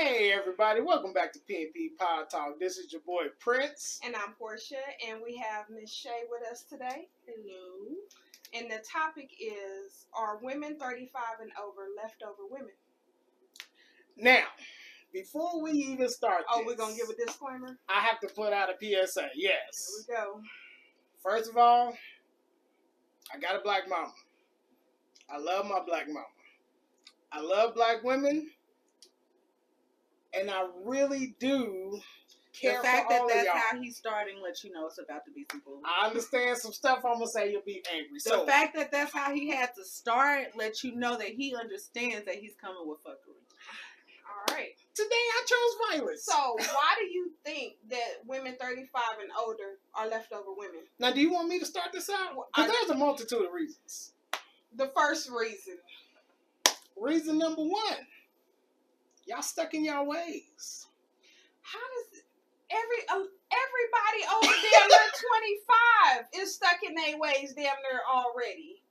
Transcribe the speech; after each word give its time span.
Hey 0.00 0.30
everybody, 0.32 0.80
welcome 0.80 1.12
back 1.12 1.32
to 1.32 1.40
PNP 1.40 1.96
Pod 1.98 2.30
Talk. 2.30 2.60
This 2.60 2.78
is 2.78 2.92
your 2.92 3.02
boy 3.02 3.24
Prince. 3.40 3.98
And 4.04 4.14
I'm 4.14 4.32
Porsche, 4.40 4.76
and 5.08 5.20
we 5.20 5.36
have 5.38 5.64
Miss 5.68 5.92
Shay 5.92 6.22
with 6.30 6.48
us 6.48 6.62
today. 6.62 7.08
Hello. 7.26 7.96
And 8.54 8.70
the 8.70 8.80
topic 8.88 9.32
is 9.40 10.06
Are 10.14 10.38
women 10.40 10.78
35 10.78 11.22
and 11.42 11.50
over 11.60 11.88
leftover 12.00 12.42
women? 12.48 12.70
Now, 14.16 14.44
before 15.12 15.60
we 15.60 15.72
even 15.72 16.08
start 16.08 16.44
Oh, 16.48 16.58
this, 16.58 16.66
we're 16.68 16.76
going 16.76 16.94
to 16.94 17.00
give 17.00 17.10
a 17.10 17.26
disclaimer? 17.26 17.76
I 17.88 17.98
have 17.98 18.20
to 18.20 18.28
put 18.28 18.52
out 18.52 18.68
a 18.70 18.74
PSA. 18.78 19.30
Yes. 19.34 20.04
Here 20.06 20.16
we 20.16 20.22
go. 20.22 20.40
First 21.24 21.50
of 21.50 21.56
all, 21.56 21.92
I 23.34 23.38
got 23.40 23.56
a 23.56 23.64
black 23.64 23.88
mama. 23.88 24.12
I 25.28 25.38
love 25.38 25.66
my 25.66 25.80
black 25.84 26.06
mama. 26.06 26.24
I 27.32 27.40
love 27.40 27.74
black 27.74 28.04
women. 28.04 28.48
And 30.34 30.50
I 30.50 30.66
really 30.84 31.34
do 31.38 32.00
care 32.52 32.76
the 32.78 32.82
fact 32.82 33.06
for 33.06 33.12
that 33.14 33.20
all 33.22 33.28
that's 33.28 33.40
of 33.40 33.44
y'all. 33.46 33.54
how 33.56 33.80
he's 33.80 33.96
starting 33.96 34.42
lets 34.42 34.64
you 34.64 34.72
know 34.72 34.86
it's 34.86 34.98
about 34.98 35.24
to 35.26 35.30
be 35.30 35.46
some 35.50 35.62
bull. 35.64 35.80
I 35.84 36.06
understand 36.06 36.58
some 36.58 36.72
stuff 36.72 36.98
I'm 37.04 37.14
gonna 37.14 37.26
say 37.28 37.50
you'll 37.52 37.62
be 37.62 37.82
angry. 37.92 38.14
The 38.22 38.30
So 38.30 38.46
fact 38.46 38.74
that 38.76 38.90
that's 38.90 39.12
how 39.12 39.32
he 39.34 39.48
had 39.50 39.74
to 39.76 39.84
start 39.84 40.56
lets 40.56 40.82
you 40.84 40.94
know 40.96 41.16
that 41.16 41.28
he 41.28 41.54
understands 41.54 42.26
that 42.26 42.34
he's 42.36 42.54
coming 42.60 42.82
with 42.86 42.98
fuckery. 43.04 43.36
All 44.28 44.54
right. 44.54 44.70
today 44.94 45.08
I 45.10 45.44
chose 45.46 45.98
violence. 46.00 46.24
So, 46.24 46.34
why 46.58 46.94
do 46.98 47.06
you 47.06 47.30
think 47.44 47.74
that 47.90 48.24
women 48.26 48.56
35 48.60 49.02
and 49.22 49.30
older 49.38 49.78
are 49.94 50.06
leftover 50.08 50.52
women? 50.56 50.80
now, 50.98 51.10
do 51.12 51.20
you 51.20 51.32
want 51.32 51.48
me 51.48 51.58
to 51.58 51.64
start 51.66 51.88
this 51.92 52.10
out? 52.10 52.34
Because 52.54 52.70
I- 52.70 52.72
there's 52.72 52.90
a 52.90 52.94
multitude 52.94 53.42
of 53.46 53.52
reasons. 53.52 54.12
The 54.76 54.88
first 54.88 55.30
reason. 55.30 55.78
Reason 57.00 57.38
number 57.38 57.62
one, 57.62 57.96
y'all 59.28 59.42
stuck 59.42 59.74
in 59.74 59.84
y'all 59.84 60.06
ways. 60.06 60.86
How 61.62 61.78
does 61.78 62.22
every 62.70 63.02
uh, 63.10 63.28
everybody 63.52 64.22
over 64.34 64.54
damn 64.72 64.88
near 64.88 64.98
25 66.32 66.42
is 66.42 66.54
stuck 66.54 66.78
in 66.86 66.94
their 66.94 67.18
ways 67.18 67.52
damn 67.54 67.76
near 67.82 68.00
already? 68.10 68.82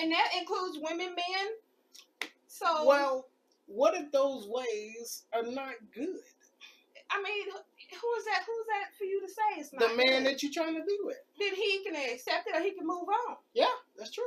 And 0.00 0.12
that 0.12 0.28
includes 0.38 0.78
women, 0.80 1.14
men. 1.14 2.30
So, 2.46 2.84
Well, 2.86 3.26
what 3.66 3.94
if 3.94 4.12
those 4.12 4.46
ways 4.46 5.24
are 5.32 5.42
not 5.42 5.74
good? 5.94 6.20
I 7.10 7.22
mean, 7.22 7.46
who 7.48 8.18
is 8.18 8.24
that? 8.26 8.42
Who's 8.46 8.66
that 8.66 8.96
for 8.98 9.04
you 9.04 9.20
to 9.22 9.28
say 9.28 9.60
it's 9.60 9.72
not? 9.72 9.80
The 9.88 9.96
man 9.96 10.24
good? 10.24 10.26
that 10.26 10.42
you're 10.42 10.52
trying 10.52 10.74
to 10.74 10.84
be 10.84 10.98
with. 11.02 11.16
then 11.38 11.54
he 11.54 11.82
can 11.84 11.94
accept 11.96 12.48
it 12.48 12.56
or 12.56 12.60
he 12.62 12.72
can 12.72 12.86
move 12.86 13.08
on. 13.28 13.36
Yeah, 13.54 13.66
that's 13.96 14.10
true. 14.10 14.24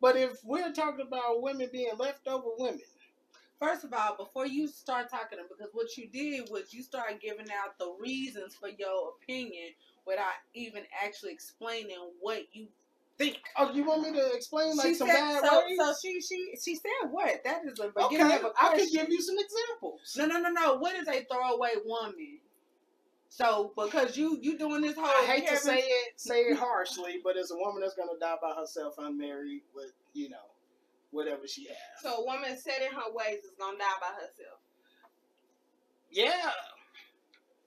But 0.00 0.16
if 0.16 0.42
we're 0.44 0.72
talking 0.72 1.06
about 1.06 1.42
women 1.42 1.68
being 1.72 1.90
leftover 1.98 2.48
women, 2.58 2.80
First 3.62 3.84
of 3.84 3.92
all, 3.94 4.16
before 4.16 4.46
you 4.46 4.66
start 4.66 5.08
talking, 5.08 5.38
because 5.48 5.72
what 5.72 5.96
you 5.96 6.08
did 6.08 6.50
was 6.50 6.74
you 6.74 6.82
started 6.82 7.20
giving 7.20 7.46
out 7.50 7.78
the 7.78 7.94
reasons 8.00 8.56
for 8.56 8.68
your 8.68 9.12
opinion 9.22 9.68
without 10.04 10.32
even 10.52 10.82
actually 11.00 11.30
explaining 11.30 11.98
what 12.20 12.42
you 12.52 12.66
think. 13.18 13.38
oh, 13.56 13.72
you 13.72 13.84
want 13.84 14.02
me 14.02 14.12
to 14.18 14.32
explain 14.32 14.76
like 14.76 14.88
she 14.88 14.94
some 14.94 15.06
said, 15.06 15.16
bad 15.16 15.44
so, 15.44 15.64
ways? 15.64 15.78
so 15.78 15.94
she 16.02 16.20
she 16.20 16.54
she 16.60 16.74
said 16.74 17.10
what? 17.12 17.44
That 17.44 17.60
is 17.64 17.78
a 17.78 17.84
okay, 17.84 18.16
beginning 18.16 18.38
of 18.38 18.44
a 18.46 18.52
I 18.60 18.70
question. 18.70 18.78
could 18.78 18.92
give 18.92 19.08
you 19.10 19.22
some 19.22 19.36
examples. 19.38 20.16
No, 20.16 20.26
no, 20.26 20.40
no, 20.40 20.50
no. 20.50 20.76
What 20.78 20.96
is 20.96 21.06
a 21.06 21.24
throwaway 21.32 21.70
woman? 21.84 22.38
So 23.28 23.72
because 23.76 24.16
you 24.16 24.38
you 24.42 24.58
doing 24.58 24.82
this 24.82 24.96
whole 24.96 25.06
I 25.06 25.24
hate 25.26 25.46
to 25.48 25.56
say 25.56 25.78
it, 25.78 26.14
say 26.16 26.40
it 26.40 26.56
harshly, 26.58 27.20
but 27.22 27.36
it's 27.36 27.52
a 27.52 27.56
woman 27.56 27.82
that's 27.82 27.94
gonna 27.94 28.18
die 28.20 28.36
by 28.42 28.54
herself, 28.58 28.94
unmarried, 28.98 29.62
with 29.72 29.92
you 30.14 30.30
know, 30.30 30.51
whatever 31.12 31.46
she 31.46 31.66
has. 31.66 32.02
So 32.02 32.22
a 32.22 32.24
woman 32.24 32.56
set 32.58 32.82
in 32.82 32.92
her 32.92 33.12
ways 33.12 33.44
is 33.44 33.52
gonna 33.58 33.78
die 33.78 34.00
by 34.00 34.14
herself. 34.14 34.58
yeah, 36.10 36.50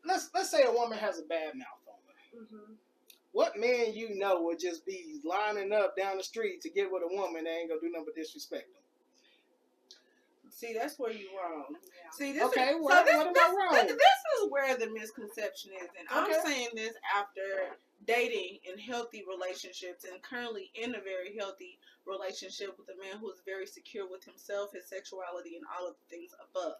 let's 0.03 0.29
let's 0.33 0.51
say 0.51 0.63
a 0.63 0.71
woman 0.71 0.97
has 0.97 1.19
a 1.19 1.23
bad 1.23 1.55
mouth 1.55 1.81
on 1.87 1.95
her. 2.07 2.43
Mm-hmm. 2.43 2.73
What 3.31 3.57
man 3.57 3.93
you 3.93 4.17
know 4.17 4.41
would 4.43 4.59
just 4.59 4.85
be 4.85 5.19
lining 5.23 5.73
up 5.73 5.95
down 5.97 6.17
the 6.17 6.23
street 6.23 6.61
to 6.61 6.69
get 6.69 6.91
with 6.91 7.03
a 7.03 7.15
woman 7.15 7.43
that 7.43 7.49
ain't 7.51 7.69
gonna 7.69 7.81
do 7.81 7.91
nothing 7.91 8.05
but 8.05 8.15
disrespect 8.15 8.71
them? 8.73 8.81
See, 10.55 10.71
that's 10.73 10.97
where 10.97 11.11
you're 11.11 11.35
wrong. 11.35 11.65
Yeah. 11.83 12.11
See, 12.13 12.31
this 12.31 12.43
Okay, 12.43 12.69
is, 12.69 12.81
what- 12.81 13.05
so 13.05 13.11
this, 13.11 13.15
what 13.25 13.33
this, 13.33 13.43
wrong? 13.51 13.69
This, 13.73 13.91
this 13.91 14.19
is 14.39 14.49
where 14.49 14.77
the 14.77 14.87
misconception 14.89 15.71
is, 15.75 15.89
and 15.99 16.07
Okay. 16.07 16.33
I'm 16.39 16.45
saying 16.45 16.69
this 16.75 16.93
after 17.13 17.75
dating 18.07 18.59
in 18.63 18.79
healthy 18.79 19.25
relationships 19.27 20.05
and 20.05 20.21
currently 20.23 20.71
in 20.75 20.95
a 20.95 21.01
very 21.01 21.35
healthy 21.37 21.77
relationship 22.07 22.77
with 22.79 22.87
a 22.87 22.97
man 23.03 23.19
who 23.19 23.29
is 23.31 23.41
very 23.45 23.65
secure 23.67 24.07
with 24.09 24.23
himself, 24.23 24.71
his 24.71 24.85
sexuality, 24.87 25.57
and 25.57 25.65
all 25.77 25.89
of 25.89 25.95
the 25.99 26.15
things 26.15 26.31
above. 26.39 26.79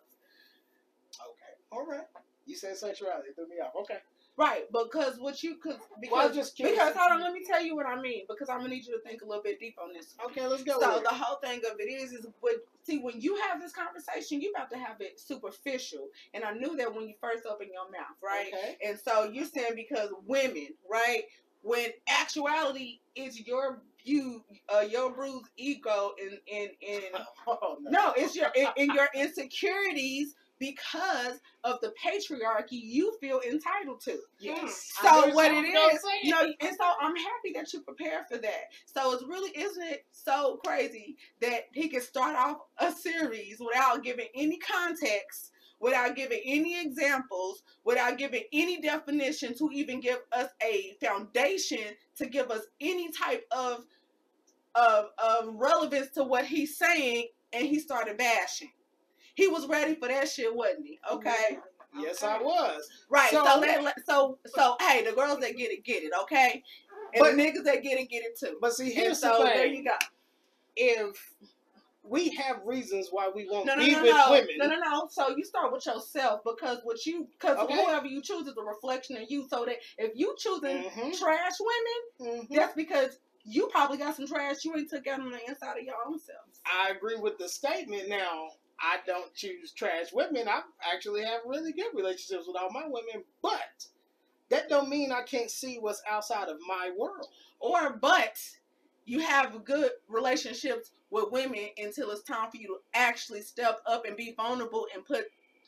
Okay, 1.19 1.53
all 1.71 1.85
right. 1.85 2.07
You 2.45 2.55
said 2.55 2.77
sexuality 2.77 3.29
threw 3.35 3.49
me 3.49 3.55
off. 3.59 3.75
Okay. 3.75 3.99
Right, 4.37 4.63
because 4.71 5.17
what 5.17 5.41
you 5.43 5.55
could 5.55 5.77
because 6.01 6.11
Well, 6.11 6.33
just 6.33 6.57
because 6.57 6.93
hold 6.93 7.13
on, 7.13 7.21
let 7.21 7.31
me 7.31 7.45
tell 7.45 7.63
you 7.63 7.73
what 7.73 7.85
I 7.85 7.99
mean. 7.99 8.25
Because 8.27 8.49
I'm 8.49 8.57
gonna 8.57 8.69
need 8.69 8.85
you 8.85 8.93
to 8.93 9.01
think 9.01 9.21
a 9.21 9.25
little 9.25 9.41
bit 9.41 9.59
deep 9.61 9.77
on 9.81 9.93
this. 9.93 10.15
Okay, 10.25 10.45
let's 10.45 10.63
go. 10.63 10.77
So 10.79 11.01
the 11.01 11.13
whole 11.15 11.37
thing 11.37 11.59
of 11.59 11.79
it 11.79 11.83
is, 11.83 12.11
is 12.11 12.27
when, 12.41 12.55
see 12.83 12.97
when 12.97 13.21
you 13.21 13.39
have 13.47 13.61
this 13.61 13.71
conversation, 13.71 14.41
you 14.41 14.51
about 14.53 14.69
to 14.71 14.77
have 14.77 14.99
it 14.99 15.21
superficial, 15.21 16.09
and 16.33 16.43
I 16.43 16.51
knew 16.51 16.75
that 16.75 16.93
when 16.93 17.07
you 17.07 17.13
first 17.21 17.45
opened 17.45 17.69
your 17.73 17.89
mouth, 17.89 18.17
right? 18.21 18.51
Okay. 18.53 18.77
And 18.85 18.99
so 18.99 19.23
you're 19.31 19.45
saying 19.45 19.73
because 19.75 20.09
women, 20.27 20.67
right? 20.89 21.23
When 21.61 21.87
actuality 22.09 22.99
is 23.15 23.39
your 23.47 23.81
view, 24.03 24.43
uh, 24.67 24.81
your 24.81 25.13
bruised 25.13 25.49
ego, 25.55 26.11
and 26.21 26.39
and 26.53 26.69
and 26.87 27.23
Oh, 27.47 27.77
no. 27.79 27.89
no, 27.89 28.13
it's 28.17 28.35
your 28.35 28.49
in, 28.53 28.67
in 28.75 28.93
your 28.93 29.07
insecurities 29.15 30.35
because 30.59 31.39
of 31.63 31.79
the 31.81 31.93
patriarchy 32.03 32.79
you 32.81 33.15
feel 33.19 33.41
entitled 33.47 34.01
to. 34.01 34.17
Yes. 34.39 34.91
So 35.01 35.33
what 35.33 35.51
you 35.51 35.59
it 35.59 35.61
was 35.61 35.73
gonna 35.73 35.93
is, 35.93 36.01
say 36.01 36.17
it. 36.21 36.25
you 36.25 36.31
know, 36.31 36.53
and 36.61 36.75
so 36.77 36.91
I'm 37.01 37.15
happy 37.15 37.53
that 37.55 37.71
you 37.73 37.81
prepared 37.81 38.25
for 38.29 38.37
that. 38.37 38.71
So 38.85 39.13
it's 39.13 39.23
really 39.23 39.51
isn't 39.51 39.83
it 39.83 40.05
so 40.11 40.59
crazy 40.65 41.17
that 41.41 41.63
he 41.73 41.89
can 41.89 42.01
start 42.01 42.35
off 42.35 42.57
a 42.77 42.91
series 42.91 43.59
without 43.59 44.03
giving 44.03 44.27
any 44.33 44.57
context, 44.57 45.51
without 45.79 46.15
giving 46.15 46.41
any 46.45 46.81
examples, 46.81 47.63
without 47.83 48.17
giving 48.17 48.43
any 48.53 48.79
definition 48.79 49.55
to 49.57 49.69
even 49.73 49.99
give 49.99 50.19
us 50.31 50.49
a 50.63 50.95
foundation 51.03 51.79
to 52.17 52.27
give 52.27 52.49
us 52.51 52.61
any 52.79 53.11
type 53.11 53.45
of 53.51 53.85
of 54.75 55.05
of 55.17 55.55
relevance 55.55 56.11
to 56.11 56.23
what 56.23 56.45
he's 56.45 56.77
saying, 56.77 57.27
and 57.53 57.65
he 57.65 57.79
started 57.79 58.17
bashing. 58.17 58.71
He 59.35 59.47
was 59.47 59.67
ready 59.67 59.95
for 59.95 60.07
that 60.07 60.27
shit, 60.29 60.53
wasn't 60.53 60.87
he? 60.87 60.99
Okay. 61.11 61.59
Yes, 61.97 62.23
I 62.23 62.41
was. 62.41 62.89
Right. 63.09 63.29
So, 63.31 63.45
So- 63.45 63.59
let, 63.59 63.83
let- 63.83 64.05
so 64.05 64.37
so 64.47 64.75
hey, 64.81 65.03
the 65.05 65.13
girls 65.13 65.39
that 65.39 65.55
get 65.55 65.71
it 65.71 65.83
get 65.85 66.03
it, 66.03 66.11
okay? 66.23 66.61
And 67.13 67.19
But- 67.21 67.35
the 67.35 67.41
niggas 67.43 67.63
that 67.65 67.83
get 67.83 67.99
it 67.99 68.09
get 68.09 68.23
it 68.23 68.37
too. 68.37 68.57
But 68.59 68.73
see, 68.73 68.85
And 68.85 68.93
here's 68.93 69.19
so 69.21 69.37
the 69.39 69.43
there 69.45 69.65
you 69.65 69.83
go. 69.83 69.95
If 70.75 71.33
we 72.03 72.29
have 72.35 72.61
reasons 72.65 73.07
why 73.11 73.29
we 73.33 73.47
won't 73.49 73.65
No, 73.65 73.75
no, 73.75 73.85
be 73.85 73.91
no, 73.93 74.01
with 74.01 74.11
no, 74.11 74.31
women, 74.31 74.49
no, 74.57 74.67
no, 74.67 74.75
no. 74.77 75.07
So 75.09 75.35
you 75.35 75.43
start 75.45 75.71
with 75.71 75.85
yourself 75.85 76.41
because 76.43 76.79
what 76.83 77.05
you, 77.05 77.27
because 77.39 77.57
Okay. 77.57 77.73
whoever 77.81 78.05
you 78.07 78.21
choose 78.21 78.45
is 78.47 78.55
a 78.57 78.61
reflection 78.61 79.17
of 79.17 79.23
you. 79.31 79.47
So 79.49 79.65
that 79.65 79.77
if 79.97 80.11
you 80.15 80.35
choosing 80.37 80.83
Mhm. 80.83 81.17
trash 81.17 81.53
women, 82.19 82.43
Mhm. 82.43 82.55
that's 82.55 82.75
because 82.75 83.19
you 83.45 83.67
probably 83.67 83.97
got 83.97 84.15
some 84.15 84.27
trash 84.27 84.65
you 84.65 84.75
ain't 84.75 84.89
took 84.89 85.07
out 85.07 85.19
on 85.21 85.31
the 85.31 85.39
inside 85.47 85.77
of 85.77 85.83
your 85.83 85.95
own 86.05 86.19
self. 86.19 86.41
I 86.65 86.89
agree 86.89 87.15
with 87.15 87.37
the 87.37 87.47
statement. 87.47 88.09
Now, 88.09 88.51
I 88.79 88.97
don't 89.05 89.33
choose 89.33 89.71
trash 89.71 90.13
women. 90.13 90.47
I 90.47 90.61
actually 90.93 91.23
have 91.23 91.41
really 91.45 91.73
good 91.73 91.93
relationships 91.93 92.47
with 92.47 92.57
all 92.57 92.71
my 92.71 92.85
women, 92.85 93.23
but 93.41 93.87
that 94.49 94.69
don't 94.69 94.89
mean 94.89 95.11
I 95.11 95.23
can't 95.23 95.49
see 95.49 95.77
what's 95.79 96.01
outside 96.09 96.49
of 96.49 96.57
my 96.67 96.91
world. 96.97 97.27
Or 97.59 97.97
but 97.99 98.37
you 99.05 99.19
have 99.19 99.63
good 99.63 99.91
relationships 100.07 100.91
with 101.09 101.31
women 101.31 101.69
until 101.77 102.11
it's 102.11 102.23
time 102.23 102.51
for 102.51 102.57
you 102.57 102.67
to 102.67 102.77
actually 102.93 103.41
step 103.41 103.79
up 103.85 104.05
and 104.05 104.17
be 104.17 104.33
vulnerable 104.35 104.87
and 104.93 105.05
put 105.05 105.25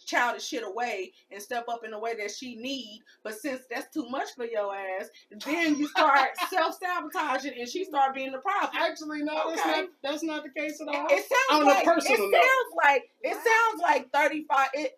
childish 0.07 0.47
shit 0.47 0.63
away 0.65 1.11
and 1.29 1.41
step 1.41 1.65
up 1.69 1.81
in 1.85 1.93
a 1.93 1.99
way 1.99 2.15
that 2.15 2.31
she 2.31 2.55
need. 2.55 3.03
But 3.23 3.35
since 3.35 3.61
that's 3.69 3.93
too 3.93 4.07
much 4.09 4.29
for 4.35 4.45
your 4.45 4.73
ass, 4.75 5.09
then 5.45 5.75
you 5.77 5.87
start 5.87 6.29
self 6.49 6.77
sabotaging 6.81 7.59
and 7.59 7.69
she 7.69 7.83
start 7.85 8.15
being 8.15 8.31
the 8.31 8.39
problem. 8.39 8.71
Actually, 8.75 9.21
no, 9.23 9.49
that's 9.49 9.65
not 9.65 9.85
that's 10.03 10.23
not 10.23 10.43
the 10.43 10.59
case 10.59 10.81
at 10.81 10.87
all. 10.87 11.07
It 11.09 11.25
sounds 11.49 11.61
On 11.61 11.61
a 11.61 11.65
like 11.65 11.83
it 11.85 11.87
note. 11.87 12.05
sounds 12.07 12.73
like 12.83 13.03
it 13.21 13.33
sounds 13.33 13.81
like 13.81 14.11
thirty 14.11 14.45
five. 14.49 14.69
It, 14.73 14.93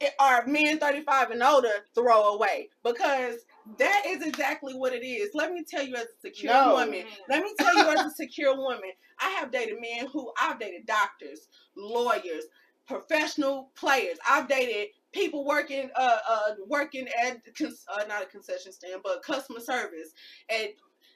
it 0.00 0.12
are 0.20 0.46
men 0.46 0.78
thirty 0.78 1.02
five 1.02 1.30
and 1.30 1.42
older 1.42 1.72
throw 1.94 2.34
away 2.34 2.68
because 2.84 3.36
that 3.78 4.04
is 4.06 4.22
exactly 4.22 4.72
what 4.74 4.92
it 4.92 5.04
is. 5.04 5.30
Let 5.34 5.52
me 5.52 5.64
tell 5.68 5.84
you, 5.84 5.94
as 5.96 6.04
a 6.04 6.20
secure 6.20 6.52
No. 6.52 6.74
woman, 6.74 7.04
let 7.28 7.42
me 7.42 7.52
tell 7.58 7.76
you, 7.76 7.88
as 7.90 8.00
a 8.06 8.10
secure 8.10 8.56
woman, 8.56 8.90
I 9.20 9.30
have 9.30 9.50
dated 9.50 9.74
men 9.80 10.06
who 10.12 10.32
I've 10.40 10.58
dated 10.58 10.86
doctors, 10.86 11.48
lawyers, 11.76 12.44
professional 12.88 13.70
players. 13.76 14.18
I've 14.28 14.48
dated 14.48 14.88
people 15.12 15.44
working, 15.44 15.90
uh, 15.96 16.18
uh, 16.28 16.54
working 16.66 17.06
at 17.22 17.38
cons- 17.54 17.84
uh, 17.92 18.04
not 18.08 18.22
a 18.22 18.26
concession 18.26 18.72
stand, 18.72 19.02
but 19.04 19.22
customer 19.22 19.60
service, 19.60 20.12
and 20.48 20.70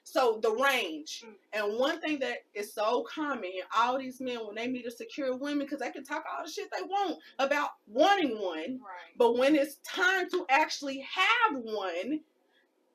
So 0.05 0.39
the 0.43 0.51
range. 0.51 1.23
Mm. 1.25 1.33
And 1.53 1.79
one 1.79 2.01
thing 2.01 2.19
that 2.19 2.39
is 2.53 2.73
so 2.73 3.03
common 3.03 3.45
in 3.45 3.61
all 3.75 3.97
these 3.97 4.19
men 4.19 4.45
when 4.45 4.55
they 4.55 4.67
meet 4.67 4.85
a 4.85 4.91
secure 4.91 5.33
woman 5.37 5.59
because 5.59 5.79
they 5.79 5.91
can 5.91 6.03
talk 6.03 6.25
all 6.29 6.45
the 6.45 6.51
shit 6.51 6.69
they 6.75 6.83
want 6.83 7.19
about 7.39 7.69
wanting 7.87 8.37
one, 8.37 8.81
Right. 8.81 9.17
but 9.17 9.37
when 9.37 9.55
it's 9.55 9.77
time 9.85 10.29
to 10.31 10.45
actually 10.49 10.99
have 11.09 11.57
one, 11.57 12.19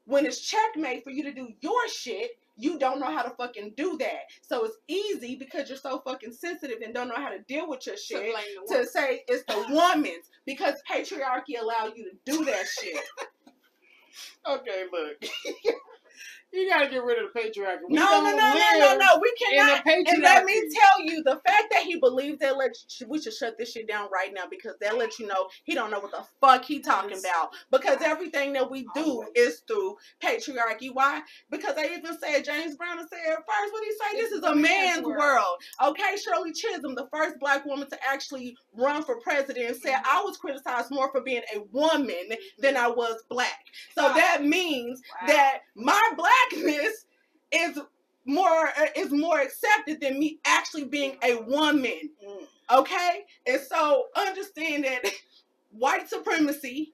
when 0.04 0.26
it's 0.26 0.40
checkmate 0.40 1.02
for 1.02 1.10
you 1.10 1.22
to 1.22 1.32
do 1.32 1.48
your 1.60 1.88
shit, 1.88 2.37
you 2.58 2.78
don't 2.78 3.00
know 3.00 3.10
how 3.10 3.22
to 3.22 3.30
fucking 3.30 3.72
do 3.76 3.96
that. 3.98 4.24
So 4.42 4.64
it's 4.64 4.76
easy 4.88 5.36
because 5.36 5.68
you're 5.68 5.78
so 5.78 6.02
fucking 6.04 6.32
sensitive 6.32 6.78
and 6.84 6.92
don't 6.92 7.08
know 7.08 7.16
how 7.16 7.30
to 7.30 7.38
deal 7.46 7.68
with 7.68 7.86
your 7.86 7.96
shit 7.96 8.34
the 8.68 8.74
to 8.74 8.86
say 8.86 9.22
it's 9.28 9.44
the 9.44 9.64
woman's 9.70 10.30
because 10.44 10.74
patriarchy 10.90 11.60
allow 11.60 11.90
you 11.94 12.10
to 12.10 12.32
do 12.32 12.44
that 12.44 12.66
shit. 12.66 12.96
Okay, 14.48 14.84
look. 14.92 15.22
you 16.52 16.68
gotta 16.68 16.88
get 16.88 17.04
rid 17.04 17.22
of 17.22 17.30
the 17.32 17.40
patriarchy. 17.40 17.80
We 17.88 17.96
no, 17.96 18.04
no, 18.04 18.30
no, 18.30 18.36
no, 18.36 18.78
no, 18.78 18.96
no. 18.96 19.20
We 19.20 19.32
cannot. 19.38 19.82
And 19.86 20.22
let 20.22 20.44
me 20.44 20.54
tell 20.54 21.04
you, 21.04 21.22
the 21.22 21.40
fact 21.46 21.66
that 21.70 21.82
he 21.84 21.98
believes 21.98 22.38
that 22.38 22.56
let 22.56 22.72
we 23.06 23.20
should 23.20 23.34
shut 23.34 23.58
this 23.58 23.72
shit 23.72 23.88
down 23.88 24.08
right 24.12 24.32
now 24.34 24.44
because 24.50 24.74
that 24.80 24.96
lets 24.96 25.18
you 25.18 25.26
know 25.26 25.48
he 25.64 25.74
don't 25.74 25.90
know 25.90 26.00
what 26.00 26.10
the 26.10 26.24
fuck 26.40 26.64
he 26.64 26.80
talking 26.80 27.18
about. 27.18 27.50
Because 27.70 27.98
everything 28.02 28.52
that 28.54 28.70
we 28.70 28.86
do 28.94 29.24
is 29.34 29.62
through 29.66 29.96
patriarchy. 30.22 30.90
Why? 30.92 31.22
Because 31.50 31.74
they 31.76 31.94
even 31.94 32.18
said 32.18 32.44
James 32.44 32.76
Brown 32.76 32.98
said 32.98 33.18
first 33.36 33.72
what 33.72 33.84
he 33.84 33.92
say? 33.92 34.20
This 34.20 34.32
is 34.32 34.42
a 34.42 34.54
man's 34.54 35.04
world. 35.04 35.56
Okay, 35.84 36.16
Shirley 36.16 36.52
Chisholm, 36.52 36.94
the 36.94 37.08
first 37.12 37.38
black 37.38 37.64
woman 37.66 37.88
to 37.90 37.98
actually 38.08 38.56
run 38.74 39.02
for 39.02 39.20
president, 39.20 39.76
said 39.76 39.94
Mhm. 39.94 40.02
I 40.06 40.22
was 40.22 40.36
criticized 40.36 40.90
more 40.90 41.10
for 41.12 41.20
being 41.20 41.42
a 41.54 41.60
woman 41.72 42.30
than 42.58 42.76
I 42.76 42.88
was 42.88 43.22
black. 43.28 43.64
So 43.94 44.02
that 44.02 44.44
means 44.44 45.00
that 45.26 45.60
my 45.74 46.00
blackness 46.50 47.04
is 47.52 47.78
more 48.24 48.68
is 48.96 49.10
more 49.10 49.40
accepted 49.40 50.00
than 50.00 50.18
me 50.18 50.38
actually 50.44 50.84
being 50.84 51.16
a 51.22 51.36
woman. 51.42 52.10
Mm. 52.26 52.78
Okay, 52.78 53.24
and 53.46 53.60
so 53.60 54.04
understand 54.14 54.84
that 54.84 55.02
white 55.70 56.08
supremacy, 56.08 56.92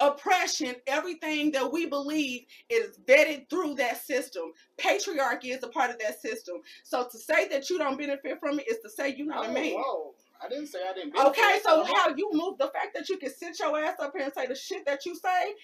oppression, 0.00 0.74
everything 0.88 1.52
that 1.52 1.70
we 1.70 1.86
believe 1.86 2.42
is 2.68 2.98
vetted 3.06 3.48
through 3.48 3.74
that 3.76 4.04
system. 4.04 4.52
Patriarchy 4.78 5.56
is 5.56 5.62
a 5.62 5.68
part 5.68 5.90
of 5.90 5.98
that 6.00 6.20
system. 6.20 6.56
So 6.82 7.06
to 7.10 7.18
say 7.18 7.46
that 7.48 7.70
you 7.70 7.78
don't 7.78 7.96
benefit 7.96 8.40
from 8.40 8.58
it 8.58 8.68
is 8.68 8.78
to 8.82 8.90
say 8.90 9.14
you're 9.16 9.28
not 9.28 9.46
Oh, 9.46 9.50
a 9.50 9.52
man. 9.52 9.72
whoa. 9.74 10.14
I 10.44 10.48
didn't 10.48 10.66
say 10.66 10.80
I 10.88 10.92
didn't. 10.92 11.16
Okay, 11.16 11.58
so 11.62 11.84
how 11.84 12.08
you 12.14 12.28
move 12.32 12.58
the 12.58 12.68
fact 12.68 12.94
that 12.94 13.08
you 13.08 13.16
can 13.16 13.32
sit 13.32 13.58
your 13.58 13.78
ass 13.78 13.96
up 14.00 14.12
here 14.14 14.24
and 14.24 14.34
say 14.34 14.46
the 14.46 14.54
shit 14.54 14.84
that 14.84 15.06
you 15.06 15.14
say, 15.14 15.54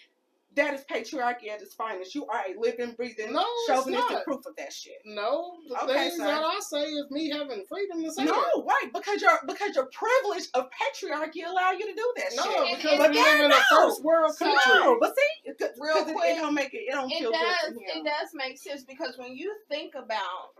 that 0.54 0.74
is 0.74 0.84
patriarchy 0.90 1.48
at 1.48 1.62
its 1.62 1.74
finest. 1.74 2.14
You 2.14 2.26
are 2.26 2.42
a 2.48 2.58
living, 2.58 2.92
breathing, 2.92 3.32
No, 3.32 3.40
it's 3.44 3.66
chauvinistic 3.68 4.12
not. 4.16 4.24
proof 4.24 4.46
of 4.46 4.54
that 4.56 4.72
shit. 4.72 4.98
No, 5.04 5.56
the 5.68 5.82
Okay, 5.84 5.94
things 5.94 6.16
sir. 6.18 6.24
that 6.24 6.44
I 6.44 6.58
say 6.60 6.82
is 6.84 7.10
me 7.10 7.30
having 7.30 7.64
freedom 7.68 8.02
to 8.02 8.12
say 8.12 8.24
No, 8.24 8.32
it. 8.34 8.64
right? 8.66 8.90
Because 8.92 9.22
your 9.22 9.38
because 9.46 9.74
your 9.74 9.86
privilege 9.86 10.48
of 10.54 10.68
patriarchy 10.70 11.46
allow 11.48 11.72
you 11.72 11.86
to 11.86 11.94
do 11.94 12.12
that 12.16 12.32
No, 12.36 12.42
shit. 12.42 12.76
Because 12.78 13.08
we 13.08 13.14
live 13.20 13.40
in 13.40 13.52
a 13.52 13.60
first 13.70 14.02
world 14.04 14.36
country. 14.38 14.60
No, 14.66 14.98
but 15.00 15.14
see, 15.16 15.52
'cause 15.54 15.70
Real 15.80 16.04
quick, 16.04 16.16
it 16.36 16.36
don't 16.36 16.54
make 16.54 16.74
it. 16.74 16.84
It 16.88 16.92
don't 16.92 17.10
it 17.10 17.18
feel 17.20 17.32
does 17.32 17.72
good. 17.72 17.82
it 17.82 18.04
does 18.04 18.28
make 18.34 18.58
sense 18.58 18.84
because 18.84 19.16
when 19.18 19.34
you 19.36 19.54
think 19.68 19.94
about 19.94 20.52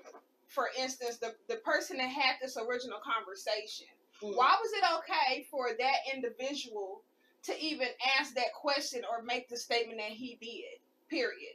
for 0.49 0.69
instance 0.79 1.19
the, 1.19 1.35
the 1.49 1.57
person 1.57 1.97
that 1.99 2.09
had 2.11 2.37
this 2.43 2.57
original 2.57 2.99
conversation 3.05 3.87
Mm. 4.23 4.37
why 4.37 4.55
was 4.63 4.71
it 4.73 4.85
okay 4.99 5.47
for 5.51 5.71
that 5.79 5.97
individual 6.15 7.03
to 7.45 7.59
even 7.63 7.89
ask 8.19 8.35
that 8.35 8.53
question 8.55 9.03
or 9.11 9.23
make 9.25 9.49
the 9.49 9.57
statement 9.57 9.99
that 9.99 10.11
he 10.11 10.39
did 10.41 10.81
period 11.09 11.55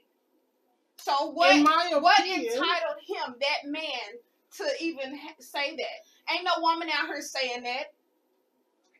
so 0.97 1.31
what 1.31 1.55
in 1.55 1.63
my 1.63 1.89
what 1.99 2.19
entitled 2.25 2.97
him 3.07 3.35
that 3.39 3.69
man 3.69 4.17
to 4.55 4.65
even 4.81 5.17
ha- 5.17 5.33
say 5.39 5.75
that 5.75 6.33
ain't 6.35 6.43
no 6.45 6.51
woman 6.61 6.89
out 6.97 7.07
here 7.07 7.21
saying 7.21 7.63
that 7.63 7.85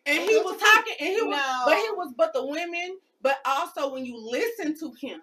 And 0.06 0.20
he 0.30 0.38
was 0.38 0.58
talking, 0.58 0.94
and 1.00 1.10
he 1.10 1.22
was, 1.22 1.38
No. 1.38 1.64
but 1.66 1.76
he 1.76 1.90
was, 1.92 2.14
but 2.18 2.34
the 2.34 2.46
women, 2.46 2.98
but 3.22 3.40
also 3.46 3.92
when 3.94 4.06
you 4.06 4.18
listen 4.18 4.78
to 4.80 4.94
him, 5.02 5.20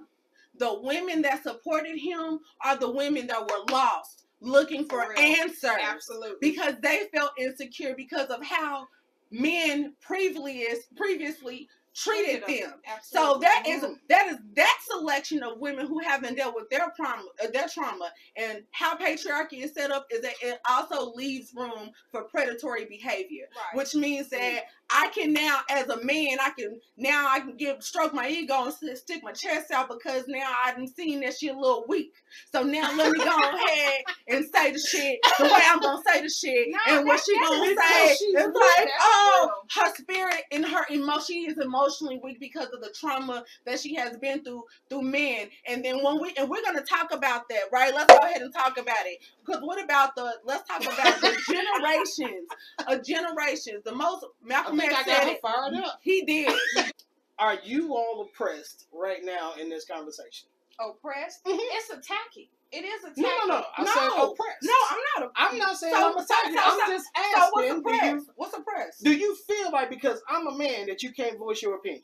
the 0.59 0.79
women 0.83 1.23
that 1.23 1.43
supported 1.43 1.99
him 1.99 2.41
are 2.65 2.77
the 2.77 2.91
women 2.91 3.27
that 3.29 3.41
were 3.41 3.65
lost, 3.73 4.25
looking 4.41 4.85
for 4.85 5.05
For 5.07 5.19
answers. 5.19 5.71
absolutely 5.83 6.37
because 6.41 6.75
they 6.83 7.05
felt 7.15 7.33
insecure 7.39 7.95
because 7.97 8.29
of 8.29 8.45
how 8.45 8.87
men 9.31 9.95
previously 10.01 10.67
previously 10.97 11.69
treated 11.95 12.43
them. 12.47 12.81
So 13.03 13.39
that 13.39 13.65
is 13.69 13.83
Mhm. 13.83 14.01
that 14.09 14.27
is 14.27 14.39
that 14.55 14.81
selection 14.85 15.43
of 15.45 15.59
women 15.59 15.87
who 15.87 16.01
haven't 16.01 16.35
dealt 16.35 16.55
with 16.57 16.69
their 16.69 16.93
trauma, 16.97 17.25
uh, 17.43 17.47
their 17.49 17.69
trauma, 17.69 18.13
and 18.37 18.67
how 18.73 18.97
patriarchy 18.97 19.63
is 19.63 19.75
set 19.75 19.93
up 19.93 20.07
is 20.11 20.23
that 20.23 20.35
it 20.43 20.61
also 20.69 21.13
leaves 21.15 21.55
room 21.55 21.93
for 22.11 22.25
predatory 22.25 22.85
behavior, 22.87 23.49
right. 23.55 23.79
which 23.79 23.95
means 23.95 24.29
that 24.31 24.65
I 24.95 25.09
can 25.09 25.33
now, 25.33 25.61
as 25.71 25.89
a 25.89 26.03
man, 26.05 26.39
I 26.41 26.51
can 26.57 26.81
now 26.97 27.27
I 27.29 27.41
can 27.41 27.57
give 27.57 27.83
stroke 27.83 28.15
my 28.15 28.29
ego 28.29 28.65
and 28.65 28.99
stick 28.99 29.23
my 29.23 29.33
chest 29.33 29.73
out 29.73 29.89
because 29.89 30.25
now 30.29 30.53
I've 30.65 30.89
seen 30.91 31.21
that 31.21 31.35
she 31.35 31.49
a 31.49 31.55
little 31.55 31.85
weak. 31.89 32.13
So 32.53 32.63
now 32.63 32.95
let 32.97 33.11
me 33.13 33.19
go 33.19 33.37
ahead 33.55 34.03
and 34.29 34.45
say 34.55 34.73
the 34.73 34.79
shit 34.79 35.19
the 35.39 35.45
way 35.45 35.61
I'm 35.67 35.81
gonna 35.81 36.03
say 36.07 36.23
the 36.23 36.29
shit, 36.29 36.69
No, 36.71 36.79
and 36.97 37.07
what 37.07 37.21
she 37.21 37.39
gonna 37.39 37.75
say 37.77 38.13
is 38.13 38.35
like, 38.35 38.89
oh, 39.01 39.51
her 39.77 39.95
spirit 39.97 40.43
and 40.53 40.65
her 40.65 40.85
emotion, 40.91 41.25
she 41.27 41.47
is 41.47 41.59
emotionally 41.59 42.21
weak 42.23 42.41
because 42.41 42.69
of 42.69 42.81
the 42.81 42.95
trauma 42.99 43.45
that 43.67 43.81
she 43.81 43.95
has 43.97 44.17
been 44.19 44.43
through 44.45 44.65
through 44.89 45.03
men. 45.03 45.49
And 45.69 45.85
then 45.85 46.03
when 46.03 46.21
we 46.21 46.35
and 46.37 46.49
we're 46.49 46.63
gonna 46.65 46.83
talk 46.83 47.13
about 47.13 47.49
that, 47.51 47.65
right? 47.73 47.95
Let's 47.95 48.13
go 48.13 48.19
ahead 48.19 48.43
and 48.43 48.53
talk 48.53 48.79
about 48.79 49.07
it. 49.07 49.19
Because 49.45 49.63
what 49.63 49.83
about 49.83 50.15
the? 50.17 50.35
Let's 50.45 50.69
talk 50.69 50.83
about 50.83 51.21
the 51.21 51.37
generations 51.49 52.49
of 52.89 53.05
generations. 53.05 53.83
The 53.85 53.95
most 53.95 54.25
Malcolm 54.43 54.77
think 54.89 54.95
I 54.95 55.01
X 55.01 55.07
got 55.09 55.29
her 55.29 55.37
fired 55.43 55.75
up. 55.85 55.99
He 56.03 56.25
did. 56.25 56.53
Are 57.39 57.57
you 57.65 57.95
all 57.95 58.23
oppressed 58.23 58.87
right 58.93 59.25
now 59.25 59.55
in 59.61 59.69
this 59.69 59.85
conversation? 59.85 60.49
oppressed. 60.81 61.45
Mhm. 61.45 61.57
It's 61.59 61.91
attacking. 61.91 62.49
It 62.73 62.85
is 62.85 63.05
attacking. 63.05 63.23
No, 63.23 63.31
no, 63.47 63.47
no. 63.61 63.65
I 63.77 63.85
said 63.85 64.09
No. 64.09 64.33
oppressed. 64.33 64.59
No, 64.65 64.73
I'm 64.91 64.99
not. 65.23 65.33
I'm 65.37 65.59
not 65.59 65.77
saying 65.77 65.95
So- 65.95 66.09
I'm 66.11 66.17
attacking. 66.17 66.55
so- 66.57 66.63
I'm 66.65 66.81
so- 66.81 66.87
just 66.93 67.05
so 67.05 67.23
asking. 67.23 67.51
what's 67.53 67.69
do, 67.69 67.77
oppressed? 67.79 68.03
you, 68.27 68.27
What's 68.37 68.55
oppressed? 68.59 69.05
do 69.05 69.13
you 69.17 69.37
feel 69.37 69.71
like 69.71 69.89
because 69.91 70.21
I'm 70.29 70.49
a 70.49 70.57
man 70.59 70.87
that 70.87 71.03
you 71.05 71.13
can't 71.13 71.39
voice 71.39 71.63
your 71.63 71.77
opinion? 71.77 72.03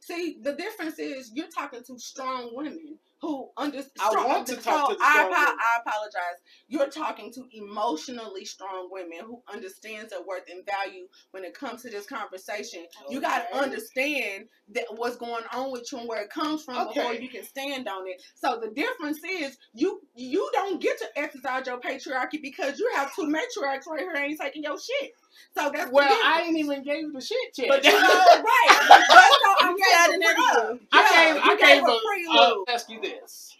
See, 0.00 0.38
the 0.40 0.54
difference 0.54 0.98
is 0.98 1.30
you're 1.34 1.48
talking 1.48 1.82
to 1.84 1.98
strong 1.98 2.54
women 2.54 2.98
who 3.20 3.50
understand. 3.56 3.92
I 4.00 4.26
want 4.26 4.46
to 4.46 4.56
talk 4.56 4.90
to 4.90 4.96
the 4.96 5.02
I, 5.02 5.12
strong 5.12 5.32
apo- 5.32 5.40
women. 5.40 5.58
I 5.58 5.80
apologize. 5.84 6.38
You're 6.68 6.88
talking 6.88 7.32
to 7.32 7.44
emotionally 7.52 8.44
strong 8.44 8.88
women 8.90 9.18
who 9.26 9.42
understands 9.52 10.10
their 10.10 10.22
worth 10.22 10.44
and 10.50 10.64
value 10.64 11.06
when 11.32 11.44
it 11.44 11.54
comes 11.54 11.82
to 11.82 11.90
this 11.90 12.06
conversation. 12.06 12.86
You 13.10 13.20
got 13.20 13.48
to 13.50 13.56
understand 13.58 14.46
that 14.74 14.84
what's 14.94 15.16
going 15.16 15.44
on 15.52 15.72
with 15.72 15.90
you 15.90 15.98
and 15.98 16.08
where 16.08 16.22
it 16.22 16.30
comes 16.30 16.62
from 16.62 16.88
before 16.88 17.14
you 17.14 17.28
can 17.28 17.44
stand 17.44 17.88
on 17.88 18.06
it. 18.06 18.22
So 18.34 18.60
the 18.60 18.70
difference 18.70 19.18
is 19.24 19.56
you 19.74 20.00
you 20.14 20.48
don't 20.52 20.80
get 20.80 20.98
to 20.98 21.06
exercise 21.16 21.66
your 21.66 21.80
patriarchy 21.80 22.40
because 22.40 22.78
you 22.78 22.90
have 22.94 23.14
two 23.14 23.22
matriarchs 23.22 23.86
right 23.88 24.00
here 24.00 24.10
and 24.10 24.18
ain't 24.18 24.40
taking 24.40 24.62
your 24.62 24.78
shit. 24.78 25.12
So 25.56 25.70
that's 25.74 25.90
Well, 25.90 26.08
I 26.24 26.42
ain't 26.46 26.56
even 26.58 26.82
gave 26.84 27.00
you 27.02 27.12
the 27.12 27.20
shit 27.20 27.38
yet. 27.56 27.68
But 27.68 27.84
you 27.84 27.92
know, 27.92 27.98
right. 28.08 28.86
But 28.88 29.02
so 29.08 29.54
I'm 29.60 29.76
You 29.76 29.84
gave 29.84 29.94
setting 30.06 30.22
a 30.22 30.26
it 30.26 30.36
up. 30.38 30.54
prelude. 30.64 30.80
I 30.92 31.02
Yeah, 31.02 31.34
gave, 31.34 31.42
I 31.42 31.56
gave 31.56 31.82
a 31.82 31.86
a, 31.86 32.00
prelude. 32.00 32.30
I'll 32.40 32.64
ask 32.74 32.90
you 32.90 33.00
this. 33.00 33.56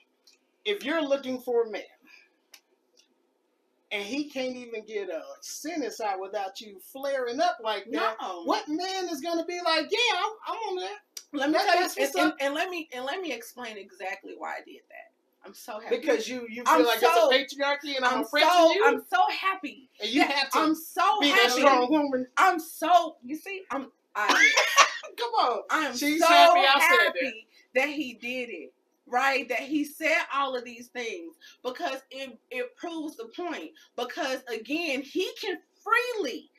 If 0.64 0.84
you're 0.84 1.02
looking 1.02 1.40
for 1.40 1.64
a 1.64 1.70
man 1.70 1.82
and 3.90 4.02
he 4.02 4.28
can't 4.28 4.56
even 4.56 4.84
get 4.84 5.08
a 5.08 5.22
sentence 5.40 6.00
out 6.00 6.20
without 6.20 6.60
you 6.60 6.78
flaring 6.92 7.40
up 7.40 7.58
like 7.62 7.86
that, 7.92 8.16
no. 8.20 8.42
what 8.44 8.68
man 8.68 9.08
is 9.10 9.20
going 9.20 9.38
to 9.38 9.44
be 9.46 9.60
like, 9.64 9.86
yeah, 9.90 10.18
I'm, 10.18 10.32
I'm 10.54 10.56
on 10.70 10.76
that? 10.76 10.98
Let 11.32 11.48
me 11.50 11.54
That- 11.54 11.64
tell 11.66 11.76
you, 11.76 11.82
that's 11.82 11.96
and, 11.96 12.08
and, 12.24 12.32
and 12.40 12.54
let 12.54 12.70
me 12.70 12.88
and 12.94 13.04
let 13.04 13.20
me 13.20 13.32
explain 13.32 13.76
exactly 13.78 14.34
why 14.36 14.50
I 14.54 14.60
did 14.66 14.80
that. 14.88 15.07
I'm 15.48 15.54
so 15.54 15.80
happy 15.80 15.96
Because 15.96 16.28
you, 16.28 16.46
you 16.50 16.62
feel 16.62 16.64
I'm 16.66 16.84
like 16.84 16.98
so- 17.00 17.30
it's 17.30 17.52
a 17.52 17.56
patriarchy 17.62 17.96
and 17.96 18.04
I'm, 18.04 18.18
I'm 18.18 18.24
so 18.26 18.72
you? 18.74 18.82
I'm 18.84 19.02
so 19.10 19.18
happy. 19.40 19.88
and 20.00 20.10
you 20.10 20.20
have 20.20 20.50
to 20.50 20.58
I'm 20.58 20.74
so 20.74 21.20
be 21.20 21.30
that 21.30 21.38
happy. 21.48 21.60
strong 21.62 21.90
woman. 21.90 22.26
I'm 22.36 22.60
so 22.60 23.16
you 23.24 23.34
see 23.34 23.62
I'm 23.70 23.90
I 24.14 24.50
Come 25.16 25.30
on. 25.40 25.60
I'm 25.70 25.96
She's 25.96 26.20
so 26.20 26.26
happy 26.26 26.60
that. 26.60 26.98
happy 27.00 27.46
that 27.74 27.88
he 27.88 28.14
did 28.14 28.50
it. 28.50 28.74
Right, 29.10 29.48
that 29.48 29.60
he 29.60 29.84
said 29.86 30.18
all 30.34 30.54
of 30.54 30.66
these 30.66 30.88
things 30.88 31.34
because 31.64 32.02
it 32.10 32.38
it 32.50 32.76
proves 32.76 33.16
the 33.16 33.30
point. 33.34 33.70
Because 33.96 34.40
again, 34.52 35.00
he 35.00 35.30
can 35.40 35.56
freely 35.82 36.50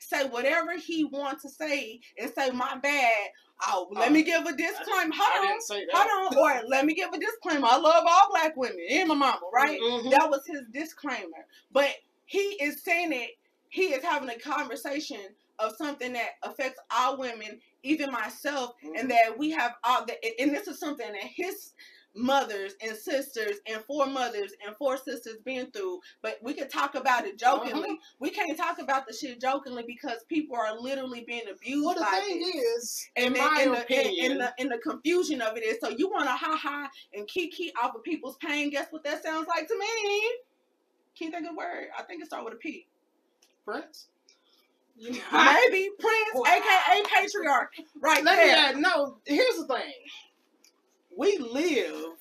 say 0.00 0.26
whatever 0.26 0.76
he 0.76 1.04
wants 1.04 1.42
to 1.42 1.48
say 1.48 2.00
and 2.18 2.32
say 2.34 2.50
my 2.50 2.76
bad. 2.82 3.28
Oh, 3.66 3.88
let 3.92 4.12
me 4.12 4.22
give 4.22 4.44
a 4.46 4.52
disclaimer. 4.56 5.14
Hold 5.16 5.44
on, 5.44 5.48
didn't 5.48 5.62
say 5.62 5.86
that. 5.86 5.96
hold 5.96 6.34
on, 6.36 6.38
or 6.38 6.68
let 6.68 6.84
me 6.86 6.94
give 6.94 7.12
a 7.12 7.18
disclaimer. 7.18 7.66
I 7.70 7.78
love 7.78 8.04
all 8.06 8.30
black 8.30 8.56
women 8.56 8.78
and 8.90 9.08
my 9.08 9.14
mama, 9.14 9.40
right? 9.52 9.80
Mhm. 9.80 10.10
That 10.10 10.30
was 10.30 10.46
his 10.46 10.62
disclaimer. 10.72 11.46
But 11.72 11.90
he 12.26 12.40
is 12.62 12.82
saying 12.82 13.12
it, 13.12 13.30
he 13.70 13.94
is 13.94 14.04
having 14.04 14.30
a 14.30 14.38
conversation 14.38 15.20
of 15.58 15.76
something 15.76 16.12
that 16.14 16.30
affects 16.42 16.80
all 16.90 17.18
women, 17.18 17.60
even 17.82 18.10
myself, 18.12 18.74
Mhm. 18.82 19.00
and 19.00 19.10
that 19.10 19.38
we 19.38 19.50
have 19.52 19.76
all 19.84 20.04
the 20.04 20.18
and 20.40 20.54
this 20.54 20.68
is 20.68 20.78
something 20.80 21.10
that 21.12 21.22
his 21.22 21.72
mothers 22.14 22.74
and 22.80 22.96
sisters 22.96 23.56
and 23.66 23.82
four 23.84 24.06
mothers 24.06 24.52
and 24.66 24.76
four 24.76 24.96
sisters 24.96 25.36
been 25.44 25.70
through, 25.72 26.00
but 26.22 26.38
we 26.42 26.54
could 26.54 26.70
talk 26.70 26.94
about 26.94 27.26
it 27.26 27.38
jokingly. 27.38 27.90
Uh-huh. 27.90 27.96
We 28.20 28.30
can't 28.30 28.56
talk 28.56 28.78
about 28.80 29.06
the 29.06 29.12
shit 29.12 29.40
jokingly 29.40 29.84
because 29.86 30.24
people 30.28 30.56
are 30.56 30.78
literally 30.78 31.24
being 31.26 31.42
abused 31.50 31.84
Well, 31.84 31.94
the 31.94 32.04
thing 32.26 32.40
this. 32.40 32.54
is, 32.54 33.08
in 33.16 33.26
and 33.26 33.36
then 33.36 33.54
my 33.54 33.62
in 33.62 33.72
the, 33.72 33.82
opinion, 33.82 34.24
in, 34.24 34.32
in 34.32 34.38
the 34.38 34.54
in 34.58 34.68
the 34.68 34.78
confusion 34.78 35.40
of 35.40 35.56
it 35.56 35.64
is 35.64 35.78
so 35.80 35.88
you 35.88 36.08
want 36.08 36.24
to 36.24 36.30
ha 36.32 36.56
ha 36.56 36.88
and 37.12 37.26
kiki 37.26 37.72
off 37.82 37.94
of 37.94 38.02
people's 38.04 38.36
pain. 38.36 38.70
Guess 38.70 38.88
what 38.90 39.04
that 39.04 39.22
sounds 39.22 39.46
like 39.48 39.66
to 39.68 39.78
me? 39.78 39.86
Can't 41.18 41.32
think 41.32 41.46
of 41.46 41.52
the 41.52 41.56
word. 41.56 41.88
I 41.98 42.02
think 42.02 42.22
it 42.22 42.26
starts 42.26 42.44
with 42.44 42.54
a 42.54 42.56
P. 42.58 42.86
Prince. 43.64 44.08
Maybe 45.00 45.90
Prince, 45.98 46.46
aka 46.46 47.02
patriarch, 47.12 47.72
right 48.00 48.22
Let 48.22 48.38
me 48.38 48.44
there. 48.44 48.56
add, 48.56 48.76
no, 48.78 49.16
here's 49.24 49.56
the 49.56 49.66
thing. 49.66 49.92
We 51.16 51.38
live 51.38 52.12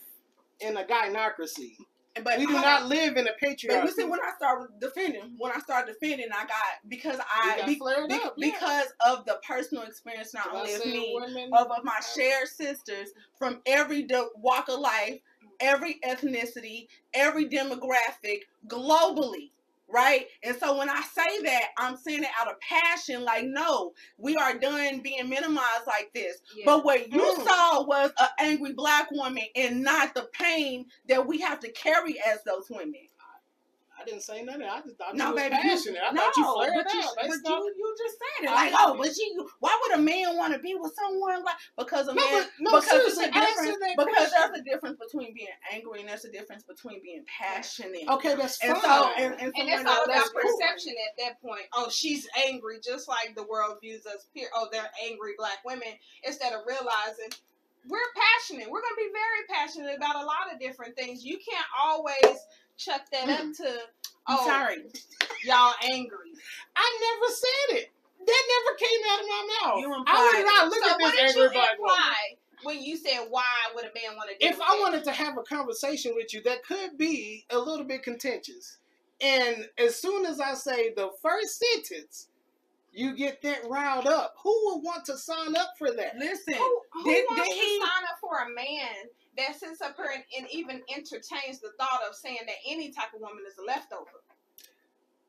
in 0.59 0.77
a 0.77 0.83
gynocracy. 0.83 1.75
But 2.23 2.37
We 2.37 2.45
do 2.45 2.53
not 2.53 2.85
live 2.85 3.17
in 3.17 3.27
a 3.27 3.31
But 3.31 3.49
patriarchy. 3.49 3.85
you 3.85 3.91
see, 3.91 4.03
when 4.03 4.19
I 4.19 4.31
started 4.37 4.67
defending, 4.79 5.33
when 5.39 5.51
I 5.51 5.57
started 5.59 5.95
defending, 5.99 6.27
I 6.31 6.43
got 6.45 6.57
because 6.87 7.17
I 7.19 7.57
got 7.57 7.67
be- 7.67 7.75
flared 7.75 8.07
be- 8.07 8.15
up, 8.15 8.35
yeah. 8.37 8.51
because 8.51 8.93
of 9.03 9.25
the 9.25 9.39
personal 9.47 9.83
experience, 9.83 10.31
not 10.31 10.53
only 10.53 10.73
of 10.75 10.85
me, 10.85 11.17
women? 11.19 11.49
of, 11.53 11.71
of 11.71 11.83
my 11.83 11.99
shared 12.15 12.47
sisters 12.49 13.09
from 13.39 13.61
every 13.65 14.07
walk 14.35 14.69
of 14.69 14.79
life, 14.79 15.19
every 15.59 15.99
ethnicity, 16.05 16.85
every 17.15 17.47
demographic, 17.49 18.41
globally. 18.67 19.49
Right? 19.89 20.25
And 20.43 20.55
so 20.57 20.77
when 20.77 20.89
I 20.89 21.01
say 21.01 21.41
that, 21.43 21.67
I'm 21.77 21.97
saying 21.97 22.23
it 22.23 22.29
out 22.39 22.47
of 22.49 22.59
passion, 22.61 23.23
like, 23.23 23.45
no, 23.45 23.93
we 24.17 24.35
are 24.35 24.57
done 24.57 25.01
being 25.01 25.29
minimized 25.29 25.85
like 25.87 26.11
this. 26.13 26.37
Yeah. 26.55 26.63
But 26.65 26.85
what 26.85 27.11
you 27.11 27.21
Mm. 27.21 27.43
saw 27.43 27.83
was 27.83 28.11
an 28.19 28.29
angry 28.39 28.73
black 28.73 29.11
woman 29.11 29.43
and 29.55 29.83
not 29.83 30.15
the 30.15 30.27
pain 30.33 30.85
that 31.09 31.27
we 31.27 31.39
have 31.41 31.59
to 31.59 31.71
carry 31.73 32.19
as 32.25 32.43
those 32.43 32.69
women. 32.69 33.07
I 34.03 34.05
didn't 34.05 34.23
say 34.23 34.43
nothing. 34.43 34.63
I 34.63 34.81
just 34.81 34.97
thought 34.97 35.15
No, 35.15 35.29
you 35.29 35.33
was 35.33 35.41
baby, 35.43 35.55
you- 35.55 35.61
passionate. 35.61 36.01
I 36.03 36.11
no, 36.11 36.21
thought 36.21 36.37
you 36.37 36.43
flared 36.53 36.73
but 36.83 36.93
you, 36.93 36.99
up. 36.99 37.13
but 37.15 37.23
That's 37.29 37.49
you, 37.49 37.73
you 37.77 37.95
just 37.97 38.15
said 38.19 38.43
it 38.43 38.51
like, 38.51 38.71
know. 38.71 38.77
oh, 38.81 38.97
but 38.97 39.15
you, 39.17 39.49
why 39.59 39.79
would 39.81 39.99
a 39.99 40.01
man 40.01 40.35
want 40.35 40.53
to 40.53 40.59
be 40.59 40.75
with 40.75 40.93
someone 40.93 41.43
like 41.43 41.55
because 41.77 42.07
a 42.09 42.13
No, 42.13 42.21
man 42.21 42.43
but- 42.43 42.49
no, 42.59 42.71
because 42.79 42.89
seriously, 42.89 43.25
there's 43.33 43.35
a 43.35 43.49
difference 43.63 43.77
that 43.79 43.95
because 44.05 44.31
there's 44.31 44.59
a 44.59 44.63
difference 44.63 44.97
between 44.99 45.33
being 45.33 45.47
angry 45.71 45.99
and 46.01 46.09
there's 46.09 46.25
a 46.25 46.31
difference 46.31 46.63
between 46.63 47.01
being 47.01 47.23
passionate. 47.27 48.03
Okay, 48.09 48.35
that's 48.35 48.57
fine. 48.57 48.71
And 48.71 48.81
so, 48.81 49.11
and, 49.17 49.33
and, 49.39 49.41
And 49.41 49.53
someone 49.55 49.79
it's 49.79 49.89
all 49.89 49.95
that- 49.95 50.03
about 50.05 50.07
that's 50.13 50.29
cool. 50.29 50.41
perception 50.59 50.93
at 51.07 51.23
that 51.23 51.41
point. 51.41 51.63
Oh, 51.73 51.87
she's 51.89 52.27
angry, 52.47 52.79
just 52.83 53.07
like 53.07 53.33
the 53.35 53.43
world 53.43 53.77
views 53.81 54.05
us. 54.05 54.27
Peer, 54.35 54.47
oh, 54.53 54.67
they're 54.71 54.91
angry 55.07 55.33
black 55.37 55.63
women. 55.65 55.93
Instead 56.23 56.53
of 56.53 56.61
realizing 56.67 57.31
we're 57.87 57.99
passionate, 58.15 58.69
we're 58.71 58.81
gonna 58.81 58.95
be 58.95 59.11
very 59.11 59.43
passionate 59.59 59.97
about 59.97 60.15
a 60.15 60.25
lot 60.25 60.51
of 60.53 60.59
different 60.59 60.95
things. 60.95 61.25
You 61.25 61.37
can't 61.37 61.65
always 61.83 62.39
chuck 62.77 63.01
that 63.11 63.29
up 63.29 63.53
to 63.57 63.63
I'm 64.27 64.37
oh, 64.39 64.47
sorry. 64.47 64.83
y'all 65.43 65.73
angry. 65.91 66.31
I 66.75 66.99
never 67.01 67.33
said 67.33 67.77
it. 67.79 67.91
That 68.25 68.43
never 68.49 68.77
came 68.77 68.99
out 69.11 69.19
of 69.19 69.27
my 69.27 69.47
mouth. 69.61 69.79
You 69.81 70.03
I 70.07 70.31
would 70.37 70.45
not 70.45 70.65
look 70.69 70.83
so 70.83 70.89
at 70.91 71.01
what 71.01 71.11
this 71.11 71.35
angry 71.35 71.49
black 71.53 71.77
woman. 71.77 71.93
imply 71.95 72.15
when 72.63 72.81
you 72.81 72.95
said 72.95 73.25
why 73.29 73.43
would 73.75 73.83
a 73.83 73.87
man 73.93 74.15
want 74.15 74.29
to 74.29 74.37
do 74.39 74.47
If 74.53 74.61
I 74.61 74.79
wanted 74.79 75.03
to 75.03 75.11
have 75.11 75.37
a 75.37 75.43
conversation 75.43 76.13
with 76.15 76.33
you 76.33 76.41
that 76.43 76.63
could 76.65 76.97
be 76.97 77.45
a 77.49 77.59
little 77.59 77.83
bit 77.85 78.01
contentious, 78.03 78.77
and 79.19 79.67
as 79.77 79.97
soon 80.01 80.25
as 80.25 80.39
I 80.39 80.53
say 80.53 80.93
the 80.93 81.09
first 81.21 81.61
sentence, 81.61 82.29
you 82.93 83.13
get 83.15 83.41
that 83.41 83.67
riled 83.67 84.07
up. 84.07 84.35
Who 84.43 84.57
would 84.75 84.83
want 84.83 85.03
to 85.05 85.17
sign 85.17 85.57
up 85.57 85.71
for 85.77 85.91
that? 85.91 86.15
Listen, 86.17 86.53
who, 86.53 86.81
who 86.93 87.03
Did- 87.03 87.25
wants 87.29 87.49
did 87.49 87.53
to 87.55 87.59
he- 87.59 87.79
sign 87.79 88.03
up 88.09 88.19
for 88.21 88.37
a 88.37 88.55
man 88.55 89.09
that 89.37 89.59
sits 89.59 89.81
up 89.81 89.95
here 89.95 90.11
and, 90.13 90.23
and 90.37 90.47
even 90.51 90.81
entertains 90.95 91.59
the 91.59 91.71
thought 91.79 92.01
of 92.07 92.15
saying 92.15 92.39
that 92.45 92.55
any 92.67 92.91
type 92.91 93.13
of 93.15 93.21
woman 93.21 93.43
is 93.47 93.57
a 93.57 93.63
leftover? 93.65 94.21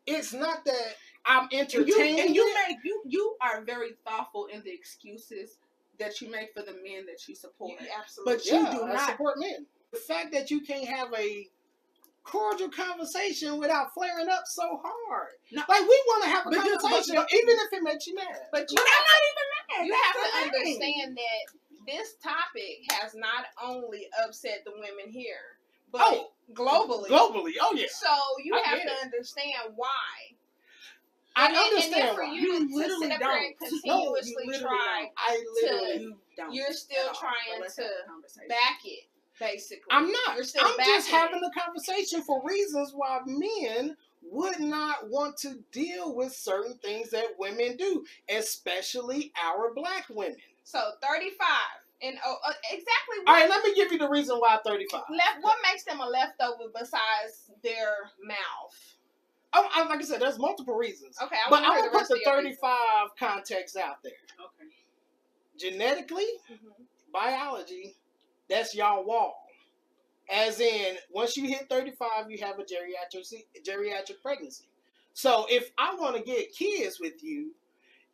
It's 0.07 0.33
not 0.33 0.65
that 0.67 0.95
I'm 1.25 1.49
and 1.53 1.73
you, 1.73 1.81
entertaining. 1.83 2.21
and 2.27 2.35
you 2.37 2.55
make 2.69 2.77
you 2.85 3.01
you 3.07 3.37
are 3.41 3.63
very 3.63 3.93
thoughtful 4.07 4.47
in 4.53 4.63
the 4.63 4.71
excuses 4.73 5.57
that 5.99 6.21
you 6.21 6.31
make 6.31 6.53
for 6.53 6.61
the 6.61 6.73
men 6.73 7.07
that 7.07 7.27
you 7.27 7.35
support. 7.35 7.73
You 7.81 7.87
absolutely. 7.99 8.35
But 8.35 8.45
you 8.47 8.55
yeah, 8.55 8.71
do 8.71 8.87
not. 8.87 9.11
support 9.11 9.39
men. 9.39 9.65
The 9.93 9.99
fact 9.99 10.33
that 10.33 10.51
you 10.51 10.61
can't 10.61 10.85
have 10.87 11.09
a 11.17 11.49
cordial 12.25 12.69
conversation 12.69 13.59
without 13.59 13.95
flaring 13.95 14.29
up 14.29 14.43
so 14.47 14.81
hard. 14.83 15.29
No. 15.53 15.63
Like 15.69 15.83
we 15.83 16.03
want 16.09 16.25
to 16.25 16.31
have 16.31 16.47
a 16.47 16.51
But 16.51 16.65
you- 16.67 16.79
conversation, 16.79 17.15
but- 17.17 17.33
even 17.33 17.57
if 17.57 17.73
it 17.73 17.83
makes 17.83 18.07
you 18.07 18.15
mad. 18.17 18.27
But 18.53 18.71
you 18.71 18.77
I'm 18.79 18.85
not 18.85 19.23
even 19.31 19.47
mad. 19.55 19.87
you 19.87 19.93
That's 19.93 20.05
have 20.05 20.53
to 20.53 20.59
understand 20.59 21.17
that 21.17 21.59
this 21.87 22.15
topic 22.23 22.85
has 22.91 23.15
not 23.15 23.47
only 23.63 24.09
upset 24.27 24.63
the 24.65 24.73
women 24.73 25.11
here, 25.11 25.59
but 25.93 26.03
Oh, 26.05 26.31
globally. 26.55 27.09
Globally, 27.09 27.53
oh 27.61 27.75
yeah. 27.75 27.87
So 27.91 28.09
you 28.43 28.55
I 28.55 28.69
have 28.69 28.79
to 28.81 28.85
it. 28.87 29.05
understand 29.05 29.75
why. 29.77 29.89
I 31.37 31.47
And 31.47 31.57
and 31.57 31.65
then 31.67 31.73
understand 31.75 32.17
for 32.17 32.23
why. 32.25 32.33
you 32.35 32.41
You 32.43 32.59
to, 32.61 32.67
to 32.69 32.75
literally 32.75 33.03
sit 33.07 33.13
up 33.13 33.21
here 33.23 33.31
and 33.31 33.55
don't. 33.61 33.71
No, 33.87 33.99
you 33.99 34.11
continuously 34.11 34.47
literally 34.47 34.63
try 34.63 35.11
I 35.17 35.45
literally. 35.63 36.01
You 36.05 36.17
don't 36.37 36.55
You're 36.55 36.73
still 36.73 37.13
trying 37.15 37.35
to 37.59 37.83
have 37.83 37.91
a 38.05 38.09
conversation. 38.09 38.49
back 38.49 38.79
it, 38.85 39.05
basically. 39.41 39.83
I'm 39.91 40.11
not. 40.13 40.37
You're 40.37 40.45
still 40.45 40.63
I'm 40.67 40.77
just 40.87 41.09
having 41.11 41.41
a 41.45 41.61
conversation 41.61 42.23
for 42.23 42.43
reasons 42.45 42.93
why 42.95 43.21
men 43.27 43.97
would 44.31 44.61
not 44.61 45.11
want 45.11 45.37
to 45.39 45.59
deal 45.73 46.15
with 46.15 46.33
certain 46.35 46.79
things 46.79 47.11
that 47.11 47.27
women 47.39 47.77
do, 47.77 48.05
especially 48.31 49.33
our 49.43 49.73
black 49.75 50.07
women. 50.11 50.37
So 50.65 50.81
35 51.03 51.47
and 52.03 52.17
oh, 52.25 52.37
uh, 52.47 52.53
exactly 52.71 53.17
All 53.27 53.35
right, 53.35 53.49
let 53.49 53.63
me 53.65 53.75
give 53.75 53.93
you 53.93 53.99
the 53.99 54.09
reason 54.09 54.37
why 54.39 54.59
35. 54.65 55.03
left. 55.11 55.43
What 55.43 55.57
makes 55.71 55.85
them 55.85 56.01
a 56.01 56.07
leftover 56.07 56.65
besides 56.75 57.51
their 57.63 58.11
mouth? 58.23 58.97
Oh, 59.53 59.69
I- 59.73 59.85
like 59.85 60.01
I 60.01 60.03
said, 60.03 60.21
there's 60.21 60.39
multiple 60.39 60.75
reasons. 60.75 61.17
Okay, 61.23 61.37
I 61.37 61.49
But 61.51 61.63
I'm 61.65 61.77
gonna 61.79 61.91
put 61.91 62.09
the 62.09 62.15
of 62.15 62.21
your 62.25 62.37
reasons. 62.39 62.59
35 62.61 63.09
context 63.19 63.77
out 63.77 64.03
there. 64.03 64.13
Okay. 64.41 64.71
Genetically, 65.57 66.27
Mhm. 66.51 66.87
biology, 67.13 67.97
that's 68.49 68.75
y'all 68.75 69.05
wall. 69.05 69.41
As 70.29 70.59
in, 70.59 70.99
once 71.11 71.37
you 71.37 71.47
hit 71.47 71.69
35, 71.69 72.31
you 72.31 72.39
have 72.39 72.59
a 72.59 72.65
geriatric 72.65 73.45
geriatric 73.63 74.21
pregnancy. 74.23 74.65
So 75.13 75.47
if 75.51 75.71
I 75.79 75.95
want 75.95 76.17
to 76.17 76.23
get 76.23 76.53
kids 76.55 76.99
with 76.99 77.23
you, 77.23 77.55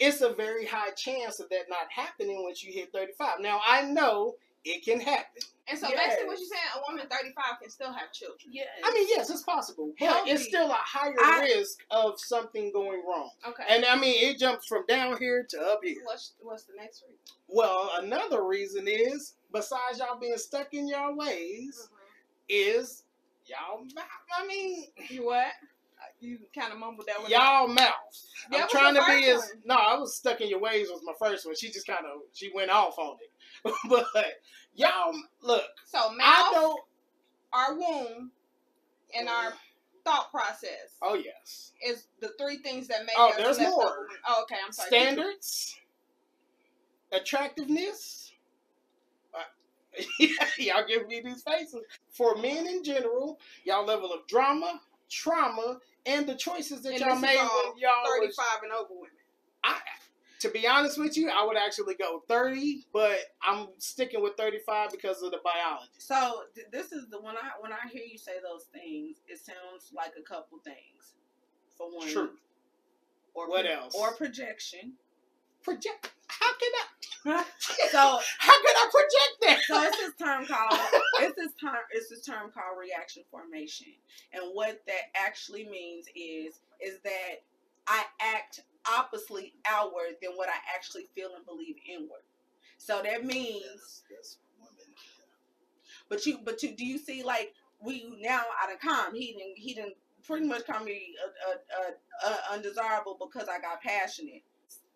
it's 0.01 0.23
a 0.23 0.33
very 0.33 0.67
high 0.67 0.91
chance 0.91 1.39
of 1.41 1.49
that 1.51 1.69
not 1.69 1.91
happening 1.95 2.43
once 2.43 2.65
you 2.65 2.73
hit 2.73 2.93
35. 2.93 3.41
Now 3.41 3.61
I 3.67 3.83
know 3.83 4.35
it 4.65 4.85
can 4.85 5.01
happen. 5.01 5.43
And 5.69 5.79
so 5.79 5.89
Yes. 5.89 5.99
basically, 6.05 6.27
what 6.27 6.39
you're 6.39 6.49
saying, 6.49 6.63
a 6.77 6.91
woman 6.91 7.07
35 7.09 7.61
can 7.61 7.71
still 7.71 7.93
have 7.93 8.13
children. 8.13 8.51
Yes. 8.53 8.67
I 8.85 8.93
mean, 8.93 9.07
yes, 9.09 9.31
it's 9.31 9.43
possible, 9.45 9.93
but 9.99 10.07
Healthy. 10.09 10.31
it's 10.33 10.45
still 10.45 10.69
a 10.71 10.75
higher 10.75 11.15
I- 11.23 11.43
risk 11.43 11.85
of 11.93 12.19
something 12.21 12.73
going 12.73 13.03
wrong. 13.07 13.31
Okay. 13.47 13.63
And 13.69 13.85
I 13.85 13.97
mean, 13.97 14.17
it 14.29 14.39
jumps 14.39 14.67
from 14.67 14.85
down 14.87 15.17
here 15.19 15.45
to 15.49 15.61
up 15.61 15.81
here. 15.85 16.03
what's 16.05 16.33
what's 16.41 16.65
the 16.65 16.75
next 16.77 17.03
reason? 17.03 17.17
Well, 17.49 17.93
another 18.03 18.45
reason 18.45 18.87
is, 18.89 19.35
besides 19.53 19.99
y'all 19.99 20.19
being 20.19 20.37
stuck 20.39 20.75
in 20.75 20.89
your 20.89 21.15
ways, 21.15 21.87
mm-hmm. 21.87 21.97
is 22.49 23.05
y'all. 23.47 23.79
mou- 23.85 24.03
I 24.37 24.47
mean, 24.47 24.89
You 25.09 25.25
what? 25.27 25.53
You 26.21 26.39
kind 26.55 26.73
of 26.73 26.79
mumbled 26.79 27.07
that 27.07 27.21
one. 27.21 27.31
y'all 27.31 27.67
mouth. 27.69 27.95
That 28.51 28.63
I'm 28.63 28.69
trying 28.69 28.95
to 28.95 29.05
be 29.07 29.29
as 29.31 29.39
one. 29.41 29.49
no. 29.65 29.75
I 29.75 29.99
was 29.99 30.15
stuck 30.17 30.41
in 30.41 30.49
your 30.49 30.61
ways 30.61 30.89
was 30.91 31.01
my 31.05 31.15
first 31.19 31.47
one. 31.47 31.55
She 31.57 31.71
just 31.71 31.87
kind 31.87 32.05
of 32.05 32.21
she 32.33 32.51
went 32.55 32.71
off 32.71 32.99
on 32.99 33.17
it, 33.65 33.75
but 33.89 34.07
y'all 34.75 35.15
look. 35.43 35.65
So 35.87 35.99
I 35.99 36.17
mouth, 36.17 36.53
don't. 36.53 36.81
our 37.53 37.75
womb, 37.75 38.31
and 39.19 39.29
our 39.29 39.55
thought 40.05 40.31
process 40.31 40.97
Oh 41.03 41.15
yes. 41.15 41.73
is 41.87 42.07
the 42.21 42.31
three 42.41 42.57
things 42.59 42.89
that 42.89 43.01
make 43.07 43.15
Oh, 43.19 43.33
there's 43.37 43.59
more. 43.61 44.07
Oh, 44.29 44.43
okay. 44.43 44.57
I'm 44.65 44.73
sorry. 44.73 44.89
Standards, 44.89 45.79
attractiveness. 47.13 48.33
Uh, 49.35 49.43
y'all 50.59 50.85
give 50.87 51.07
me 51.09 51.21
these 51.25 51.43
faces. 51.43 51.81
For 52.11 52.35
men 52.37 52.67
in 52.67 52.83
general, 52.85 53.39
y'all 53.65 53.85
level 53.85 54.13
of 54.13 54.27
drama, 54.27 54.81
trauma, 55.11 55.79
and 56.07 56.27
the 56.27 56.35
choices 56.35 56.83
that 56.83 56.93
And 56.93 57.01
y'all 57.01 57.09
this 57.11 57.17
is 57.19 57.23
made 57.23 57.39
all 57.39 57.73
when 57.73 57.79
y'all 57.79 58.03
was 58.05 58.35
35 58.37 58.63
and 58.63 58.73
over 58.73 58.89
women. 58.91 59.11
I, 59.63 59.77
to 60.41 60.49
be 60.49 60.67
honest 60.67 60.99
with 60.99 61.17
you, 61.17 61.29
I 61.29 61.45
would 61.45 61.57
actually 61.57 61.95
go 61.95 62.23
30, 62.29 62.87
but 62.93 63.19
I'm 63.43 63.69
sticking 63.79 64.23
with 64.23 64.37
35 64.37 64.91
because 64.91 65.23
of 65.23 65.33
the 65.33 65.41
biology. 65.45 65.91
So 65.99 66.45
th- 66.55 66.69
this 66.73 66.93
is 66.93 67.09
the 67.11 67.21
when 67.21 67.37
I 67.37 67.51
when 67.61 67.73
I 67.73 67.89
hear 67.93 68.03
you 68.11 68.17
say 68.17 68.33
those 68.43 68.65
things, 68.73 69.19
it 69.29 69.39
sounds 69.39 69.93
like 69.95 70.13
a 70.19 70.23
couple 70.23 70.59
things. 70.65 71.15
For 71.77 71.95
one, 71.95 72.09
True. 72.09 72.31
Or 73.35 73.49
What 73.49 73.67
pro- 73.67 73.75
else? 73.75 73.95
Or 73.95 74.13
projection. 74.15 74.95
Project. 75.63 76.11
How 76.29 76.53
can 76.59 76.73
I? 76.77 77.45
So 77.91 77.99
How 78.39 78.57
can 78.63 78.75
I 78.77 78.91
project 78.91 79.35
that? 79.43 79.59
so 79.67 79.83
it's 79.83 79.97
this 79.99 80.15
term 80.27 80.47
called 80.47 80.81
it's 81.21 81.37
this 81.37 81.53
term 81.61 81.77
it's 81.93 82.09
this 82.09 82.25
term 82.25 82.51
called 82.51 82.79
reaction 82.81 83.25
formation, 83.31 83.89
and 84.33 84.43
what 84.55 84.81
that 84.87 85.13
actually 85.15 85.65
means 85.69 86.07
is 86.17 86.61
is 86.81 87.01
that 87.05 87.43
I 87.87 88.05
act 88.21 88.61
oppositely 88.91 89.53
outward 89.69 90.17
than 90.23 90.33
what 90.37 90.49
I 90.49 90.57
actually 90.75 91.09
feel 91.15 91.35
and 91.37 91.45
believe 91.45 91.77
inward. 91.87 92.23
So 92.79 93.03
that 93.03 93.25
means 93.27 93.65
Yes, 93.65 94.03
yes. 94.11 94.37
But 96.09 96.27
you, 96.27 96.39
but 96.45 96.63
you, 96.63 96.75
do 96.77 96.85
you 96.85 96.99
see 96.99 97.23
like 97.23 97.53
we 97.81 98.15
now 98.21 98.43
out 98.63 98.73
of 98.73 98.81
calm? 98.81 99.15
He 99.15 99.33
didn't, 99.33 99.59
he 99.59 99.75
didn't 99.75 99.95
pretty 100.27 100.47
much 100.47 100.67
call 100.67 100.85
me 100.85 101.15
a, 101.25 102.29
a, 102.29 102.31
a, 102.31 102.33
a 102.35 102.55
undesirable 102.55 103.17
because 103.21 103.49
I 103.49 103.61
got 103.61 103.83
passionate. 103.83 104.43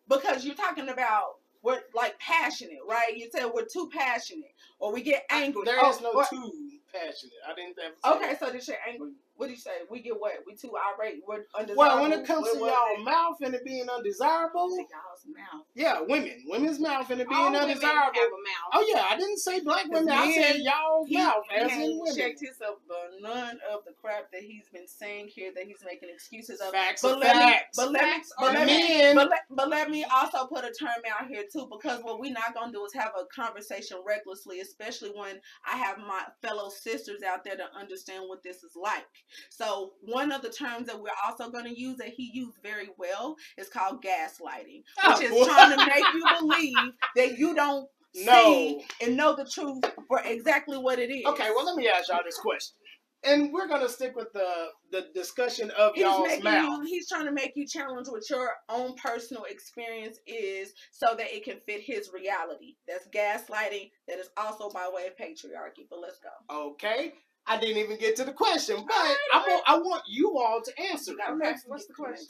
Because 0.09 0.45
you're 0.45 0.55
talking 0.55 0.89
about 0.89 1.37
we're 1.63 1.81
like 1.95 2.19
passionate, 2.19 2.81
right? 2.89 3.17
You 3.17 3.29
said 3.35 3.47
we're 3.55 3.65
too 3.65 3.89
passionate, 3.93 4.53
or 4.79 4.93
we 4.93 5.03
get 5.03 5.25
angry. 5.31 5.63
There 5.65 5.79
Oh, 5.81 5.91
is 5.91 6.01
no 6.03 6.13
what- 6.13 6.29
too 6.29 6.53
passionate. 6.93 7.33
I 7.49 7.55
didn't 7.55 7.77
ever 7.83 8.17
Okay, 8.17 8.27
that. 8.33 8.39
so 8.41 8.51
this 8.51 8.67
shit 8.67 8.79
angry. 8.87 9.13
What 9.37 9.47
do 9.47 9.53
you 9.53 9.59
say? 9.59 9.71
We 9.91 10.00
get 10.00 10.19
what? 10.19 10.33
We 10.47 10.55
too 10.55 10.73
irate. 10.76 11.23
We're 11.26 11.45
undesirable. 11.59 11.75
Well, 11.76 12.03
when 12.03 12.12
it 12.12 12.25
comes 12.26 12.47
We're 12.55 12.61
to 12.61 12.67
y'all 12.67 13.05
mouth 13.05 13.37
and 13.43 13.55
it 13.55 13.64
being 13.64 13.87
undesirable, 13.88 14.71
y'all's 14.76 15.25
mouth. 15.26 15.67
yeah, 15.75 16.00
women, 16.00 16.45
women's 16.47 16.79
mouth 16.79 17.11
and 17.11 17.21
it 17.21 17.29
being 17.29 17.41
All 17.41 17.47
women 17.50 17.61
have 17.61 17.69
a 17.69 17.73
undesirable. 17.73 18.14
mouth. 18.14 18.71
Oh 18.75 18.87
yeah, 18.95 19.05
I 19.11 19.17
didn't 19.17 19.38
say 19.38 19.61
black 19.61 19.87
women. 19.88 20.09
I 20.11 20.33
said 20.33 20.57
y'all 20.59 21.05
He, 21.07 21.17
mouth 21.17 21.43
he 21.50 21.57
as 21.57 21.73
in 21.73 21.81
ain't 21.81 21.99
women. 22.00 22.17
checked 22.17 22.41
himself, 22.41 22.79
but 22.87 23.11
none 23.21 23.59
of 23.73 23.85
the 23.85 23.93
crap 24.00 24.31
that 24.33 24.43
he's 24.43 24.69
been 24.73 24.87
saying 24.87 25.29
here 25.35 25.50
that 25.55 25.64
he's 25.67 25.83
making 25.85 26.11
excuses 26.14 26.61
of. 26.61 26.71
Facts 26.73 27.03
But 27.03 27.17
are 27.17 27.19
let, 27.21 27.37
me, 27.37 27.43
facts. 27.43 27.76
but, 27.76 27.91
let 27.93 28.03
Facts 28.03 28.33
but, 28.38 28.50
are 28.50 28.55
let 28.55 28.67
me, 28.67 29.14
but, 29.14 29.31
let, 29.31 29.41
but 29.50 29.69
let 29.69 29.91
me 29.91 30.05
also 30.05 30.47
put 30.47 30.64
a 30.64 30.73
term 30.73 30.91
out 31.19 31.26
here 31.29 31.43
too, 31.53 31.69
because 31.71 32.03
what 32.03 32.21
we're 32.21 32.33
not 32.33 32.55
gonna 32.55 32.73
do 32.73 32.85
is 32.85 32.93
have 32.95 33.12
a 33.19 33.25
conversation 33.35 33.99
recklessly, 34.07 34.61
especially 34.61 35.11
when 35.14 35.41
I 35.67 35.76
have 35.76 35.99
my 35.99 36.23
fellow 36.43 36.69
sisters 36.71 37.23
out 37.23 37.45
there 37.45 37.57
to 37.57 37.64
understand 37.79 38.25
what 38.29 38.43
this 38.45 38.62
is 38.62 38.73
like. 38.81 39.05
So 39.50 39.93
one 40.02 40.33
of 40.33 40.43
the 40.43 40.50
terms 40.50 40.87
that 40.87 41.00
we're 41.00 41.09
also 41.26 41.50
gonna 41.50 41.71
use 41.75 41.97
that 41.99 42.09
he 42.09 42.31
used 42.33 42.59
very 42.62 42.88
well 42.99 43.37
is 43.59 43.69
called 43.69 44.02
gaslighting, 44.02 44.83
Oh, 45.02 45.11
which 45.21 45.23
is 45.23 45.31
boy. 45.31 45.45
trying 45.45 45.71
to 45.78 45.87
make 45.87 46.04
you 46.14 46.25
believe 46.40 46.93
that 47.16 47.38
you 47.38 47.54
don't 47.54 47.88
No. 48.16 48.33
see 48.54 48.85
and 49.02 49.16
know 49.16 49.35
the 49.35 49.45
truth 49.45 49.83
for 50.09 50.21
exactly 50.25 50.78
what 50.78 50.99
it 50.99 51.11
is. 51.11 51.25
Okay, 51.26 51.50
well 51.54 51.64
let 51.66 51.76
me 51.76 51.88
ask 51.88 52.09
y'all 52.09 52.21
this 52.25 52.38
question, 52.38 52.76
and 53.25 53.52
we're 53.52 53.66
gonna 53.66 53.88
stick 53.88 54.14
with 54.14 54.33
the 54.33 54.69
the 54.93 55.09
discussion 55.14 55.71
of 55.73 55.93
He's 55.95 56.02
y'all's 56.04 56.43
mouth. 56.43 56.62
you. 56.62 56.83
He's 56.87 57.09
trying 57.09 57.25
to 57.26 57.33
make 57.33 57.52
you 57.57 57.66
challenge 57.66 58.07
what 58.09 58.28
your 58.31 58.52
own 58.69 58.95
personal 58.97 59.45
experience 59.45 60.19
is, 60.26 60.73
so 60.93 61.14
that 61.16 61.35
it 61.35 61.45
can 61.45 61.59
fit 61.66 61.81
his 61.81 62.11
reality. 62.12 62.76
That's 62.87 63.09
gaslighting. 63.09 63.90
That 64.07 64.19
is 64.21 64.28
also 64.37 64.71
by 64.71 64.88
way 64.93 65.07
of 65.09 65.16
patriarchy. 65.16 65.87
But 65.90 65.99
let's 66.00 66.19
go. 66.21 66.57
Okay, 66.71 67.14
I 67.47 67.59
didn't 67.59 67.77
even 67.79 67.99
get 67.99 68.17
to 68.17 68.25
the 68.25 68.33
question, 68.33 68.77
but 68.87 68.97
Alright, 68.97 69.17
I 69.35 69.39
want 69.47 69.63
I 69.67 69.79
want 69.79 70.03
you 70.09 70.39
all 70.39 70.63
to 70.65 70.83
answer. 70.91 71.13
it. 71.13 71.19
Okay, 71.31 71.55
what's 71.67 71.87
the 71.87 71.93
question? 71.93 72.27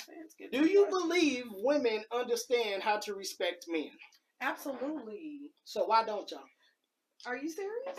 Do 0.53 0.67
you 0.67 0.87
believe 0.91 1.45
women 1.53 2.03
understand 2.13 2.83
how 2.83 2.99
to 3.01 3.15
respect 3.15 3.67
men? 3.69 3.91
Absolutely. 4.41 5.39
So 5.65 5.85
why 5.87 6.05
don't 6.05 6.31
y'all? 6.31 6.41
Are 7.27 7.37
you 7.37 7.49
serious? 7.49 7.99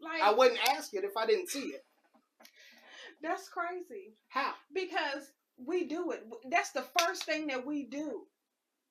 Like 0.00 0.22
I 0.22 0.32
wouldn't 0.32 0.60
ask 0.70 0.94
it 0.94 1.04
if 1.04 1.16
I 1.16 1.26
didn't 1.26 1.48
see 1.50 1.68
it. 1.74 1.84
that's 3.22 3.48
crazy. 3.48 4.14
How? 4.28 4.54
Because 4.74 5.30
we 5.64 5.86
do 5.86 6.12
it. 6.12 6.24
That's 6.50 6.70
the 6.70 6.84
first 6.98 7.24
thing 7.24 7.46
that 7.48 7.64
we 7.66 7.84
do. 7.84 8.22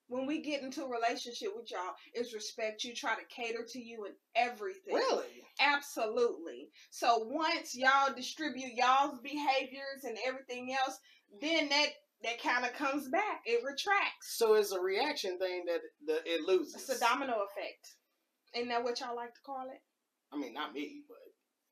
When 0.07 0.27
we 0.27 0.41
get 0.41 0.62
into 0.62 0.83
a 0.83 0.89
relationship 0.89 1.50
with 1.55 1.71
y'all, 1.71 1.95
is 2.13 2.33
respect 2.33 2.83
you, 2.83 2.93
try 2.93 3.15
to 3.15 3.25
cater 3.29 3.65
to 3.67 3.79
you 3.79 4.05
and 4.05 4.13
everything. 4.35 4.93
Really? 4.93 5.25
Absolutely. 5.59 6.69
So 6.91 7.25
once 7.29 7.75
y'all 7.75 8.13
distribute 8.15 8.74
y'all's 8.75 9.19
behaviors 9.19 10.03
and 10.03 10.17
everything 10.27 10.75
else, 10.79 10.97
then 11.41 11.69
that 11.69 11.88
that 12.24 12.41
kind 12.41 12.65
of 12.65 12.74
comes 12.74 13.07
back. 13.09 13.41
It 13.45 13.63
retracts. 13.63 14.38
So 14.38 14.53
it's 14.55 14.71
a 14.71 14.79
reaction 14.79 15.38
thing 15.38 15.65
that 15.67 15.81
the, 16.05 16.21
it 16.25 16.41
loses. 16.41 16.75
It's 16.75 16.89
a 16.89 17.00
domino 17.00 17.33
effect. 17.33 17.95
Isn't 18.55 18.69
that 18.69 18.83
what 18.83 19.00
y'all 19.00 19.15
like 19.15 19.33
to 19.33 19.41
call 19.45 19.67
it? 19.71 19.81
I 20.31 20.38
mean, 20.38 20.53
not 20.53 20.74
me, 20.74 21.01
but 21.07 21.17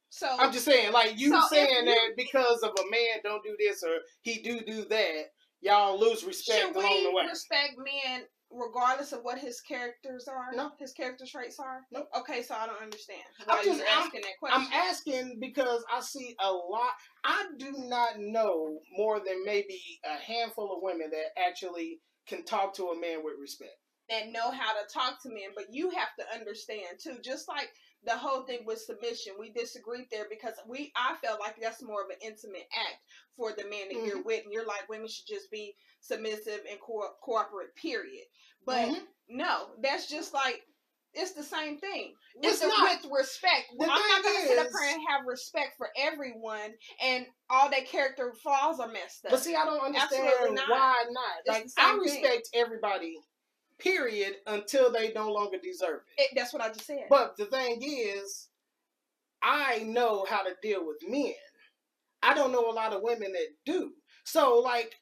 So 0.09 0.27
I'm 0.39 0.51
just 0.51 0.65
saying, 0.65 0.91
like 0.91 1.19
you 1.19 1.29
So 1.29 1.41
saying 1.49 1.85
you- 1.85 1.93
that 1.93 2.09
because 2.17 2.61
of 2.61 2.71
a 2.71 2.91
man 2.91 3.21
don't 3.23 3.43
do 3.43 3.55
this 3.57 3.83
or 3.83 3.99
he 4.21 4.41
do 4.41 4.59
do 4.61 4.85
that, 4.85 5.23
y'all 5.63 6.00
lose 6.00 6.24
respect 6.24 6.60
should 6.60 6.75
along 6.75 7.03
the 7.03 7.10
we 7.10 7.15
way. 7.15 7.25
respect 7.29 7.74
men 7.77 8.24
regardless 8.51 9.12
of 9.13 9.22
what 9.24 9.39
his 9.39 9.60
characters 9.62 10.27
are? 10.27 10.55
No. 10.55 10.72
His 10.79 10.93
character 10.93 11.25
traits 11.27 11.58
are? 11.60 11.82
Nope. 11.91 12.08
Okay, 12.20 12.43
so 12.43 12.53
I 12.53 12.67
don't 12.67 12.82
understand 12.82 13.22
I'm 13.48 13.63
just- 13.63 13.79
you're 13.79 13.88
I'm- 13.88 14.04
asking 14.04 14.21
that 14.21 14.38
question. 14.39 14.62
I'm 14.62 14.73
asking 14.73 15.39
because 15.39 15.84
I 15.91 16.02
see 16.02 16.36
a 16.39 16.52
lot. 16.52 16.91
I 17.23 17.45
do 17.58 17.71
not 17.78 18.19
know 18.19 18.80
more 18.91 19.19
than 19.19 19.43
maybe 19.43 19.82
a 20.06 20.15
handful 20.17 20.76
of 20.76 20.84
women 20.84 21.10
that 21.12 21.32
actually 21.41 21.99
can 22.28 22.45
talk 22.45 22.73
to 22.76 22.89
a 22.89 22.99
man 22.99 23.23
with 23.23 23.34
respect. 23.39 23.73
and 24.10 24.34
know 24.34 24.52
how 24.52 24.73
to 24.73 24.86
talk 24.93 25.19
to 25.23 25.30
men, 25.30 25.49
but 25.56 25.65
you 25.71 25.89
have 25.89 26.10
to 26.19 26.26
understand 26.38 26.99
too. 27.02 27.17
Just 27.23 27.47
like 27.47 27.69
the 28.05 28.17
whole 28.17 28.43
thing 28.43 28.59
with 28.65 28.79
submission, 28.79 29.33
we 29.39 29.51
disagreed 29.51 30.07
there 30.11 30.25
because 30.29 30.53
we 30.67 30.91
I 30.95 31.15
felt 31.23 31.39
like 31.39 31.55
that's 31.61 31.81
more 31.81 32.01
of 32.01 32.09
an 32.09 32.17
intimate 32.21 32.67
act 32.75 32.97
for 33.37 33.51
the 33.51 33.63
man 33.63 33.87
that 33.89 34.05
you're 34.05 34.17
Mm-hmm. 34.17 34.25
with, 34.27 34.43
and 34.43 34.53
you're 34.53 34.65
like 34.65 34.87
women 34.89 35.07
should 35.07 35.27
just 35.27 35.49
be 35.51 35.75
submissive 36.01 36.59
and 36.69 36.79
co- 36.81 37.13
cooperate. 37.21 37.73
Period. 37.75 38.25
But 38.65 38.89
Mhm. 38.89 39.07
no, 39.29 39.75
that's 39.81 40.07
just 40.07 40.33
like 40.33 40.61
it's 41.15 41.33
the 41.33 41.43
same 41.43 41.77
thing 41.77 42.15
with, 42.35 42.53
It's 42.53 42.61
not. 42.63 43.03
with 43.03 43.11
respect. 43.11 43.65
The 43.77 43.83
I'm 43.83 43.87
not 43.89 44.23
thing 44.23 44.33
gonna 44.33 44.47
sit 44.47 44.57
up 44.57 44.67
here 44.71 44.95
and 44.95 45.01
have 45.09 45.25
respect 45.27 45.77
for 45.77 45.89
everyone, 45.95 46.73
and 47.01 47.27
all 47.51 47.69
their 47.69 47.83
character 47.83 48.33
flaws 48.41 48.79
are 48.79 48.87
messed 48.87 49.23
up. 49.25 49.31
But 49.31 49.41
see, 49.41 49.55
I 49.55 49.63
don't 49.63 49.79
understand 49.79 50.55
not. 50.55 50.69
why 50.69 51.05
not. 51.11 51.33
It's 51.45 51.49
like 51.77 51.85
I 51.85 51.91
thing. 51.91 51.99
respect 52.01 52.49
everybody, 52.55 53.19
period, 53.79 54.36
until 54.47 54.91
they 54.91 55.13
no 55.13 55.31
longer 55.31 55.57
deserve 55.62 56.01
it. 56.17 56.23
It- 56.23 56.31
that's 56.36 56.53
what 56.53 56.62
I 56.62 56.69
just 56.69 56.86
said. 56.86 57.07
But 57.09 57.38
the 57.38 57.45
thing 57.45 57.81
is, 57.83 58.49
I 59.41 59.79
know 59.79 60.25
how 60.29 60.43
to 60.43 60.55
deal 60.62 60.86
with 60.86 60.97
men. 61.07 61.33
I 62.21 62.33
don't 62.33 62.51
know 62.51 62.69
a 62.69 62.71
lot 62.73 62.93
of 62.93 63.01
women 63.03 63.33
that 63.33 63.47
do. 63.65 63.93
So, 64.25 64.59
like, 64.59 64.95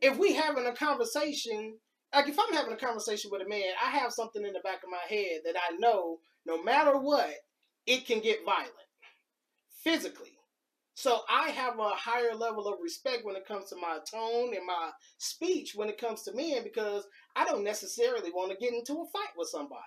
if 0.00 0.18
we 0.18 0.34
having 0.34 0.66
a 0.66 0.74
conversation, 0.74 1.78
like 2.14 2.28
if 2.28 2.38
I'm 2.38 2.54
having 2.54 2.72
a 2.72 2.76
conversation 2.76 3.30
with 3.30 3.42
a 3.42 3.48
man, 3.48 3.74
I 3.84 3.90
have 3.90 4.12
something 4.12 4.44
in 4.44 4.52
the 4.52 4.60
back 4.60 4.82
of 4.82 4.90
my 4.90 5.02
head 5.08 5.42
that 5.44 5.56
I 5.56 5.76
know 5.76 6.20
no 6.46 6.62
matter 6.62 6.98
what, 6.98 7.34
it 7.86 8.06
can 8.06 8.20
get 8.20 8.44
violent 8.44 8.72
physically. 9.84 10.35
So 10.96 11.20
I 11.28 11.50
have 11.50 11.78
a 11.78 11.90
higher 11.90 12.34
level 12.34 12.66
of 12.66 12.80
respect 12.82 13.22
when 13.22 13.36
it 13.36 13.46
comes 13.46 13.68
to 13.68 13.76
my 13.76 13.98
tone 14.10 14.54
and 14.56 14.66
my 14.66 14.90
speech 15.18 15.72
when 15.74 15.90
it 15.90 16.00
comes 16.00 16.22
to 16.22 16.34
men 16.34 16.64
because 16.64 17.06
I 17.36 17.44
don't 17.44 17.64
necessarily 17.64 18.30
want 18.30 18.50
to 18.50 18.56
get 18.56 18.72
into 18.72 18.94
a 18.94 19.06
fight 19.12 19.28
with 19.36 19.50
somebody. 19.50 19.82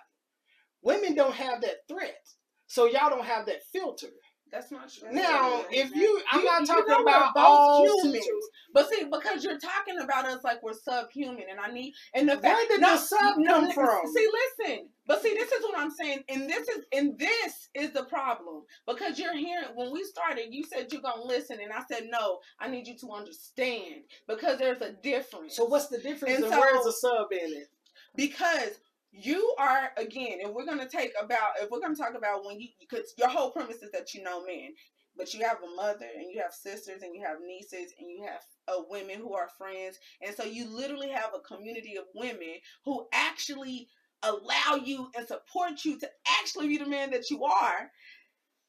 Women 0.82 1.16
don't 1.16 1.34
have 1.34 1.62
that 1.62 1.78
threat. 1.88 2.22
So 2.68 2.86
y'all 2.86 3.10
don't 3.10 3.26
have 3.26 3.46
that 3.46 3.64
filter. 3.72 4.06
That's 4.52 4.72
not 4.72 4.92
true. 4.92 5.12
Now, 5.12 5.64
if 5.70 5.94
you, 5.94 6.20
I'm 6.32 6.40
You- 6.40 6.46
not 6.46 6.60
you 6.62 6.66
talking 6.66 6.84
know 6.88 7.02
about 7.02 7.32
all 7.36 7.84
humans. 7.84 8.02
situations. 8.02 8.44
But 8.74 8.88
see, 8.88 9.04
because 9.04 9.44
you're 9.44 9.58
talking 9.58 9.98
about 10.00 10.26
us 10.26 10.42
like 10.44 10.62
we're 10.62 10.72
subhuman, 10.72 11.44
and 11.50 11.60
I 11.60 11.70
need 11.72 11.92
and 12.14 12.28
the 12.28 12.36
fact 12.36 12.66
no, 12.78 12.92
the 12.92 12.96
sub 12.96 13.36
no, 13.38 13.60
come 13.60 13.72
from? 13.72 14.00
See, 14.14 14.28
listen. 14.58 14.88
But 15.06 15.22
see, 15.22 15.34
this 15.34 15.50
is 15.50 15.62
what 15.64 15.78
I'm 15.78 15.90
saying, 15.90 16.20
and 16.28 16.48
this 16.48 16.68
is 16.68 16.84
and 16.92 17.18
this 17.18 17.68
is 17.74 17.92
the 17.92 18.04
problem 18.04 18.62
because 18.86 19.18
you're 19.18 19.36
hearing 19.36 19.68
when 19.74 19.92
we 19.92 20.04
started, 20.04 20.46
you 20.54 20.64
said 20.64 20.92
you're 20.92 21.02
gonna 21.02 21.24
listen, 21.24 21.58
and 21.60 21.72
I 21.72 21.82
said 21.90 22.08
no. 22.10 22.38
I 22.60 22.68
need 22.68 22.86
you 22.86 22.96
to 22.98 23.10
understand 23.12 24.02
because 24.28 24.58
there's 24.58 24.80
a 24.82 24.92
difference. 24.92 25.56
So 25.56 25.64
what's 25.64 25.88
the 25.88 25.98
difference 25.98 26.34
And 26.36 26.44
and, 26.44 26.52
so- 26.52 26.60
where's 26.60 26.84
the 26.84 26.92
sub 26.92 27.32
in 27.32 27.38
it? 27.54 27.68
because 28.16 28.80
you 29.12 29.54
are 29.58 29.90
again 29.96 30.38
and 30.42 30.54
we're 30.54 30.64
going 30.64 30.78
to 30.78 30.88
take 30.88 31.12
about 31.20 31.50
if 31.60 31.70
we're 31.70 31.80
going 31.80 31.94
to 31.94 32.00
talk 32.00 32.14
about 32.16 32.44
when 32.44 32.60
you 32.60 32.68
because 32.78 33.12
your 33.18 33.28
whole 33.28 33.50
premise 33.50 33.82
is 33.82 33.90
that 33.90 34.14
you 34.14 34.22
know 34.22 34.44
men 34.44 34.70
but 35.16 35.34
you 35.34 35.44
have 35.44 35.58
a 35.62 35.76
mother 35.76 36.06
and 36.16 36.30
you 36.32 36.40
have 36.40 36.52
sisters 36.52 37.02
and 37.02 37.14
you 37.14 37.22
have 37.22 37.38
nieces 37.44 37.92
and 37.98 38.08
you 38.08 38.24
have 38.24 38.40
uh, 38.68 38.82
women 38.88 39.16
who 39.16 39.34
are 39.34 39.48
friends 39.58 39.98
and 40.24 40.34
so 40.34 40.44
you 40.44 40.66
literally 40.68 41.10
have 41.10 41.30
a 41.34 41.54
community 41.54 41.96
of 41.96 42.04
women 42.14 42.54
who 42.84 43.06
actually 43.12 43.88
allow 44.22 44.76
you 44.84 45.10
and 45.16 45.26
support 45.26 45.84
you 45.84 45.98
to 45.98 46.08
actually 46.40 46.68
be 46.68 46.76
the 46.78 46.86
man 46.86 47.10
that 47.10 47.30
you 47.30 47.44
are 47.44 47.90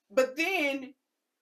but 0.10 0.36
then 0.36 0.94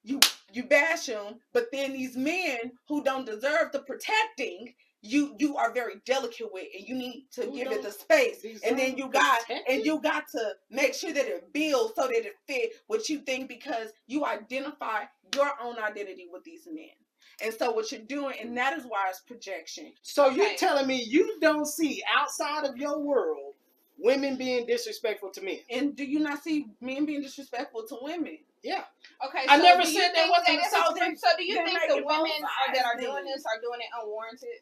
you 0.03 0.19
you 0.51 0.63
bash 0.63 1.05
them 1.05 1.35
but 1.53 1.67
then 1.71 1.93
these 1.93 2.17
men 2.17 2.57
who 2.87 3.03
don't 3.03 3.25
deserve 3.25 3.71
the 3.71 3.79
protecting 3.79 4.73
you 5.01 5.35
you 5.39 5.55
are 5.57 5.73
very 5.73 5.95
delicate 6.05 6.51
with 6.51 6.67
and 6.77 6.87
you 6.87 6.95
need 6.95 7.25
to 7.31 7.47
give 7.47 7.71
it 7.71 7.83
the 7.83 7.91
space 7.91 8.43
and 8.65 8.77
then 8.77 8.97
you 8.97 9.09
got 9.09 9.39
and 9.69 9.85
you 9.85 9.99
got 10.01 10.27
to 10.29 10.53
make 10.69 10.93
sure 10.93 11.13
that 11.13 11.25
it 11.25 11.53
builds 11.53 11.93
so 11.95 12.03
that 12.07 12.25
it 12.25 12.33
fit 12.47 12.71
what 12.87 13.07
you 13.09 13.19
think 13.19 13.47
because 13.47 13.89
you 14.07 14.25
identify 14.25 15.03
your 15.35 15.51
own 15.63 15.77
identity 15.79 16.27
with 16.31 16.43
these 16.43 16.67
men 16.71 16.89
and 17.43 17.53
so 17.53 17.71
what 17.71 17.91
you're 17.91 18.01
doing 18.01 18.35
and 18.41 18.57
that 18.57 18.77
is 18.77 18.83
why 18.85 19.07
it's 19.09 19.21
projection 19.21 19.93
So 20.01 20.27
Okay. 20.27 20.35
you're 20.35 20.57
telling 20.57 20.87
me 20.87 21.01
you 21.03 21.39
don't 21.39 21.65
see 21.67 22.03
outside 22.17 22.65
of 22.65 22.75
your 22.77 22.99
world 22.99 23.53
women 23.97 24.37
being 24.37 24.65
disrespectful 24.65 25.29
to 25.31 25.41
men? 25.41 25.59
and 25.69 25.95
do 25.95 26.03
you 26.03 26.19
not 26.19 26.43
see 26.43 26.67
men 26.81 27.05
being 27.05 27.21
disrespectful 27.21 27.85
to 27.87 27.97
women 28.01 28.37
Yeah. 28.63 28.83
Okay, 29.25 29.45
I 29.47 29.57
so 29.57 29.63
never 29.63 29.83
said 29.83 30.11
that 30.13 30.29
wasn't 30.29 30.61
so 30.69 30.79
so 31.15 31.37
do 31.37 31.43
you 31.45 31.55
think 31.65 31.79
the 31.87 31.95
women 32.03 32.31
are, 32.43 32.73
that 32.75 32.85
are 32.85 32.99
doing 32.99 33.25
this 33.25 33.43
are 33.45 33.61
doing 33.61 33.79
it 33.79 33.89
unwarranted? 34.01 34.59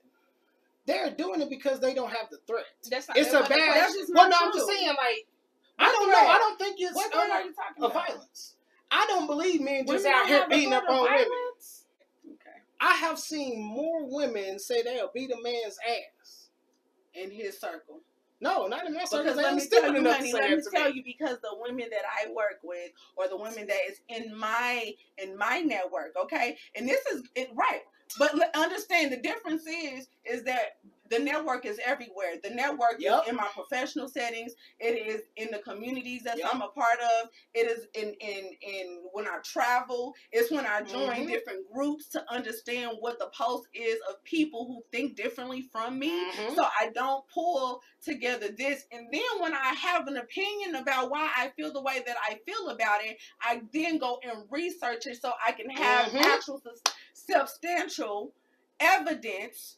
They're 0.87 1.11
doing 1.11 1.41
it 1.41 1.49
because 1.49 1.79
they 1.79 1.93
don't 1.93 2.09
have 2.09 2.29
the 2.31 2.37
threat. 2.47 2.65
That's 2.89 3.07
not. 3.09 3.17
It's 3.17 3.33
a 3.33 3.41
bad. 3.41 3.49
That's 3.49 3.93
just 3.93 4.11
well, 4.13 4.29
no, 4.29 4.37
I'm 4.41 4.53
just 4.53 4.67
saying, 4.67 4.87
like, 4.87 5.27
I 5.77 5.91
don't 5.91 6.09
threat? 6.09 6.23
know. 6.23 6.29
I 6.29 6.37
don't 6.37 6.57
think 6.57 6.77
it's 6.79 6.95
what 6.95 7.13
uh, 7.13 7.19
are 7.19 7.41
you 7.41 7.53
talking 7.53 7.83
a 7.83 7.85
about 7.85 8.07
violence. 8.07 8.55
I 8.89 9.05
don't 9.07 9.27
believe 9.27 9.61
men 9.61 9.85
just 9.85 10.05
Women 10.05 10.19
out 10.19 10.27
here 10.27 10.45
beating 10.49 10.73
up 10.73 10.85
on 10.89 11.03
women. 11.03 11.27
Okay. 12.25 12.57
I 12.79 12.93
have 12.93 13.19
seen 13.19 13.61
more 13.61 14.09
women 14.09 14.59
say 14.59 14.81
they'll 14.81 15.11
beat 15.13 15.29
a 15.29 15.41
man's 15.41 15.77
ass. 15.85 16.49
In 17.13 17.31
his 17.31 17.59
circle. 17.59 18.01
No, 18.39 18.67
not 18.67 18.85
in 18.85 18.93
my 18.93 19.03
circle. 19.05 19.23
Because 19.23 19.37
let 19.37 19.55
me 19.55 19.67
tell 19.67 19.91
you, 19.91 20.07
honey, 20.07 20.31
let 20.31 20.51
me 20.51 20.61
tell 20.71 20.89
me. 20.89 20.97
you, 20.97 21.03
because 21.03 21.39
the 21.41 21.49
women 21.59 21.87
that 21.89 22.03
I 22.05 22.31
work 22.31 22.59
with, 22.63 22.91
or 23.15 23.27
the 23.27 23.35
women 23.35 23.65
that 23.65 23.79
is 23.89 23.99
in 24.07 24.37
my 24.37 24.93
in 25.17 25.35
my 25.35 25.61
network, 25.61 26.13
okay, 26.21 26.55
and 26.75 26.87
this 26.87 27.03
is 27.07 27.23
it 27.35 27.49
right. 27.55 27.81
But 28.17 28.55
understand 28.55 29.11
the 29.11 29.17
difference 29.17 29.65
is 29.67 30.07
is 30.25 30.43
that 30.43 30.77
the 31.09 31.19
network 31.19 31.65
is 31.65 31.79
everywhere. 31.85 32.33
The 32.43 32.49
network 32.49 32.95
Yep. 32.99 33.23
is 33.23 33.29
in 33.29 33.35
my 33.37 33.47
professional 33.53 34.09
settings. 34.09 34.53
It 34.79 35.07
is 35.07 35.21
in 35.37 35.49
the 35.51 35.59
communities 35.59 36.23
that 36.23 36.37
Yep. 36.37 36.49
I'm 36.53 36.61
a 36.61 36.67
part 36.69 36.99
of. 36.99 37.29
It 37.53 37.67
is 37.71 37.87
in 37.93 38.13
in 38.15 38.53
in 38.61 39.03
when 39.13 39.25
I 39.27 39.37
travel. 39.43 40.15
It's 40.33 40.51
when 40.51 40.65
I 40.65 40.81
join 40.81 41.25
Mhm. 41.25 41.27
different 41.27 41.71
groups 41.71 42.07
to 42.09 42.29
understand 42.31 42.97
what 42.99 43.19
the 43.19 43.27
pulse 43.27 43.65
is 43.73 43.99
of 44.09 44.21
people 44.23 44.65
who 44.67 44.83
think 44.91 45.15
differently 45.15 45.61
from 45.71 45.97
me. 45.97 46.25
Mhm. 46.31 46.55
So 46.55 46.63
I 46.79 46.89
don't 46.93 47.25
pull 47.29 47.81
together 48.01 48.49
this. 48.49 48.85
And 48.91 49.07
then 49.11 49.39
when 49.39 49.53
I 49.53 49.73
have 49.75 50.07
an 50.07 50.17
opinion 50.17 50.75
about 50.75 51.09
why 51.09 51.31
I 51.35 51.49
feel 51.55 51.71
the 51.71 51.81
way 51.81 52.03
that 52.05 52.17
I 52.21 52.35
feel 52.45 52.69
about 52.69 53.03
it, 53.05 53.17
I 53.41 53.61
then 53.73 53.97
go 53.97 54.19
and 54.23 54.45
research 54.49 55.07
it 55.07 55.21
so 55.21 55.33
I 55.45 55.53
can 55.53 55.69
have 55.69 56.11
Mhm. 56.11 56.21
actual 56.21 56.59
sus- 56.59 56.81
substantial 57.17 58.33
evidence 58.79 59.77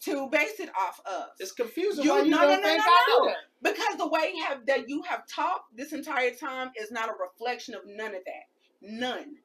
to 0.00 0.28
base 0.30 0.60
it 0.60 0.70
off 0.80 1.00
of. 1.06 1.26
It's 1.38 1.52
confusing. 1.52 2.04
You- 2.04 2.10
why 2.12 2.22
you 2.22 2.30
no, 2.30 2.38
don't 2.38 2.48
no, 2.50 2.56
no, 2.56 2.62
think 2.62 2.78
no, 2.78 2.84
I 2.86 3.18
no. 3.18 3.28
do. 3.28 3.34
Because 3.62 3.96
the 3.98 4.06
way 4.08 4.32
you 4.34 4.44
have 4.44 4.64
that 4.66 4.88
you 4.88 5.02
have 5.02 5.26
talked 5.26 5.76
this 5.76 5.92
entire 5.92 6.30
time 6.30 6.70
is 6.80 6.90
not 6.92 7.08
a 7.08 7.12
reflection 7.20 7.74
of 7.74 7.82
none 7.86 8.14
of 8.14 8.22
that. 8.24 8.46
None. 8.80 9.36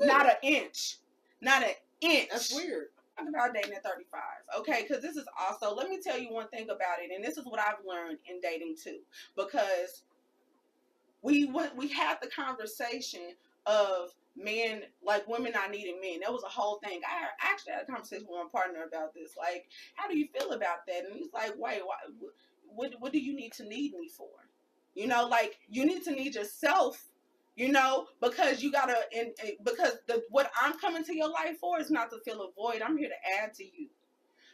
Not 0.00 0.26
an 0.26 0.36
inch. 0.42 0.98
Not 1.40 1.62
an 1.62 1.70
inch. 2.02 2.28
That's 2.30 2.54
weird. 2.54 2.88
talk 3.16 3.28
about 3.28 3.54
dating 3.54 3.72
at 3.72 3.82
35 3.82 4.20
okay 4.60 4.84
because 4.86 5.02
this 5.02 5.16
is 5.16 5.24
also 5.48 5.74
let 5.74 5.88
me 5.88 5.98
tell 6.00 6.18
you 6.18 6.32
one 6.32 6.48
thing 6.48 6.64
about 6.70 7.00
it 7.02 7.10
and 7.14 7.24
this 7.24 7.36
is 7.36 7.44
what 7.46 7.58
i've 7.58 7.84
learned 7.84 8.18
in 8.30 8.40
dating 8.40 8.76
too 8.80 8.98
because 9.36 10.04
we 11.22 11.46
went 11.46 11.74
we 11.76 11.88
had 11.88 12.16
the 12.22 12.28
conversation 12.28 13.32
of 13.66 14.10
men 14.42 14.82
like 15.04 15.26
women 15.28 15.52
not 15.52 15.70
needing 15.70 16.00
men. 16.00 16.20
That 16.20 16.32
was 16.32 16.44
a 16.44 16.48
whole 16.48 16.78
thing. 16.84 17.00
I 17.06 17.50
actually 17.52 17.72
had 17.72 17.82
a 17.82 17.86
conversation 17.86 18.26
with 18.28 18.40
my 18.44 18.60
partner 18.60 18.84
about 18.86 19.14
this 19.14 19.36
like 19.36 19.66
how 19.94 20.08
do 20.08 20.18
you 20.18 20.28
feel 20.28 20.52
about 20.52 20.86
that? 20.86 21.04
And 21.04 21.14
he's 21.14 21.32
like 21.32 21.54
wait 21.56 21.82
why, 21.84 21.96
what, 22.74 22.92
what 22.98 23.12
do 23.12 23.18
you 23.18 23.34
need 23.34 23.52
to 23.54 23.64
need 23.64 23.94
me 23.94 24.08
for? 24.08 24.28
You 24.94 25.06
know 25.06 25.26
like 25.26 25.58
you 25.68 25.84
need 25.86 26.02
to 26.04 26.12
need 26.12 26.34
yourself 26.34 27.04
you 27.56 27.72
know 27.72 28.06
because 28.20 28.62
you 28.62 28.70
gotta 28.70 28.96
and, 29.16 29.28
and 29.42 29.52
because 29.64 29.94
the 30.06 30.22
what 30.30 30.50
i'm 30.60 30.78
coming 30.78 31.04
to 31.04 31.14
your 31.14 31.28
life 31.28 31.58
for 31.60 31.80
is 31.80 31.90
not 31.90 32.10
to 32.10 32.18
fill 32.24 32.42
a 32.42 32.52
void. 32.52 32.82
I'm 32.82 32.96
here 32.96 33.08
to 33.08 33.42
add 33.42 33.54
to 33.54 33.64
you. 33.64 33.88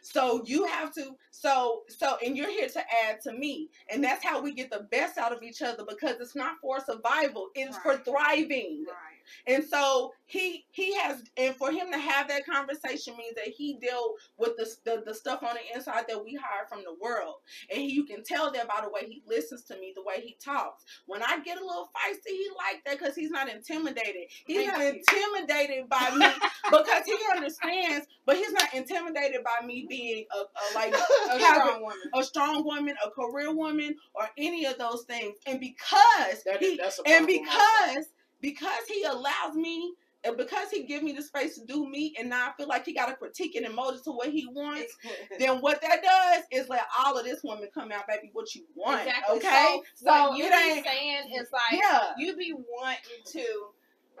So 0.05 0.43
you 0.45 0.65
have 0.67 0.93
to 0.93 1.15
so 1.31 1.81
so 1.87 2.17
and 2.23 2.37
you're 2.37 2.49
here 2.49 2.69
to 2.69 2.79
add 3.07 3.21
to 3.21 3.33
me. 3.33 3.71
And 3.89 4.03
that's 4.03 4.23
how 4.23 4.39
we 4.39 4.53
get 4.53 4.69
the 4.69 4.87
best 4.91 5.17
out 5.17 5.35
of 5.35 5.41
each 5.41 5.63
other 5.63 5.83
because 5.87 6.17
it's 6.21 6.35
not 6.35 6.57
for 6.61 6.79
survival. 6.79 7.49
It's 7.55 7.75
for 7.79 7.97
thriving. 7.97 8.85
Right. 8.87 9.14
And 9.47 9.63
so 9.63 10.11
he 10.25 10.65
he 10.71 10.95
has 10.95 11.23
and 11.37 11.55
for 11.55 11.71
him 11.71 11.91
to 11.91 11.97
have 11.97 12.27
that 12.27 12.45
conversation 12.45 13.15
means 13.17 13.35
that 13.35 13.47
he 13.47 13.77
dealt 13.81 14.13
with 14.37 14.55
the, 14.57 14.67
the 14.85 15.03
the 15.05 15.13
stuff 15.13 15.43
on 15.43 15.55
the 15.55 15.75
inside 15.77 16.05
that 16.07 16.23
we 16.23 16.33
hired 16.41 16.67
from 16.69 16.79
the 16.83 16.95
world. 17.01 17.35
And 17.71 17.81
he, 17.81 17.91
you 17.91 18.05
can 18.05 18.23
tell 18.23 18.51
that 18.51 18.67
by 18.67 18.81
the 18.83 18.89
way 18.89 19.01
he 19.07 19.23
listens 19.27 19.63
to 19.65 19.75
me 19.79 19.93
the 19.95 20.03
way 20.03 20.21
he 20.21 20.37
talks. 20.43 20.83
When 21.05 21.21
i 21.23 21.39
get 21.43 21.57
a 21.59 21.65
little 21.65 21.89
feisty 21.95 22.29
he 22.31 22.47
like 22.57 22.83
that 22.85 22.99
because 22.99 23.15
he's 23.15 23.31
not 23.31 23.49
intimidated. 23.49 24.23
He's 24.45 24.65
Thank 24.65 24.71
not 24.77 24.81
you. 24.81 25.01
intimidated 25.09 25.89
by 25.89 26.11
me 26.15 26.27
because 26.71 27.05
he 27.05 27.17
understands 27.35 28.07
but 28.25 28.37
he's 28.37 28.51
not 28.51 28.73
intimidated 28.73 29.41
by 29.43 29.65
me 29.65 29.85
being 29.87 30.25
a, 30.33 30.37
a 30.39 30.75
like 30.75 30.93
A 31.31 31.39
strong 31.39 31.81
woman. 31.81 31.97
a 32.13 32.23
strong 32.23 32.65
woman 32.65 32.95
a 33.05 33.09
career 33.11 33.53
woman 33.53 33.95
or 34.13 34.27
any 34.37 34.65
of 34.65 34.77
those 34.77 35.03
things. 35.07 35.35
And 35.45 35.59
because 35.59 36.43
That, 36.45 36.59
he 36.61 36.79
and 37.05 37.27
because 37.27 38.05
because 38.45 38.85
he 38.87 39.03
allows 39.03 39.55
me 39.55 39.93
and 40.23 40.37
because 40.37 40.69
he 40.69 40.83
give 40.83 41.01
me 41.03 41.13
the 41.13 41.21
space 41.21 41.57
to 41.57 41.65
do 41.65 41.89
me 41.89 42.13
and 42.19 42.29
now 42.29 42.49
I 42.49 42.51
feel 42.57 42.67
like 42.67 42.85
he 42.85 42.93
got 42.93 43.07
to 43.07 43.15
critique 43.15 43.55
it 43.55 43.63
and 43.63 43.75
mold 43.75 43.95
it 43.95 44.03
to 44.03 44.11
what 44.11 44.29
he 44.29 44.45
wants, 44.47 44.95
then 45.39 45.61
what 45.61 45.81
that 45.81 46.03
does 46.03 46.43
is 46.51 46.69
let 46.69 46.83
all 46.99 47.17
of 47.17 47.25
this 47.25 47.43
woman 47.43 47.67
come 47.73 47.91
out, 47.91 48.07
baby, 48.07 48.29
what 48.33 48.53
you 48.53 48.63
want. 48.75 49.01
Exactly. 49.01 49.37
Okay? 49.37 49.79
So, 49.95 50.05
what 50.11 50.37
you 50.37 50.45
it 50.45 50.51
be 50.51 50.55
ain't 50.73 50.85
saying 50.85 51.23
is 51.33 51.47
like 51.51 51.79
Yeah. 51.79 52.11
you 52.17 52.35
be 52.35 52.53
wanting 52.53 53.23
to 53.33 53.45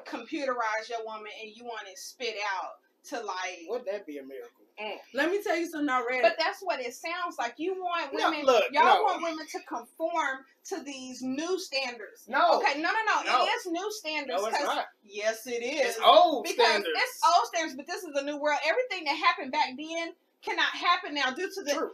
computerize 0.05 0.89
your 0.89 1.05
woman 1.05 1.31
and 1.41 1.55
you 1.55 1.63
want 1.65 1.87
it 1.87 1.97
spit 1.97 2.35
out 2.57 2.71
to 3.09 3.19
like 3.25 3.65
Wouldn't 3.69 3.89
that 3.91 4.05
be 4.05 4.17
a 4.17 4.23
miracle? 4.23 4.64
Mm. 4.81 4.97
Let 5.13 5.31
me 5.31 5.41
tell 5.41 5.57
you 5.57 5.67
something 5.69 5.89
already. 5.89 6.21
but 6.21 6.35
that's 6.37 6.59
what 6.61 6.81
it 6.81 6.93
sounds 6.93 7.37
like. 7.39 7.53
You 7.57 7.75
want 7.75 8.11
women, 8.13 8.45
No, 8.45 8.51
look, 8.53 8.63
y'all 8.71 8.83
no. 8.85 9.03
want 9.03 9.23
women 9.23 9.45
to 9.47 9.59
conform 9.67 10.39
to 10.65 10.83
these 10.83 11.21
new 11.21 11.57
standards. 11.59 12.25
No. 12.27 12.59
Okay, 12.59 12.81
no 12.81 12.89
no 12.91 12.99
no. 13.23 13.31
No. 13.31 13.43
It 13.45 13.47
is 13.49 13.65
new 13.67 13.89
standards. 13.91 14.41
No, 14.41 14.47
it's 14.47 14.61
not. 14.61 14.85
Yes 15.03 15.47
it 15.47 15.63
is. 15.63 15.95
It's 15.95 15.99
old 16.03 16.43
because 16.43 16.65
standards. 16.67 16.89
it's 16.93 17.21
old 17.37 17.47
standards, 17.47 17.75
but 17.77 17.87
this 17.87 18.03
is 18.03 18.15
a 18.15 18.23
new 18.23 18.37
world. 18.37 18.59
Everything 18.67 19.05
that 19.05 19.15
happened 19.15 19.51
back 19.53 19.69
then 19.77 20.13
cannot 20.41 20.67
happen 20.75 21.13
now 21.15 21.31
due 21.31 21.49
to 21.53 21.63
the 21.63 21.73
True. 21.73 21.91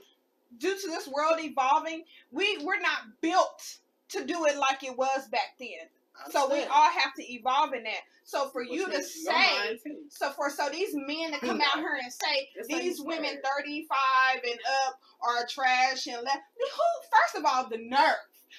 due 0.58 0.76
to 0.80 0.88
this 0.88 1.08
world 1.08 1.36
evolving. 1.40 2.04
We 2.32 2.58
we're 2.64 2.80
not 2.80 3.22
built 3.22 3.78
to 4.10 4.26
do 4.26 4.46
it 4.46 4.58
like 4.58 4.84
it 4.84 4.98
was 4.98 5.28
back 5.30 5.56
then. 5.60 5.88
So 6.30 6.50
we 6.52 6.64
all 6.64 6.90
have 6.90 7.14
to 7.16 7.34
evolve 7.34 7.74
in 7.74 7.84
that. 7.84 8.02
So 8.24 8.50
for 8.50 8.62
you 8.64 8.86
to 8.86 9.04
say, 9.04 9.80
so 10.10 10.32
for 10.32 10.50
so 10.50 10.70
these 10.70 10.94
men 10.94 11.32
to 11.34 11.40
come 11.40 11.60
out 11.62 11.80
here 11.80 12.00
and 12.02 12.12
say 12.14 12.50
these 12.68 13.02
women 13.02 13.42
thirty 13.44 13.88
five 13.90 14.42
and 14.44 14.60
up 14.86 15.00
are 15.22 15.46
trash 15.48 16.08
and 16.08 16.24
left. 16.24 16.40
Who 16.58 17.08
first 17.12 17.38
of 17.38 17.46
all 17.46 17.68
the 17.70 17.78
nerve? 17.78 18.16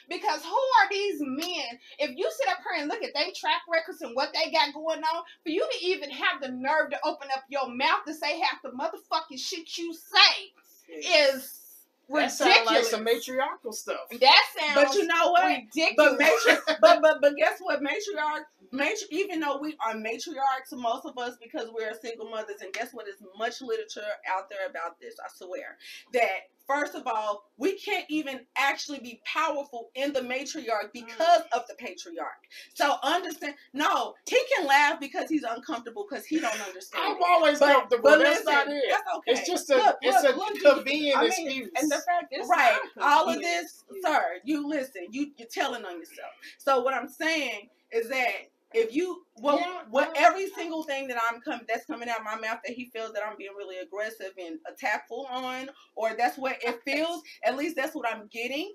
Because 0.09 0.42
who 0.42 0.51
are 0.51 0.88
these 0.90 1.20
men? 1.20 1.79
If 1.98 2.16
you 2.16 2.31
sit 2.38 2.48
up 2.48 2.59
here 2.59 2.81
and 2.81 2.88
look 2.88 3.03
at 3.03 3.12
their 3.14 3.27
track 3.37 3.62
records 3.70 4.01
and 4.01 4.16
what 4.16 4.33
they 4.33 4.51
got 4.51 4.75
going 4.75 5.01
on, 5.01 5.22
for 5.42 5.51
you 5.51 5.66
to 5.70 5.85
even 5.87 6.11
have 6.11 6.40
the 6.40 6.48
nerve 6.48 6.90
to 6.90 6.98
open 7.05 7.29
up 7.33 7.44
your 7.48 7.68
mouth 7.68 8.05
to 8.07 8.14
say 8.14 8.40
half 8.40 8.62
the 8.62 8.70
motherfucking 8.70 9.38
shit 9.38 9.77
you 9.77 9.94
say 9.94 10.53
is 10.88 11.62
that 12.11 12.33
sounds 12.33 12.51
like 12.51 12.59
ridiculous. 12.61 12.91
some 12.91 13.05
matriarchal 13.05 13.73
stuff. 13.73 14.09
that 14.21 14.43
sounds 14.59 14.75
But 14.75 14.95
you 14.95 15.07
know 15.07 15.31
what? 15.31 15.47
ridiculous. 15.47 15.95
But 15.97 16.19
matri- 16.19 16.75
but 16.81 17.03
but 17.03 17.21
but 17.21 17.37
guess 17.37 17.59
what? 17.61 17.81
Matriarch, 17.81 18.45
matri- 18.72 19.08
even 19.11 19.40
though 19.40 19.58
we 19.58 19.76
are 19.87 19.94
matriarchs, 19.94 20.72
most 20.72 21.04
of 21.04 21.16
us 21.18 21.37
because 21.42 21.68
we're 21.72 21.94
single 22.00 22.28
mothers, 22.30 22.62
and 22.62 22.72
guess 22.72 22.92
what? 22.92 23.06
There's 23.06 23.22
much 23.38 23.61
literature 23.61 24.00
out 24.28 24.50
there 24.50 24.68
about 24.68 24.98
this. 25.00 25.14
I 25.24 25.28
swear 25.32 25.76
that 26.12 26.48
first 26.66 26.94
of 26.94 27.06
all, 27.06 27.44
we 27.56 27.78
can't 27.78 28.06
even 28.08 28.40
actually 28.56 28.98
be 29.00 29.20
powerful 29.24 29.90
in 29.94 30.12
the 30.12 30.20
matriarch 30.20 30.90
mm-hmm. 30.94 31.04
because 31.06 31.42
of 31.52 31.62
the 31.68 31.74
patriarch. 31.78 32.28
So 32.74 32.96
understand? 33.02 33.54
No, 33.72 34.14
he 34.28 34.38
can 34.56 34.66
laugh 34.66 35.00
because 35.00 35.28
he's 35.28 35.42
uncomfortable 35.44 36.06
because 36.08 36.24
he 36.24 36.40
don't 36.40 36.61
understand. 36.66 37.04
I'm 37.04 37.16
it. 37.16 37.22
always 37.26 37.58
But, 37.58 37.72
comfortable. 37.74 38.02
but 38.02 38.18
That's 38.18 38.44
listen, 38.44 38.52
not 38.52 38.68
it. 38.68 38.85
that's 38.90 39.16
okay. 39.16 39.32
It's 39.32 39.48
just 39.48 39.70
a 39.70 39.76
Look, 39.76 39.96
it's 40.02 40.22
look, 40.24 40.35
a 40.35 40.38
look, 40.38 40.76
convenient 40.76 41.18
I 41.18 41.22
mean, 41.22 41.30
excuse. 41.30 41.70
and 41.76 41.90
the 41.90 41.96
fact 41.96 42.26
It's 42.30 42.48
right, 42.48 42.78
all 43.00 43.28
of 43.28 43.38
this, 43.40 43.85
sir. 44.04 44.22
You 44.44 44.68
listen. 44.68 45.06
You 45.11 45.30
you're 45.37 45.48
telling 45.48 45.85
on 45.85 45.98
yourself. 45.98 46.30
So 46.58 46.82
what 46.82 46.94
I'm 46.94 47.08
saying 47.08 47.68
is 47.92 48.08
that 48.08 48.52
if 48.74 48.94
you 48.94 49.22
well, 49.37 49.58
Yeah, 49.58 49.82
what 49.90 50.12
every 50.16 50.48
single 50.50 50.82
thing 50.82 51.08
that 51.08 51.18
I'm 51.30 51.40
coming 51.40 51.66
that's 51.68 51.87
coming 51.87 52.08
out 52.08 52.18
of 52.20 52.24
my 52.24 52.37
mouth 52.37 52.58
that 52.64 52.74
he 52.74 52.90
feels 52.90 53.12
that 53.12 53.22
I'm 53.26 53.37
being 53.37 53.54
really 53.56 53.78
aggressive 53.78 54.32
and 54.38 54.58
attackful 54.70 55.26
on, 55.30 55.70
or 55.96 56.14
that's 56.16 56.38
what 56.38 56.56
it 56.62 56.80
feels. 56.85 57.22
At 57.44 57.56
least 57.56 57.76
that's 57.76 57.94
what 57.94 58.06
I'm 58.08 58.28
getting. 58.32 58.72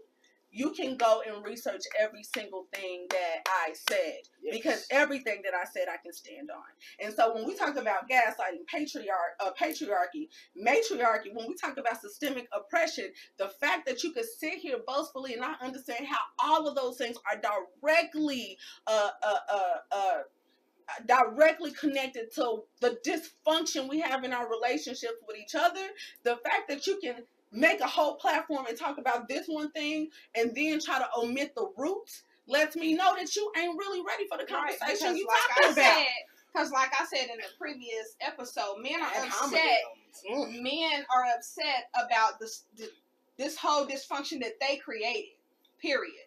You 0.52 0.72
can 0.72 0.98
go 0.98 1.22
and 1.28 1.44
research 1.46 1.84
every 2.00 2.24
single 2.24 2.68
thing 2.74 3.08
that 3.12 3.44
I 3.48 3.74
said 3.90 4.22
Yes. 4.42 4.56
because 4.58 4.88
everything 4.92 5.42
that 5.44 5.54
I 5.54 5.66
said 5.66 5.88
I 5.90 5.98
can 5.98 6.14
stand 6.14 6.50
on. 6.52 6.64
And 7.00 7.14
so 7.14 7.34
when 7.36 7.46
we 7.46 7.56
talk 7.56 7.76
about 7.76 8.10
gaslighting, 8.10 8.66
patriarch, 8.68 9.36
uh, 9.40 9.52
patriarchy, 9.60 10.30
matriarchy, 10.56 11.32
when 11.34 11.48
we 11.48 11.56
talk 11.56 11.78
about 11.78 12.02
systemic 12.02 12.48
oppression, 12.54 13.12
the 13.38 13.50
fact 13.50 13.86
that 13.88 14.04
you 14.04 14.12
could 14.14 14.26
sit 14.26 14.56
here 14.56 14.78
boastfully 14.88 15.34
and 15.34 15.42
not 15.42 15.62
understand 15.62 16.08
how 16.08 16.20
all 16.40 16.68
of 16.68 16.76
those 16.76 16.98
things 16.98 17.18
are 17.32 17.42
directly 17.42 18.58
uh, 18.88 19.10
uh, 19.24 19.36
uh, 19.52 19.76
uh, 19.92 20.18
directly 21.06 21.72
connected 21.72 22.32
to 22.34 22.64
the 22.82 22.98
dysfunction 23.06 23.90
we 23.90 24.00
have 24.00 24.24
in 24.24 24.34
our 24.34 24.50
relationships 24.50 25.16
with 25.28 25.38
each 25.38 25.56
other, 25.56 25.88
the 26.24 26.38
fact 26.38 26.70
that 26.70 26.88
you 26.88 27.00
can 27.04 27.16
make 27.52 27.80
a 27.82 27.88
whole 27.88 28.16
platform 28.16 28.66
and 28.68 28.78
talk 28.78 28.98
about 28.98 29.28
this 29.28 29.48
one 29.48 29.72
thing 29.72 30.10
and 30.36 30.54
then 30.56 30.80
try 30.80 31.00
to 31.00 31.08
omit 31.18 31.54
the 31.56 31.70
roots 31.78 32.24
lets 32.48 32.76
me 32.76 32.94
know 32.96 33.16
that 33.16 33.36
you 33.36 33.52
ain't 33.58 33.78
really 33.78 34.02
ready 34.06 34.26
for 34.30 34.38
the 34.38 34.44
Right, 34.54 34.78
conversation 34.80 35.14
because 35.14 35.18
you 35.18 35.28
like 35.28 35.38
talking 35.50 35.64
I 35.64 35.72
about. 35.72 35.98
said, 35.98 36.08
because 36.54 36.72
like 36.72 36.92
I 37.00 37.06
said 37.06 37.30
in 37.32 37.38
the 37.38 37.48
previous 37.60 38.16
episode, 38.22 38.78
men 38.82 39.02
are 39.02 39.12
Ad 39.16 39.28
upset. 39.28 39.80
Mm. 40.32 40.62
Men 40.64 41.06
are 41.16 41.26
upset 41.36 41.90
about 42.06 42.40
this 42.40 42.64
this 43.38 43.56
whole 43.58 43.86
dysfunction 43.86 44.40
that 44.42 44.60
they 44.60 44.78
created. 44.78 45.32
Period. 45.82 46.26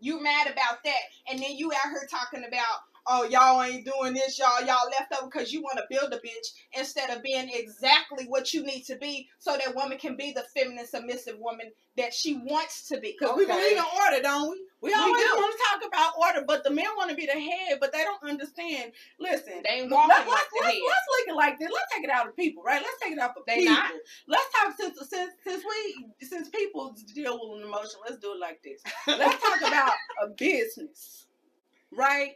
You 0.00 0.22
mad 0.22 0.48
about 0.48 0.82
that, 0.84 1.00
and 1.30 1.38
then 1.40 1.56
you 1.56 1.72
out 1.72 1.90
here 1.90 2.06
talking 2.10 2.44
about 2.46 2.82
oh 3.06 3.24
y'all 3.24 3.62
ain't 3.62 3.84
doing 3.86 4.14
this, 4.14 4.38
y'all 4.38 4.60
y'all 4.66 4.88
left 4.98 5.12
over 5.20 5.30
because 5.30 5.52
you 5.52 5.62
want 5.62 5.78
to 5.78 5.84
build 5.90 6.12
a 6.12 6.16
bitch 6.18 6.48
instead 6.78 7.10
of 7.10 7.22
being 7.22 7.50
exactly 7.52 8.24
what 8.26 8.52
you 8.52 8.62
need 8.64 8.82
to 8.84 8.96
be, 8.96 9.28
so 9.38 9.56
that 9.56 9.74
woman 9.74 9.98
can 9.98 10.16
be 10.16 10.32
the 10.32 10.44
feminine, 10.56 10.86
submissive 10.86 11.38
woman 11.38 11.70
that 11.96 12.12
she 12.14 12.34
wants 12.36 12.88
to 12.88 12.98
be. 12.98 13.16
Because 13.18 13.36
we 13.36 13.46
believe 13.46 13.76
in 13.76 13.84
order, 14.04 14.22
don't 14.22 14.50
we? 14.50 14.64
We 14.82 14.92
always 14.92 15.12
want 15.14 15.54
to 15.56 15.88
talk 15.88 15.88
about 15.88 16.12
order, 16.20 16.44
but 16.46 16.62
the 16.62 16.70
men 16.70 16.84
want 16.96 17.08
to 17.10 17.16
be 17.16 17.24
the 17.26 17.32
head, 17.32 17.78
but 17.80 17.92
they 17.92 18.02
don't 18.02 18.22
understand. 18.28 18.92
Listen, 19.18 19.62
They 19.64 19.80
ain't 19.80 19.90
walking 19.90 20.08
let's, 20.10 20.28
like 20.28 20.36
let's, 20.36 20.50
the 20.52 20.60
let's, 20.62 20.74
head. 20.74 20.82
look 20.82 21.28
at 21.28 21.36
like 21.36 21.58
this. 21.58 21.70
Let's 21.72 21.94
take 21.94 22.04
it 22.04 22.10
out 22.10 22.28
of 22.28 22.36
people, 22.36 22.62
right? 22.62 22.82
Let's 22.82 23.00
take 23.02 23.12
it 23.12 23.18
out 23.18 23.30
of 23.36 23.44
They 23.46 23.60
people. 23.60 23.74
not. 23.74 23.92
Let's 24.28 24.44
talk 24.52 24.74
since 24.78 24.98
since 25.08 25.32
since 25.42 25.64
we 25.64 26.26
since 26.26 26.48
people 26.50 26.94
deal 27.14 27.38
with 27.40 27.60
an 27.62 27.66
emotion. 27.68 28.00
Let's 28.06 28.18
do 28.20 28.32
it 28.34 28.40
like 28.40 28.62
this. 28.62 28.82
Let's 29.06 29.40
talk 29.42 29.60
about 29.66 29.92
a 30.22 30.28
business, 30.36 31.26
right? 31.92 32.32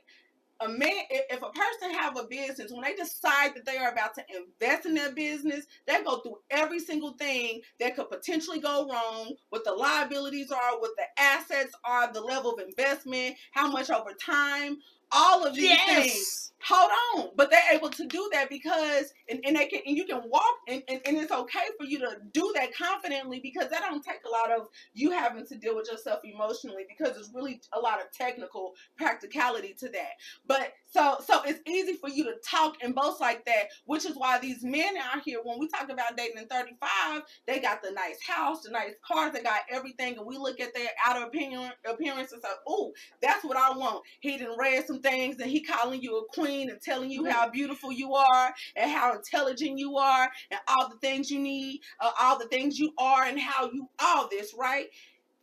A 0.61 0.69
man, 0.69 1.05
if 1.11 1.43
a 1.43 1.51
person 1.51 1.95
have 1.95 2.19
a 2.19 2.25
business, 2.25 2.73
when 2.73 2.83
they 2.83 2.95
decide 2.95 3.55
that 3.55 3.65
they 3.67 3.77
are 3.79 3.93
about 3.93 4.15
to 4.17 4.25
invest 4.35 4.87
in 4.87 4.95
their 4.95 5.13
business, 5.13 5.67
they 5.87 6.03
go 6.03 6.19
through 6.21 6.39
every 6.51 6.81
single 6.81 7.13
thing 7.13 7.61
that 7.81 7.95
could 7.97 8.11
potentially 8.11 8.59
go 8.61 8.89
wrong, 8.91 9.35
what 9.51 9.65
the 9.65 9.73
liabilities 9.73 10.51
are, 10.51 10.81
what 10.81 10.93
the 10.97 11.23
assets 11.23 11.75
are, 11.85 12.13
the 12.13 12.21
level 12.21 12.55
of 12.55 12.61
investment, 12.61 13.37
how 13.53 13.71
much 13.71 13.91
over 13.91 14.13
time, 14.15 14.79
all 15.13 15.47
of 15.47 15.55
these 15.55 15.77
things. 15.87 16.53
Hold 16.65 16.91
on. 17.15 17.31
But 17.37 17.51
they're 17.51 17.73
able 17.73 17.89
to 17.91 18.07
do 18.07 18.29
that 18.33 18.51
because 18.51 19.13
and, 19.31 19.41
and 19.45 19.57
they 19.57 19.67
can 19.67 19.81
and 19.87 19.97
you 19.97 20.05
can 20.05 20.23
walk 20.27 20.57
and, 20.67 20.83
and, 20.89 21.01
and 21.07 21.17
it's 21.17 21.31
okay 21.31 21.67
for 21.79 21.87
you 21.87 21.99
to 22.01 22.17
do 22.33 22.53
that 22.57 22.75
confidently 22.75 23.41
because 23.41 23.71
that 23.71 23.83
don't 23.83 24.05
take 24.05 24.21
a 24.27 24.29
lot 24.29 24.51
of 24.51 24.67
you 24.93 25.13
having 25.13 25.47
to 25.47 25.57
deal 25.57 25.77
with 25.77 25.89
yourself 25.91 26.21
emotionally 26.25 26.85
because 26.89 27.17
it's 27.17 27.31
really 27.33 27.61
a 27.73 27.79
lot 27.79 28.01
of 28.01 28.13
technical 28.13 28.75
practicality 28.97 29.75
to 29.79 29.89
that. 29.91 30.11
But 30.47 30.73
so 30.91 31.19
so 31.25 31.43
it's 31.45 31.61
easy 31.67 31.95
for 31.95 32.11
you 32.11 32.25
to 32.25 32.35
talk 32.45 32.75
and 32.83 32.95
boast 32.95 33.21
like 33.21 33.45
that 33.45 33.69
which 33.85 34.05
is 34.05 34.17
why 34.17 34.39
these 34.39 34.65
men 34.65 34.97
out 34.97 35.23
here 35.25 35.39
when 35.45 35.59
we 35.59 35.69
talk 35.69 35.89
about 35.91 36.17
dating 36.17 36.39
in 36.39 36.47
35 36.49 37.23
they 37.47 37.61
got 37.61 37.83
the 37.83 37.91
nice 37.93 38.19
house 38.27 38.63
the 38.63 38.71
nice 38.71 38.95
cars 39.07 39.33
they 39.33 39.43
got 39.43 39.61
everything 39.71 40.17
and 40.17 40.27
we 40.27 40.37
look 40.39 40.61
at 40.61 40.75
their 40.75 40.89
outer 41.07 41.25
opinion 41.27 41.71
appearance 41.89 42.33
and 42.33 42.43
say 42.43 42.49
oh 42.67 42.93
that's 43.23 43.45
what 43.45 43.57
i 43.57 43.71
want. 43.77 44.03
He 44.21 44.39
done 44.39 44.59
read 44.59 44.87
some 44.87 44.98
things 45.01 45.39
and 45.41 45.51
he 45.51 45.63
calling 45.63 46.03
you 46.03 46.19
a 46.19 46.25
queen 46.27 46.71
and 46.71 46.81
telling 46.81 47.11
you 47.11 47.27
how 47.27 47.49
beautiful 47.49 47.93
you 47.93 48.15
are 48.15 48.55
and 48.77 48.91
how 48.91 49.15
intelligent 49.15 49.79
you 49.79 49.97
are 49.97 50.29
and 50.51 50.61
all 50.69 50.89
the 50.89 50.99
things 50.99 51.31
you 51.31 51.39
need, 51.39 51.81
uh, 52.01 52.11
all 52.21 52.39
the 52.39 52.49
things 52.49 52.79
you 52.79 52.93
are 52.99 53.25
and 53.25 53.39
how 53.39 53.71
you 53.71 53.89
all 53.99 54.29
this, 54.31 54.55
right? 54.59 54.87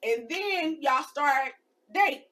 And 0.04 0.30
then 0.30 0.78
y'all 0.82 1.04
start 1.04 1.54
dating, 1.94 2.24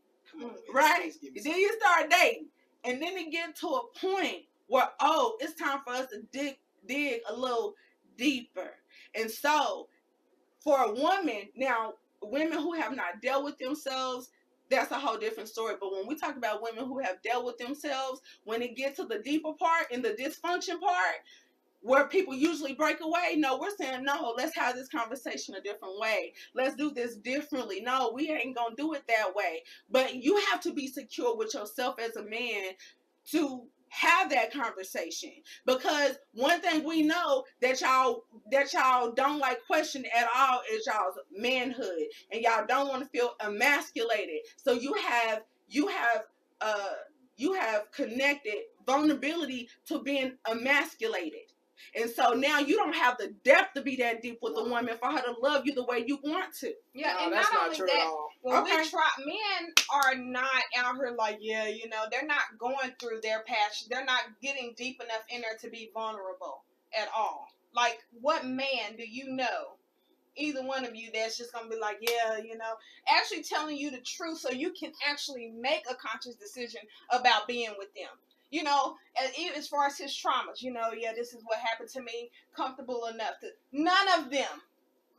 right? 0.73 1.11
Then 1.43 1.55
you 1.55 1.77
start 1.79 2.09
dating. 2.11 2.47
And 2.85 3.01
then 3.01 3.17
it 3.17 3.31
get 3.31 3.55
to 3.57 3.67
a 3.67 3.99
point 3.99 4.43
where, 4.67 4.89
oh, 4.99 5.37
it's 5.39 5.59
time 5.59 5.79
for 5.85 5.93
us 5.93 6.07
to 6.09 6.21
dig 6.31 6.57
dig 6.85 7.21
a 7.29 7.33
little 7.33 7.75
deeper. 8.17 8.71
And 9.15 9.29
so 9.31 9.87
for 10.59 10.79
a 10.83 10.93
woman, 10.93 11.49
now 11.55 11.93
women 12.21 12.57
who 12.59 12.73
have 12.73 12.95
not 12.95 13.21
dealt 13.21 13.43
with 13.45 13.57
themselves, 13.57 14.29
that's 14.73 14.91
a 14.91 14.99
whole 14.99 15.17
different 15.17 15.49
story. 15.49 15.75
But 15.79 15.91
when 15.91 16.07
we 16.07 16.15
talk 16.15 16.35
about 16.35 16.63
women 16.63 16.85
who 16.85 16.99
have 16.99 17.21
dealt 17.21 17.45
with 17.45 17.57
themselves, 17.57 18.21
when 18.43 18.61
it 18.61 18.75
gets 18.75 18.97
to 18.97 19.05
the 19.05 19.19
deeper 19.19 19.53
part 19.53 19.87
and 19.91 20.03
the 20.03 20.09
dysfunction 20.09 20.79
part, 20.79 21.17
where 21.81 22.07
people 22.07 22.33
usually 22.33 22.73
break 22.73 23.01
away, 23.01 23.35
no, 23.35 23.57
we're 23.59 23.75
saying 23.75 24.03
no, 24.03 24.33
let's 24.37 24.55
have 24.55 24.75
this 24.75 24.87
conversation 24.87 25.55
a 25.55 25.61
different 25.61 25.99
way. 25.99 26.33
Let's 26.55 26.75
do 26.75 26.91
this 26.91 27.15
differently. 27.15 27.81
No, 27.81 28.11
we 28.15 28.31
ain't 28.31 28.55
gonna 28.55 28.75
do 28.75 28.93
it 28.93 29.03
that 29.07 29.35
way. 29.35 29.63
But 29.91 30.15
you 30.15 30.37
have 30.49 30.61
to 30.61 30.73
be 30.73 30.87
secure 30.87 31.35
with 31.35 31.53
yourself 31.53 31.99
as 31.99 32.15
a 32.15 32.23
man 32.23 32.71
to 33.31 33.63
have 33.93 34.29
that 34.31 34.51
conversation. 34.51 35.31
Because 35.65 36.17
one 36.33 36.61
thing 36.61 36.83
we 36.83 37.03
know 37.03 37.43
that 37.61 37.79
y'all 37.81 38.23
that 38.51 38.73
y'all 38.73 39.11
don't 39.11 39.39
like 39.39 39.65
question 39.65 40.03
at 40.17 40.27
all 40.35 40.61
is 40.71 40.87
y'all's 40.87 41.19
manhood. 41.31 42.07
And 42.31 42.41
y'all 42.41 42.65
don't 42.67 42.87
want 42.87 43.03
to 43.03 43.09
feel 43.09 43.33
emasculated. 43.45 44.39
So 44.57 44.73
you 44.73 44.93
have 44.95 45.43
you 45.67 45.87
have 45.87 46.23
uh 46.61 46.93
you 47.37 47.53
have 47.53 47.91
connected 47.91 48.55
vulnerability 48.85 49.69
to 49.87 50.01
being 50.01 50.33
emasculated 50.49 51.52
and 51.95 52.09
so 52.09 52.31
now 52.33 52.59
you 52.59 52.75
don't 52.75 52.95
have 52.95 53.17
the 53.17 53.33
depth 53.43 53.73
to 53.75 53.81
be 53.81 53.95
that 53.97 54.21
deep 54.21 54.39
with 54.41 54.53
a 54.57 54.63
woman 54.63 54.95
for 54.99 55.11
her 55.11 55.21
to 55.21 55.35
love 55.41 55.65
you 55.65 55.73
the 55.73 55.83
way 55.85 56.03
you 56.05 56.17
want 56.23 56.53
to 56.55 56.73
Yeah, 56.93 57.13
no, 57.19 57.25
and 57.25 57.33
that's 57.33 57.51
not 57.51 57.59
not 57.59 57.65
only 57.67 57.77
true 57.77 57.87
that, 57.87 58.01
all. 58.05 58.29
when 58.41 58.57
Okay. 58.63 58.77
we 58.81 58.89
try 58.89 59.09
men 59.19 59.73
are 59.93 60.15
not 60.15 60.63
out 60.77 60.95
here 60.95 61.15
like 61.17 61.37
yeah 61.41 61.67
you 61.67 61.89
know 61.89 62.03
they're 62.11 62.25
not 62.25 62.41
going 62.57 62.91
through 62.99 63.19
their 63.21 63.41
passion 63.43 63.87
they're 63.89 64.05
not 64.05 64.21
getting 64.41 64.73
deep 64.77 65.01
enough 65.01 65.23
in 65.29 65.41
there 65.41 65.57
to 65.61 65.69
be 65.69 65.89
vulnerable 65.93 66.63
at 66.99 67.07
all 67.15 67.47
like 67.75 67.99
what 68.21 68.45
man 68.45 68.95
do 68.97 69.03
you 69.07 69.29
know 69.35 69.77
either 70.35 70.63
one 70.65 70.85
of 70.85 70.95
you 70.95 71.09
that's 71.13 71.37
just 71.37 71.53
gonna 71.53 71.69
be 71.69 71.77
like 71.79 71.97
yeah 72.01 72.37
you 72.37 72.57
know 72.57 72.73
actually 73.07 73.43
telling 73.43 73.77
you 73.77 73.91
the 73.91 73.99
truth 74.01 74.37
so 74.39 74.49
you 74.51 74.71
can 74.71 74.91
actually 75.07 75.51
make 75.59 75.83
a 75.89 75.95
conscious 75.95 76.35
decision 76.35 76.81
about 77.11 77.47
being 77.47 77.73
with 77.77 77.93
them 77.95 78.09
you 78.53 78.63
know 78.63 78.95
as, 79.21 79.31
as 79.57 79.67
far 79.67 79.87
as 79.87 79.97
his 79.97 80.11
traumas 80.11 80.61
you 80.61 80.71
know 80.71 80.91
yeah 80.97 81.11
this 81.15 81.33
is 81.33 81.41
what 81.45 81.57
happened 81.59 81.89
to 81.89 82.01
me 82.01 82.29
comfortable 82.55 83.05
enough 83.13 83.39
to 83.41 83.47
none 83.71 84.07
of 84.19 84.29
them 84.29 84.61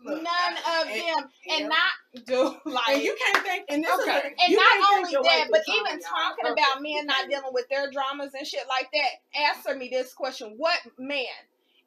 Look, 0.05 0.23
none 0.23 0.55
of 0.81 0.87
and- 0.89 1.01
them 1.01 1.31
and 1.51 1.61
yeah. 1.61 1.69
not 1.69 2.27
do 2.27 2.57
like 2.71 2.89
and 2.91 3.03
you 3.03 3.17
can't 3.19 3.45
think 3.45 3.65
and 3.71 3.83
this 3.83 3.91
is 3.99 4.01
Okay. 4.07 4.19
a, 4.19 4.45
and 4.45 4.55
not 4.55 4.93
only 4.95 5.13
that, 5.13 5.49
but 5.51 5.63
even 5.69 5.93
y'all. 5.93 6.11
talking 6.11 6.53
about 6.53 6.83
men 6.83 7.07
not 7.07 7.29
dealing 7.29 7.53
with 7.53 7.67
their 7.71 7.91
dramas 7.91 8.35
and 8.35 8.47
shit 8.47 8.65
like 8.69 8.89
that, 8.93 9.41
answer 9.41 9.75
me 9.75 9.89
this 9.89 10.13
question. 10.13 10.55
What 10.59 10.79
man, 10.99 11.25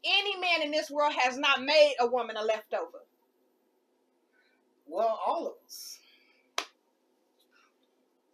any 0.04 0.36
man 0.40 0.64
in 0.64 0.72
this 0.72 0.90
world 0.90 1.14
has 1.18 1.38
not 1.38 1.62
made 1.64 1.94
a 2.00 2.08
woman 2.08 2.38
a 2.38 2.44
leftover? 2.44 3.04
Well, 4.88 5.20
all 5.26 5.48
of 5.48 5.54
us. 5.66 5.97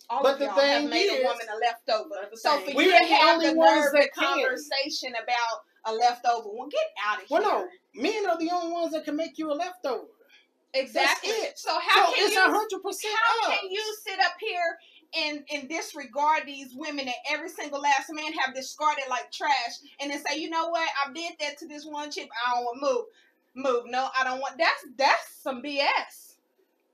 All 0.10 0.22
But 0.24 0.34
of 0.34 0.40
the 0.40 0.46
y'all 0.46 0.54
have 0.56 0.82
thing 0.82 0.90
made 0.90 1.06
is- 1.06 1.22
a 1.22 1.24
woman 1.24 1.48
a 1.52 1.58
leftover. 1.58 2.28
The 2.32 2.38
So 2.38 2.60
for 2.60 2.76
We 2.76 2.86
you 2.86 2.92
to 2.92 2.98
ain't 2.98 3.10
the 3.10 3.16
have 3.16 3.34
only 3.36 3.48
the 3.52 3.54
ones 3.56 3.76
nerve 3.86 3.94
that 3.94 4.10
the 4.16 4.22
can. 4.22 4.34
conversation 4.44 5.14
about 5.16 5.62
a 5.86 5.94
leftover, 5.94 6.50
well, 6.52 6.68
get 6.68 6.82
out 7.06 7.24
of 7.24 7.30
Well, 7.30 7.42
here. 7.42 7.52
Well, 7.52 7.70
no, 7.96 8.02
men 8.02 8.28
are 8.30 8.38
the 8.38 8.52
only 8.52 8.72
ones 8.74 8.94
that 8.94 9.06
can 9.06 9.16
make 9.16 9.38
you 9.38 9.52
a 9.52 9.54
leftover. 9.56 10.08
exactly. 10.74 11.32
That's 11.32 11.44
it. 11.44 11.60
So 11.60 11.72
how 11.80 12.08
so 12.08 12.14
can 12.14 12.26
it's 12.26 12.36
you 12.36 12.40
a 12.42 12.50
hundred 12.50 12.82
percent 12.84 13.16
How 13.16 13.52
us. 13.52 13.60
can 13.60 13.70
you 13.72 13.96
sit 14.06 14.20
up 14.20 14.34
here 14.40 14.78
and, 15.16 15.44
and 15.54 15.70
disregard 15.70 16.44
these 16.48 16.74
women 16.76 17.06
that 17.06 17.16
every 17.30 17.50
single 17.50 17.80
last 17.82 18.12
man 18.12 18.34
have 18.34 18.56
discarded 18.56 19.04
like 19.10 19.32
trash 19.32 19.78
and 20.00 20.10
then 20.12 20.24
say, 20.26 20.40
you 20.40 20.50
know 20.50 20.70
what, 20.70 20.90
I 21.06 21.12
did 21.14 21.34
that 21.40 21.58
to 21.60 21.68
this 21.68 21.86
one 21.86 22.10
chick, 22.12 22.30
I 22.48 22.56
don't 22.56 22.64
want 22.66 22.82
move. 22.82 23.06
Move. 23.56 23.84
No, 23.88 24.10
I 24.18 24.24
don't 24.24 24.40
want 24.40 24.58
that's 24.58 24.84
that's 24.98 25.36
some 25.44 25.62
BS. 25.62 26.36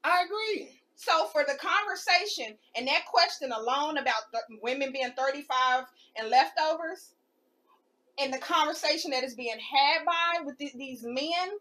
I 0.04 0.24
agree. 0.26 0.79
So 1.02 1.28
for 1.28 1.46
the 1.48 1.56
conversation 1.58 2.58
and 2.76 2.86
that 2.90 3.06
question 3.06 3.54
alone 3.54 3.98
about 4.00 4.24
th- 4.34 4.60
women 4.62 4.92
being 4.92 5.12
35 5.18 5.86
and 6.18 6.30
leftovers 6.30 7.14
and 8.22 8.34
the 8.34 8.38
conversation 8.38 9.12
that 9.12 9.24
is 9.24 9.34
being 9.34 9.58
had 9.60 10.04
by 10.06 10.44
with 10.44 10.58
th- 10.58 10.74
these 10.74 11.04
men, 11.04 11.52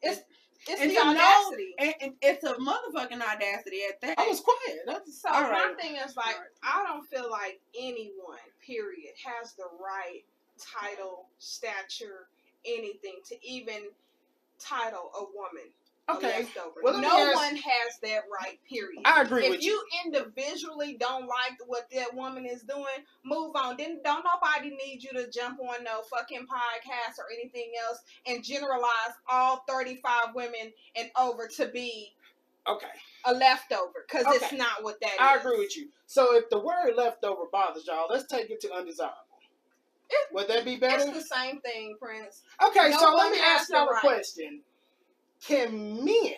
it's 0.00 0.22
it's 0.66 0.80
And 0.80 0.90
the 0.90 0.94
to 0.94 1.04
know- 1.04 1.10
audacity. 1.10 1.74
and, 1.78 1.94
and 2.00 2.12
it's 2.22 2.42
a 2.44 2.54
motherfucking 2.54 3.20
audacity 3.20 3.82
at 3.88 4.00
that. 4.00 4.18
I 4.18 4.26
was 4.28 4.40
quiet. 4.40 4.78
That's 4.86 5.20
So 5.20 5.28
All 5.28 5.42
my 5.42 5.50
right. 5.50 5.80
thing 5.80 5.96
is 5.96 6.16
like, 6.16 6.36
I 6.62 6.84
don't 6.86 7.06
feel 7.06 7.30
like 7.30 7.60
anyone, 7.78 8.38
period, 8.66 9.12
has 9.26 9.52
the 9.52 9.68
right 9.78 10.22
title, 10.58 11.26
stature, 11.38 12.28
anything 12.64 13.16
to 13.28 13.36
even 13.46 13.90
title 14.58 15.10
a 15.14 15.20
woman 15.36 15.68
a 15.68 15.77
Oh, 16.10 16.16
okay. 16.16 16.46
Well, 16.82 16.98
no 17.00 17.28
ask- 17.28 17.36
one 17.36 17.56
has 17.56 17.98
that 18.02 18.22
right, 18.42 18.58
period. 18.68 19.02
I 19.04 19.22
agree 19.22 19.44
if 19.44 19.50
with 19.50 19.62
you 19.62 19.82
If 19.92 20.06
you 20.06 20.12
individually 20.12 20.96
don't 20.98 21.26
like 21.26 21.58
what 21.66 21.88
that 21.92 22.14
woman 22.14 22.46
is 22.46 22.62
doing, 22.62 22.84
move 23.24 23.54
on. 23.54 23.76
Then 23.76 24.00
don't 24.02 24.24
nobody 24.24 24.70
need 24.70 25.02
you 25.02 25.10
to 25.12 25.30
jump 25.30 25.60
on 25.60 25.84
no 25.84 26.00
fucking 26.10 26.46
podcast 26.46 27.18
or 27.18 27.26
anything 27.32 27.72
else 27.86 27.98
and 28.26 28.42
generalize 28.42 29.12
all 29.28 29.64
35 29.68 30.34
women 30.34 30.72
and 30.96 31.10
over 31.20 31.46
to 31.56 31.68
be 31.68 32.12
Okay. 32.66 32.86
a 33.26 33.34
leftover 33.34 34.04
because 34.06 34.24
it's 34.34 34.52
not 34.52 34.82
what 34.82 35.00
that 35.00 35.12
is. 35.12 35.18
I 35.20 35.36
agree 35.36 35.58
with 35.58 35.76
you. 35.76 35.88
So 36.06 36.34
if 36.36 36.48
the 36.50 36.58
word 36.58 36.94
leftover 36.96 37.42
bothers 37.52 37.86
y'all, 37.86 38.06
let's 38.10 38.26
take 38.26 38.48
it 38.50 38.60
to 38.62 38.72
undesirable. 38.72 39.14
It- 40.10 40.32
Would 40.34 40.48
that 40.48 40.64
be 40.64 40.76
better? 40.76 41.04
It's 41.06 41.28
the 41.28 41.36
same 41.36 41.60
thing, 41.60 41.96
Prince. 42.00 42.42
Okay, 42.66 42.90
No 42.90 42.98
so 42.98 43.14
let 43.14 43.30
me 43.30 43.38
ask 43.40 43.68
y'all 43.70 43.88
a 43.88 43.92
right. 43.92 44.00
question. 44.00 44.62
Can 45.46 46.04
men 46.04 46.34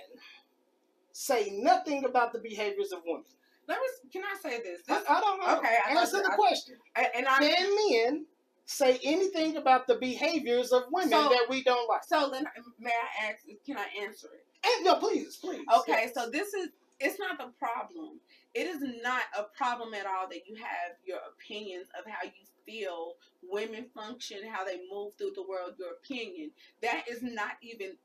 say 1.12 1.50
nothing 1.52 2.04
about 2.04 2.32
the 2.32 2.38
behaviors 2.38 2.92
of 2.92 3.00
women? 3.04 3.24
Let 3.68 3.78
me. 3.78 3.86
Can 4.12 4.22
I 4.24 4.36
say 4.40 4.62
this? 4.62 4.80
I, 4.88 4.94
This- 4.98 5.08
I 5.08 5.20
don't 5.20 5.40
know. 5.40 5.58
Okay, 5.58 5.76
I 5.86 5.90
Answer 5.98 6.22
the 6.22 6.32
I- 6.32 6.36
question. 6.36 6.76
and 6.96 7.06
and 7.14 7.28
I. 7.28 7.38
Can 7.38 7.76
men 7.90 8.26
say 8.66 8.98
anything 9.02 9.56
about 9.56 9.86
the 9.86 9.96
behaviors 9.96 10.72
of 10.72 10.84
women 10.90 11.10
So- 11.10 11.28
that 11.28 11.46
we 11.48 11.62
don't 11.62 11.88
like? 11.88 12.04
So 12.04 12.30
then, 12.30 12.46
um, 12.56 12.74
may 12.78 12.90
I 12.90 13.26
ask? 13.28 13.44
Can 13.66 13.76
I 13.78 13.86
answer 14.02 14.28
it? 14.32 14.44
And, 14.62 14.84
no, 14.84 14.96
please, 14.96 15.36
please. 15.36 15.64
Okay, 15.80 15.92
yes. 16.04 16.14
so 16.14 16.28
this 16.30 16.52
is 16.54 16.68
it's 16.98 17.18
not 17.18 17.38
the 17.38 17.50
problem. 17.58 18.20
It 18.52 18.66
is 18.66 18.82
not 19.02 19.22
a 19.38 19.44
problem 19.56 19.94
at 19.94 20.06
all 20.06 20.28
that 20.28 20.46
you 20.46 20.56
have 20.56 20.96
your 21.04 21.18
opinions 21.32 21.86
of 21.98 22.04
how 22.10 22.24
you 22.24 22.32
feel 22.66 23.14
women 23.42 23.86
function, 23.94 24.38
how 24.46 24.64
they 24.64 24.80
move 24.90 25.14
through 25.14 25.32
the 25.34 25.42
world, 25.42 25.74
your 25.78 25.92
opinion. 25.92 26.50
That 26.82 27.04
is 27.08 27.22
not 27.22 27.52
even 27.62 27.96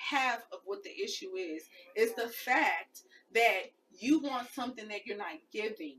half 0.00 0.40
of 0.52 0.60
what 0.64 0.82
the 0.82 0.90
issue 1.02 1.36
is. 1.36 1.64
It's 1.94 2.14
the 2.14 2.28
fact 2.28 3.02
that 3.34 3.72
you 3.90 4.20
want 4.20 4.48
something 4.52 4.88
that 4.88 5.06
you're 5.06 5.16
not 5.16 5.38
giving 5.52 5.98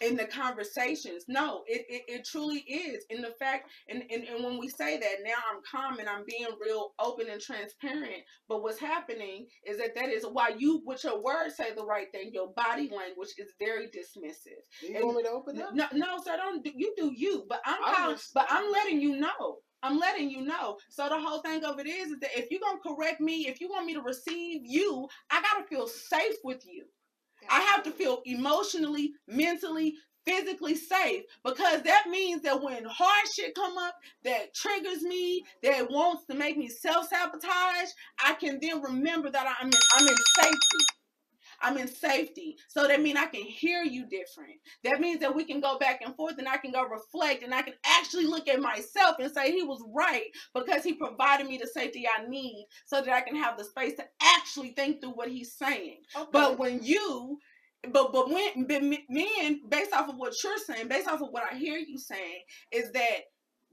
in 0.00 0.16
the 0.16 0.26
conversations. 0.26 1.24
No, 1.28 1.62
it, 1.66 1.86
it, 1.88 2.02
it 2.08 2.24
truly 2.24 2.58
is. 2.60 3.04
In 3.10 3.22
the 3.22 3.32
fact, 3.38 3.70
and, 3.88 4.02
and, 4.10 4.24
and 4.24 4.44
when 4.44 4.58
we 4.58 4.68
say 4.68 4.98
that, 4.98 5.16
now 5.24 5.32
I'm 5.50 5.60
calm 5.70 5.98
and 5.98 6.08
I'm 6.08 6.24
being 6.26 6.46
real 6.64 6.92
open 6.98 7.26
and 7.30 7.40
transparent. 7.40 8.22
But 8.48 8.62
what's 8.62 8.78
happening 8.78 9.46
is 9.66 9.78
that 9.78 9.94
that 9.94 10.10
is 10.10 10.24
why 10.24 10.50
you, 10.58 10.82
with 10.84 11.04
your 11.04 11.22
words, 11.22 11.56
say 11.56 11.74
the 11.74 11.84
right 11.86 12.10
thing. 12.12 12.30
Your 12.32 12.52
body 12.52 12.90
language 12.94 13.30
is 13.38 13.48
very 13.58 13.86
dismissive. 13.86 14.62
You 14.82 14.96
And- 14.96 15.04
want 15.04 15.16
me 15.16 15.22
to 15.24 15.30
open 15.30 15.60
up? 15.60 15.74
No, 15.74 15.86
no, 15.92 16.18
sir, 16.22 16.36
don't 16.36 16.62
do, 16.64 16.72
you 16.74 16.94
do 16.96 17.12
you. 17.16 17.44
But 17.48 17.60
I'm 17.64 17.82
calling, 17.82 18.16
just- 18.16 18.34
but 18.34 18.46
I'm 18.50 18.70
letting 18.70 19.00
you 19.00 19.16
know. 19.16 19.58
I'm 19.82 19.98
letting 19.98 20.30
you 20.30 20.42
know. 20.42 20.78
So 20.88 21.08
the 21.08 21.20
whole 21.20 21.40
thing 21.40 21.64
of 21.64 21.78
it 21.78 21.86
is, 21.86 22.12
is 22.12 22.20
that 22.20 22.36
if 22.36 22.50
you're 22.50 22.60
gonna 22.60 22.78
correct 22.84 23.20
me, 23.20 23.46
if 23.46 23.60
you 23.60 23.68
want 23.68 23.86
me 23.86 23.94
to 23.94 24.02
receive 24.02 24.62
you, 24.64 25.08
I 25.30 25.42
gotta 25.42 25.66
feel 25.66 25.86
safe 25.86 26.36
with 26.44 26.66
you. 26.66 26.84
I 27.50 27.60
have 27.60 27.82
to 27.84 27.90
feel 27.90 28.22
emotionally, 28.24 29.12
mentally, 29.28 29.94
physically 30.26 30.74
safe 30.74 31.22
because 31.44 31.82
that 31.82 32.06
means 32.10 32.42
that 32.42 32.60
when 32.60 32.84
hard 32.84 33.28
shit 33.34 33.54
come 33.54 33.78
up 33.78 33.94
that 34.24 34.52
triggers 34.54 35.02
me, 35.02 35.44
that 35.62 35.90
wants 35.90 36.24
to 36.26 36.34
make 36.34 36.56
me 36.56 36.68
self 36.68 37.08
sabotage, 37.08 37.90
I 38.24 38.34
can 38.34 38.58
then 38.60 38.82
remember 38.82 39.30
that 39.30 39.56
I'm 39.60 39.68
in, 39.68 39.74
I'm 39.96 40.08
in 40.08 40.16
safety. 40.40 40.95
I'm 41.62 41.78
in 41.78 41.88
safety. 41.88 42.56
So 42.68 42.86
that 42.86 43.02
means 43.02 43.18
I 43.18 43.26
can 43.26 43.42
hear 43.42 43.82
you 43.82 44.06
different. 44.06 44.54
That 44.84 45.00
means 45.00 45.20
that 45.20 45.34
we 45.34 45.44
can 45.44 45.60
go 45.60 45.78
back 45.78 46.00
and 46.04 46.14
forth 46.16 46.38
and 46.38 46.48
I 46.48 46.56
can 46.58 46.72
go 46.72 46.84
reflect 46.84 47.42
and 47.42 47.54
I 47.54 47.62
can 47.62 47.74
actually 47.84 48.26
look 48.26 48.48
at 48.48 48.60
myself 48.60 49.16
and 49.20 49.32
say 49.32 49.52
he 49.52 49.62
was 49.62 49.82
right 49.94 50.26
because 50.54 50.84
he 50.84 50.94
provided 50.94 51.46
me 51.46 51.58
the 51.58 51.66
safety 51.66 52.06
I 52.06 52.26
need 52.28 52.66
so 52.86 53.00
that 53.00 53.12
I 53.12 53.20
can 53.20 53.36
have 53.36 53.58
the 53.58 53.64
space 53.64 53.96
to 53.96 54.04
actually 54.22 54.70
think 54.70 55.00
through 55.00 55.12
what 55.12 55.28
he's 55.28 55.54
saying. 55.54 55.98
Okay. 56.16 56.28
But 56.32 56.58
when 56.58 56.82
you, 56.82 57.38
but 57.92 58.12
but 58.12 58.28
when 58.30 58.66
but 58.66 58.82
men, 58.82 59.60
based 59.68 59.92
off 59.92 60.08
of 60.08 60.16
what 60.16 60.34
you're 60.42 60.58
saying, 60.58 60.88
based 60.88 61.08
off 61.08 61.22
of 61.22 61.28
what 61.30 61.44
I 61.50 61.56
hear 61.56 61.78
you 61.78 61.98
saying, 61.98 62.42
is 62.72 62.90
that 62.92 63.20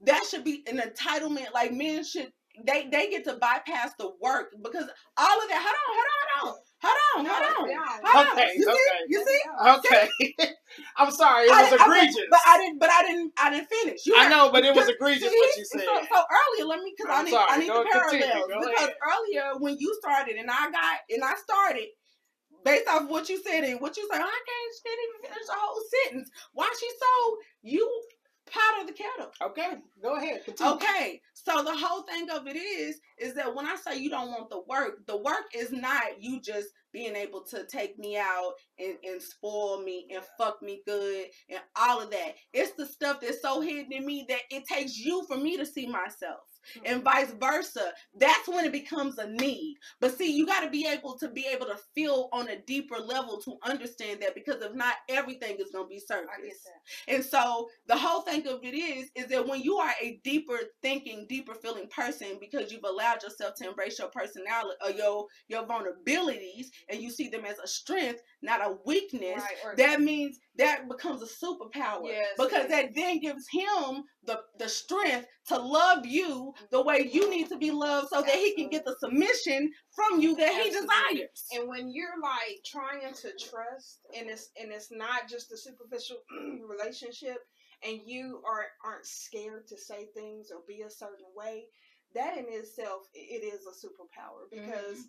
that 0.04 0.24
should 0.30 0.44
be 0.44 0.64
an 0.68 0.78
entitlement. 0.78 1.52
Like 1.52 1.72
men 1.72 2.04
should, 2.04 2.30
they 2.66 2.88
they 2.90 3.10
get 3.10 3.24
to 3.24 3.34
bypass 3.34 3.92
the 3.98 4.10
work 4.20 4.52
because 4.62 4.84
all 5.16 5.42
of 5.42 5.48
that. 5.48 5.62
Hold 5.62 5.76
on, 5.76 5.96
hold 5.96 6.06
on, 6.06 6.40
hold 6.40 6.54
on, 6.54 6.60
hold 6.84 7.26
on, 7.26 7.26
hold 7.26 7.42
on. 7.42 7.68
No, 7.74 8.10
Hold 8.10 8.26
on. 8.26 8.32
Okay, 8.38 8.52
You 8.56 8.62
see? 8.62 8.70
okay. 8.70 9.00
You 9.08 9.24
see? 9.26 9.40
okay. 9.68 10.54
I'm 10.96 11.10
sorry, 11.10 11.46
it 11.46 11.52
I 11.52 11.62
was 11.62 11.70
didn't- 11.70 11.80
I- 11.82 11.84
egregious. 11.96 12.26
but 12.30 12.40
I 12.46 12.58
didn't. 12.58 12.78
But 12.78 12.90
I 12.90 13.02
didn't. 13.02 13.32
I 13.38 13.50
didn't 13.50 13.68
finish. 13.70 14.06
You 14.06 14.14
I 14.16 14.28
know, 14.28 14.50
but 14.50 14.64
it 14.64 14.74
was 14.74 14.86
See, 14.86 14.92
egregious 14.92 15.32
what 15.32 15.56
you 15.56 15.64
said. 15.64 15.80
so 15.86 16.18
earlier, 16.18 16.66
let 16.66 16.80
me 16.82 16.92
because 16.96 17.14
I 17.14 17.18
I'm 17.20 17.24
need 17.24 17.30
sorry. 17.30 17.46
I 17.50 17.58
need 17.58 17.68
Go 17.68 17.82
the 17.84 17.90
continue. 17.90 18.26
parallels 18.26 18.50
Go 18.50 18.60
because 18.60 18.88
ahead. 18.90 18.94
earlier 19.06 19.46
when 19.58 19.76
you 19.78 19.94
started 20.00 20.36
and 20.36 20.50
I 20.50 20.70
got 20.70 20.98
and 21.10 21.22
I 21.24 21.34
started 21.36 21.88
based 22.64 22.88
off 22.88 23.08
what 23.08 23.28
you 23.28 23.38
said 23.42 23.62
and 23.64 23.80
what 23.80 23.96
you 23.96 24.08
said, 24.10 24.20
oh, 24.20 24.24
I 24.26 24.40
can't 24.46 24.72
she 24.74 24.88
didn't 24.88 25.04
even 25.04 25.30
finish 25.30 25.46
the 25.46 25.54
whole 25.56 25.82
sentence. 26.04 26.30
Why 26.52 26.68
she 26.80 26.88
so 26.88 27.36
you 27.62 27.86
pot 28.46 28.80
of 28.80 28.86
the 28.86 28.92
kettle? 28.92 29.30
Okay, 29.42 29.78
go 30.02 30.16
ahead. 30.16 30.44
Continue. 30.44 30.72
Okay, 30.74 31.20
so 31.34 31.62
the 31.62 31.76
whole 31.76 32.02
thing 32.02 32.28
of 32.30 32.46
it 32.46 32.56
is, 32.56 33.00
is 33.18 33.34
that 33.34 33.54
when 33.54 33.66
I 33.66 33.76
say 33.76 33.98
you 33.98 34.10
don't 34.10 34.30
want 34.30 34.50
the 34.50 34.62
work, 34.68 35.06
the 35.06 35.16
work 35.16 35.44
is 35.54 35.72
not 35.72 36.20
you 36.20 36.40
just 36.40 36.68
being 36.92 37.16
able 37.16 37.42
to 37.42 37.66
take 37.66 37.98
me 37.98 38.16
out 38.16 38.54
and, 38.78 38.96
and 39.04 39.20
spoil 39.20 39.82
me 39.82 40.06
and 40.14 40.22
fuck 40.38 40.62
me 40.62 40.82
good 40.86 41.26
and 41.50 41.60
all 41.76 42.00
of 42.00 42.10
that. 42.10 42.34
It's 42.52 42.72
the 42.72 42.86
stuff 42.86 43.20
that's 43.20 43.42
so 43.42 43.60
hidden 43.60 43.92
in 43.92 44.06
me 44.06 44.24
that 44.28 44.42
it 44.50 44.64
takes 44.66 44.96
you 44.96 45.24
for 45.26 45.36
me 45.36 45.56
to 45.56 45.66
see 45.66 45.86
myself. 45.86 46.40
And 46.84 47.02
vice 47.02 47.32
versa. 47.32 47.92
That's 48.18 48.48
when 48.48 48.64
it 48.64 48.72
becomes 48.72 49.18
a 49.18 49.28
need. 49.28 49.76
But 50.00 50.16
see, 50.16 50.32
you 50.32 50.46
got 50.46 50.60
to 50.60 50.70
be 50.70 50.86
able 50.86 51.16
to 51.18 51.28
be 51.28 51.46
able 51.52 51.66
to 51.66 51.78
feel 51.94 52.28
on 52.32 52.48
a 52.48 52.58
deeper 52.60 52.96
level 52.98 53.40
to 53.42 53.56
understand 53.64 54.20
that 54.22 54.34
because 54.34 54.62
if 54.62 54.74
not, 54.74 54.94
everything 55.08 55.56
is 55.58 55.70
going 55.72 55.84
to 55.86 55.88
be 55.88 55.98
surface. 56.00 56.28
I 56.36 56.42
get 56.42 56.54
that. 56.64 57.14
And 57.14 57.24
so 57.24 57.68
the 57.86 57.96
whole 57.96 58.22
thing 58.22 58.46
of 58.48 58.60
it 58.62 58.74
is, 58.74 59.10
is 59.14 59.26
that 59.28 59.46
when 59.46 59.62
you 59.62 59.76
are 59.76 59.92
a 60.02 60.20
deeper 60.24 60.58
thinking, 60.82 61.26
deeper 61.28 61.54
feeling 61.54 61.88
person, 61.88 62.38
because 62.40 62.72
you've 62.72 62.84
allowed 62.84 63.22
yourself 63.22 63.54
to 63.56 63.68
embrace 63.68 63.98
your 63.98 64.08
personality 64.08 64.76
or 64.84 64.90
your 64.90 65.26
your 65.48 65.64
vulnerabilities, 65.64 66.66
and 66.88 67.00
you 67.00 67.10
see 67.10 67.28
them 67.28 67.44
as 67.44 67.58
a 67.58 67.66
strength, 67.66 68.20
not 68.42 68.60
a 68.60 68.76
weakness. 68.84 69.42
Right, 69.64 69.76
That 69.76 70.00
means 70.00 70.38
that 70.56 70.88
becomes 70.88 71.22
a 71.22 71.26
superpower 71.26 72.06
Yes, 72.08 72.28
because 72.36 72.66
yes. 72.68 72.70
that 72.70 72.94
then 72.94 73.20
gives 73.20 73.46
him 73.50 74.04
the 74.24 74.40
the 74.58 74.68
strength 74.68 75.26
to 75.48 75.58
love 75.58 76.06
you 76.06 76.54
the 76.70 76.82
way 76.82 77.08
you 77.12 77.28
need 77.30 77.48
to 77.48 77.56
be 77.58 77.70
loved, 77.70 78.08
so 78.08 78.22
that 78.22 78.34
he 78.34 78.54
can 78.54 78.68
get 78.70 78.84
the 78.84 78.96
submission 79.00 79.70
from 79.94 80.20
you 80.20 80.34
that 80.36 80.52
he 80.52 80.70
desires. 80.70 81.44
And 81.54 81.68
when 81.68 81.90
you're 81.92 82.20
like 82.22 82.60
trying 82.64 83.12
to 83.14 83.32
trust, 83.38 84.00
and 84.16 84.28
it's 84.30 84.50
and 84.60 84.72
it's 84.72 84.90
not 84.90 85.28
just 85.28 85.52
a 85.52 85.56
superficial 85.56 86.18
relationship, 86.68 87.38
and 87.86 88.00
you 88.06 88.42
are 88.46 88.64
aren't 88.84 89.06
scared 89.06 89.66
to 89.68 89.78
say 89.78 90.06
things 90.14 90.48
or 90.50 90.60
be 90.66 90.82
a 90.82 90.90
certain 90.90 91.26
way, 91.36 91.64
that 92.14 92.36
in 92.38 92.46
itself 92.48 93.02
it 93.14 93.42
is 93.44 93.66
a 93.66 93.86
superpower 93.86 94.48
because 94.50 94.98
Mm-hmm. 94.98 95.02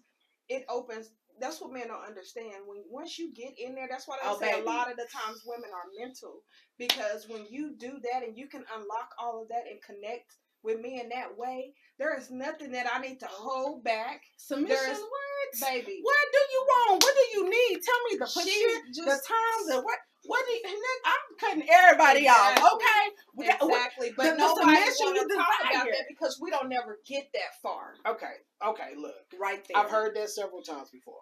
it 0.49 0.65
opens. 0.69 1.09
That's 1.39 1.59
what 1.61 1.71
men 1.73 1.87
don't 1.87 2.05
understand. 2.05 2.63
When 2.65 2.83
once 2.89 3.19
you 3.19 3.33
get 3.33 3.53
in 3.59 3.75
there, 3.75 3.87
that's 3.89 4.07
why 4.07 4.17
I 4.23 4.31
Oh, 4.31 4.39
say 4.39 4.51
baby. 4.51 4.61
a 4.61 4.65
lot 4.65 4.89
of 4.89 4.97
the 4.97 5.07
times 5.11 5.43
women 5.45 5.69
are 5.73 5.89
mental 5.99 6.41
because 6.77 7.27
when 7.27 7.45
you 7.49 7.75
do 7.77 7.99
that 8.11 8.23
and 8.23 8.37
you 8.37 8.47
can 8.47 8.63
unlock 8.73 9.09
all 9.19 9.41
of 9.43 9.49
that 9.49 9.63
and 9.69 9.81
connect 9.81 10.31
with 10.63 10.79
me 10.79 10.99
in 10.99 11.09
that 11.09 11.37
way, 11.37 11.73
there 11.99 12.17
is 12.17 12.31
nothing 12.31 12.71
that 12.71 12.87
I 12.91 12.99
need 12.99 13.19
to 13.19 13.27
hold 13.27 13.83
back, 13.83 14.21
Submission, 14.37 14.75
There's- 14.75 14.99
what? 14.99 15.59
baby. 15.61 15.99
What 16.01 16.17
do 16.31 16.39
you 16.51 16.65
want? 16.67 17.03
What 17.03 17.15
do 17.15 17.37
you 17.39 17.49
need? 17.49 17.79
Tell 17.83 18.03
me 18.09 18.17
the 18.17 18.25
She 18.25 18.49
shit, 18.49 18.83
the 19.05 19.21
times, 19.27 19.69
and 19.69 19.83
what? 19.83 19.99
What 20.27 20.45
do 20.45 20.51
you? 20.51 20.83
I'm 21.05 21.37
cutting 21.39 21.67
everybody 21.69 22.27
off. 22.27 22.57
Okay. 22.57 23.15
We 23.35 23.45
got- 23.47 23.61
what- 23.61 23.71
Exactly, 23.75 24.11
but 24.15 24.23
the- 24.31 24.37
nobody 24.37 24.65
want 24.65 24.99
you 24.99 25.27
to 25.27 25.35
talk 25.35 25.59
about 25.61 25.85
that 25.85 26.07
because 26.07 26.39
we 26.39 26.49
don't 26.49 26.69
never 26.69 26.99
get 27.05 27.31
that 27.33 27.59
far. 27.61 27.95
Okay, 28.05 28.33
okay, 28.63 28.95
look. 28.95 29.15
Right 29.37 29.63
there. 29.67 29.77
I've 29.77 29.89
heard 29.89 30.15
that 30.15 30.29
several 30.29 30.61
times 30.61 30.89
before. 30.89 31.21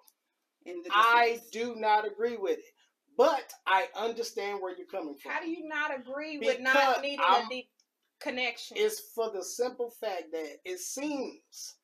In 0.66 0.82
the 0.84 0.89
I 0.92 1.42
do 1.52 1.76
not 1.76 2.06
agree 2.08 2.38
with 2.38 2.60
it, 2.60 2.66
but 3.18 3.54
I 3.66 3.89
understand 3.96 4.62
where 4.62 4.76
you're 4.76 4.88
coming 4.88 5.16
from. 5.18 5.32
How 5.32 5.42
do 5.42 5.50
you 5.50 5.68
not 5.68 5.94
agree 5.94 6.38
with 6.38 6.60
not 6.60 7.02
needing 7.02 7.20
I'm- 7.20 7.46
a 7.46 7.50
deep 7.50 7.70
connection? 8.20 8.78
It's 8.78 9.00
for 9.13 9.30
the 9.32 9.44
simple 9.44 9.89
fact 9.89 10.32
that 10.32 10.60
it 10.63 10.80
seems, 10.80 11.76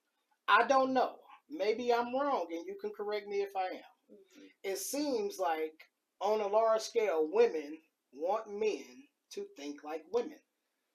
I 0.47 0.63
don't 0.67 0.93
know, 0.93 1.19
maybe 1.49 1.93
I'm 1.93 2.15
wrong 2.15 2.47
and 2.53 2.65
you 2.65 2.75
can 2.75 2.91
correct 2.91 3.27
me 3.27 3.41
if 3.41 3.55
I 3.55 3.67
am. 3.67 3.83
Mhm. 4.15 4.51
It 4.63 4.77
seems 4.77 5.39
like 5.39 5.88
on 6.21 6.41
a 6.41 6.47
large 6.47 6.81
scale, 6.81 7.27
women 7.31 7.77
want 8.13 8.47
men 8.51 8.83
to 9.33 9.45
think 9.57 9.83
like 9.83 10.03
women. 10.13 10.37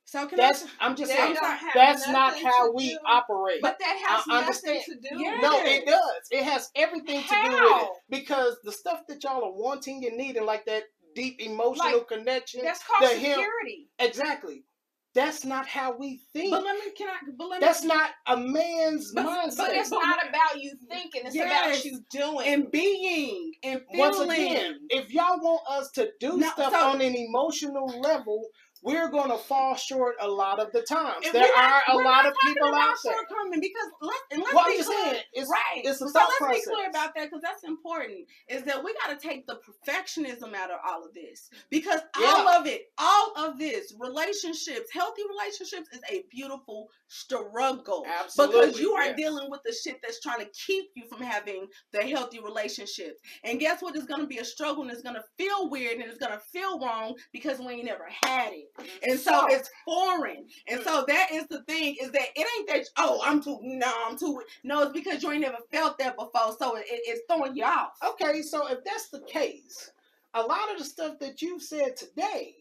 So 0.06 0.26
can 0.26 0.36
That's 0.36 0.64
I? 0.64 0.68
I'm 0.80 0.96
just 0.96 1.10
That 1.10 1.18
saying 1.18 1.36
that's 1.74 2.06
not 2.08 2.36
how 2.38 2.72
we 2.72 2.90
do- 2.90 2.98
operate. 3.06 3.62
But 3.62 3.78
that 3.78 3.96
has 4.06 4.22
I 4.28 4.40
nothing 4.42 4.70
understand. 4.70 4.80
to 4.86 4.94
do. 5.08 5.22
Yeah. 5.22 5.38
no, 5.40 5.58
it 5.64 5.86
does. 5.86 6.00
It 6.30 6.44
has 6.44 6.70
everything 6.76 7.22
to 7.22 7.28
do 7.28 7.50
with 7.50 7.82
it 7.82 7.88
because 8.10 8.56
the 8.64 8.72
stuff 8.72 9.00
that 9.08 9.24
y'all 9.24 9.42
are 9.44 9.52
wanting 9.52 10.04
and 10.06 10.18
needing, 10.18 10.44
like 10.44 10.66
that 10.66 10.82
deep 11.14 11.40
emotional 11.40 11.98
Like, 11.98 12.08
connection. 12.08 12.60
That's 12.64 12.82
called 12.84 13.10
the 13.10 13.16
him- 13.16 13.32
security. 13.36 13.88
Exactly. 13.98 14.64
That's 15.14 15.44
not 15.44 15.66
how 15.66 15.96
we 15.96 16.20
think. 16.32 16.50
But 16.50 16.64
let 16.64 16.74
me. 16.74 16.90
Can 16.96 17.08
I? 17.08 17.14
But 17.38 17.48
let 17.48 17.60
me. 17.60 17.66
That's 17.66 17.84
not 17.84 18.10
a 18.26 18.36
man's 18.36 19.12
But- 19.12 19.26
mindset. 19.26 19.56
But 19.58 19.70
it's 19.72 19.90
not 19.90 20.28
about 20.28 20.60
you 20.60 20.72
thinking; 20.90 21.22
it's 21.26 21.34
Yes. 21.36 21.46
about 21.46 21.84
you 21.84 22.00
doing. 22.10 22.48
and 22.48 22.70
being 22.70 23.52
and 23.62 23.80
feeling. 23.90 23.98
Once 23.98 24.18
again, 24.18 24.80
if 24.90 25.12
y'all 25.12 25.38
want 25.40 25.62
us 25.68 25.90
to 25.92 26.10
do 26.18 26.36
No, 26.38 26.50
stuff 26.50 26.72
so- 26.72 26.78
on 26.90 27.00
an 27.00 27.14
emotional 27.14 27.86
level, 28.00 28.44
we're 28.84 29.08
gonna 29.08 29.38
fall 29.38 29.74
short 29.76 30.16
a 30.20 30.28
lot 30.28 30.60
of 30.60 30.70
the 30.72 30.82
times. 30.82 31.24
There 31.32 31.42
we're 31.42 31.82
a 31.88 31.96
lot 32.04 32.26
of 32.26 32.34
people 32.44 32.74
out 32.74 32.94
there. 33.02 33.14
shortcoming 33.14 33.60
because 33.60 33.90
let's 34.02 34.20
and 34.30 34.42
let's 34.42 34.54
Well, 34.54 34.66
be 34.66 34.82
clear. 34.82 35.04
saying, 35.04 35.22
it's 35.32 35.50
right. 35.50 35.82
it's 35.84 36.00
a 36.02 36.08
so 36.08 36.18
let's 36.18 36.38
process. 36.38 36.64
be 36.66 36.70
clear 36.72 36.90
about 36.90 37.14
that 37.14 37.24
because 37.30 37.42
that's 37.42 37.64
important. 37.64 38.28
Is 38.48 38.62
that 38.64 38.84
we 38.84 38.94
got 38.94 39.18
to 39.18 39.26
take 39.28 39.46
the 39.46 39.58
perfectionism 39.66 40.54
out 40.54 40.70
of 40.70 40.78
all 40.86 41.04
of 41.04 41.14
this 41.14 41.50
because 41.70 42.00
all 42.22 42.48
of 42.48 42.66
it, 42.66 42.92
all 42.98 43.32
of 43.36 43.58
this, 43.58 43.94
relationships, 43.98 44.90
healthy 44.92 45.22
relationships, 45.28 45.88
is 45.92 46.00
a 46.10 46.24
beautiful 46.30 46.88
struggle. 47.14 48.04
Absolutely, 48.20 48.66
Because 48.66 48.80
you 48.80 48.92
are 48.92 49.14
dealing 49.14 49.50
with 49.50 49.60
the 49.64 49.72
shit 49.72 50.00
that's 50.02 50.20
trying 50.20 50.40
to 50.40 50.50
keep 50.66 50.86
you 50.94 51.04
from 51.08 51.22
having 51.22 51.66
the 51.92 52.02
healthy 52.02 52.40
relationships. 52.40 53.20
And 53.44 53.60
guess 53.60 53.82
what? 53.82 53.94
It's 53.94 54.06
going 54.06 54.20
to 54.20 54.26
be 54.26 54.38
a 54.38 54.44
struggle 54.44 54.82
and 54.82 54.90
it's 54.90 55.02
going 55.02 55.14
to 55.14 55.24
feel 55.38 55.70
weird 55.70 55.98
and 55.98 56.04
it's 56.04 56.18
going 56.18 56.32
to 56.32 56.40
feel 56.52 56.80
wrong 56.80 57.14
because 57.32 57.58
we 57.60 57.74
ain't 57.74 57.84
never 57.84 58.08
had 58.24 58.52
it. 58.52 58.68
And 59.06 59.18
so 59.18 59.30
So- 59.30 59.46
it's 59.54 59.70
foreign. 59.84 60.46
And 60.68 60.80
mm. 60.80 60.84
so 60.84 61.04
that 61.06 61.28
is 61.32 61.46
the 61.48 61.62
thing 61.64 61.96
is 62.00 62.10
that 62.12 62.28
it 62.34 62.46
ain't 62.58 62.68
that, 62.68 62.86
oh, 62.98 63.20
I'm 63.24 63.42
too, 63.42 63.58
no, 63.62 63.92
I'm 64.06 64.18
too. 64.18 64.42
No, 64.64 64.82
it's 64.82 64.92
because 64.92 65.22
you 65.22 65.30
ain't 65.30 65.42
never 65.42 65.58
felt 65.72 65.98
that 65.98 66.16
before. 66.16 66.56
So 66.58 66.76
it, 66.76 66.84
it's 66.88 67.22
throwing 67.28 67.56
you 67.56 67.64
off. 67.64 67.90
Okay, 68.04 68.42
so 68.42 68.66
if 68.68 68.78
that's 68.84 69.08
the 69.10 69.20
case, 69.20 69.92
a 70.34 70.42
lot 70.42 70.72
of 70.72 70.78
the 70.78 70.84
stuff 70.84 71.18
that 71.20 71.40
you've 71.42 71.62
said 71.62 71.96
today 71.96 72.56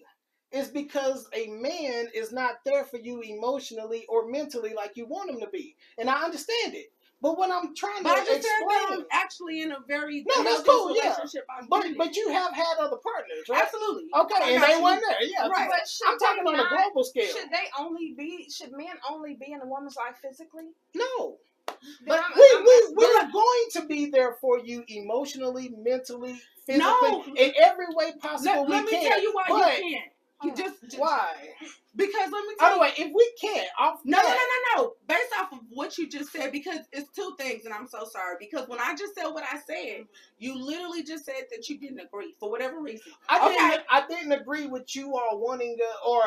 is 0.53 0.69
because 0.69 1.27
a 1.33 1.47
man 1.47 2.07
is 2.13 2.31
not 2.31 2.63
there 2.63 2.85
for 2.85 2.97
you 2.97 3.21
emotionally 3.21 4.05
or 4.07 4.27
mentally 4.29 4.73
like 4.73 4.95
you 4.95 5.05
want 5.05 5.29
him 5.31 5.39
to 5.41 5.47
be. 5.47 5.75
And 5.97 6.09
I 6.09 6.23
understand 6.23 6.75
it. 6.75 6.91
But 7.21 7.37
what 7.37 7.49
I'm 7.51 7.73
trying 7.73 8.03
But 8.03 8.17
I 8.17 8.19
to 8.19 8.25
just 8.25 8.41
said 8.43 8.65
that 8.67 8.87
I'm 8.91 9.05
actually 9.11 9.61
in 9.61 9.71
a 9.71 9.77
very 9.87 10.25
No, 10.27 10.43
that's 10.43 10.61
cool, 10.63 10.93
yeah. 10.95 11.15
but 11.69 11.85
in. 11.85 11.97
but 11.97 12.15
you 12.17 12.27
have 12.29 12.53
had 12.53 12.75
other 12.81 12.97
partners, 12.97 13.47
right? 13.49 13.63
absolutely 13.63 14.09
Okay, 14.13 14.35
I 14.43 14.49
and 14.51 14.63
they 14.63 14.81
weren't 14.83 15.01
there. 15.07 15.23
Yeah, 15.23 15.47
Right. 15.47 15.69
But 15.69 15.89
I'm 16.05 16.19
talking 16.19 16.43
they 16.43 16.51
on 16.51 16.59
a 16.59 16.69
global 16.69 17.03
scale. 17.05 17.25
Should 17.33 17.49
they 17.49 17.67
only 17.79 18.13
be? 18.17 18.49
Should 18.49 18.73
men 18.73 18.87
only 19.09 19.35
be 19.35 19.53
in 19.53 19.61
a 19.61 19.65
woman's 19.65 19.95
life 19.95 20.17
physically? 20.21 20.65
No, 20.95 21.37
but 22.05 22.19
I'm- 22.19 22.31
we 22.35 22.43
I'm- 22.43 22.63
we 22.65 22.93
we're 22.93 23.31
going 23.31 23.65
to 23.71 23.85
be 23.87 24.07
there 24.07 24.33
for 24.41 24.59
you 24.59 24.83
emotionally, 24.89 25.69
mentally, 25.77 26.41
physically, 26.65 26.77
No. 27.09 27.23
in 27.37 27.53
every 27.57 27.87
way 27.95 28.11
possible 28.19 28.51
let, 28.63 28.67
we 28.67 28.71
let 28.75 28.85
me 28.85 28.91
can. 28.91 29.09
tell 29.09 29.21
you 29.21 29.31
why 29.33 29.43
but 29.47 29.77
you 29.81 29.91
can't. 29.97 30.12
You 30.43 30.55
just, 30.55 30.81
just 30.83 30.99
why? 30.99 31.33
because 31.95 32.31
let 32.31 32.45
me 32.45 32.55
tell 32.59 32.69
By 32.69 32.69
the 32.69 32.75
you. 32.75 32.81
way, 32.81 32.93
if 32.97 33.13
we 33.13 33.33
can't, 33.39 33.67
off 33.79 33.99
No, 34.03 34.17
no, 34.17 34.27
no, 34.27 34.35
no, 34.35 34.83
no. 34.83 34.93
Based 35.07 35.29
off 35.39 35.51
of 35.53 35.59
what 35.69 35.97
you 35.97 36.09
just 36.09 36.31
said, 36.31 36.51
because 36.51 36.79
it's 36.91 37.09
two 37.15 37.35
things, 37.37 37.65
and 37.65 37.73
I'm 37.73 37.87
so 37.87 38.05
sorry. 38.11 38.35
Because 38.39 38.67
when 38.67 38.79
I 38.79 38.95
just 38.95 39.15
said 39.15 39.27
what 39.27 39.43
I 39.43 39.59
said, 39.59 40.05
you 40.39 40.55
literally 40.55 41.03
just 41.03 41.25
said 41.25 41.45
that 41.51 41.69
you 41.69 41.79
didn't 41.79 41.99
agree 41.99 42.35
for 42.39 42.49
whatever 42.49 42.81
reason. 42.81 43.11
I 43.29 43.45
Okay. 43.47 43.55
didn't. 43.55 43.83
I 43.89 44.07
didn't 44.07 44.31
agree 44.31 44.67
with 44.67 44.95
you 44.95 45.15
all 45.15 45.39
wanting 45.39 45.77
to, 45.77 46.09
or 46.09 46.23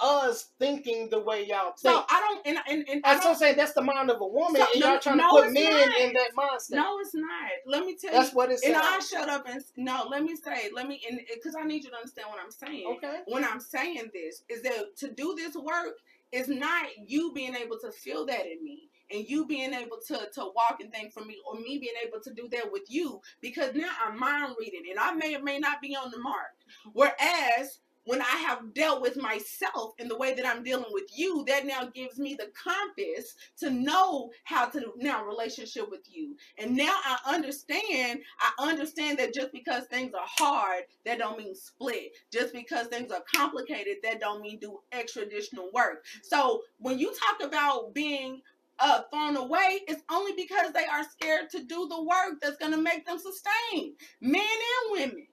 us 0.00 0.50
thinking 0.58 1.08
the 1.10 1.20
way 1.20 1.46
y'all 1.46 1.72
think. 1.72 1.94
So 1.94 2.04
I 2.08 2.20
don't, 2.20 2.46
and 2.46 2.58
and, 2.68 2.88
and 2.88 3.02
I 3.04 3.14
That's 3.14 3.24
what 3.24 3.32
I'm 3.32 3.36
saying. 3.38 3.56
That's 3.56 3.72
the 3.72 3.82
mind 3.82 4.10
of 4.10 4.20
a 4.20 4.26
woman, 4.26 4.60
So, 4.60 4.66
and 4.74 4.82
y'all 4.82 4.98
trying 4.98 5.18
no, 5.18 5.36
to 5.38 5.44
put 5.44 5.52
men 5.52 5.70
not. 5.70 6.00
in 6.00 6.12
that 6.14 6.30
mindset. 6.36 6.70
No, 6.76 6.98
it's 7.00 7.14
not. 7.14 7.50
Let 7.66 7.84
me 7.84 7.96
tell 8.00 8.12
That's 8.12 8.32
you. 8.32 8.36
what 8.36 8.50
it 8.50 8.60
And 8.64 8.76
I 8.76 8.98
shut 9.00 9.28
up 9.28 9.48
and 9.48 9.62
no. 9.76 10.06
Let 10.10 10.22
me 10.24 10.36
say. 10.36 10.70
Let 10.74 10.88
me, 10.88 11.00
and 11.08 11.20
because 11.32 11.54
I 11.56 11.64
need 11.64 11.84
you 11.84 11.90
to 11.90 11.96
understand 11.96 12.28
what 12.30 12.40
I'm 12.42 12.50
saying. 12.50 12.84
Okay. 12.96 13.20
When 13.26 13.44
I'm 13.44 13.60
saying 13.60 14.10
this, 14.12 14.42
is 14.48 14.62
that 14.62 14.96
to 14.98 15.10
do 15.12 15.34
this 15.36 15.54
work 15.54 15.94
is 16.32 16.48
not 16.48 16.86
you 17.06 17.32
being 17.34 17.54
able 17.54 17.78
to 17.80 17.92
feel 17.92 18.26
that 18.26 18.46
in 18.46 18.62
me. 18.64 18.90
And 19.12 19.28
you 19.28 19.46
being 19.46 19.74
able 19.74 19.98
to 20.08 20.16
to 20.34 20.40
walk 20.56 20.78
and 20.80 20.92
think 20.92 21.12
for 21.12 21.24
me, 21.24 21.36
or 21.46 21.60
me 21.60 21.78
being 21.78 21.94
able 22.06 22.20
to 22.24 22.32
do 22.34 22.48
that 22.52 22.72
with 22.72 22.84
you, 22.88 23.20
because 23.40 23.74
now 23.74 23.90
I'm 24.04 24.18
mind 24.18 24.56
reading, 24.58 24.82
and 24.90 24.98
I 24.98 25.12
may 25.14 25.34
or 25.36 25.42
may 25.42 25.58
not 25.58 25.80
be 25.82 25.94
on 25.94 26.10
the 26.10 26.18
mark. 26.18 26.52
Whereas 26.94 27.78
when 28.04 28.20
I 28.20 28.36
have 28.46 28.74
dealt 28.74 29.00
with 29.00 29.16
myself 29.16 29.94
in 29.98 30.08
the 30.08 30.16
way 30.16 30.34
that 30.34 30.46
I'm 30.46 30.62
dealing 30.62 30.90
with 30.90 31.04
you, 31.16 31.44
that 31.48 31.66
now 31.66 31.86
gives 31.86 32.18
me 32.18 32.34
the 32.34 32.50
compass 32.54 33.34
to 33.58 33.70
know 33.70 34.30
how 34.44 34.66
to 34.66 34.92
now 34.96 35.24
relationship 35.24 35.90
with 35.90 36.02
you. 36.10 36.36
And 36.58 36.76
now 36.76 36.94
I 37.04 37.18
understand, 37.34 38.20
I 38.40 38.68
understand 38.68 39.18
that 39.18 39.34
just 39.34 39.52
because 39.52 39.84
things 39.84 40.14
are 40.14 40.26
hard, 40.26 40.84
that 41.04 41.18
don't 41.18 41.38
mean 41.38 41.54
split. 41.54 42.12
Just 42.32 42.52
because 42.52 42.88
things 42.88 43.10
are 43.10 43.24
complicated, 43.34 43.96
that 44.02 44.20
don't 44.20 44.42
mean 44.42 44.58
do 44.60 44.80
extra 44.92 45.22
additional 45.22 45.70
work. 45.72 46.04
So 46.22 46.62
when 46.78 46.98
you 46.98 47.12
talk 47.12 47.46
about 47.48 47.94
being 47.94 48.40
uh, 48.78 49.02
thrown 49.12 49.36
away, 49.36 49.80
it's 49.88 50.02
only 50.10 50.32
because 50.32 50.72
they 50.72 50.84
are 50.84 51.04
scared 51.04 51.48
to 51.50 51.62
do 51.62 51.86
the 51.88 52.02
work 52.02 52.40
that's 52.42 52.56
going 52.56 52.72
to 52.72 52.78
make 52.78 53.06
them 53.06 53.18
sustain, 53.18 53.94
men 54.20 54.42
and 54.42 54.92
women. 54.92 55.26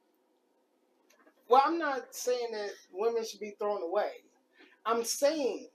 Well, 1.51 1.63
I'm 1.65 1.77
not 1.77 2.15
saying 2.15 2.47
that 2.53 2.69
women 2.93 3.25
should 3.25 3.41
be 3.41 3.55
thrown 3.59 3.83
away. 3.83 4.23
I'm 4.85 5.03
saying 5.03 5.67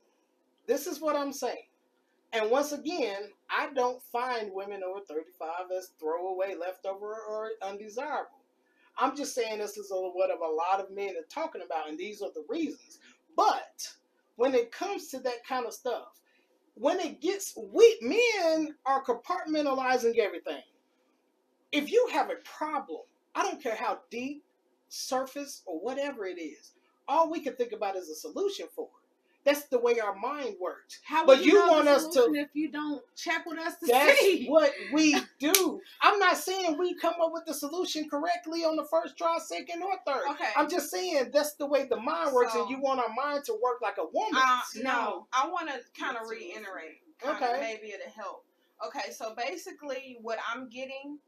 this 0.67 0.87
is 0.87 1.03
what 1.03 1.17
I'm 1.17 1.35
saying. 1.35 1.69
And 2.33 2.51
once 2.51 2.73
again, 2.73 3.25
I 3.51 3.69
don't 3.75 4.03
find 4.03 4.51
women 4.55 4.81
over 4.83 5.01
35 5.07 5.51
as 5.77 5.91
throwaway, 6.01 6.55
leftover, 6.59 7.19
or 7.29 7.51
undesirable. 7.61 8.41
I'm 8.97 9.15
just 9.15 9.35
saying 9.35 9.59
this 9.59 9.77
is 9.77 9.93
what 9.93 10.31
a 10.31 10.51
lot 10.51 10.81
of 10.81 10.97
men 10.97 11.11
are 11.11 11.29
talking 11.29 11.61
about, 11.63 11.91
and 11.91 11.99
these 11.99 12.23
are 12.23 12.31
the 12.35 12.47
reasons. 12.49 12.99
But 13.37 13.87
when 14.37 14.55
it 14.55 14.73
comes 14.73 15.09
to 15.09 15.19
that 15.21 15.47
kind 15.47 15.67
of 15.67 15.75
stuff, 15.75 16.23
when 16.73 17.01
it 17.01 17.21
gets 17.21 17.55
weak, 17.55 17.99
men 18.01 18.75
are 18.87 19.05
compartmentalizing 19.05 20.17
everything. 20.17 20.63
If 21.71 21.93
you 21.93 22.09
have 22.15 22.31
a 22.31 22.37
problem, 22.45 23.03
I 23.35 23.43
don't 23.43 23.63
care 23.63 23.77
how 23.77 23.99
deep, 24.11 24.43
surface, 24.89 25.63
or 25.67 25.79
whatever 25.79 26.27
it 26.27 26.39
is, 26.41 26.73
all 27.09 27.31
we 27.31 27.41
can 27.41 27.55
think 27.55 27.73
about 27.73 27.97
is 27.97 28.09
a 28.09 28.15
solution 28.15 28.67
for 28.75 28.85
it. 28.85 28.91
That's 29.45 29.63
the 29.67 29.79
way 29.79 30.01
our 30.01 30.17
mind 30.17 30.57
works. 30.61 30.99
How 31.05 31.25
But 31.25 31.39
would 31.39 31.47
you 31.47 31.55
want 31.69 31.87
us 31.87 32.09
to- 32.09 32.35
if 32.35 32.49
you 32.55 32.69
don't 32.69 33.01
check 33.15 33.47
with 33.47 33.61
us 33.61 33.79
to 33.79 33.87
That's 33.87 34.19
see? 34.19 34.49
what 34.49 34.73
we 34.93 35.15
do. 35.39 35.81
I'm 36.03 36.19
not 36.19 36.37
saying 36.37 36.77
we 36.77 36.95
come 36.95 37.15
up 37.23 37.31
with 37.33 37.45
the 37.47 37.55
solution 37.55 38.11
correctly 38.11 38.65
on 38.65 38.75
the 38.75 38.83
first 38.83 39.17
try, 39.17 39.39
second, 39.39 39.85
or 39.85 39.93
third. 40.05 40.25
Okay. 40.31 40.49
I'm 40.57 40.69
just 40.69 40.91
saying 40.91 41.31
that's 41.33 41.53
the 41.55 41.67
way 41.67 41.85
the 41.87 41.97
mind 41.97 42.33
works, 42.35 42.57
and 42.57 42.69
you 42.69 42.81
want 42.81 42.99
our 42.99 43.15
mind 43.15 43.45
to 43.45 43.53
work 43.63 43.81
like 43.81 43.99
a 43.99 44.07
woman. 44.13 44.35
Uh, 44.37 44.61
No. 44.83 45.27
I 45.33 45.47
want 45.49 45.69
to 45.69 45.79
kind 45.97 46.17
of 46.17 46.29
reiterate. 46.29 47.03
Okay. 47.25 47.59
Maybe 47.61 47.93
it'll 47.95 48.11
help. 48.11 48.45
Okay, 48.85 49.13
so 49.13 49.33
basically, 49.37 50.19
what 50.23 50.39
I'm 50.53 50.69
getting 50.69 51.19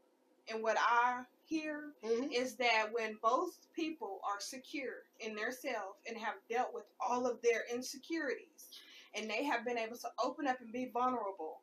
and 0.49 0.63
what 0.63 0.77
I 0.79 1.23
hear 1.45 1.93
Mhm. 2.03 2.31
is 2.31 2.55
that 2.57 2.91
when 2.91 3.15
both 3.15 3.71
people 3.73 4.21
are 4.23 4.39
secure 4.39 5.05
in 5.19 5.35
their 5.35 5.51
self 5.51 5.97
and 6.07 6.17
have 6.17 6.35
dealt 6.47 6.73
with 6.73 6.85
all 6.99 7.25
of 7.25 7.41
their 7.41 7.65
insecurities 7.71 8.79
and 9.15 9.29
they 9.29 9.43
have 9.43 9.65
been 9.65 9.77
able 9.77 9.97
to 9.97 10.11
open 10.23 10.47
up 10.47 10.59
and 10.61 10.71
be 10.71 10.85
vulnerable 10.85 11.61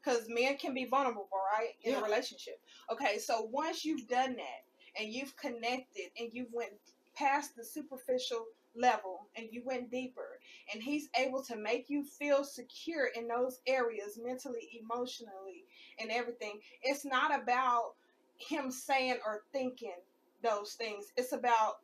because 0.00 0.28
men 0.28 0.56
can 0.56 0.72
be 0.74 0.84
vulnerable 0.84 1.28
right 1.32 1.74
in 1.82 1.92
Yeah. 1.92 2.00
a 2.00 2.02
relationship 2.02 2.60
okay 2.90 3.18
so 3.18 3.42
once 3.42 3.84
you've 3.84 4.06
done 4.06 4.36
that 4.36 4.64
and 4.96 5.12
you've 5.12 5.36
connected 5.36 6.10
and 6.18 6.32
you've 6.32 6.52
went 6.52 6.72
past 7.14 7.56
the 7.56 7.64
superficial 7.64 8.46
level 8.76 9.28
and 9.36 9.48
you 9.52 9.62
went 9.64 9.90
deeper 9.90 10.40
and 10.72 10.82
he's 10.82 11.08
able 11.16 11.42
to 11.42 11.56
make 11.56 11.88
you 11.88 12.04
feel 12.04 12.44
secure 12.44 13.06
in 13.06 13.26
those 13.28 13.60
areas 13.66 14.18
mentally 14.18 14.68
emotionally 14.80 15.64
and 15.98 16.10
everything 16.10 16.60
it's 16.82 17.04
not 17.04 17.34
about 17.34 17.94
him 18.38 18.70
saying 18.70 19.18
or 19.26 19.42
thinking 19.52 19.96
those 20.42 20.74
things. 20.74 21.12
It's 21.16 21.32
about 21.32 21.78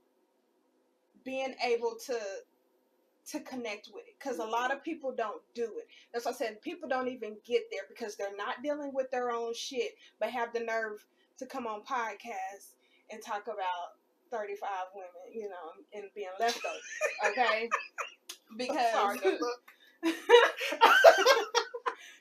being 1.24 1.55
able 1.64 1.96
to 2.07 2.18
to 3.28 3.40
connect 3.40 3.88
with 3.94 4.05
it 4.09 4.14
because 4.18 4.38
a 4.38 4.44
lot 4.44 4.72
of 4.72 4.82
people 4.82 5.14
don't 5.16 5.42
do 5.55 5.64
it. 5.78 5.86
That's 6.12 6.24
why 6.24 6.32
I 6.32 6.34
said 6.34 6.61
people 6.62 6.88
don't 6.88 7.09
even 7.09 7.36
get 7.46 7.62
there 7.70 7.82
because 7.88 8.16
they're 8.16 8.36
not 8.36 8.62
dealing 8.62 8.92
with 8.92 9.11
their 9.11 9.30
own 9.30 9.55
shit, 9.55 9.92
but 10.18 10.30
have 10.30 10.53
the 10.53 10.61
nerve 10.61 11.05
to 11.38 11.46
come 11.46 11.66
on 11.66 11.82
podcasts 11.82 12.74
and 13.11 13.22
talk 13.22 13.44
about 13.44 13.98
35 14.30 14.68
women, 14.94 15.11
you 15.32 15.48
know, 15.48 15.72
and 15.94 16.05
being 16.14 16.28
leftovers. 16.40 16.80
Okay, 17.28 17.68
because 18.57 18.90
Sorry, 18.92 19.18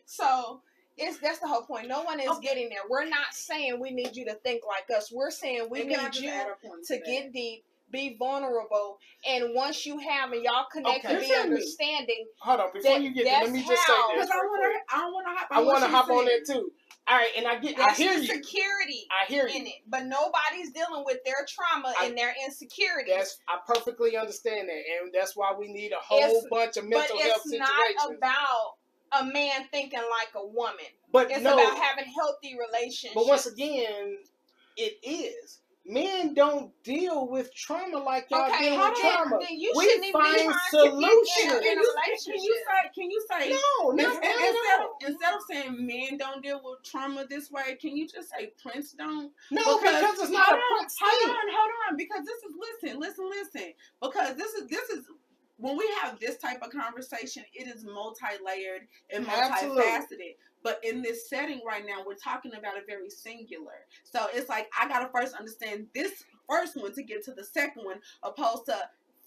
so 0.06 0.62
it's 1.00 1.18
that's 1.20 1.40
the 1.40 1.48
whole 1.48 1.64
point. 1.64 1.88
No 1.88 2.04
one 2.04 2.20
is 2.20 2.28
Okay. 2.30 2.48
getting 2.48 2.70
there. 2.70 2.80
We're 2.90 3.06
not 3.08 3.34
saying 3.34 3.80
we 3.80 3.92
need 3.92 4.16
you 4.16 4.26
to 4.26 4.36
think 4.36 4.64
like 4.68 4.96
us. 4.96 5.12
We're 5.12 5.32
saying 5.32 5.68
we 5.70 5.82
And 5.82 5.90
need 5.90 6.16
you 6.16 6.30
add 6.30 6.48
a 6.48 6.84
to 6.86 6.96
that? 6.96 7.06
get 7.06 7.32
deep, 7.34 7.64
be 7.92 8.16
vulnerable, 8.18 9.00
and 9.26 9.54
once 9.56 9.86
you 9.86 9.98
have 10.00 10.32
and 10.32 10.44
y'all 10.44 10.66
connect 10.72 11.06
Okay. 11.06 11.14
and 11.16 11.22
be 11.22 11.28
Listen 11.28 11.44
to 11.44 11.50
me. 11.50 11.56
understanding, 11.56 12.28
Hold 12.40 12.60
on, 12.60 12.68
before 12.74 12.92
That- 12.92 13.02
you 13.02 13.12
get 13.12 13.24
there, 13.26 13.42
let 13.44 13.52
me 13.52 13.64
just 13.66 13.86
say 13.86 13.94
this. 13.94 14.06
Because 14.14 14.30
I 14.30 14.36
want 14.38 14.64
to, 14.90 14.96
I 14.96 15.06
want 15.10 15.28
to 15.28 15.34
hop. 15.36 15.48
I 15.52 15.60
on 15.60 15.66
want 15.66 15.84
to 15.84 15.90
hop 15.90 16.06
she 16.08 16.12
on 16.14 16.26
that 16.26 16.46
too. 16.46 16.72
All 17.08 17.16
right, 17.18 17.32
and 17.38 17.48
I 17.48 17.58
get, 17.58 17.80
I 17.80 17.92
hear 17.94 18.14
the 18.14 18.22
you. 18.24 18.28
security 18.36 19.08
I 19.10 19.26
hear 19.26 19.48
in 19.48 19.66
you. 19.66 19.72
it. 19.72 19.82
But 19.88 20.06
nobody's 20.06 20.72
dealing 20.72 21.04
with 21.06 21.18
their 21.26 21.44
trauma 21.48 21.92
I- 22.00 22.06
and 22.06 22.16
their 22.16 22.36
insecurities. 22.46 23.16
That's 23.16 23.40
I 23.48 23.58
perfectly 23.66 24.16
understand 24.16 24.70
that, 24.70 24.84
and 25.02 25.12
that's 25.12 25.36
why 25.36 25.54
we 25.58 25.70
need 25.74 25.92
a 25.92 25.96
whole 25.98 26.20
It's- 26.20 26.44
bunch 26.52 26.78
of 26.78 26.84
but 26.84 26.90
mental 26.90 27.18
health 27.18 27.42
it's 27.46 27.50
situations. 27.50 27.98
not 27.98 28.14
about 28.16 28.74
a 29.14 29.26
man 29.26 29.68
thinking 29.72 30.00
like 30.00 30.30
a 30.36 30.46
woman. 30.46 30.86
but 31.12 31.32
It's 31.32 31.42
no, 31.44 31.54
about 31.54 31.78
having 31.78 32.06
healthy 32.14 32.58
relationships. 32.58 33.14
but 33.16 33.28
once 33.28 33.46
again, 33.46 34.18
it 34.78 34.98
is. 35.04 35.60
Men 35.86 36.36
don't 36.36 36.72
deal 36.84 37.28
with 37.28 37.52
trauma 37.56 37.98
like 37.98 38.28
y'all 38.30 38.48
okay, 38.52 38.70
deal 38.70 38.78
with 38.80 39.00
trauma. 39.00 39.40
Then 39.42 39.60
you 39.60 39.74
We 39.76 39.90
shouldn't 39.90 40.14
find 40.14 40.36
be 40.36 40.54
solutions. 40.70 41.30
to 41.36 41.58
in, 41.58 41.62
Can 41.64 41.74
you, 41.80 41.94
can 42.26 42.44
you 42.44 42.64
say? 42.68 42.92
Can 42.94 43.10
you 43.10 43.26
say? 43.32 43.50
No, 43.50 43.92
no, 43.92 44.04
Ins- 44.04 44.20
no, 44.22 44.30
instead, 44.30 44.80
no. 44.80 44.86
of, 44.86 45.10
instead 45.10 45.34
of 45.34 45.42
saying 45.50 45.88
men 45.88 46.18
don't 46.20 46.44
deal 46.44 46.62
with 46.64 46.84
trauma 46.84 47.26
this 47.28 47.50
way, 47.50 47.76
can 47.82 47.98
you 47.98 48.08
just 48.08 48.30
say 48.30 48.52
Prince 48.62 48.92
don't? 48.92 49.32
No, 49.50 49.80
because, 49.80 50.20
it's 50.20 50.30
not 50.30 50.46
hold 50.46 50.60
a 50.60 50.62
on, 50.62 50.78
Prince 50.78 50.96
hold 51.02 51.22
thing. 51.22 51.30
on, 51.32 51.56
hold 51.58 51.72
on, 51.90 51.98
because 51.98 52.26
this 52.26 52.38
is 52.38 52.54
listen, 52.60 53.00
listen, 53.00 53.30
listen. 53.30 53.74
Because 54.00 54.36
this 54.36 54.54
is 54.54 54.68
this 54.70 54.90
is 54.90 55.06
when 55.60 55.78
we 55.78 55.90
have 56.02 56.20
this 56.20 56.38
type 56.38 56.62
of 56.62 56.72
conversation, 56.72 57.44
it 57.54 57.68
is 57.68 57.86
multi-layered 57.86 58.88
and 59.14 59.28
Absolutely. 59.28 59.84
multifaceted. 59.84 60.36
But 60.64 60.80
in 60.84 61.02
this 61.02 61.30
setting 61.30 61.62
right 61.66 61.86
now, 61.86 62.04
we're 62.06 62.16
talking 62.16 62.54
about 62.54 62.78
a 62.78 62.82
very 62.88 63.10
singular. 63.10 63.86
So 64.04 64.28
it's 64.34 64.50
like 64.50 64.70
I 64.80 64.88
gotta 64.88 65.10
first 65.14 65.36
understand 65.36 65.88
this 65.94 66.24
first 66.50 66.76
one 66.76 66.94
to 66.94 67.04
get 67.04 67.24
to 67.26 67.34
the 67.34 67.44
second 67.44 67.86
one, 67.86 68.00
opposed 68.24 68.66
to 68.66 68.76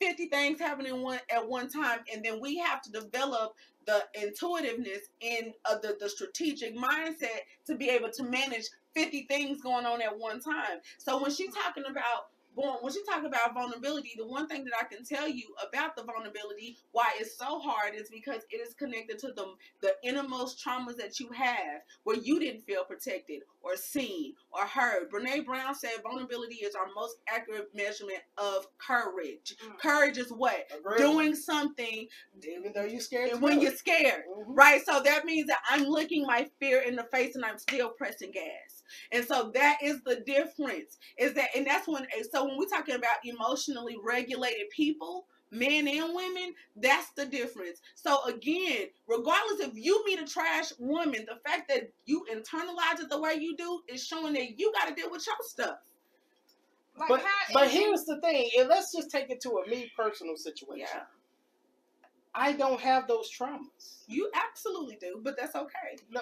50 0.00 0.26
things 0.26 0.58
happening 0.58 1.00
one 1.00 1.20
at 1.30 1.48
one 1.48 1.68
time 1.68 2.00
and 2.12 2.24
then 2.24 2.40
we 2.40 2.58
have 2.58 2.82
to 2.82 2.90
develop 2.90 3.54
the 3.86 4.02
intuitiveness 4.20 5.02
and 5.22 5.52
uh, 5.64 5.78
the, 5.78 5.96
the 6.00 6.08
strategic 6.08 6.76
mindset 6.76 7.42
to 7.64 7.76
be 7.76 7.88
able 7.88 8.10
to 8.10 8.24
manage 8.24 8.64
50 8.94 9.26
things 9.28 9.62
going 9.62 9.86
on 9.86 10.02
at 10.02 10.18
one 10.18 10.40
time 10.40 10.80
so 10.98 11.22
when 11.22 11.30
she's 11.30 11.54
talking 11.54 11.84
about 11.88 12.30
going 12.56 12.76
when 12.80 12.92
she 12.92 13.02
talk 13.04 13.24
about 13.24 13.54
vulnerability 13.54 14.12
the 14.16 14.26
one 14.26 14.46
thing 14.48 14.64
that 14.64 14.74
i 14.80 14.84
can 14.84 15.04
tell 15.04 15.28
you 15.28 15.44
about 15.66 15.96
the 15.96 16.02
vulnerability 16.04 16.76
why 16.92 17.10
it's 17.18 17.36
so 17.38 17.58
hard 17.58 17.94
is 17.94 18.10
because 18.10 18.42
it 18.50 18.56
is 18.66 18.74
connected 18.74 19.18
to 19.18 19.28
the 19.36 19.46
the 19.82 19.92
innermost 20.04 20.62
traumas 20.64 20.96
that 20.96 21.18
you 21.20 21.28
have 21.32 21.80
where 22.04 22.16
you 22.16 22.38
didn't 22.40 22.62
feel 22.64 22.84
protected 22.84 23.40
or 23.62 23.76
seen 23.76 24.34
or 24.52 24.64
heard 24.66 25.10
brene 25.10 25.44
brown 25.44 25.74
said 25.74 25.90
vulnerability 26.02 26.56
is 26.56 26.74
our 26.74 26.88
most 26.94 27.16
accurate 27.28 27.68
measurement 27.74 28.20
of 28.38 28.66
courage 28.78 29.54
Mm. 29.62 29.78
courage 29.78 30.18
is 30.18 30.30
what 30.32 30.66
doing 30.98 31.34
something 31.34 32.08
even 32.42 32.72
though 32.74 32.84
you're 32.84 33.00
scared 33.00 33.40
when 33.40 33.60
you're 33.60 33.74
scared 33.74 34.24
Mhm. 34.28 34.44
right? 34.48 34.84
So 34.84 35.00
that 35.00 35.24
means 35.24 35.46
that 35.48 35.60
I'm 35.68 35.84
looking 35.84 36.26
my 36.26 36.50
fear 36.58 36.80
in 36.80 36.96
the 36.96 37.04
face 37.04 37.34
and 37.36 37.44
I'm 37.44 37.58
still 37.58 37.90
pressing 37.90 38.32
gas. 38.32 38.71
And 39.10 39.24
so 39.24 39.50
that 39.54 39.78
is 39.82 40.02
the 40.02 40.22
difference. 40.26 40.98
Is 41.18 41.34
that 41.34 41.50
and 41.56 41.66
that's 41.66 41.88
when 41.88 42.06
so 42.30 42.44
when 42.44 42.58
we're 42.58 42.66
talking 42.66 42.94
about 42.94 43.24
emotionally 43.24 43.96
regulated 44.02 44.70
people, 44.70 45.26
men 45.50 45.86
and 45.86 46.14
women, 46.14 46.54
that's 46.76 47.10
the 47.10 47.26
difference. 47.26 47.80
So 47.94 48.24
again, 48.24 48.88
regardless 49.06 49.60
if 49.60 49.74
you 49.74 50.02
meet 50.04 50.20
a 50.20 50.24
trash 50.24 50.72
woman, 50.78 51.26
the 51.28 51.38
fact 51.48 51.68
that 51.68 51.90
you 52.06 52.24
internalize 52.32 53.00
it 53.00 53.10
the 53.10 53.20
way 53.20 53.34
you 53.34 53.56
do 53.56 53.80
is 53.88 54.04
showing 54.04 54.32
that 54.34 54.58
you 54.58 54.72
got 54.72 54.88
to 54.88 54.94
deal 54.94 55.10
with 55.10 55.24
your 55.26 55.36
stuff. 55.42 55.76
Like 56.98 57.08
But 57.08 57.20
how 57.20 57.54
but 57.54 57.70
here's 57.70 58.04
the 58.04 58.20
thing, 58.20 58.50
and 58.58 58.68
let's 58.68 58.92
just 58.94 59.10
take 59.10 59.30
it 59.30 59.40
to 59.42 59.62
a 59.64 59.68
me 59.68 59.90
personal 59.96 60.36
situation. 60.36 60.86
Yeah, 60.92 61.04
I 62.34 62.52
don't 62.52 62.80
have 62.80 63.06
those 63.06 63.30
traumas. 63.30 64.04
you 64.08 64.30
absolutely 64.34 64.96
do, 65.00 65.20
but 65.22 65.36
that's 65.38 65.54
okay. 65.54 65.96
No, 66.10 66.20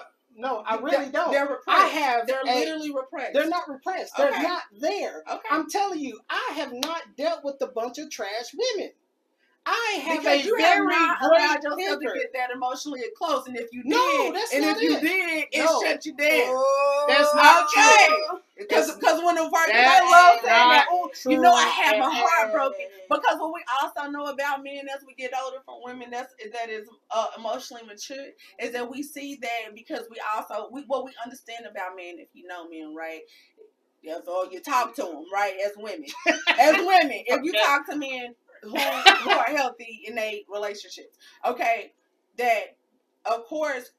I 0.65 0.75
really 0.77 0.91
They're- 0.97 1.11
don't. 1.11 1.31
They're 1.31 1.47
repressed. 1.47 1.67
I 1.67 1.87
have 1.87 2.27
They're 2.27 2.41
a- 2.41 2.45
literally 2.45 2.91
repressed. 2.93 3.33
They're 3.33 3.49
not 3.49 3.67
repressed. 3.67 4.13
They're 4.17 4.31
not 4.41 4.63
there. 4.79 5.23
okay. 5.29 5.47
I'm 5.49 5.69
telling 5.69 5.99
you, 5.99 6.19
I 6.29 6.53
have 6.55 6.71
not 6.73 7.15
dealt 7.17 7.43
with 7.43 7.55
a 7.61 7.67
bunch 7.67 7.97
of 7.97 8.09
trash 8.09 8.53
women. 8.53 8.91
I 9.65 9.99
have 10.05 10.23
because 10.23 10.39
a 10.39 10.43
you 10.43 10.55
have 10.57 10.77
very 10.77 10.87
not 10.87 11.17
great 11.19 11.39
allowed 11.39 11.63
yourself 11.63 11.79
temper. 12.01 12.13
to 12.13 12.19
get 12.19 12.33
that 12.33 12.49
emotionally 12.51 13.01
close, 13.17 13.47
and 13.47 13.57
if 13.57 13.67
you 13.71 13.83
No, 13.85 13.97
did, 13.97 14.33
that's 14.35 14.53
and 14.55 14.63
not 14.63 14.77
if 14.77 14.83
you 14.83 14.99
did, 15.01 15.45
it 15.51 15.65
No. 15.65 15.79
shut 15.81 16.05
you 16.05 16.13
down. 16.15 16.63
That's 17.07 17.33
not 17.35 17.65
okay. 17.67 18.07
true. 18.09 18.39
Because 18.57 18.91
because 18.95 19.23
when 19.23 19.35
the 19.35 19.43
first 19.43 19.73
that 19.73 19.87
I 19.87 20.09
love 20.11 20.37
is 20.37 20.43
saying 20.49 20.69
that, 20.69 20.85
not 20.87 21.15
you 21.29 21.39
know 21.39 21.53
I 21.53 21.67
have 21.67 21.97
my 21.99 22.09
heart 22.13 22.51
broken. 22.51 22.85
Because 23.09 23.37
what 23.39 23.53
we 23.53 23.63
also 23.81 24.11
know 24.11 24.25
about 24.27 24.63
men 24.63 24.85
as 24.93 25.03
we 25.07 25.13
get 25.15 25.31
older 25.43 25.57
from 25.65 25.77
women 25.83 26.09
that's 26.11 26.33
that 26.53 26.69
is 26.69 26.87
uh, 27.11 27.27
emotionally 27.37 27.83
mature 27.85 28.27
is 28.59 28.71
that 28.73 28.89
we 28.89 29.03
see 29.03 29.37
that 29.41 29.75
because 29.75 30.07
we 30.09 30.17
also 30.35 30.69
we 30.71 30.83
what 30.87 31.05
we 31.05 31.11
understand 31.23 31.65
about 31.69 31.95
men 31.95 32.15
if 32.19 32.29
you 32.33 32.47
know 32.47 32.67
men 32.69 32.95
right. 32.95 33.21
Yeah, 34.03 34.19
so 34.25 34.49
you 34.51 34.61
talk 34.61 34.95
to 34.95 35.03
them, 35.03 35.25
right? 35.33 35.55
As 35.65 35.73
women, 35.77 36.05
as 36.59 36.77
women, 36.77 37.23
if 37.27 37.43
you 37.43 37.51
Okay. 37.51 37.59
talk 37.59 37.87
to 37.89 37.97
men 37.97 38.35
who, 38.61 38.77
who 38.77 39.29
are 39.31 39.45
healthy 39.55 40.03
in 40.07 40.17
a 40.17 40.45
relationships, 40.51 41.17
okay, 41.45 41.93
that 42.37 42.77
of 43.25 43.45
course 43.45 43.91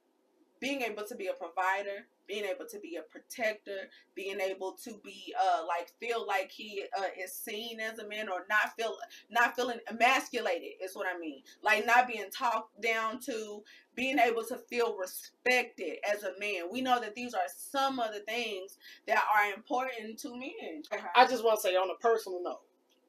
being 0.60 0.82
able 0.82 1.04
to 1.04 1.14
be 1.16 1.26
a 1.26 1.32
provider, 1.32 2.06
being 2.28 2.44
able 2.44 2.64
to 2.70 2.78
be 2.78 2.96
a 2.96 3.02
protector, 3.02 3.90
being 4.14 4.40
able 4.40 4.72
to 4.84 4.92
be 5.04 5.34
uh 5.40 5.64
like 5.66 5.92
feel 6.00 6.26
like 6.26 6.50
he 6.50 6.84
uh, 6.98 7.04
is 7.20 7.32
seen 7.32 7.80
as 7.80 7.98
a 7.98 8.08
man 8.08 8.28
or 8.28 8.46
not 8.48 8.74
feel 8.78 8.96
not 9.30 9.56
feeling 9.56 9.78
emasculated 9.90 10.70
is 10.82 10.94
what 10.94 11.06
I 11.12 11.18
mean. 11.18 11.42
Like 11.62 11.84
not 11.84 12.06
being 12.06 12.30
talked 12.30 12.80
down 12.80 13.20
to, 13.22 13.62
being 13.94 14.18
able 14.18 14.44
to 14.44 14.56
feel 14.56 14.96
respected 14.96 15.98
as 16.10 16.22
a 16.22 16.38
man. 16.38 16.70
We 16.70 16.80
know 16.80 17.00
that 17.00 17.14
these 17.14 17.34
are 17.34 17.40
some 17.54 17.98
of 17.98 18.14
the 18.14 18.20
things 18.20 18.78
that 19.06 19.22
are 19.36 19.52
important 19.52 20.18
to 20.20 20.30
men. 20.30 20.82
I 21.16 21.26
just 21.26 21.44
want 21.44 21.60
to 21.60 21.62
say 21.68 21.74
on 21.76 21.90
a 21.90 21.98
personal 22.00 22.42
note, 22.42 22.62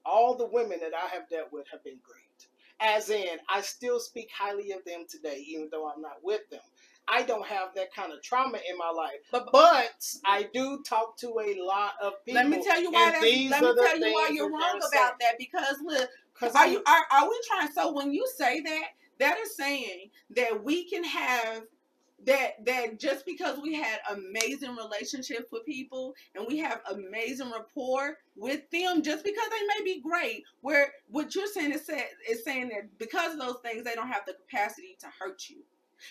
all 0.05 0.35
the 0.35 0.47
women 0.47 0.79
that 0.81 0.93
I 0.93 1.07
have 1.15 1.29
dealt 1.29 1.51
with 1.51 1.65
have 1.71 1.83
been 1.83 1.99
great. 2.03 2.47
As 2.79 3.09
in, 3.09 3.37
I 3.49 3.61
still 3.61 3.99
speak 3.99 4.29
highly 4.37 4.71
of 4.71 4.83
them 4.85 5.05
today, 5.09 5.43
even 5.47 5.69
though 5.71 5.89
I'm 5.89 6.01
not 6.01 6.17
with 6.23 6.41
them. 6.49 6.59
I 7.07 7.23
don't 7.23 7.45
have 7.45 7.75
that 7.75 7.93
kind 7.93 8.13
of 8.13 8.21
trauma 8.21 8.59
in 8.69 8.77
my 8.77 8.89
life, 8.89 9.19
But, 9.31 9.49
but 9.51 10.05
I 10.25 10.47
do 10.53 10.81
talk 10.87 11.17
to 11.17 11.27
a 11.39 11.55
lot 11.61 11.93
of 12.01 12.13
people. 12.25 12.41
let 12.41 12.49
me 12.49 12.63
tell 12.63 12.81
you 12.81 12.91
why 12.91 13.17
these 13.21 13.51
let 13.51 13.61
me 13.61 13.73
tell 13.75 13.99
you 13.99 14.13
why 14.13 14.29
you're 14.33 14.49
wrong 14.49 14.79
about 14.91 15.19
that 15.19 15.35
because 15.37 15.75
look 15.83 16.09
Because 16.33 16.55
Are 16.55 16.67
you 16.67 16.81
are, 16.85 17.05
are 17.11 17.29
we 17.29 17.39
trying 17.47 17.71
so 17.71 17.91
when 17.93 18.13
you 18.13 18.25
say 18.37 18.61
that, 18.61 18.83
that 19.19 19.37
is 19.39 19.55
saying 19.55 20.11
that 20.35 20.63
we 20.63 20.89
can 20.89 21.03
have 21.03 21.63
that 22.25 22.65
that 22.65 22.99
just 22.99 23.25
because 23.25 23.59
we 23.61 23.73
had 23.73 23.99
amazing 24.11 24.75
relationships 24.75 25.51
with 25.51 25.65
people 25.65 26.15
and 26.35 26.45
we 26.47 26.57
have 26.59 26.81
amazing 26.91 27.51
rapport 27.51 28.17
with 28.35 28.69
them, 28.71 29.01
just 29.01 29.23
because 29.23 29.47
they 29.49 29.67
may 29.67 29.83
be 29.83 30.01
great, 30.01 30.43
where 30.61 30.87
what 31.09 31.35
you're 31.35 31.47
saying 31.47 31.71
is, 31.73 31.85
say, 31.85 32.05
is 32.29 32.43
saying 32.43 32.69
that 32.69 32.97
because 32.97 33.33
of 33.33 33.39
those 33.39 33.57
things 33.63 33.83
they 33.83 33.95
don't 33.95 34.07
have 34.07 34.25
the 34.25 34.33
capacity 34.33 34.95
to 34.99 35.07
hurt 35.19 35.49
you. 35.49 35.57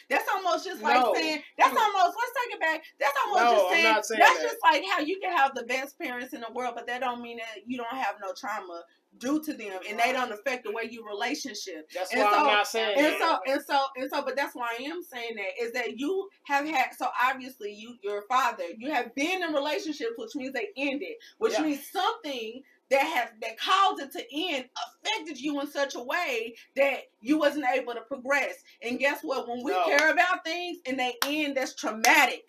That's 0.08 0.28
almost 0.34 0.64
just 0.64 0.82
like 0.82 1.00
No. 1.00 1.14
saying 1.14 1.42
that's 1.58 1.76
almost 1.76 2.16
let's 2.16 2.32
take 2.44 2.54
it 2.54 2.60
back. 2.60 2.82
That's 2.98 3.16
almost 3.26 3.42
No, 3.44 3.50
just 3.52 3.70
saying, 3.70 3.82
saying 4.02 4.20
that's 4.20 4.38
that. 4.38 4.42
just 4.42 4.56
like 4.62 4.84
how 4.90 5.00
you 5.00 5.18
can 5.20 5.32
have 5.36 5.54
the 5.54 5.64
best 5.64 5.98
parents 5.98 6.32
in 6.34 6.40
the 6.40 6.52
world, 6.52 6.74
but 6.74 6.86
that 6.86 7.00
don't 7.00 7.22
mean 7.22 7.38
that 7.38 7.62
you 7.66 7.76
don't 7.76 7.88
have 7.96 8.16
no 8.20 8.32
trauma 8.36 8.82
due 9.18 9.42
to 9.42 9.52
them 9.52 9.78
and 9.88 9.98
they 9.98 10.10
don't 10.10 10.32
affect 10.32 10.64
the 10.64 10.72
way 10.72 10.84
you 10.90 11.06
relationship. 11.06 11.86
That's 11.94 12.12
And 12.12 12.22
why 12.22 12.30
so- 12.30 12.36
I'm 12.38 12.46
not 12.46 12.66
saying 12.66 12.96
And 12.96 13.06
that. 13.06 13.18
so 13.20 13.52
and 13.52 13.62
so 13.66 13.84
and 13.96 14.10
so, 14.10 14.22
but 14.22 14.36
that's 14.36 14.54
why 14.54 14.68
I 14.78 14.82
am 14.84 15.02
saying 15.02 15.36
that 15.36 15.62
is 15.62 15.72
that 15.72 15.98
you 15.98 16.28
have 16.44 16.66
had 16.66 16.94
so 16.96 17.08
obviously 17.22 17.72
you 17.74 17.96
your 18.02 18.22
father 18.22 18.64
you 18.78 18.90
have 18.90 19.14
been 19.14 19.42
in 19.42 19.52
relationships, 19.52 20.12
which 20.16 20.34
means 20.34 20.52
they 20.54 20.68
ended, 20.76 21.14
which 21.38 21.52
Yeah. 21.52 21.62
means 21.62 21.86
something 21.90 22.62
that 22.92 23.02
has 23.06 23.28
that 23.42 23.58
caused 23.58 24.02
it 24.02 24.12
to 24.12 24.24
end 24.34 24.66
affected 25.04 25.40
you 25.40 25.60
in 25.60 25.66
such 25.66 25.94
a 25.96 26.02
way 26.02 26.54
that 26.76 27.04
you 27.20 27.38
wasn't 27.38 27.66
able 27.74 27.94
to 27.94 28.02
progress. 28.02 28.56
And 28.82 28.98
guess 28.98 29.20
what? 29.22 29.48
When 29.48 29.64
we 29.64 29.72
No. 29.72 29.84
care 29.86 30.10
about 30.10 30.44
things 30.44 30.78
and 30.86 30.98
they 30.98 31.16
end, 31.26 31.56
that's 31.56 31.74
traumatic. 31.74 32.44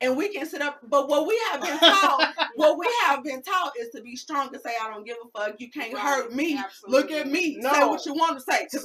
And 0.00 0.16
we 0.16 0.28
can 0.28 0.46
sit 0.46 0.62
up, 0.62 0.80
but 0.88 1.08
what 1.08 1.26
we 1.26 1.40
have 1.52 1.60
been 1.62 1.78
taught, 1.78 2.34
what 2.56 2.78
we 2.78 2.86
have 3.06 3.22
been 3.24 3.42
taught 3.42 3.72
is 3.78 3.90
to 3.90 4.02
be 4.02 4.16
strong 4.16 4.48
and 4.52 4.62
say, 4.62 4.72
"I 4.82 4.90
don't 4.90 5.04
give 5.04 5.16
a 5.24 5.38
fuck. 5.38 5.60
You 5.60 5.70
can't 5.70 5.92
Right. 5.94 6.02
hurt 6.02 6.32
me. 6.32 6.56
Absolutely. 6.58 7.00
Look 7.02 7.10
at 7.12 7.26
me. 7.30 7.60
Say 7.62 7.84
what 7.84 8.04
you 8.06 8.14
want 8.14 8.38
to 8.38 8.44
say, 8.52 8.64
because 8.64 8.84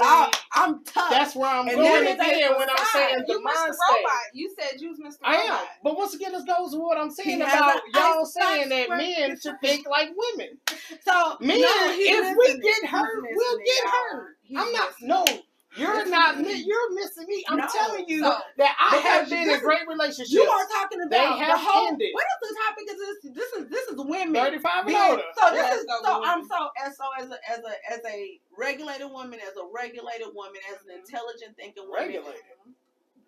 I'm 0.53 0.83
tough." 0.83 1.09
That's 1.09 1.35
where 1.35 1.49
I'm 1.49 1.67
And 1.67 1.77
going 1.77 2.03
then 2.03 2.17
they 2.17 2.33
again 2.35 2.55
when 2.57 2.69
I'm 2.69 2.85
saying 2.93 3.23
You 3.27 3.39
Mr. 3.39 3.43
mind 3.43 3.73
Robot. 3.89 4.11
You 4.33 4.55
said 4.59 4.81
you 4.81 4.89
was 4.89 4.99
Mr. 4.99 5.17
I 5.23 5.35
am. 5.37 5.59
But 5.83 5.97
once 5.97 6.13
again, 6.13 6.31
this 6.31 6.43
goes 6.43 6.71
with 6.73 6.81
what 6.81 6.97
I'm 6.97 7.11
saying 7.11 7.37
He 7.37 7.41
about 7.41 7.81
y'all 7.93 8.25
saying 8.25 8.69
that 8.69 8.89
men 8.89 9.37
should 9.41 9.59
think 9.61 9.87
like 9.87 10.09
women. 10.15 10.57
so 11.05 11.37
Men, 11.39 11.61
no, 11.61 11.67
if 11.89 12.37
we 12.37 12.59
get 12.61 12.89
hurt, 12.89 13.23
we'll 13.23 13.57
get 13.57 13.89
hurt. 13.89 14.35
I'm 14.57 14.71
not. 14.73 14.89
No, 15.01 15.25
you're 15.77 16.05
not. 16.09 16.37
You're 16.37 16.93
missing 16.93 17.25
me. 17.27 17.43
I'm 17.47 17.57
No, 17.57 17.67
telling 17.71 18.05
you 18.07 18.19
so- 18.23 18.37
that 18.57 18.75
I 18.79 18.97
have 18.97 19.29
been 19.29 19.49
in 19.49 19.59
great 19.59 19.87
relationships. 19.87 20.31
You 20.31 20.43
are 20.43 20.65
talking 20.67 21.01
about 21.01 21.11
They 21.11 21.17
have 21.45 21.57
the 21.59 21.63
whole. 21.63 21.87
ended. 21.87 22.09
What 22.13 22.25
is 22.25 22.49
the 22.49 22.55
topic? 22.67 22.85
Is 22.89 22.97
this? 22.99 23.33
This 23.35 23.51
is 23.53 23.69
this 23.69 23.87
is 23.87 23.95
women. 23.97 24.33
35 24.33 24.87
and 24.87 24.95
older. 24.95 25.23
So 25.39 25.51
this 25.53 25.79
is 25.81 25.85
so 25.87 26.19
with 26.19 26.27
I'm 26.29 26.43
so 26.47 26.69
as 26.85 26.97
so 26.97 27.05
as 27.19 27.29
a 27.29 27.37
as 27.51 27.59
a 27.59 27.93
as 27.93 27.99
a 28.07 28.39
regulated 28.57 29.09
woman, 29.11 29.39
as 29.39 29.55
a 29.55 29.65
regulated 29.73 30.27
woman, 30.33 30.59
as 30.69 30.77
Mm-hmm. 30.81 30.89
an 30.89 30.95
intelligent 30.99 31.55
thinking 31.57 31.83
woman, 31.87 32.07
Regulated. 32.07 32.41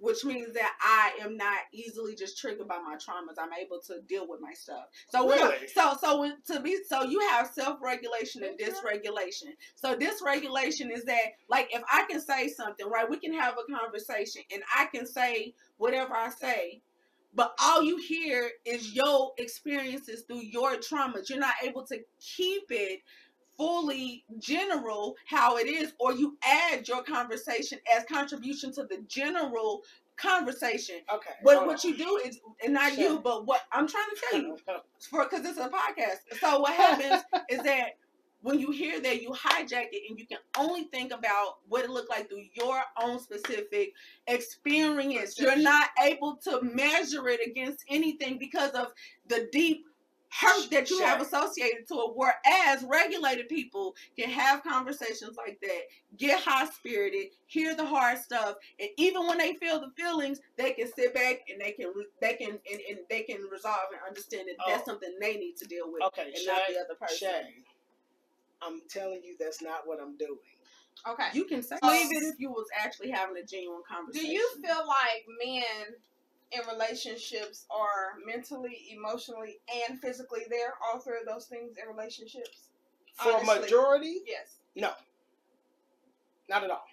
Which 0.04 0.26
means 0.26 0.54
that 0.54 0.74
I 0.82 1.24
am 1.24 1.38
not 1.38 1.60
easily 1.72 2.14
just 2.14 2.38
triggered 2.38 2.68
by 2.68 2.78
my 2.80 2.96
traumas. 2.96 3.40
I'm 3.40 3.54
able 3.54 3.80
to 3.88 4.02
deal 4.02 4.28
with 4.28 4.42
my 4.42 4.52
stuff. 4.52 4.88
So 5.10 5.26
when 5.26 5.38
Really? 5.40 5.68
so 5.74 5.96
so 5.98 6.20
when, 6.20 6.36
to 6.48 6.60
be 6.60 6.78
so 6.86 7.04
you 7.04 7.22
have 7.32 7.48
self 7.48 7.82
regulation 7.82 8.44
and 8.44 8.60
mm-hmm. 8.60 8.70
dysregulation. 8.70 9.54
So 9.76 9.96
dysregulation 9.96 10.92
is 10.92 11.06
that 11.06 11.36
like 11.48 11.70
if 11.72 11.82
I 11.90 12.04
can 12.10 12.20
say 12.20 12.50
something, 12.50 12.86
right? 12.90 13.10
We 13.10 13.18
can 13.18 13.34
have 13.34 13.56
a 13.58 13.74
conversation 13.74 14.42
and 14.52 14.62
I 14.76 14.88
can 14.94 15.06
say 15.06 15.54
whatever 15.78 16.14
I 16.14 16.32
say. 16.32 16.82
But 17.34 17.56
all 17.60 17.82
you 17.82 17.98
hear 17.98 18.52
is 18.66 18.94
your 18.94 19.32
experiences 19.38 20.24
through 20.28 20.44
your 20.44 20.76
traumas. 20.76 21.30
You're 21.30 21.40
not 21.40 21.56
able 21.64 21.84
to 21.88 21.98
keep 22.20 22.64
it 22.70 23.00
fully 23.58 24.24
general 24.40 25.16
how 25.26 25.58
it 25.58 25.68
is, 25.68 25.94
or 26.00 26.14
you 26.14 26.38
add 26.44 26.88
your 26.88 27.04
conversation 27.04 27.80
as 27.96 28.04
contribution 28.06 28.74
to 28.74 28.84
the 28.84 29.04
general 29.08 29.84
conversation. 30.18 30.96
Okay. 31.14 31.32
But 31.44 31.66
what 31.66 31.84
on. 31.84 31.92
you 31.92 31.98
do 31.98 32.20
is, 32.26 32.40
and 32.64 32.74
not 32.74 32.98
you, 32.98 33.20
but 33.20 33.46
what 33.46 33.62
I'm 33.72 33.88
trying 33.88 34.10
to 34.10 34.22
tell 34.30 34.42
you, 34.42 34.58
for 35.10 35.24
because 35.26 35.46
it's 35.46 35.60
a 35.60 35.70
podcast. 35.70 36.40
So 36.40 36.60
what 36.60 36.74
happens 36.76 37.24
is 37.50 37.60
that 37.64 37.98
when 38.42 38.60
you 38.60 38.72
hear 38.72 39.00
that, 39.00 39.22
you 39.22 39.30
hijack 39.30 39.88
it, 39.94 40.10
and 40.10 40.20
you 40.20 40.28
can 40.28 40.40
only 40.58 40.84
think 40.84 41.14
about 41.14 41.60
what 41.70 41.86
it 41.86 41.90
looked 41.90 42.10
like 42.10 42.28
through 42.28 42.44
your 42.54 42.82
own 43.02 43.18
specific 43.20 43.94
experience. 44.28 45.40
You're 45.40 45.56
not 45.56 45.90
able 46.04 46.36
to 46.44 46.62
measure 46.62 47.30
it 47.30 47.40
against 47.46 47.86
anything 47.90 48.38
because 48.38 48.72
of 48.72 48.88
the 49.28 49.48
deep 49.54 49.86
hurt 50.40 50.72
that 50.72 50.90
you 50.90 51.00
have 51.02 51.22
associated 51.22 51.88
to 51.88 51.94
it. 51.96 52.12
Whereas 52.16 52.84
regulated 52.84 53.50
people 53.50 53.96
can 54.18 54.30
have 54.30 54.64
conversations 54.64 55.36
like 55.38 55.60
that, 55.62 55.82
get 56.18 56.42
high 56.42 56.66
spirited, 56.68 57.28
hear 57.46 57.76
the 57.76 57.86
hard 57.86 58.18
stuff, 58.18 58.56
and 58.80 58.90
even 58.98 59.28
when 59.28 59.38
they 59.38 59.54
feel 59.56 59.80
the 59.80 59.92
feelings, 59.96 60.40
they 60.58 60.72
can 60.74 60.92
sit 60.92 61.14
back 61.14 61.42
and 61.52 61.62
they 61.62 61.72
can 61.72 61.94
they 62.22 62.34
can 62.34 62.50
and, 62.50 62.82
and 62.90 63.00
they 63.10 63.22
can 63.22 63.42
resolve 63.52 63.90
and 63.92 64.02
understand 64.08 64.48
that 64.48 64.56
that's 64.68 64.82
Oh. 64.84 64.92
something 64.94 65.14
they 65.20 65.38
need 65.38 65.56
to 65.58 65.66
deal 65.66 65.92
with 65.92 66.02
Okay, 66.04 66.32
and 66.36 66.46
not 66.46 66.62
the 66.68 66.80
other 66.80 66.96
person. 67.00 67.18
Shay, 67.18 67.64
I'm 68.62 68.82
telling 68.90 69.22
you, 69.24 69.36
that's 69.40 69.62
not 69.62 69.86
what 69.86 70.00
I'm 70.02 70.18
doing. 70.18 70.38
Okay. 71.08 71.28
You 71.34 71.46
can 71.46 71.62
say 71.62 71.76
So- 71.84 71.90
leave 71.90 72.08
it 72.12 72.24
if 72.24 72.40
you 72.40 72.50
was 72.50 72.68
actually 72.80 73.10
having 73.12 73.38
a 73.38 73.44
genuine 73.46 73.82
conversation. 73.88 74.28
Do 74.30 74.34
you 74.34 74.50
feel 74.62 74.88
like 74.88 75.26
men 75.44 75.96
in 76.54 76.62
relationships 76.68 77.66
are 77.72 78.20
mentally, 78.26 78.88
emotionally, 78.92 79.60
and 79.90 80.00
physically 80.00 80.42
there? 80.50 80.74
All 80.84 81.00
three 81.00 81.20
of 81.20 81.26
those 81.26 81.46
things 81.46 81.78
in 81.78 81.88
relationships? 81.88 82.70
For 83.14 83.32
a 83.32 83.36
Honestly. 83.36 83.60
majority, 83.62 84.22
Yes. 84.26 84.58
no, 84.76 84.92
not 86.50 86.64
at 86.64 86.72
all. 86.72 86.86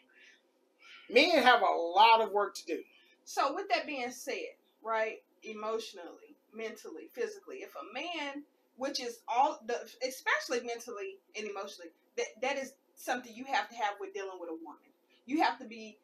Men 1.09 1.43
have 1.43 1.63
a 1.63 1.65
lot 1.71 2.21
of 2.21 2.31
work 2.33 2.55
to 2.57 2.65
do. 2.67 2.83
So 3.25 3.55
with 3.55 3.69
that 3.71 3.87
being 3.87 4.11
said, 4.11 4.55
right, 4.83 5.23
emotionally, 5.43 6.37
mentally, 6.53 7.09
physically, 7.13 7.59
if 7.59 7.75
a 7.75 7.93
man, 7.95 8.45
which 8.77 9.01
is 9.01 9.21
all 9.29 9.61
the, 9.67 9.77
especially 10.07 10.61
mentally 10.67 11.19
and 11.37 11.47
emotionally, 11.49 11.91
that 12.17 12.27
that 12.43 12.57
is 12.57 12.75
something 12.95 13.33
you 13.35 13.45
have 13.45 13.69
to 13.71 13.77
have 13.77 13.95
with 13.99 14.13
dealing 14.15 14.39
with 14.41 14.51
a 14.51 14.55
woman. 14.65 14.91
You 15.27 15.43
have 15.43 15.59
to 15.59 15.65
be 15.65 15.99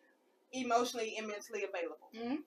emotionally 0.52 1.16
and 1.18 1.26
mentally 1.26 1.64
available, 1.64 2.08
Mhm. 2.14 2.42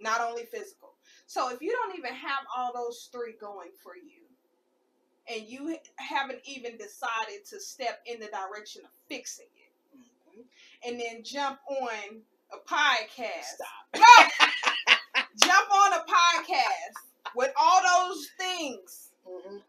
Not 0.00 0.20
only 0.20 0.44
physical. 0.46 0.94
So 1.26 1.50
if 1.50 1.60
you 1.60 1.72
don't 1.72 1.98
even 1.98 2.14
have 2.14 2.44
all 2.56 2.72
those 2.74 3.08
three 3.12 3.34
going 3.40 3.70
for 3.82 3.96
you, 3.96 4.22
and 5.28 5.46
you 5.48 5.76
haven't 5.96 6.40
even 6.44 6.76
decided 6.76 7.44
to 7.50 7.60
step 7.60 8.00
in 8.06 8.18
the 8.20 8.26
direction 8.28 8.82
of 8.84 8.90
fixing 9.08 9.46
it, 9.56 9.72
Mhm. 9.98 10.44
and 10.84 11.00
then 11.00 11.22
jump 11.22 11.60
on 11.68 12.24
a 12.52 12.58
podcast 12.58 13.44
Stop. 13.44 13.94
jump 15.44 15.70
on 15.72 15.92
a 15.94 16.04
podcast 16.04 16.96
with 17.34 17.52
all 17.56 17.82
those 18.08 18.28
things 18.38 19.12
Mhm. 19.26 19.62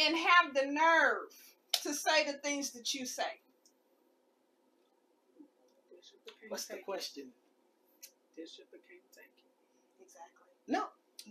and 0.00 0.16
have 0.16 0.54
the 0.54 0.66
nerve 0.66 1.34
to 1.82 1.94
say 1.94 2.24
the 2.24 2.38
things 2.38 2.72
that 2.72 2.94
you 2.94 3.06
say. 3.06 3.40
What's 6.48 6.66
the 6.66 6.78
question? 6.78 7.32
Exactly. 8.36 8.93
No, 10.68 10.84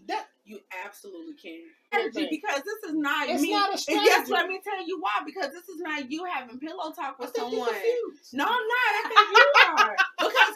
that 0.08 0.28
You 0.46 0.60
absolutely 0.86 1.36
can. 1.36 1.62
Everything. 1.94 2.28
Because 2.30 2.62
this 2.64 2.90
is 2.92 2.96
not 2.96 3.30
It's 3.30 3.42
me. 3.42 3.52
not 3.52 3.70
a 3.70 3.72
and 3.74 3.80
strategy. 3.80 4.06
yes, 4.06 4.30
let 4.30 4.48
me 4.48 4.60
tell 4.64 4.86
you 4.86 5.00
why. 5.00 5.22
Because 5.26 5.52
this 5.52 5.68
is 5.70 5.80
not 5.80 6.12
you 6.12 6.26
having 6.26 6.60
pillow 6.60 6.92
talk 6.92 7.16
I 7.20 7.24
with 7.24 7.34
think 7.34 7.52
you're 7.54 7.66
someone. 7.66 7.70
confused. 7.74 8.34
No, 8.34 8.46
I'm 8.46 8.52
not. 8.52 8.92
I 8.94 9.04
think 9.10 9.30
you 9.32 9.48
are. 9.70 9.96
Because 10.20 10.56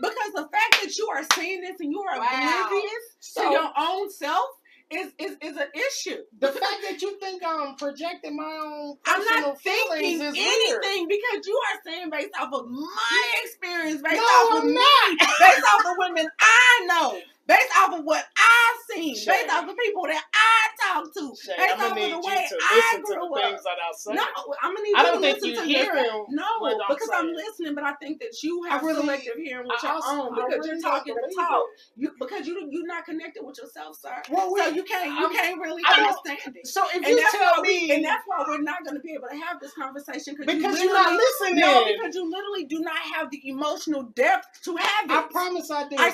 because 0.00 0.32
the 0.34 0.48
fact 0.50 0.82
that 0.82 0.96
you 0.96 1.08
are 1.08 1.22
seeing 1.34 1.60
this 1.60 1.80
and 1.80 1.92
you 1.92 2.00
are 2.02 2.18
Wow. 2.18 2.66
oblivious 2.66 3.04
So 3.20 3.42
to 3.44 3.50
your 3.50 3.70
own 3.78 4.10
self 4.10 4.46
is 4.90 5.12
is, 5.18 5.36
is 5.42 5.56
an 5.56 5.68
issue. 5.74 6.18
the 6.38 6.48
fact 6.48 6.78
that 6.88 7.00
you 7.02 7.18
think 7.20 7.42
I'm 7.46 7.76
projecting 7.76 8.36
my 8.36 8.44
own 8.64 8.96
I'm 9.06 9.24
not 9.24 9.60
thinking 9.62 10.20
feelings 10.20 10.20
is 10.22 10.34
weird. 10.34 10.84
anything 10.84 11.08
because 11.08 11.46
you 11.46 11.60
are 11.70 11.80
saying 11.84 12.10
based 12.10 12.30
off 12.40 12.52
of 12.52 12.68
my 12.68 13.22
experience, 13.44 14.00
based 14.02 14.16
No, 14.16 14.22
off 14.22 14.58
of 14.58 14.64
I'm 14.64 14.68
me, 14.74 15.18
based 15.40 15.64
off 15.74 15.86
of 15.92 15.96
women 15.98 16.28
I 16.40 16.86
know, 16.86 17.18
based 17.50 17.72
off 17.82 17.98
of 17.98 18.04
what 18.04 18.22
I've 18.38 18.78
seen, 18.94 19.14
based 19.26 19.50
off 19.50 19.66
of 19.68 19.76
people 19.76 20.02
that 20.06 20.22
I 20.22 20.60
talk 20.86 21.04
to, 21.14 21.34
Shay, 21.34 21.54
based 21.58 21.74
I'm 21.74 21.90
gonna 21.90 21.90
off 21.90 21.98
of 21.98 22.22
the 22.22 22.28
way 22.28 22.38
I 22.38 22.74
listen 22.78 23.00
to 23.00 23.02
grew 23.02 23.28
the 23.28 23.34
up. 23.34 23.50
things 23.50 23.62
that 23.66 23.78
I 23.82 23.90
say. 23.98 24.12
No, 24.14 24.22
I'm 24.62 24.74
gonna 24.74 24.82
need 24.86 24.94
I 24.94 25.00
you 25.00 25.06
don't 25.06 25.14
to 25.14 25.20
think 25.20 25.34
listen 25.42 25.50
to 25.50 25.66
this. 25.66 25.66
hearing 25.66 26.24
No, 26.30 26.46
I'm 26.62 26.78
because 26.94 27.10
I'm 27.12 27.32
listening, 27.34 27.74
but 27.74 27.84
I 27.84 27.92
think 27.98 28.20
that 28.20 28.32
you 28.42 28.62
I 28.66 28.74
have 28.78 28.82
really- 28.82 29.00
selective 29.02 29.34
hearing 29.36 29.66
with 29.66 29.82
I 29.82 29.86
your 29.86 29.94
also- 29.96 30.10
own 30.10 30.34
because 30.34 30.52
really 30.54 30.68
you're 30.70 30.80
talking 30.80 31.14
to 31.14 31.34
talk. 31.34 31.64
You 31.96 32.12
because 32.18 32.46
you 32.46 32.54
you're 32.70 32.86
not 32.86 33.04
connected 33.04 33.42
with 33.44 33.58
yourself, 33.58 33.96
sir. 33.98 34.14
Well, 34.30 34.54
So 34.56 34.70
we- 34.70 34.76
you 34.76 34.82
can't 34.84 35.10
you 35.10 35.26
I'm- 35.26 35.32
can't 35.34 35.60
really 35.60 35.82
understand 35.84 36.56
it. 36.56 36.66
So 36.66 36.84
if 36.94 37.02
And 37.02 37.06
you 37.06 37.26
tell 37.32 37.60
me 37.62 37.90
and 37.90 38.04
that's 38.04 38.22
why 38.26 38.44
we're 38.46 38.62
not 38.62 38.84
going 38.84 38.94
to 38.94 39.00
be 39.02 39.12
able 39.14 39.28
to 39.28 39.36
have 39.36 39.58
this 39.60 39.72
conversation 39.74 40.36
because 40.38 40.54
you 40.78 40.84
you're 40.86 40.92
not 40.94 41.12
listening, 41.12 41.60
No, 41.60 41.84
because 41.86 42.14
you 42.14 42.30
literally 42.30 42.64
do 42.64 42.80
not 42.80 42.96
have 42.98 43.30
the 43.30 43.40
emotional 43.48 44.02
depth 44.14 44.62
to 44.64 44.76
have 44.76 45.04
it. 45.04 45.10
I 45.10 45.22
promise 45.30 45.70
I 45.70 45.88
do. 45.88 45.96
I 45.98 46.10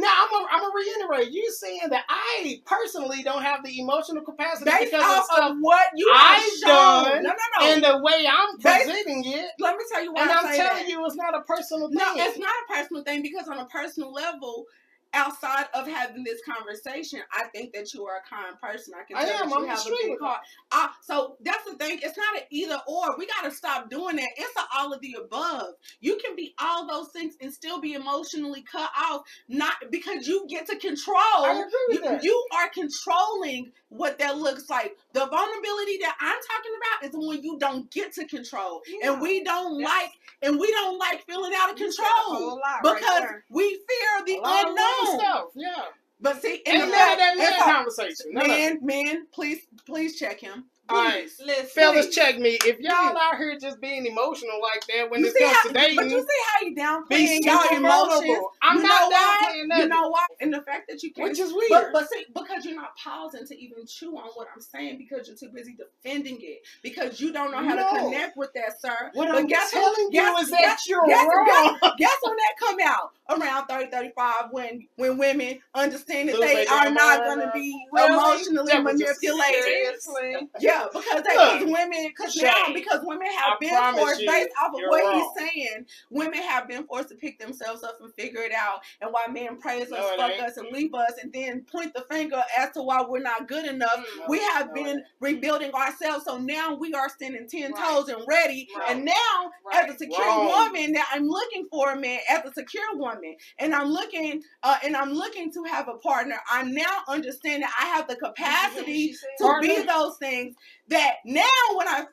now 0.00 0.12
I'm 0.22 0.30
gonna 0.30 0.46
I'm 0.50 0.60
gonna 0.60 0.72
reiterate. 0.74 1.32
You 1.32 1.50
saying 1.52 1.80
that 1.90 2.04
I 2.08 2.60
personally 2.66 3.22
don't 3.22 3.42
have 3.42 3.64
the 3.64 3.78
emotional 3.80 4.22
capacity 4.24 4.64
Based 4.70 4.90
because 4.92 5.18
of 5.18 5.24
stuff 5.24 5.50
of 5.52 5.56
what 5.60 5.86
you 5.94 6.10
I've 6.14 6.42
shown. 6.58 6.68
done 6.68 7.22
no, 7.24 7.30
no, 7.30 7.36
no. 7.60 7.66
and 7.66 7.82
the 7.84 7.98
way 8.02 8.26
I'm 8.26 8.56
Based- 8.58 8.84
presenting 8.86 9.24
it. 9.26 9.46
Let 9.58 9.76
me 9.76 9.84
tell 9.92 10.02
you 10.02 10.12
why 10.12 10.22
And 10.22 10.30
I 10.30 10.38
I'm 10.38 10.44
telling 10.56 10.82
that. 10.84 10.88
you, 10.88 11.04
it's 11.06 11.16
not 11.16 11.34
a 11.36 11.42
personal 11.42 11.88
thing. 11.88 11.98
No, 11.98 12.12
it's 12.16 12.38
not 12.38 12.48
a 12.68 12.72
personal 12.72 13.02
thing 13.04 13.22
because 13.22 13.48
on 13.48 13.58
a 13.58 13.66
personal 13.66 14.12
level, 14.12 14.66
outside 15.12 15.66
of 15.74 15.86
having 15.86 16.22
this 16.24 16.40
conversation, 16.48 17.20
I 17.32 17.44
think 17.54 17.72
that 17.74 17.92
you 17.94 18.04
are 18.06 18.16
a 18.18 18.28
kind 18.34 18.54
person. 18.60 18.94
I 18.98 19.04
can 19.04 19.16
I 19.16 19.24
tell 19.28 19.42
am. 19.44 19.50
you 19.50 19.56
I'm 19.56 19.66
have 19.68 19.86
a 19.86 19.90
big 19.90 20.18
heart. 20.20 20.40
Uh, 20.72 20.88
so 21.02 21.36
that's 21.42 21.64
the 21.64 21.74
thing. 21.76 21.98
It's 22.02 22.16
not 22.16 22.36
an 22.36 22.42
either 22.50 22.78
or. 22.86 23.16
We 23.18 23.26
got 23.26 23.42
to 23.44 23.50
stop 23.50 23.90
doing 23.90 24.16
that. 24.16 24.28
It's 24.36 24.56
a 24.56 24.62
all 24.76 24.92
of 24.92 25.00
the 25.00 25.16
above. 25.22 25.74
You 26.00 26.18
can 26.24 26.36
be 26.36 26.54
all 26.60 26.86
those 26.86 27.08
things 27.08 27.34
and 27.40 27.52
still 27.52 27.80
be 27.80 27.94
emotionally 27.94 28.62
cut 28.70 28.90
off, 28.98 29.22
not 29.48 29.74
because 29.90 30.26
you 30.26 30.46
get 30.48 30.66
to 30.66 30.76
control. 30.76 31.16
I 31.16 31.52
agree 31.66 31.86
with 31.88 31.96
You, 31.98 32.02
that. 32.10 32.24
you 32.24 32.46
are 32.54 32.68
controlling 32.70 33.72
what 33.90 34.18
that 34.18 34.38
looks 34.38 34.68
like. 34.70 34.96
The 35.12 35.20
vulnerability 35.26 35.98
that 36.00 36.16
I'm 36.20 36.38
talking 36.48 36.72
about 36.80 37.04
is 37.06 37.12
the 37.12 37.20
one 37.20 37.42
you 37.42 37.58
don't 37.58 37.90
get 37.90 38.12
to 38.14 38.26
control, 38.26 38.82
Yeah. 38.86 39.12
and 39.12 39.20
we 39.20 39.44
don't 39.44 39.78
That's- 39.82 40.02
like, 40.02 40.12
and 40.42 40.58
we 40.58 40.70
don't 40.70 40.98
like 40.98 41.24
feeling 41.26 41.52
out 41.54 41.72
of 41.72 41.78
You 41.78 41.86
control 41.86 42.60
right 42.64 42.80
because 42.82 43.20
there. 43.20 43.44
we 43.50 43.68
fear 43.88 44.24
the 44.26 44.36
a 44.36 44.40
lot 44.40 44.64
of 44.64 44.70
woman 44.70 44.84
unknown. 45.20 45.46
Yeah. 45.54 45.84
But 46.22 46.40
see, 46.42 46.62
and 46.66 46.78
none 46.78 46.88
of 46.88 46.92
that 46.92 47.34
it's 47.38 47.62
conversation. 47.62 48.26
It. 48.30 48.46
man, 48.46 48.78
man, 48.82 49.26
please, 49.32 49.66
please 49.86 50.18
check 50.18 50.38
him. 50.40 50.69
All 50.90 51.04
right. 51.04 51.28
Listen, 51.44 51.66
Fellas, 51.66 52.06
Please. 52.06 52.14
check 52.14 52.38
me. 52.38 52.58
If 52.64 52.80
y'all 52.80 53.16
out 53.16 53.36
here 53.36 53.56
just 53.60 53.80
being 53.80 54.06
emotional 54.06 54.60
like 54.62 54.86
that 54.88 55.10
when 55.10 55.20
You 55.20 55.26
it 55.34 55.38
comes 55.38 55.56
how, 55.56 55.68
to 55.68 55.74
dating, 55.74 55.96
but 55.96 56.04
you 56.10 56.20
see 56.20 56.26
how 56.52 56.66
you 56.66 56.74
downplaying 56.76 57.44
y'all 57.44 57.76
emotions. 57.76 58.38
I'm 58.62 58.76
you 58.78 58.82
not 58.82 59.12
downplaying 59.12 59.66
nothing. 59.68 59.82
You 59.84 59.88
know 59.88 60.08
why? 60.08 60.26
And 60.40 60.52
the 60.52 60.62
fact 60.62 60.88
that 60.88 61.02
you 61.02 61.12
can't 61.12 61.28
which 61.30 61.38
is 61.38 61.52
weird. 61.52 61.68
But, 61.70 61.86
but 61.92 62.08
see, 62.10 62.24
because 62.34 62.64
you're 62.64 62.76
not 62.76 62.96
pausing 62.96 63.46
to 63.46 63.58
even 63.58 63.86
chew 63.86 64.16
on 64.16 64.28
what 64.34 64.48
I'm 64.54 64.60
saying 64.60 64.98
because 64.98 65.28
you're 65.28 65.36
too 65.36 65.54
busy 65.54 65.76
defending 65.76 66.38
it 66.40 66.60
because 66.82 67.20
you 67.20 67.32
don't 67.32 67.50
know 67.52 67.58
how 67.58 67.74
No. 67.74 67.90
to 67.94 67.98
connect 68.00 68.36
with 68.36 68.52
that, 68.54 68.80
sir. 68.80 69.10
what 69.14 69.28
but 69.28 69.36
I'm 69.38 69.46
guess 69.46 69.70
telling 69.70 69.86
what? 69.88 69.98
you 69.98 70.10
Guess- 70.20 70.42
is 70.42 70.50
that 70.50 70.60
guess- 70.60 70.88
you're 70.88 71.06
guess- 71.06 71.26
wrong. 71.26 71.78
Guess 71.98 72.16
when 72.22 72.36
that 72.36 72.54
come 72.58 72.76
out 72.84 73.10
around 73.30 73.66
30, 73.66 73.90
35 73.90 74.44
when 74.50 74.86
when 74.96 75.18
women 75.18 75.58
understand 75.74 76.28
that 76.28 76.38
Lose 76.38 76.50
they 76.50 76.66
are 76.66 76.90
not 76.90 77.24
going 77.24 77.40
to 77.40 77.50
be 77.54 77.76
emotionally 77.96 78.72
manipulated. 78.82 79.62
seriously. 79.64 80.48
Yeah, 80.80 81.00
because 81.00 81.22
they, 81.28 81.36
Look, 81.36 81.60
women, 81.78 82.08
because 82.08 82.36
now, 82.36 82.72
because 82.74 83.00
women 83.04 83.28
have 83.28 83.54
I 83.54 83.56
been 83.60 83.94
forced, 83.98 84.20
you, 84.20 84.26
based 84.30 84.50
off 84.62 84.74
of 84.74 84.80
what 84.88 85.02
wrong. 85.04 85.30
he's 85.36 85.48
saying, 85.52 85.86
women 86.10 86.42
have 86.42 86.68
been 86.68 86.84
forced 86.84 87.08
to 87.10 87.14
pick 87.14 87.38
themselves 87.38 87.82
up 87.82 87.98
and 88.00 88.12
figure 88.14 88.42
it 88.42 88.52
out. 88.52 88.80
And 89.00 89.12
why 89.12 89.26
men 89.30 89.56
praise 89.58 89.90
No, 89.90 89.96
us, 89.98 90.10
fuck 90.16 90.40
us, 90.40 90.56
and 90.56 90.68
leave 90.72 90.94
us, 90.94 91.12
and 91.22 91.32
then 91.32 91.62
point 91.70 91.94
the 91.94 92.04
finger 92.10 92.42
as 92.58 92.70
to 92.72 92.82
why 92.82 93.02
we're 93.02 93.20
not 93.20 93.48
good 93.48 93.66
enough. 93.66 93.96
Mm. 93.96 94.28
we 94.28 94.38
have 94.40 94.68
no, 94.68 94.74
been 94.74 95.04
rebuilding 95.20 95.72
ourselves, 95.72 96.24
so 96.24 96.38
now 96.38 96.74
we 96.74 96.94
are 96.94 97.08
standing 97.08 97.46
ten 97.48 97.72
Right. 97.72 97.84
toes 97.84 98.08
and 98.08 98.22
ready. 98.28 98.68
Right. 98.76 98.90
And 98.96 99.04
now, 99.04 99.50
Right. 99.64 99.88
as 99.88 99.94
a 99.94 99.98
secure 99.98 100.20
Wrong. 100.26 100.46
woman, 100.46 100.92
that 100.92 101.08
I'm 101.12 101.26
looking 101.28 101.66
for 101.70 101.92
a 101.92 101.96
man, 101.96 102.20
as 102.28 102.44
a 102.44 102.52
secure 102.52 102.94
woman, 102.96 103.36
and 103.58 103.74
I'm 103.74 103.88
looking, 103.88 104.42
uh, 104.62 104.78
and 104.84 104.96
I'm 104.96 105.12
looking 105.12 105.52
to 105.52 105.64
have 105.64 105.88
a 105.88 105.94
partner. 105.98 106.36
I'm 106.50 106.72
now 106.74 107.02
understanding 107.08 107.68
I 107.80 107.86
have 107.86 108.08
the 108.08 108.16
capacity 108.16 109.14
to 109.38 109.58
be 109.60 109.82
those 109.82 110.16
things 110.18 110.56
that 110.88 111.16
now 111.24 111.44
when 111.74 111.86
I 111.88 111.98
find 111.98 112.08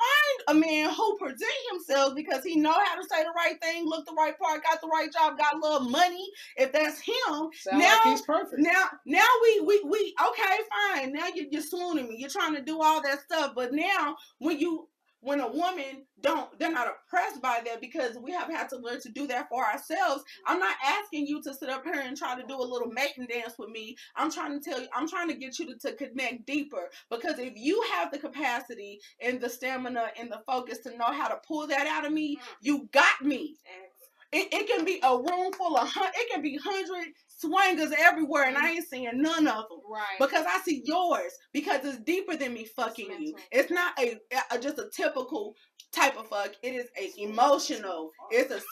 a 0.49 0.53
man 0.53 0.93
who 0.93 1.18
presents 1.18 1.43
himself 1.72 2.16
because 2.16 2.43
he 2.43 2.55
know 2.55 2.72
how 2.74 2.95
to 2.95 3.08
say 3.10 3.24
the 3.24 3.32
right 3.36 3.60
thing, 3.62 3.86
look 3.86 4.05
the 4.05 4.14
right 4.14 4.38
part, 4.38 4.64
got 4.64 4.82
the 4.82 4.88
right 4.88 5.12
job, 5.12 5.38
got 5.38 5.55
a 5.55 5.60
little 5.60 5.89
money, 5.89 6.28
if 6.58 6.72
that's 6.72 6.99
him, 6.99 7.49
Sound 7.60 7.80
now- 7.80 7.95
like 7.95 8.03
he's 8.05 8.22
perfect. 8.22 8.60
now 8.62 8.86
now 9.05 9.26
we 9.41 9.62
we 9.62 9.82
we 9.89 10.16
okay, 10.30 10.58
fine. 10.93 11.14
Now 11.14 11.28
you 11.34 11.47
you're 11.51 11.62
swooning 11.62 12.10
me. 12.10 12.18
You're 12.20 12.30
trying 12.30 12.55
to 12.55 12.62
do 12.62 12.82
all 12.82 13.01
that 13.01 13.22
stuff. 13.22 13.53
But 13.55 13.74
now 13.74 14.16
when 14.39 14.60
you 14.60 14.88
when 15.22 15.39
a 15.39 15.47
woman 15.47 16.05
don't 16.22 16.57
they're 16.59 16.72
not 16.72 16.88
oppressed 16.88 17.41
by 17.41 17.61
that 17.65 17.82
because 17.82 18.18
we 18.18 18.32
have 18.32 18.49
had 18.49 18.70
to 18.70 18.78
learn 18.78 18.99
to 19.01 19.09
do 19.09 19.28
that 19.28 19.49
for 19.49 19.65
ourselves. 19.65 20.24
I'm 20.45 20.59
not 20.59 20.76
asking 20.84 21.28
you 21.28 21.41
to 21.43 21.53
sit 21.53 21.70
up 21.70 21.84
here 21.84 21.99
and 21.99 22.18
try 22.18 22.39
to 22.39 22.47
do 22.47 22.55
a 22.55 22.63
little 22.63 22.89
mating 22.89 23.28
dance 23.28 23.53
with 23.57 23.70
me. 23.70 23.95
I'm 24.15 24.32
trying 24.32 24.59
to 24.59 24.70
tell 24.70 24.82
you, 24.82 24.88
I'm 24.95 25.07
trying 25.07 25.28
to 25.30 25.36
get 25.36 25.59
you 25.59 25.68
to, 25.68 25.78
to 25.80 25.93
connect 25.93 26.45
deeper. 26.45 26.89
Because 27.09 27.39
if 27.39 27.53
you 27.55 27.84
have 27.93 28.11
the 28.11 28.20
capacity 28.20 28.99
and 29.22 29.39
the 29.39 29.49
stamina 29.49 30.07
and 30.20 30.32
the 30.32 30.41
focus 30.45 30.80
to 30.80 30.97
know 30.97 31.11
how 31.11 31.28
to 31.28 31.39
pull 31.47 31.68
that 31.68 31.88
out 31.88 32.05
of 32.05 32.13
me, 32.13 32.36
mm. 32.36 32.39
you 32.61 32.89
got 32.91 33.22
me. 33.22 33.55
It, 34.32 34.53
it 34.53 34.67
can 34.67 34.84
be 34.86 34.99
a 35.03 35.15
room 35.17 35.53
full 35.53 35.78
of 35.78 35.88
hun- 35.89 36.11
it 36.15 36.32
can 36.32 36.41
be 36.41 36.57
hundred 36.57 37.07
swingers 37.28 37.93
everywhere, 37.97 38.43
and 38.45 38.57
I 38.57 38.71
ain't 38.71 38.88
seeing 38.88 39.09
none 39.21 39.47
of 39.47 39.69
them 39.69 39.80
Right. 39.89 40.17
because 40.19 40.45
I 40.47 40.59
see 40.65 40.82
yours 40.86 41.32
because 41.53 41.86
it's 41.86 41.99
deeper 41.99 42.36
than 42.36 42.53
me 42.53 42.65
fucking 42.65 43.09
you. 43.21 43.36
It's 43.51 43.71
not 43.71 43.97
a, 43.99 44.17
a 44.51 44.59
just 44.59 44.80
a 44.80 44.89
typical 44.93 45.55
type 45.93 46.17
of 46.17 46.28
fuck. 46.28 46.51
It 46.61 46.73
is 46.75 46.88
a 46.99 47.21
emotional. 47.21 48.11
It's 48.32 48.51
a 48.51 48.57
it's 48.57 48.65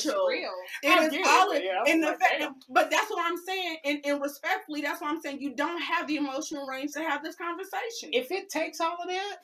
spiritual. 0.00 0.26
real. 0.28 0.50
It 0.82 0.90
I 0.98 1.04
is 1.04 1.10
get 1.12 1.20
it, 1.20 1.26
all 1.26 1.52
but 1.52 1.62
yeah, 1.62 1.82
in 1.86 2.00
the 2.00 2.06
like, 2.08 2.20
fact, 2.20 2.34
damn. 2.38 2.54
but 2.70 2.90
that's 2.90 3.10
what 3.10 3.22
I'm 3.24 3.36
saying, 3.36 3.76
and, 3.84 3.98
and 4.04 4.22
respectfully, 4.22 4.80
that's 4.80 5.00
what 5.02 5.10
I'm 5.10 5.20
saying. 5.20 5.40
You 5.42 5.54
don't 5.54 5.80
have 5.82 6.06
the 6.06 6.16
emotional 6.16 6.66
range 6.66 6.92
to 6.92 7.00
have 7.02 7.22
this 7.22 7.36
conversation. 7.36 8.10
If 8.12 8.30
it 8.30 8.48
takes 8.48 8.80
all 8.80 8.96
of 9.00 9.08
that, 9.08 9.36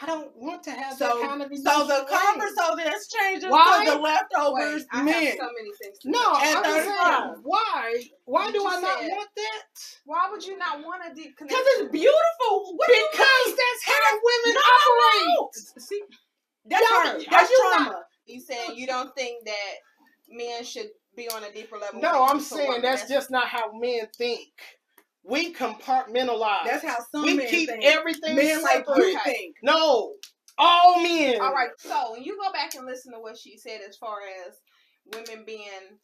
I 0.00 0.06
don't 0.06 0.30
want 0.36 0.62
to 0.64 0.70
have 0.70 0.96
so, 0.96 1.06
that 1.06 1.28
kind 1.28 1.42
of 1.42 1.48
so 1.58 1.86
the 1.86 1.94
range. 1.94 2.08
converse 2.08 2.54
so 2.56 2.76
that's 2.76 3.08
changing 3.08 3.50
Why? 3.50 3.84
to 3.84 3.90
the 3.92 3.98
leftovers 3.98 4.82
Wait, 4.82 4.86
I 4.92 5.02
men. 5.02 5.14
have 5.26 5.34
so 5.38 5.48
many 5.56 5.70
things. 5.82 5.98
To 6.00 6.10
No, 6.10 6.36
At 6.36 6.64
35. 6.64 7.38
why? 7.42 8.04
Why 8.24 8.46
You 8.46 8.52
do 8.52 8.64
I 8.66 8.70
just 8.72 8.82
not 8.82 8.98
said- 9.00 9.10
want 9.10 9.28
that? 9.36 9.62
Why 10.04 10.28
would 10.30 10.44
you 10.46 10.56
not 10.58 10.84
want 10.84 11.02
a 11.10 11.14
deep 11.14 11.36
connection? 11.36 11.58
Because 11.60 11.82
it's 11.82 11.92
beautiful. 11.92 12.76
What 12.76 12.86
do 12.88 12.94
you 12.94 13.08
Because 13.10 13.46
mean? 13.46 13.56
that's 13.56 13.84
how 13.86 14.20
women 14.22 14.54
No, 14.54 14.60
operate. 14.60 15.26
no, 15.26 15.34
no. 15.42 15.50
See, 15.82 16.02
that's 16.66 16.90
Y'all- 16.90 17.00
her. 17.00 17.18
That's 17.30 17.50
you 17.50 17.70
not- 17.70 17.76
trauma. 17.86 18.04
You 18.26 18.40
saying 18.40 18.76
you 18.76 18.86
don't 18.86 19.14
think 19.16 19.44
that 19.46 19.74
men 20.28 20.62
should 20.64 20.90
be 21.16 21.28
on 21.30 21.42
a 21.44 21.50
deeper 21.50 21.76
level? 21.78 22.00
No, 22.00 22.22
I'm 22.24 22.40
saying 22.40 22.68
women? 22.68 22.82
that's 22.82 23.08
just 23.08 23.30
not 23.30 23.48
how 23.48 23.72
men 23.72 24.06
think. 24.16 24.50
We 25.28 25.52
compartmentalize. 25.52 26.64
That's 26.64 26.84
how 26.84 26.96
some 27.12 27.22
we 27.22 27.34
men 27.34 27.48
keep 27.48 27.68
think. 27.68 27.84
everything 27.84 28.36
Men 28.36 28.62
like 28.62 28.84
you 28.96 29.18
think. 29.24 29.56
No, 29.62 30.14
all 30.56 31.02
men. 31.02 31.40
All 31.40 31.52
right. 31.52 31.68
So 31.78 32.12
when 32.12 32.22
you 32.24 32.38
go 32.42 32.52
back 32.52 32.74
and 32.74 32.86
listen 32.86 33.12
to 33.12 33.20
what 33.20 33.36
she 33.36 33.56
said 33.58 33.80
as 33.86 33.96
far 33.96 34.18
as 34.46 34.56
women 35.14 35.44
being 35.46 35.98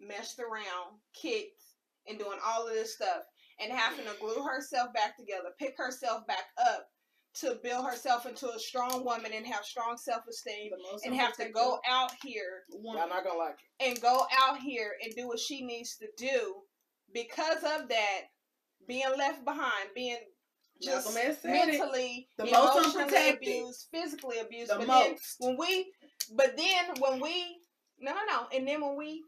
messed 0.00 0.40
around, 0.40 0.98
kicked, 1.14 1.62
and 2.08 2.18
doing 2.18 2.38
all 2.46 2.66
of 2.66 2.74
this 2.74 2.94
stuff, 2.94 3.22
and 3.60 3.70
having 3.72 4.04
to 4.06 4.12
glue 4.20 4.42
herself 4.42 4.92
back 4.94 5.16
together, 5.16 5.50
pick 5.58 5.76
herself 5.76 6.26
back 6.26 6.44
up 6.68 6.86
to 7.34 7.58
build 7.62 7.86
herself 7.86 8.26
into 8.26 8.50
a 8.50 8.58
strong 8.58 9.04
woman 9.04 9.32
and 9.34 9.46
have 9.46 9.64
strong 9.64 9.96
self 9.96 10.22
esteem, 10.28 10.70
and 11.04 11.14
have 11.14 11.34
to 11.36 11.48
go 11.50 11.78
out 11.88 12.10
here 12.22 12.62
Y'all 12.70 12.94
not 12.94 13.24
gonna 13.24 13.38
like 13.38 13.56
it. 13.80 13.88
and 13.90 14.00
go 14.02 14.26
out 14.40 14.58
here 14.58 14.92
and 15.02 15.14
do 15.14 15.28
what 15.28 15.38
she 15.38 15.62
needs 15.64 15.96
to 15.96 16.06
do 16.18 16.54
because 17.14 17.58
of 17.62 17.88
that 17.88 18.20
being 18.86 19.10
left 19.16 19.44
behind, 19.44 19.88
being 19.94 20.18
just 20.82 21.16
it. 21.16 21.44
mentally, 21.44 22.28
The 22.38 22.46
most 22.46 22.94
emotionally 22.96 23.30
abused, 23.30 23.88
physically 23.92 24.38
abused. 24.38 24.70
The 24.70 24.78
but 24.78 24.86
then 24.86 25.16
when 25.38 25.56
we, 25.56 25.92
but 26.34 26.56
then 26.56 26.84
when 26.98 27.20
we, 27.20 27.58
no, 28.00 28.12
no, 28.12 28.20
no, 28.26 28.46
and 28.52 28.66
then 28.66 28.80
when 28.80 28.96
we 28.96 29.22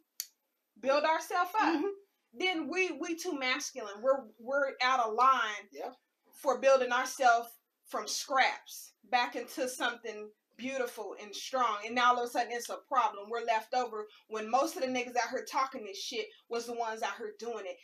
build 0.81 1.05
ourselves 1.05 1.51
up, 1.61 1.75
Mhm. 1.77 1.91
then 2.33 2.69
we 2.69 2.91
we 2.93 3.15
too 3.17 3.33
masculine. 3.39 4.03
We're 4.03 4.25
we're 4.39 4.73
out 4.83 5.01
of 5.01 5.15
line 5.15 5.69
Yeah. 5.71 5.93
for 6.33 6.59
building 6.59 6.93
ourselves 6.93 7.51
from 7.87 8.09
scraps 8.09 8.93
back 9.05 9.37
into 9.37 9.69
something 9.69 10.31
beautiful 10.57 11.17
and 11.21 11.35
strong. 11.35 11.79
And 11.85 11.95
now 11.95 12.15
all 12.15 12.23
of 12.23 12.29
a 12.29 12.31
sudden 12.31 12.53
it's 12.53 12.71
a 12.71 12.77
problem. 12.89 13.29
We're 13.29 13.45
left 13.45 13.75
over 13.75 14.09
when 14.29 14.49
most 14.49 14.77
of 14.77 14.83
the 14.83 14.89
niggas 14.89 15.17
out 15.17 15.31
here 15.31 15.45
talking 15.45 15.85
this 15.85 16.01
shit 16.01 16.27
was 16.49 16.67
the 16.67 16.73
ones 16.75 17.03
out 17.03 17.17
here 17.19 17.35
doing 17.39 17.67
it. 17.67 17.77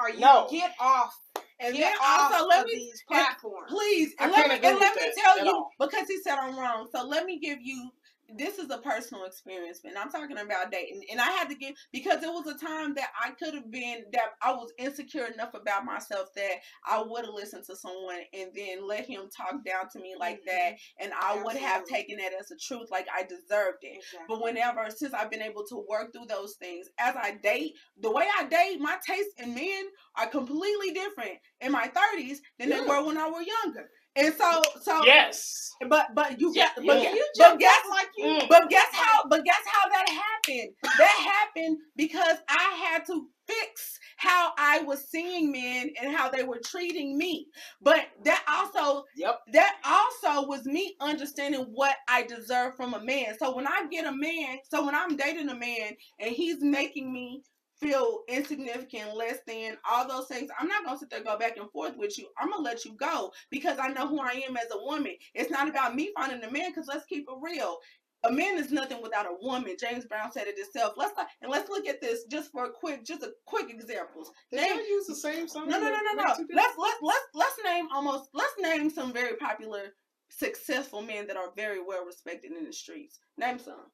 Are 0.00 0.10
you 0.10 0.20
No. 0.20 0.48
get 0.50 0.74
off? 0.80 1.14
And 1.62 1.74
get 1.76 1.92
then 1.92 1.96
off 2.02 2.32
also 2.32 2.46
let 2.48 2.60
of 2.60 2.66
me 2.66 2.74
these 2.76 3.02
platforms. 3.06 3.70
please 3.70 4.14
I 4.18 4.24
and 4.24 4.32
let 4.32 4.48
me 4.48 4.54
and 4.68 4.78
let 4.80 4.96
me 4.96 5.12
tell 5.16 5.44
you 5.44 5.52
all. 5.52 5.70
because 5.78 6.08
he 6.08 6.18
said 6.22 6.38
I'm 6.38 6.58
wrong. 6.58 6.88
So 6.94 7.06
let 7.06 7.26
me 7.26 7.38
give 7.38 7.58
you 7.60 7.90
this 8.36 8.58
is 8.58 8.70
a 8.70 8.78
personal 8.78 9.24
experience, 9.24 9.80
and 9.84 9.96
I'm 9.96 10.10
talking 10.10 10.38
about 10.38 10.70
dating. 10.70 11.02
And 11.10 11.20
I 11.20 11.30
had 11.30 11.48
to 11.48 11.54
get 11.54 11.74
because 11.92 12.22
it 12.22 12.28
was 12.28 12.46
a 12.46 12.58
time 12.58 12.94
that 12.94 13.10
I 13.20 13.30
could 13.30 13.54
have 13.54 13.70
been 13.70 14.04
that 14.12 14.34
I 14.42 14.52
was 14.52 14.72
insecure 14.78 15.26
enough 15.26 15.54
about 15.54 15.84
myself 15.84 16.28
that 16.36 16.56
I 16.86 17.02
would 17.02 17.24
have 17.24 17.34
listened 17.34 17.64
to 17.66 17.76
someone 17.76 18.20
and 18.32 18.50
then 18.54 18.86
let 18.86 19.06
him 19.06 19.28
talk 19.36 19.64
down 19.64 19.88
to 19.92 20.00
me 20.00 20.14
like 20.18 20.40
that, 20.46 20.72
mm-hmm. 20.72 21.04
and 21.04 21.12
I 21.20 21.42
would 21.42 21.56
have 21.56 21.84
taken 21.84 22.18
that 22.18 22.32
as 22.38 22.50
a 22.50 22.56
truth, 22.56 22.88
like 22.90 23.06
I 23.14 23.22
deserved 23.22 23.78
it. 23.82 23.98
Exactly. 23.98 24.26
But 24.28 24.42
whenever, 24.42 24.86
since 24.90 25.14
I've 25.14 25.30
been 25.30 25.42
able 25.42 25.64
to 25.66 25.84
work 25.88 26.12
through 26.12 26.26
those 26.26 26.54
things, 26.54 26.88
as 26.98 27.16
I 27.16 27.38
date, 27.42 27.74
the 28.00 28.10
way 28.10 28.26
I 28.38 28.44
date, 28.44 28.80
my 28.80 28.96
tastes 29.06 29.34
in 29.38 29.54
men 29.54 29.84
are 30.16 30.26
completely 30.26 30.92
different 30.92 31.38
in 31.60 31.72
my 31.72 31.86
thirties 31.88 32.40
than 32.58 32.70
they 32.70 32.80
were 32.80 33.04
when 33.04 33.18
I 33.18 33.28
were 33.28 33.42
younger. 33.42 33.88
And 34.16 34.34
so, 34.34 34.62
so, 34.82 35.04
Yes. 35.06 35.70
but 35.88 36.14
but 36.14 36.40
you 36.40 36.52
Yeah, 36.54 36.68
got, 36.76 36.86
but, 36.86 37.02
yeah. 37.02 37.10
gu- 37.12 37.16
you 37.16 37.26
but 37.38 37.58
guess, 37.60 37.82
like 37.90 38.08
you. 38.18 38.26
Mm. 38.26 38.48
but 38.48 38.70
guess 38.70 38.88
how, 38.92 39.24
but 39.28 39.44
guess 39.44 39.62
how 39.66 39.88
that 39.88 40.08
happened? 40.08 40.70
That 40.98 41.44
happened 41.56 41.78
because 41.96 42.36
I 42.48 42.74
had 42.84 43.06
to 43.06 43.26
fix 43.46 43.98
how 44.16 44.52
I 44.58 44.80
was 44.82 45.08
seeing 45.10 45.50
men 45.52 45.90
and 46.00 46.14
how 46.14 46.28
they 46.30 46.44
were 46.44 46.60
treating 46.64 47.16
me. 47.18 47.46
But 47.82 48.06
that 48.24 48.44
also 48.48 49.04
Yep. 49.16 49.40
that 49.52 49.76
also 49.84 50.46
was 50.48 50.64
me 50.66 50.96
understanding 51.00 51.66
what 51.72 51.96
I 52.08 52.22
deserve 52.24 52.76
from 52.76 52.94
a 52.94 53.00
man. 53.04 53.36
So 53.38 53.54
when 53.56 53.66
I 53.66 53.86
get 53.90 54.06
a 54.06 54.12
man, 54.12 54.58
so 54.70 54.84
when 54.86 54.94
I'm 54.94 55.16
dating 55.16 55.48
a 55.48 55.56
man 55.56 55.92
and 56.20 56.30
he's 56.30 56.62
making 56.62 57.12
me 57.12 57.42
feel 57.80 58.20
insignificant, 58.28 59.16
less 59.16 59.38
than 59.46 59.76
all 59.88 60.06
those 60.06 60.28
things, 60.28 60.50
I'm 60.58 60.68
not 60.68 60.84
gonna 60.84 60.98
sit 60.98 61.10
there 61.10 61.18
and 61.20 61.26
go 61.26 61.38
back 61.38 61.56
and 61.56 61.70
forth 61.70 61.96
with 61.96 62.18
you. 62.18 62.26
I'm 62.38 62.50
gonna 62.50 62.62
let 62.62 62.84
you 62.84 62.92
go 62.92 63.32
because 63.50 63.78
I 63.78 63.88
know 63.88 64.06
who 64.06 64.20
I 64.20 64.42
am 64.46 64.56
as 64.56 64.66
a 64.72 64.84
woman. 64.84 65.14
It's 65.34 65.50
not 65.50 65.68
about 65.68 65.94
me 65.94 66.10
finding 66.14 66.42
a 66.42 66.50
man 66.52 66.70
because 66.70 66.86
let's 66.88 67.06
keep 67.06 67.26
it 67.28 67.34
real. 67.40 67.78
A 68.24 68.30
man 68.30 68.58
is 68.58 68.70
nothing 68.70 69.00
without 69.00 69.24
a 69.24 69.34
woman. 69.40 69.76
James 69.80 70.04
Brown 70.04 70.30
said 70.30 70.46
it 70.46 70.58
himself. 70.58 70.92
Let's 70.98 71.14
talk, 71.14 71.28
and 71.40 71.50
let's 71.50 71.70
look 71.70 71.86
at 71.88 72.02
this 72.02 72.24
just 72.24 72.52
for 72.52 72.66
a 72.66 72.70
quick, 72.70 73.02
just 73.02 73.22
a 73.22 73.32
quick 73.46 73.70
examples. 73.70 74.30
Did 74.50 74.60
Name- 74.60 74.76
y'all 74.76 74.86
use 74.86 75.06
the 75.06 75.14
same 75.14 75.48
song? 75.48 75.68
no, 75.68 75.80
no, 75.80 75.88
no, 75.88 76.00
no, 76.02 76.22
no. 76.22 76.34
Let's 76.54 76.74
let's 76.78 76.98
let's 77.02 77.24
let's 77.34 77.58
name 77.64 77.88
almost 77.94 78.28
let's 78.34 78.52
name 78.60 78.90
some 78.90 79.14
very 79.14 79.36
popular, 79.36 79.94
successful 80.28 81.00
men 81.00 81.26
that 81.28 81.38
are 81.38 81.52
very 81.56 81.82
well 81.82 82.04
respected 82.04 82.52
in 82.52 82.64
the 82.64 82.72
streets. 82.72 83.20
Name 83.38 83.58
some 83.58 83.86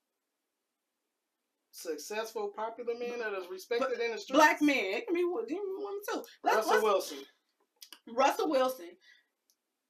Successful, 1.79 2.53
popular 2.57 2.95
man 2.99 3.19
that 3.19 3.35
is 3.39 3.51
respected 3.51 4.01
in 4.01 4.13
the 4.13 4.19
streets. 4.19 4.39
black 4.39 4.63
men. 4.63 4.77
It 4.79 5.07
can 5.07 5.15
be 5.15 5.25
women 5.25 5.47
too. 6.11 6.23
Let's, 6.43 6.57
Russell 6.57 6.71
let's, 6.73 6.83
Wilson, 6.83 7.19
Russell 8.17 8.49
Wilson. 8.51 8.89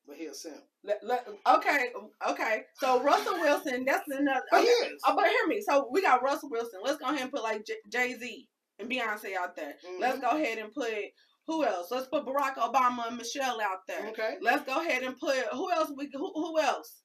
but 0.05 0.17
he 0.17 0.27
a 0.27 0.35
simp. 0.35 0.57
Let, 0.83 0.99
let, 1.05 1.29
okay, 1.49 1.91
okay. 2.29 2.63
So 2.81 3.01
Russell 3.05 3.35
Wilson. 3.35 3.85
That's 3.85 4.09
another. 4.09 4.43
But 4.51 4.63
he 4.63 4.67
is. 4.67 5.01
Oh, 5.07 5.15
but 5.15 5.27
hear 5.29 5.47
me. 5.47 5.61
So 5.61 5.89
we 5.93 6.03
got 6.03 6.25
Russell 6.25 6.51
Wilson. 6.51 6.81
Let's 6.83 6.99
go 6.99 7.07
ahead 7.07 7.21
and 7.23 7.31
put 7.31 7.45
like 7.45 7.65
Jay 7.93 8.15
Z 8.19 8.49
and 8.81 8.91
Beyonce 8.91 9.37
out 9.37 9.55
there. 9.55 9.75
Let's 10.01 10.19
Mhm. 10.19 10.23
go 10.23 10.31
ahead 10.31 10.59
and 10.59 10.73
put 10.75 10.93
who 11.47 11.65
else? 11.65 11.93
Let's 11.93 12.09
put 12.09 12.27
Barack 12.27 12.57
Obama 12.57 13.07
and 13.07 13.17
Michelle 13.17 13.61
out 13.61 13.87
there. 13.87 14.09
Okay. 14.09 14.39
Let's 14.43 14.65
go 14.67 14.81
ahead 14.81 15.05
and 15.05 15.17
put 15.17 15.37
who 15.53 15.71
else 15.71 15.93
we 15.97 16.11
who, 16.13 16.33
who 16.35 16.59
else? 16.61 17.03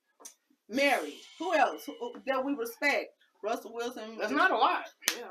Mary. 0.68 1.20
Who 1.38 1.54
else 1.54 1.86
who- 1.86 2.14
that 2.26 2.44
we 2.44 2.54
respect? 2.56 3.10
Russell 3.44 3.74
Wilson. 3.74 4.18
That's 4.20 4.32
not 4.32 4.52
a 4.52 4.58
lot. 4.58 4.86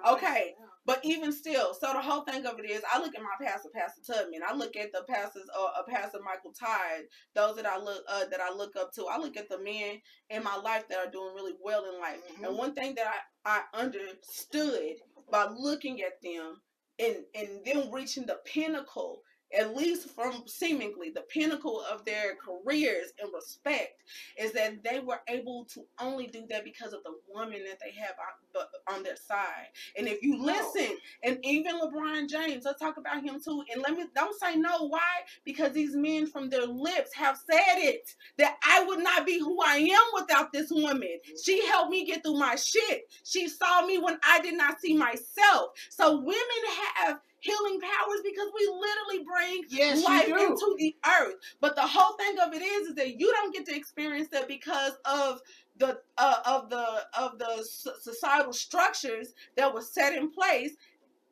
Okay. 0.08 0.54
But 0.86 1.00
even 1.04 1.30
still, 1.30 1.74
so 1.74 1.92
the 1.92 2.00
whole 2.00 2.22
thing 2.22 2.46
of 2.46 2.58
it 2.58 2.68
is, 2.68 2.82
I 2.92 2.98
look 2.98 3.14
at 3.14 3.22
my 3.22 3.46
pastor, 3.46 3.68
Pastor 3.74 4.00
Tubman. 4.12 4.40
I 4.48 4.54
look 4.54 4.76
at 4.76 4.92
the 4.92 5.04
pastors, 5.08 5.48
uh, 5.56 5.78
uh, 5.78 5.82
Pastor 5.88 6.18
Michael 6.24 6.52
Todd. 6.58 7.02
Those 7.34 7.56
that 7.56 7.66
I 7.66 7.78
look 7.78 8.02
uh, 8.08 8.24
that 8.30 8.40
I 8.40 8.52
look 8.52 8.74
up 8.76 8.92
to. 8.94 9.06
I 9.06 9.18
look 9.18 9.36
at 9.36 9.48
the 9.48 9.58
men 9.62 10.00
in 10.30 10.42
my 10.42 10.56
life 10.56 10.88
that 10.88 10.98
are 10.98 11.10
doing 11.10 11.34
really 11.34 11.54
well 11.62 11.84
in 11.84 12.00
life. 12.00 12.20
Mhm. 12.38 12.48
And 12.48 12.58
one 12.58 12.74
thing 12.74 12.94
that 12.96 13.06
I 13.44 13.62
I 13.74 13.78
understood 13.78 14.96
by 15.30 15.44
looking 15.44 16.02
at 16.02 16.20
them 16.22 16.60
and 16.98 17.24
and 17.34 17.64
them 17.64 17.92
reaching 17.92 18.26
the 18.26 18.40
pinnacle, 18.44 19.22
at 19.58 19.76
least 19.76 20.08
from 20.10 20.44
seemingly 20.46 21.10
the 21.10 21.22
pinnacle 21.22 21.82
of 21.90 22.04
their 22.04 22.36
careers 22.36 23.12
and 23.20 23.30
respect, 23.34 24.02
is 24.38 24.52
that 24.52 24.82
they 24.82 25.00
were 25.00 25.20
able 25.28 25.64
to 25.66 25.84
only 26.00 26.26
do 26.26 26.44
that 26.48 26.64
because 26.64 26.92
of 26.92 27.02
the 27.04 27.12
woman 27.32 27.60
that 27.68 27.78
they 27.80 27.92
have 27.92 28.14
on, 28.88 28.96
on 28.96 29.02
their 29.02 29.16
side. 29.16 29.68
And 29.96 30.06
if 30.06 30.22
you 30.22 30.42
listen, 30.42 30.96
and 31.22 31.38
even 31.44 31.80
LeBron 31.80 32.28
James, 32.28 32.64
let's 32.64 32.80
talk 32.80 32.96
about 32.96 33.22
him 33.22 33.40
too. 33.40 33.62
And 33.72 33.82
let 33.82 33.96
me 33.96 34.04
don't 34.14 34.38
say 34.38 34.56
no. 34.56 34.88
Why? 34.88 35.00
Because 35.44 35.72
these 35.72 35.94
men 35.94 36.26
from 36.26 36.48
their 36.48 36.66
lips 36.66 37.14
have 37.14 37.38
said 37.50 37.78
it 37.78 38.14
that 38.38 38.56
I 38.66 38.84
would 38.84 39.00
not 39.00 39.26
be 39.26 39.38
who 39.38 39.60
I 39.62 39.76
am 39.76 40.20
without 40.20 40.52
this 40.52 40.70
woman. 40.70 41.18
She 41.44 41.60
mm-hmm. 41.60 41.70
helped 41.70 41.90
me 41.90 42.04
get 42.04 42.22
through 42.22 42.38
my 42.38 42.56
shit. 42.56 43.10
She 43.24 43.48
saw 43.48 43.84
me 43.86 43.98
when 43.98 44.18
I 44.24 44.40
did 44.40 44.56
not 44.56 44.80
see 44.80 44.96
myself. 44.96 45.70
So 45.88 46.18
women 46.18 46.36
have 46.96 47.20
healing 47.40 47.80
powers 47.80 48.20
because 48.24 48.48
we 48.58 48.66
literally 48.80 49.24
bring 49.24 49.62
Yes, 49.70 50.04
life 50.04 50.28
into 50.28 50.76
the 50.78 50.96
earth. 51.20 51.34
But 51.60 51.76
the 51.76 51.86
whole 51.86 52.16
thing 52.16 52.38
of 52.40 52.54
it 52.54 52.62
is, 52.62 52.88
is 52.88 52.94
that 52.96 53.20
you 53.20 53.32
don't 53.32 53.54
get 53.54 53.66
to 53.66 53.76
experience 53.76 54.28
that 54.32 54.48
because 54.48 54.92
of 55.04 55.40
the 55.78 56.00
uh, 56.18 56.36
of 56.46 56.70
the 56.70 56.86
of 57.18 57.38
the 57.38 57.64
societal 58.00 58.52
structures 58.52 59.34
that 59.56 59.72
were 59.74 59.82
set 59.82 60.14
in 60.14 60.30
place 60.30 60.72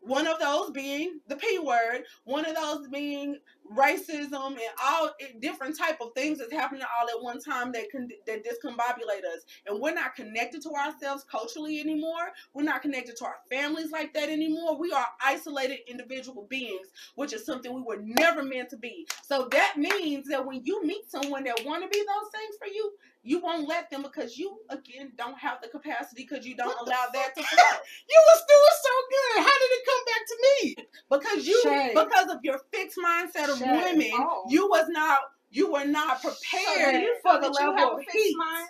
One 0.02 0.26
of 0.28 0.38
those 0.40 0.70
being 0.70 1.20
the 1.28 1.36
P 1.36 1.58
word, 1.58 2.04
one 2.24 2.46
of 2.46 2.54
those 2.56 2.88
being 2.88 3.38
racism 3.76 4.48
and 4.52 4.60
all 4.82 5.10
different 5.40 5.76
type 5.78 5.98
of 6.00 6.12
things 6.14 6.38
that's 6.38 6.52
happening 6.52 6.82
all 6.82 7.08
at 7.08 7.22
one 7.22 7.40
time 7.40 7.72
that 7.72 7.90
can 7.90 8.08
that 8.26 8.44
discombobulate 8.44 9.24
us. 9.34 9.44
And 9.66 9.80
we're 9.80 9.94
not 9.94 10.14
connected 10.14 10.62
to 10.62 10.70
ourselves 10.70 11.24
culturally 11.30 11.80
anymore. 11.80 12.30
We're 12.54 12.62
not 12.64 12.82
connected 12.82 13.16
to 13.18 13.24
our 13.26 13.36
families 13.50 13.90
like 13.90 14.14
that 14.14 14.28
anymore. 14.28 14.78
We 14.78 14.92
are 14.92 15.06
isolated 15.24 15.78
individual 15.88 16.46
beings, 16.48 16.88
which 17.14 17.32
is 17.32 17.44
something 17.44 17.72
we 17.74 17.82
were 17.82 18.00
never 18.02 18.42
meant 18.42 18.70
to 18.70 18.76
be. 18.76 19.06
So 19.22 19.48
that 19.52 19.74
means 19.76 20.28
that 20.28 20.44
when 20.44 20.64
you 20.64 20.84
meet 20.84 21.10
someone 21.10 21.44
that 21.44 21.64
want 21.64 21.82
to 21.82 21.88
be 21.88 21.98
those 21.98 22.30
things 22.32 22.56
for 22.58 22.68
you, 22.68 22.92
you 23.22 23.40
won't 23.40 23.68
let 23.68 23.90
them 23.90 24.02
because 24.02 24.38
you 24.38 24.58
again 24.70 25.12
don't 25.18 25.38
have 25.38 25.60
the 25.60 25.68
capacity 25.68 26.26
because 26.28 26.46
you 26.46 26.56
don't 26.56 26.68
What 26.68 26.86
allow 26.88 27.06
that 27.12 27.34
to 27.36 27.42
flow. 27.42 27.78
You 28.08 28.22
was 28.26 28.42
doing 28.48 28.78
so 28.82 28.90
good. 29.10 29.44
How 29.44 29.58
did 29.58 29.70
it 29.70 29.86
come 29.86 30.04
back 30.06 30.26
to 30.28 30.36
me? 30.42 30.76
because 31.10 31.46
you 31.46 31.60
Shame. 31.62 31.90
because 31.94 32.30
of 32.30 32.38
your 32.42 32.58
fixed 32.72 32.98
mindset 32.98 33.50
of 33.52 33.57
Shame. 33.58 33.76
women 33.98 34.10
Oh. 34.14 34.44
you 34.48 34.68
was 34.68 34.86
not 34.88 35.18
you 35.50 35.72
were 35.72 35.84
not 35.84 36.20
prepared 36.22 36.94
do 36.94 37.00
you 37.00 37.16
for 37.22 37.34
the 37.34 37.40
that 37.40 37.56
you 37.60 37.66
level 37.66 37.76
have 37.76 37.88
a 37.88 37.92
of 37.92 37.98
fixed 38.00 38.16
heat 38.16 38.36
mind? 38.36 38.68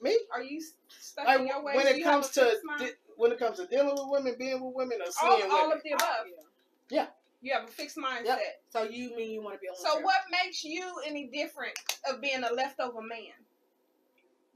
Me? 0.00 0.18
Are 0.34 0.42
you 0.42 0.60
stuck 0.88 1.26
Like 1.26 1.40
in 1.40 1.46
your 1.46 1.62
ways? 1.64 1.76
when 1.76 1.86
it 1.86 1.96
you 1.98 2.04
comes 2.04 2.30
to 2.30 2.56
di- 2.78 2.90
when 3.16 3.30
it 3.32 3.38
comes 3.38 3.58
to 3.58 3.66
dealing 3.66 3.90
with 3.94 4.06
women, 4.08 4.34
being 4.38 4.60
with 4.64 4.74
women, 4.74 4.98
or 5.00 5.10
seeing 5.12 5.30
all, 5.32 5.38
women. 5.38 5.50
all 5.52 5.72
of 5.72 5.82
the 5.84 5.90
above. 5.92 6.26
Yeah. 6.90 7.06
You 7.40 7.52
have 7.54 7.64
a 7.64 7.68
fixed 7.68 7.96
mindset. 7.96 8.24
Yep. 8.26 8.38
so 8.70 8.82
you 8.84 9.14
mean 9.16 9.30
you 9.32 9.42
want 9.42 9.56
to 9.56 9.60
be 9.60 9.66
a 9.68 9.76
So 9.76 10.00
what 10.00 10.18
makes 10.30 10.64
you 10.64 10.84
any 11.06 11.26
different 11.32 11.74
of 12.08 12.20
being 12.20 12.42
a 12.42 12.52
leftover 12.52 13.00
man? 13.02 13.34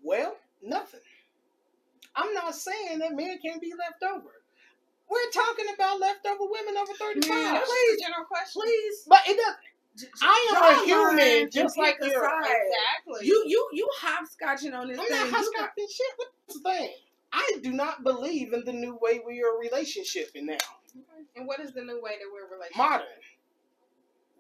Well, 0.03 0.37
nothing. 0.63 1.01
I'm 2.15 2.33
not 2.35 2.55
saying 2.55 2.99
that 3.01 3.15
men 3.15 3.39
can't 3.45 3.61
be 3.61 3.73
left 3.79 4.03
over. 4.03 4.31
We're 5.09 5.31
talking 5.33 5.67
about 5.75 6.01
leftover 6.01 6.45
women 6.51 6.77
over 6.77 6.93
35. 6.95 7.29
Man, 7.29 7.53
That's 7.55 7.69
please, 7.69 7.97
the 7.99 8.03
general 8.03 8.25
question. 8.27 8.63
please 8.63 9.05
But 9.09 9.21
it 9.27 9.37
doesn't. 9.37 10.13
I 10.23 10.53
am 10.55 10.83
a 10.83 10.85
human, 10.85 11.17
lines 11.17 11.55
just 11.55 11.79
like 11.79 11.97
a 12.03 12.07
you're. 12.07 12.41
Exactly. 12.41 13.27
you 13.27 13.45
you 13.47 13.69
you 13.73 13.89
hopscotching 14.01 14.75
on 14.75 14.89
this 14.89 14.99
I'm 14.99 15.07
thing 15.07 15.17
not 15.17 15.27
You 15.43 15.53
got- 15.57 15.71
hopscotching 15.71 15.91
shit. 15.91 16.07
What's 16.17 16.61
the 16.63 16.71
thing? 16.71 16.91
I 17.33 17.53
do 17.63 17.73
not 17.73 18.05
believe 18.05 18.53
in 18.53 18.65
the 18.65 18.73
new 18.73 18.99
way 19.01 19.21
we 19.27 19.43
are 19.43 19.53
relationshiping 19.53 20.43
now. 20.43 20.57
and 21.35 21.47
what 21.47 21.61
is 21.61 21.73
the 21.73 21.83
new 21.83 22.01
way 22.03 22.13
that 22.19 22.27
we're 22.33 22.49
related? 22.55 22.77
Modern. 22.77 23.07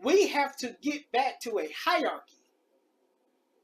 We 0.03 0.29
have 0.29 0.57
to 0.59 0.77
get 0.83 1.11
back 1.12 1.41
to 1.41 1.59
a 1.59 1.69
hierarchy. 1.85 2.35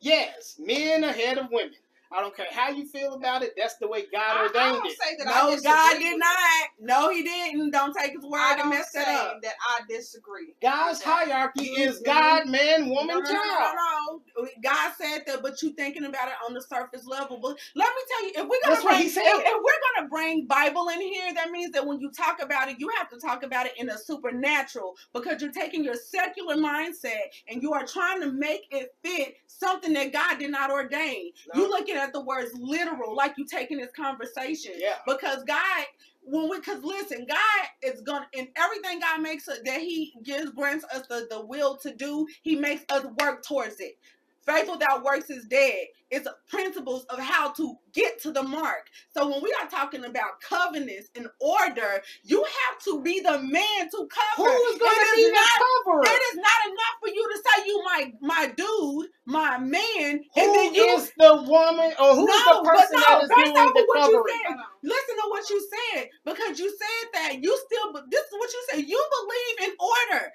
Yes, 0.01 0.57
men 0.59 1.05
ahead 1.05 1.39
of 1.39 1.51
women. 1.51 1.75
I 2.17 2.21
don't 2.21 2.37
care 2.37 2.47
how 2.53 2.71
you 2.71 2.87
feel 2.87 3.15
about 3.15 3.43
it. 3.43 3.53
That's 3.57 3.77
the 3.77 3.89
way 3.89 4.05
God 4.13 4.23
I, 4.23 4.41
I 4.41 4.43
ordained 4.43 4.83
don't 4.83 4.87
it. 4.87 4.99
say 4.99 5.17
that 5.19 5.27
no 5.27 5.51
disagree 5.51 5.73
god 5.73 5.93
with 5.95 6.03
did 6.03 6.15
it. 6.15 6.19
not 6.19 6.69
no 6.81 7.11
he 7.11 7.23
didn't 7.23 7.71
don't 7.71 7.95
take 7.97 8.13
his 8.13 8.25
word 8.25 8.39
I 8.41 8.53
and 8.53 8.61
don't 8.61 8.71
mess 8.71 8.91
that 8.93 9.07
say 9.07 9.17
up 9.17 9.43
that 9.43 9.55
I 9.69 9.81
disagree. 9.89 10.55
God's 10.63 10.99
with 10.99 11.05
that. 11.07 11.29
hierarchy 11.29 11.65
You- 11.67 11.77
is 11.89 12.01
God, 12.01 12.49
man, 12.49 12.89
woman, 12.89 13.07
no, 13.09 13.15
no, 13.15 13.21
no, 13.21 13.33
child. 13.33 13.75
no, 13.77 14.43
no. 14.43 14.49
God 14.63 14.93
said 15.01 15.23
that, 15.27 15.43
but 15.43 15.63
you 15.63 15.73
thinking 15.75 16.05
about 16.05 16.29
it 16.29 16.35
on 16.47 16.55
the 16.55 16.63
surface 16.63 17.07
level. 17.07 17.39
But 17.41 17.59
let 17.75 17.89
me 17.89 18.03
tell 18.11 18.25
you, 18.25 18.31
if 18.31 18.37
we're 18.49 18.61
gonna 18.63 18.75
That's 18.75 18.85
what 18.85 18.91
bring, 18.93 19.03
he 19.03 19.09
said. 19.09 19.23
if, 19.25 19.41
if 19.47 19.63
we're 19.63 19.97
gonna 19.97 20.09
bring 20.09 20.47
Bible 20.47 20.89
in 20.89 21.01
here, 21.01 21.33
that 21.35 21.51
means 21.51 21.73
that 21.73 21.87
when 21.87 22.01
you 22.01 22.11
talk 22.11 22.43
about 22.43 22.69
it, 22.69 22.79
you 22.79 22.89
have 22.99 23.09
to 23.11 23.19
talk 23.19 23.43
about 23.43 23.67
it 23.67 23.73
in 23.79 23.89
a 23.91 23.99
supernatural 23.99 24.97
because 25.13 25.41
you're 25.41 25.53
taking 25.53 25.85
your 25.85 25.95
secular 25.95 26.57
mindset 26.57 27.21
and 27.49 27.63
you 27.63 27.73
are 27.73 27.87
trying 27.87 28.21
to 28.21 28.33
make 28.33 28.67
it 28.71 28.95
fit 29.05 29.37
something 29.47 29.93
that 29.93 30.13
God 30.13 30.39
did 30.39 30.51
not 30.51 30.71
ordain. 30.71 31.31
No. 31.55 31.61
You 31.63 31.69
looking 31.69 31.97
at 31.97 32.02
the 32.13 32.23
words 32.23 32.51
literal, 32.55 33.15
like 33.15 33.35
you 33.37 33.47
taking 33.47 33.79
this 33.79 33.93
conversation. 33.97 34.73
Yeah. 34.77 34.97
Because 35.07 35.45
God, 35.45 35.85
when 36.23 36.49
we, 36.51 36.59
because 36.59 36.83
listen, 36.83 37.27
God 37.29 37.69
is 37.83 38.01
gonna, 38.03 38.27
in 38.33 38.49
everything 38.57 39.01
God 39.01 39.21
makes 39.21 39.49
uh, 39.49 39.57
that 39.65 39.81
He 39.81 40.13
gives, 40.25 40.51
grants 40.51 40.85
us 40.95 41.07
the, 41.09 41.27
the 41.31 41.45
will 41.45 41.77
to 41.79 41.95
do, 41.95 42.27
He 42.43 42.57
makes 42.57 42.85
us 42.91 43.07
work 43.21 43.45
towards 43.45 43.81
it. 43.81 43.99
Faith 44.47 44.69
without 44.71 45.05
works 45.05 45.31
is 45.31 45.47
dead. 45.47 45.87
It's 46.11 46.29
principles 46.49 47.05
of 47.11 47.19
how 47.21 47.53
to 47.53 47.75
get 47.95 48.21
to 48.23 48.33
the 48.33 48.43
mark. 48.43 48.89
So 49.15 49.29
when 49.29 49.43
we 49.43 49.55
are 49.63 49.69
talking 49.69 50.05
about 50.05 50.41
covenants 50.41 51.11
and 51.17 51.29
order, 51.41 52.03
you 52.25 52.45
have 52.45 52.79
to 52.85 53.01
be 53.03 53.21
the 53.21 53.39
man 53.39 53.91
to 53.91 54.09
cover. 54.09 54.49
Who 54.49 54.63
is 54.73 54.79
going 54.79 54.93
It 54.97 55.11
to 55.11 55.17
be 55.17 55.25
the 55.31 55.37
coverer? 55.85 56.03
It 56.05 56.23
is 56.33 56.37
not 56.37 56.61
enough 56.69 56.97
for 57.01 57.09
you 57.09 57.31
to 57.33 57.39
say 57.39 57.67
you 57.67 57.83
my 57.85 58.13
my 58.21 58.47
dude, 58.57 59.07
my 59.27 59.59
man, 59.59 60.21
Who 60.35 60.41
and 60.43 60.55
then 60.55 60.75
you 60.75 60.87
is 60.97 61.13
the 61.19 61.43
woman 61.47 61.93
or 62.01 62.15
who's 62.17 62.29
No, 62.29 62.63
the 62.63 62.69
person 62.71 62.97
no, 62.97 63.03
that 63.09 63.23
is 63.25 63.29
doing 63.31 63.55
the 63.55 63.87
covering? 63.95 64.25
said. 64.45 64.57
Listen 64.83 65.17
to 65.17 65.31
what 65.31 65.51
you 65.51 65.69
said 65.95 66.09
because 66.25 66.59
you 66.59 66.69
said 66.71 67.09
that 67.15 67.43
you 67.43 67.59
still 67.67 67.93
this 68.11 68.21
is 68.27 68.33
what 68.33 68.53
you 68.53 68.65
said 68.71 68.85
you 68.87 69.07
believe 69.11 69.71
in 69.71 69.77
order 69.81 70.33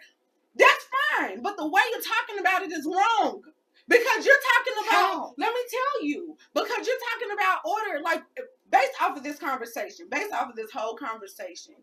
that's 0.56 0.86
fine 1.20 1.42
but 1.42 1.58
the 1.58 1.68
way 1.68 1.82
you're 1.92 2.02
talking 2.02 2.40
about 2.40 2.64
it 2.64 2.72
is 2.72 2.86
wrong 2.88 3.42
because 3.88 4.26
you're 4.26 4.36
talking 4.36 4.88
about 4.88 5.14
How? 5.14 5.34
let 5.38 5.54
me 5.54 5.62
tell 5.70 6.06
you 6.06 6.38
because 6.54 6.88
you're 6.88 7.04
talking 7.12 7.34
about 7.34 7.60
order 7.66 8.04
like 8.04 8.24
based 8.72 8.94
off 9.02 9.18
of 9.18 9.24
this 9.24 9.40
conversation 9.40 10.08
based 10.10 10.34
off 10.34 10.50
of 10.50 10.56
this 10.56 10.72
whole 10.72 10.96
conversation 10.96 11.76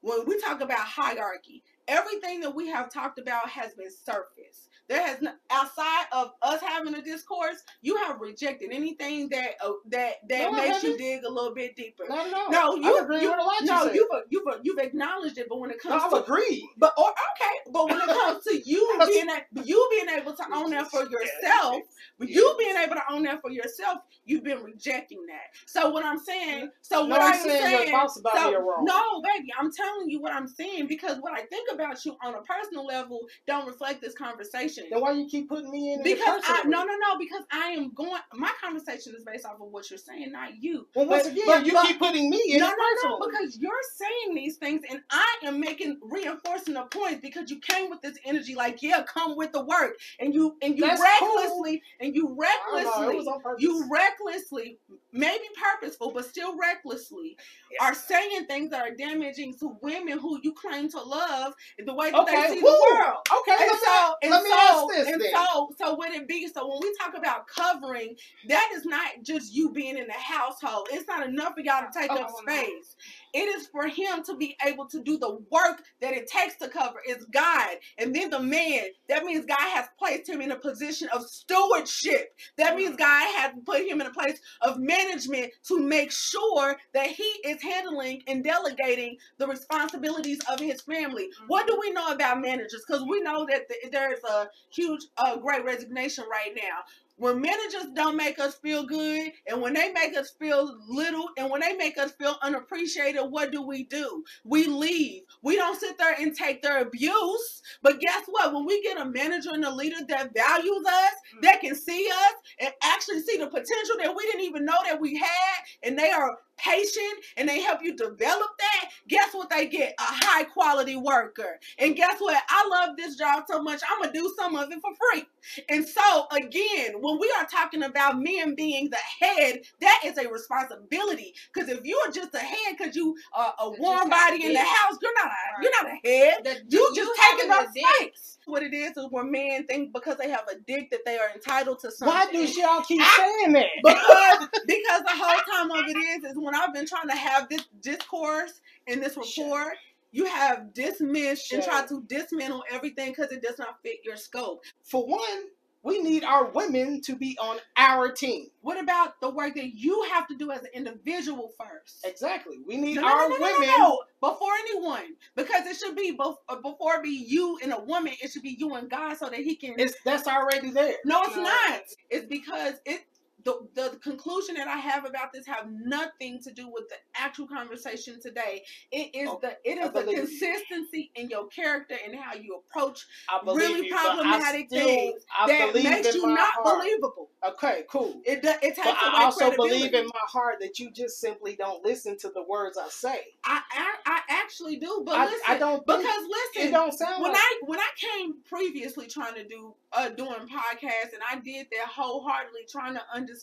when 0.00 0.24
we 0.26 0.40
talk 0.40 0.60
about 0.60 0.80
hierarchy 0.80 1.62
everything 1.88 2.40
that 2.40 2.54
we 2.54 2.68
have 2.68 2.92
talked 2.92 3.18
about 3.18 3.48
has 3.48 3.74
been 3.74 3.90
surface 3.90 4.67
there 4.88 5.06
has 5.06 5.20
not 5.22 5.36
outside 5.50 6.06
of 6.12 6.32
us 6.42 6.60
having 6.62 6.94
a 6.94 7.02
discourse 7.02 7.56
you 7.82 7.96
have 7.96 8.20
rejected 8.20 8.70
anything 8.72 9.28
that 9.28 9.50
uh, 9.64 9.72
that 9.88 10.14
that 10.28 10.50
No, 10.52 10.58
makes 10.58 10.82
you 10.82 10.96
dig 10.96 11.24
a 11.24 11.28
little 11.30 11.54
bit 11.54 11.76
deeper 11.76 12.04
Not 12.08 12.26
at 12.26 12.34
all. 12.34 12.50
no, 12.50 12.74
you 12.76 12.96
I 12.98 13.02
agree 13.02 13.22
you, 13.22 13.30
with 13.30 13.38
a 13.40 13.42
lot 13.42 13.54
no, 13.62 13.82
you 13.82 13.88
said. 13.88 13.94
you've 13.94 14.08
you've 14.30 14.44
you've 14.62 14.78
acknowledged 14.78 15.38
it, 15.38 15.46
but 15.48 15.58
when 15.60 15.70
it 15.70 15.78
No, 15.84 15.90
comes 15.90 16.04
I've 16.04 16.10
to 16.10 16.16
agreed. 16.24 16.64
but 16.78 16.94
or 16.98 17.08
okay, 17.10 17.70
but 17.72 17.88
when 17.88 17.98
it 18.00 18.06
comes 18.06 18.44
to 18.44 18.60
you 18.64 18.98
being 19.06 19.28
a, 19.28 19.62
you 19.64 19.88
being 19.90 20.08
able 20.18 20.34
to 20.34 20.44
own 20.54 20.70
that 20.70 20.90
for 20.90 21.02
yourself, 21.08 21.82
you 22.20 22.56
being 22.58 22.76
able 22.76 22.94
to 22.96 23.02
own 23.10 23.22
that 23.24 23.40
for 23.40 23.50
yourself, 23.50 23.98
you've 24.24 24.44
been 24.44 24.62
rejecting 24.62 25.24
that. 25.26 25.48
So 25.66 25.90
what 25.90 26.04
I'm 26.04 26.18
saying, 26.18 26.70
so 26.82 27.04
No, 27.04 27.10
what 27.10 27.22
I'm 27.22 27.34
I'm 27.34 27.40
saying 27.40 27.62
saying, 27.62 27.88
your 27.88 28.00
about 28.00 28.10
so, 28.12 28.48
me 28.50 28.54
are 28.56 28.62
wrong. 28.64 28.84
no, 28.84 29.22
baby, 29.22 29.48
I'm 29.58 29.70
telling 29.72 30.08
you 30.10 30.20
what 30.20 30.32
I'm 30.32 30.48
saying 30.48 30.86
because 30.88 31.18
what 31.20 31.32
I 31.32 31.42
think 31.46 31.70
about 31.72 32.04
you 32.04 32.16
on 32.22 32.34
a 32.34 32.42
personal 32.42 32.86
level 32.86 33.20
don't 33.46 33.66
reflect 33.66 34.00
this 34.00 34.14
conversation. 34.14 34.77
Then 34.90 35.00
why 35.00 35.12
you 35.12 35.26
keep 35.26 35.48
putting 35.48 35.70
me 35.70 35.94
in? 35.94 36.02
Because 36.02 36.42
I 36.46 36.64
no 36.64 36.84
no 36.84 36.94
no 36.96 37.18
because 37.18 37.44
I 37.50 37.68
am 37.68 37.92
going 37.94 38.20
my 38.34 38.52
conversation 38.62 39.14
is 39.16 39.24
based 39.24 39.46
off 39.46 39.54
of 39.60 39.70
what 39.70 39.90
you're 39.90 39.98
saying, 39.98 40.32
not 40.32 40.62
you. 40.62 40.86
Well, 40.94 41.06
once 41.06 41.24
But- 41.24 41.32
again, 41.32 41.44
but- 41.46 41.66
you 41.66 41.72
but- 41.72 41.86
keep 41.86 41.98
putting 41.98 42.30
me 42.30 42.42
in 42.48 42.60
no, 42.60 42.68
no, 42.68 43.08
no, 43.18 43.26
because 43.26 43.58
you're 43.58 43.72
saying 43.96 44.34
these 44.34 44.56
things 44.56 44.82
and 44.90 45.00
I 45.10 45.36
am 45.44 45.60
making 45.60 45.98
reinforcing 46.02 46.74
the 46.74 46.82
point 46.82 47.22
because 47.22 47.50
you 47.50 47.58
came 47.60 47.90
with 47.90 48.00
this 48.00 48.18
energy 48.24 48.54
like, 48.54 48.82
yeah, 48.82 49.02
come 49.02 49.36
with 49.36 49.52
the 49.52 49.62
work. 49.64 49.98
And 50.20 50.34
you 50.34 50.56
and 50.62 50.76
you 50.76 50.86
That's 50.86 51.00
recklessly 51.00 51.82
and 52.00 52.14
you 52.14 52.36
I 52.40 52.82
don't 52.82 52.84
know, 52.84 53.10
it 53.10 53.16
recklessly 53.16 53.32
on 53.32 53.56
you 53.58 53.88
recklessly, 53.90 54.78
maybe 55.18 55.44
purposeful, 55.80 56.12
but 56.14 56.26
still 56.26 56.56
recklessly, 56.58 57.38
are 57.80 57.94
saying 57.94 58.46
things 58.46 58.70
that 58.70 58.82
are 58.82 58.94
damaging 58.96 59.56
to 59.60 59.78
women 59.82 60.18
who 60.18 60.40
you 60.42 60.54
claim 60.54 60.90
to 60.90 61.00
love 61.02 61.54
the 61.86 61.94
way 61.94 62.12
that 62.12 62.20
Okay, 62.22 62.36
they 62.36 62.42
see 62.42 62.60
who? 62.60 62.66
the 62.66 62.72
world. 62.72 63.24
okay, 63.40 63.52
And 63.60 63.70
let 63.70 63.80
me, 63.82 63.86
so, 63.86 64.14
and 64.22 64.32
let 64.32 64.44
me 64.44 64.50
so, 64.50 64.56
ask 64.70 64.86
this 64.88 65.08
and 65.08 65.22
then. 65.22 65.46
so, 65.46 65.70
so 65.78 65.96
would 65.96 66.12
it 66.14 66.28
be? 66.28 66.48
So 66.48 66.68
when 66.68 66.80
we 66.82 66.94
talk 67.00 67.14
about 67.18 67.46
covering, 67.48 68.16
that 68.48 68.70
is 68.74 68.84
not 68.86 69.10
just 69.22 69.54
you 69.54 69.72
being 69.72 69.98
in 69.98 70.06
the 70.08 70.14
household. 70.14 70.88
It's 70.92 71.08
not 71.08 71.26
enough 71.28 71.54
for 71.54 71.60
y'all 71.62 71.82
to 71.90 72.00
take 72.00 72.16
up 72.16 72.30
Oh, 72.30 72.36
space. 72.48 72.96
It 73.34 73.48
is 73.56 73.66
for 73.68 73.86
him 73.86 74.22
to 74.24 74.36
be 74.36 74.56
able 74.66 74.86
to 74.86 75.02
do 75.02 75.18
the 75.18 75.38
work 75.50 75.82
that 76.00 76.14
it 76.14 76.28
takes 76.28 76.56
to 76.58 76.68
cover. 76.68 76.98
It's 77.06 77.24
God, 77.26 77.76
and 77.98 78.14
then 78.14 78.30
the 78.30 78.40
man. 78.40 78.84
That 79.08 79.24
means 79.24 79.46
God 79.46 79.58
has 79.58 79.86
placed 79.98 80.28
him 80.28 80.40
in 80.40 80.52
a 80.52 80.56
position 80.56 81.08
of 81.14 81.28
stewardship. 81.28 82.28
That 82.56 82.76
means 82.76 82.96
God 82.96 83.26
has 83.36 83.52
put 83.64 83.86
him 83.86 84.00
in 84.00 84.06
a 84.06 84.12
place 84.12 84.40
of 84.62 84.78
management 84.78 85.52
to 85.68 85.78
make 85.78 86.12
sure 86.12 86.76
that 86.94 87.08
he 87.08 87.24
is 87.44 87.62
handling 87.62 88.22
and 88.26 88.44
delegating 88.44 89.16
the 89.38 89.46
responsibilities 89.46 90.40
of 90.50 90.60
his 90.60 90.80
family. 90.82 91.28
What 91.48 91.66
do 91.66 91.78
we 91.80 91.90
know 91.92 92.08
about 92.08 92.40
managers? 92.40 92.84
Because 92.86 93.04
we 93.08 93.20
know 93.20 93.46
that 93.46 93.68
th- 93.68 93.92
there's 93.92 94.22
a 94.24 94.48
huge, 94.70 95.02
uh, 95.16 95.36
great 95.36 95.64
resignation 95.64 96.24
right 96.30 96.52
now. 96.56 96.80
When 97.18 97.40
managers 97.40 97.86
don't 97.94 98.16
make 98.16 98.38
us 98.38 98.54
feel 98.54 98.84
good, 98.84 99.32
and 99.48 99.60
when 99.60 99.74
they 99.74 99.92
make 99.92 100.16
us 100.16 100.30
feel 100.38 100.78
little, 100.88 101.28
and 101.36 101.50
when 101.50 101.60
they 101.60 101.74
make 101.74 101.98
us 101.98 102.12
feel 102.12 102.36
unappreciated, 102.42 103.22
what 103.22 103.50
do 103.50 103.60
we 103.60 103.84
do? 103.84 104.24
We 104.44 104.66
leave. 104.66 105.22
We 105.42 105.56
don't 105.56 105.78
sit 105.78 105.98
there 105.98 106.14
and 106.18 106.34
take 106.34 106.62
their 106.62 106.80
abuse. 106.80 107.62
But 107.82 107.98
guess 107.98 108.22
what? 108.28 108.54
When 108.54 108.66
we 108.66 108.80
get 108.82 109.00
a 109.00 109.04
manager 109.04 109.50
and 109.52 109.64
a 109.64 109.74
leader 109.74 109.96
that 110.08 110.32
values 110.32 110.86
us, 110.86 111.12
mm. 111.36 111.42
that 111.42 111.60
can 111.60 111.74
see 111.74 112.08
us 112.08 112.34
and 112.60 112.72
actually 112.82 113.20
see 113.20 113.36
the 113.36 113.46
potential 113.46 113.96
that 114.00 114.14
we 114.16 114.24
didn't 114.26 114.42
even 114.42 114.64
know 114.64 114.78
that 114.84 115.00
we 115.00 115.16
had, 115.16 115.58
and 115.82 115.98
they 115.98 116.10
are 116.10 116.38
patient 116.58 117.24
and 117.36 117.48
they 117.48 117.60
help 117.60 117.80
you 117.82 117.96
develop 117.96 118.50
that, 118.58 118.90
guess 119.08 119.32
what 119.34 119.50
they 119.50 119.66
get? 119.66 119.94
A 119.98 120.02
high 120.02 120.44
quality 120.44 120.96
worker. 120.96 121.58
And 121.78 121.96
guess 121.96 122.16
what? 122.20 122.42
I 122.48 122.68
love 122.68 122.96
this 122.96 123.16
job 123.16 123.44
so 123.50 123.62
much, 123.62 123.80
I'm 123.90 124.00
going 124.02 124.12
to 124.12 124.18
do 124.20 124.34
some 124.38 124.56
of 124.56 124.70
it 124.70 124.80
for 124.80 124.90
free. 125.12 125.24
And 125.68 125.86
so, 125.86 126.26
again, 126.32 126.94
when 127.00 127.18
we 127.18 127.32
are 127.38 127.46
talking 127.46 127.82
about 127.84 128.20
men 128.20 128.54
being 128.54 128.90
the 128.90 129.26
head, 129.26 129.60
that 129.80 130.00
is 130.04 130.18
a 130.18 130.28
responsibility. 130.28 131.34
Because 131.52 131.68
if 131.68 131.84
you 131.84 131.96
are 132.06 132.12
just 132.12 132.34
a 132.34 132.38
head 132.38 132.76
because 132.78 132.96
you 132.96 133.16
are 133.32 133.54
a 133.58 133.70
warm 133.70 134.10
body 134.10 134.44
in 134.44 134.52
the 134.52 134.58
house, 134.60 134.98
you're 135.02 135.14
not 135.14 135.26
a, 135.32 135.62
you're 135.62 135.72
not 135.82 135.92
a 135.92 136.08
head. 136.08 136.44
The- 136.44 136.64
You 136.68 136.92
just 136.94 137.12
taking 137.38 137.50
up 137.50 137.66
space. 137.98 138.37
What 138.48 138.62
it 138.62 138.74
is 138.74 138.96
is 138.96 139.06
when 139.10 139.30
men 139.30 139.66
think 139.66 139.92
because 139.92 140.16
they 140.16 140.30
have 140.30 140.44
a 140.50 140.58
dick 140.66 140.90
that 140.90 141.00
they 141.04 141.18
are 141.18 141.30
entitled 141.34 141.80
to 141.80 141.90
something. 141.90 142.14
Why 142.14 142.26
do 142.30 142.44
y'all 142.60 142.82
keep 142.82 143.02
saying 143.02 143.52
that? 143.52 143.66
because 143.84 144.48
because 144.66 145.02
the 145.02 145.12
whole 145.12 145.40
time 145.52 145.70
of 145.70 145.88
it 145.88 145.96
is 145.96 146.24
is 146.24 146.36
when 146.36 146.54
I've 146.54 146.72
been 146.74 146.86
trying 146.86 147.08
to 147.08 147.16
have 147.16 147.48
this 147.48 147.66
discourse 147.82 148.60
and 148.86 149.02
this 149.02 149.16
rapport, 149.16 149.74
you 150.12 150.24
have 150.26 150.72
dismissed 150.74 151.52
and 151.52 151.62
tried 151.62 151.88
to 151.88 152.02
dismantle 152.08 152.64
everything 152.70 153.10
because 153.10 153.32
it 153.32 153.42
does 153.42 153.58
not 153.58 153.82
fit 153.82 153.98
your 154.04 154.16
scope. 154.16 154.62
For 154.82 155.06
one, 155.06 155.44
we 155.88 156.00
need 156.02 156.22
our 156.24 156.50
women 156.50 157.00
to 157.02 157.16
be 157.16 157.36
on 157.40 157.58
our 157.76 158.10
team. 158.12 158.46
What 158.60 158.78
about 158.80 159.20
the 159.20 159.30
work 159.30 159.54
that 159.56 159.74
you 159.74 160.02
have 160.12 160.28
to 160.28 160.36
do 160.36 160.50
as 160.50 160.60
an 160.60 160.68
individual 160.74 161.50
first? 161.58 162.04
Exactly. 162.04 162.58
We 162.66 162.76
need 162.76 162.96
No, 162.96 163.06
our 163.06 163.28
no, 163.28 163.36
no, 163.36 163.40
women. 163.40 163.96
before 164.20 164.52
anyone, 164.68 165.04
because 165.34 165.66
it 165.66 165.76
should 165.76 165.96
be 165.96 166.16
bef- 166.16 166.36
before 166.62 166.96
it 166.96 167.02
be 167.02 167.24
you 167.26 167.58
and 167.62 167.72
a 167.72 167.80
woman. 167.80 168.12
It 168.22 168.30
should 168.30 168.42
be 168.42 168.56
you 168.58 168.74
and 168.74 168.88
God, 168.90 169.16
so 169.16 169.28
that 169.28 169.40
He 169.40 169.56
can. 169.56 169.74
It's 169.78 169.94
that's 170.04 170.28
already 170.28 170.70
there. 170.70 170.94
no, 171.04 171.22
it's 171.24 171.36
No. 171.36 171.42
not. 171.42 171.80
It's 172.10 172.26
because 172.26 172.74
it. 172.84 173.02
The, 173.48 173.90
the 173.90 173.96
conclusion 173.98 174.56
that 174.56 174.68
I 174.68 174.76
have 174.76 175.06
about 175.06 175.32
this 175.32 175.46
have 175.46 175.66
nothing 175.70 176.40
to 176.42 176.52
do 176.52 176.68
with 176.70 176.84
the 176.90 176.96
actual 177.16 177.48
conversation 177.48 178.20
today. 178.20 178.62
It 178.92 179.14
is 179.14 179.28
Oh, 179.30 179.38
the 179.40 179.56
it 179.64 179.78
I 179.78 179.86
is 179.86 179.92
the 179.92 180.10
you. 180.12 180.18
consistency 180.18 181.10
in 181.14 181.30
your 181.30 181.46
character 181.48 181.96
and 182.04 182.14
how 182.14 182.34
you 182.34 182.60
approach 182.68 183.06
really 183.54 183.86
you, 183.88 183.94
problematic 183.94 184.68
still- 184.68 184.86
things 184.86 185.24
I 185.38 185.46
that 185.46 185.74
makes 185.74 186.14
you 186.14 186.26
not 186.26 186.52
heart. 186.54 186.80
believable. 186.80 187.30
Okay, 187.46 187.84
cool. 187.88 188.20
It 188.26 188.42
do, 188.42 188.48
it 188.48 188.60
takes 188.74 188.78
But 188.84 188.96
I 189.00 189.12
away 189.14 189.24
also 189.24 189.38
credibility. 189.46 189.76
believe 189.78 189.94
in 189.94 190.06
my 190.06 190.26
heart 190.26 190.56
that 190.60 190.78
you 190.78 190.90
just 190.90 191.20
simply 191.20 191.54
don't 191.56 191.84
listen 191.84 192.18
to 192.18 192.30
the 192.30 192.42
words 192.42 192.76
I 192.76 192.88
say. 192.88 193.20
I, 193.44 193.62
I 193.72 193.94
I 194.06 194.20
actually 194.28 194.76
do, 194.76 195.02
but 195.06 195.14
I, 195.14 195.24
listen, 195.26 195.40
I 195.46 195.58
don't 195.58 195.86
because 195.86 196.02
listen, 196.04 196.68
it 196.68 196.70
don't 196.72 196.92
sound 196.92 197.22
when 197.22 197.32
like 197.32 197.40
I 197.40 197.60
when 197.66 197.78
I 197.78 197.88
came 197.96 198.34
previously 198.44 199.06
trying 199.06 199.34
to 199.36 199.46
do 199.46 199.74
uh 199.92 200.08
doing 200.10 200.32
podcasts 200.32 201.12
and 201.14 201.22
I 201.30 201.36
did 201.38 201.68
that 201.70 201.86
wholeheartedly 201.88 202.62
trying 202.68 202.94
to 202.94 203.02
understand, 203.14 203.37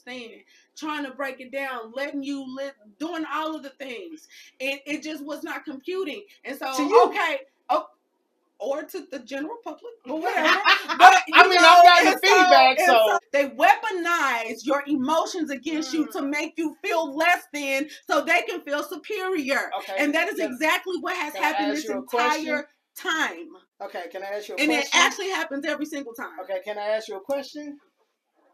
trying 0.76 1.06
to 1.06 1.12
break 1.12 1.40
it 1.40 1.52
down, 1.52 1.92
letting 1.94 2.24
you 2.24 2.46
live 2.56 2.74
doing 3.00 3.26
all 3.34 3.56
of 3.56 3.64
the 3.64 3.70
things. 3.72 4.28
It 4.60 4.82
it 4.86 5.04
just 5.04 5.24
was 5.24 5.44
not 5.44 5.66
computing. 5.66 6.24
And 6.44 6.58
so 6.58 6.68
you. 6.78 7.04
okay, 7.08 7.40
oh 7.70 7.88
or 8.58 8.84
to 8.84 9.06
the 9.12 9.20
general 9.20 9.58
public, 9.64 9.92
or 10.10 10.22
whatever. 10.22 10.48
But 10.98 11.14
I 11.14 11.22
you 11.28 11.50
mean, 11.50 11.62
know, 11.62 11.82
getting 11.84 12.08
and 12.14 12.22
feedback, 12.22 12.80
and 12.80 12.88
so- 12.88 13.20
they 13.34 13.50
weaponize 13.50 14.66
your 14.66 14.84
emotions 14.88 15.50
against 15.52 15.94
you 15.94 16.06
Mm. 16.08 16.12
to 16.14 16.22
make 16.22 16.54
you 16.58 16.76
feel 16.82 17.14
less 17.16 17.44
than 17.54 17.90
so 18.10 18.22
they 18.22 18.44
can 18.44 18.62
feel 18.62 18.82
superior. 18.84 19.70
Okay. 19.80 19.96
And 20.00 20.14
that 20.16 20.30
is 20.30 20.36
can- 20.40 20.54
exactly 20.54 20.98
what 21.02 21.18
has 21.18 21.34
can 21.34 21.44
happened 21.44 21.72
this 21.76 21.84
you 21.84 21.98
entire 21.98 22.70
time. 22.96 23.50
Okay, 23.82 24.04
can 24.10 24.24
I 24.24 24.28
ask 24.38 24.48
you 24.48 24.56
a 24.56 24.58
question? 24.58 24.72
And 24.72 24.72
it 24.72 24.88
actually 24.94 25.30
happens 25.30 25.66
every 25.66 25.86
single 25.86 26.14
time. 26.14 26.40
okay, 26.44 26.62
can 26.64 26.78
I 26.78 26.88
ask 26.96 27.10
you 27.10 27.18
a 27.18 27.22
question? 27.22 27.78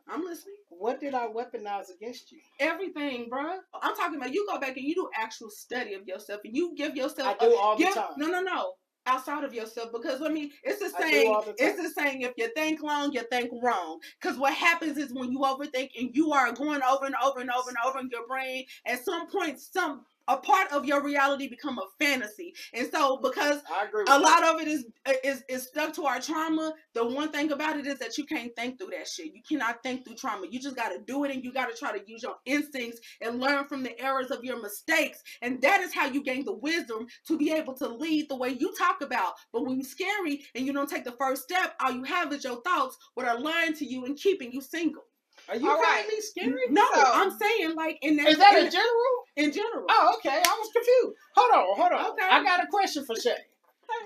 I'm 0.10 0.24
listening. 0.24 0.56
What 0.70 1.00
did 1.00 1.14
I 1.14 1.28
weaponize 1.28 1.94
against 1.96 2.32
you? 2.32 2.40
Everything, 2.60 3.30
bruh. 3.30 3.58
I'm 3.82 3.96
talking 3.96 4.18
about 4.18 4.34
you 4.34 4.46
go 4.50 4.60
back 4.60 4.78
and 4.78 4.86
you 4.86 4.96
do 4.96 5.10
actual 5.16 5.50
study 5.50 5.94
of 5.94 6.08
yourself 6.08 6.42
and 6.44 6.56
you 6.56 6.74
give 6.76 6.96
yourself 6.96 7.38
I 7.42 7.46
a- 7.46 7.50
do 7.50 7.58
all 7.58 7.78
the 7.78 7.86
time. 7.86 8.10
No, 8.18 8.28
no, 8.28 8.42
no. 8.42 8.74
Outside 9.08 9.44
of 9.44 9.52
yourself, 9.52 9.92
because 9.92 10.22
I 10.22 10.30
mean, 10.30 10.52
it's 10.64 10.80
the 10.80 10.90
saying. 10.90 11.32
the 11.46 11.56
It's 11.58 11.82
the 11.82 11.90
saying. 11.90 12.22
If 12.22 12.34
you 12.38 12.50
think 12.54 12.84
long, 12.84 13.12
you 13.14 13.24
think 13.32 13.50
wrong. 13.64 14.00
Because 14.22 14.38
what 14.38 14.54
happens 14.54 14.96
is 14.96 15.12
when 15.12 15.32
you 15.32 15.40
overthink 15.40 15.90
and 16.00 16.16
you 16.16 16.32
are 16.34 16.52
going 16.52 16.82
over 16.84 17.06
and 17.06 17.16
over 17.24 17.40
and 17.40 17.50
over 17.50 17.70
and 17.70 17.78
over 17.84 18.00
in 18.00 18.10
your 18.12 18.28
brain, 18.28 18.66
at 18.86 19.04
some 19.04 19.28
point, 19.28 19.60
some 19.60 20.06
a 20.28 20.38
part 20.38 20.72
of 20.72 20.86
your 20.86 21.04
reality 21.04 21.48
become 21.48 21.80
a 21.80 22.04
fantasy. 22.04 22.54
And 22.74 22.88
so, 22.92 23.18
because. 23.18 23.62
A 24.04 24.06
that. 24.06 24.22
lot 24.22 24.44
of 24.44 24.62
it 24.62 24.68
is 24.68 24.86
is 25.24 25.44
is 25.50 25.68
stuck 25.68 25.94
to 25.96 26.06
our 26.06 26.20
trauma. 26.20 26.74
The 26.94 27.06
one 27.06 27.32
thing 27.32 27.52
about 27.52 27.78
it 27.78 27.88
is 27.88 28.00
that 28.00 28.18
you 28.18 28.26
can't 28.26 28.56
think 28.56 28.80
through 28.80 28.92
that 28.92 29.08
shit. 29.08 29.34
You 29.34 29.42
cannot 29.48 29.84
think 29.84 30.06
through 30.06 30.16
trauma. 30.16 30.48
You 30.50 30.60
just 30.60 30.76
got 30.76 30.90
to 30.90 31.00
do 31.00 31.24
it, 31.24 31.32
and 31.32 31.44
you 31.44 31.52
got 31.52 31.70
to 31.70 31.78
try 31.78 31.98
to 31.98 32.04
use 32.10 32.24
your 32.24 32.36
instincts 32.46 33.00
and 33.22 33.40
learn 33.40 33.68
from 33.68 33.84
the 33.84 34.00
errors 34.00 34.32
of 34.32 34.44
your 34.44 34.62
mistakes. 34.62 35.22
And 35.42 35.62
that 35.62 35.82
is 35.82 35.94
how 35.94 36.08
you 36.08 36.24
gain 36.24 36.46
the 36.46 36.54
wisdom 36.54 37.08
to 37.28 37.38
be 37.38 37.52
able 37.52 37.74
to 37.76 37.88
lead 37.88 38.30
the 38.30 38.38
way 38.38 38.50
you 38.50 38.74
talk 38.78 39.02
about. 39.02 39.34
But 39.52 39.66
when 39.66 39.76
you're 39.78 39.84
scary 39.86 40.44
and 40.56 40.66
you 40.66 40.74
don't 40.74 40.90
take 40.90 41.04
the 41.04 41.16
first 41.20 41.44
step, 41.44 41.76
all 41.82 41.92
you 41.92 42.04
have 42.04 42.32
is 42.34 42.44
your 42.44 42.62
thoughts, 42.62 42.98
what 43.16 43.28
are 43.28 43.40
lying 43.40 43.74
to 43.76 43.86
you 43.86 44.06
and 44.06 44.18
keeping 44.18 44.52
you 44.52 44.62
single. 44.62 45.04
Are 45.52 45.58
you 45.58 45.70
All 45.70 45.76
calling 45.76 45.90
right. 45.90 46.08
me 46.08 46.22
scary? 46.22 46.54
No, 46.70 46.82
So- 46.94 47.04
I'm 47.14 47.30
saying 47.38 47.76
like 47.76 48.00
in 48.02 48.16
that, 48.16 48.28
Is 48.30 48.38
that 48.38 48.54
in, 48.58 48.66
in 48.68 48.72
general? 48.72 49.12
in 49.36 49.52
general. 49.52 49.86
Oh, 49.90 50.16
okay. 50.18 50.30
I 50.42 50.58
was 50.60 50.70
confused. 50.72 51.18
Hold 51.36 51.52
on, 51.52 51.76
hold 51.76 51.92
on. 51.92 52.12
Okay. 52.14 52.26
I 52.30 52.42
got 52.42 52.64
a 52.64 52.68
question 52.68 53.06
for 53.06 53.16
Shay. 53.18 53.36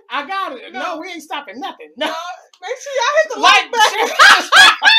I 0.09 0.25
got 0.25 0.53
it. 0.53 0.73
No, 0.73 0.97
we 0.99 1.07
ain't 1.09 1.21
stopping 1.21 1.59
nothing. 1.59 1.91
No. 1.97 2.07
Make 2.61 2.77
sure 2.81 2.93
y'all 2.97 3.17
hit 3.21 3.33
the 3.35 3.39
Like, 3.41 3.53
like 3.53 3.71
button. 3.71 4.09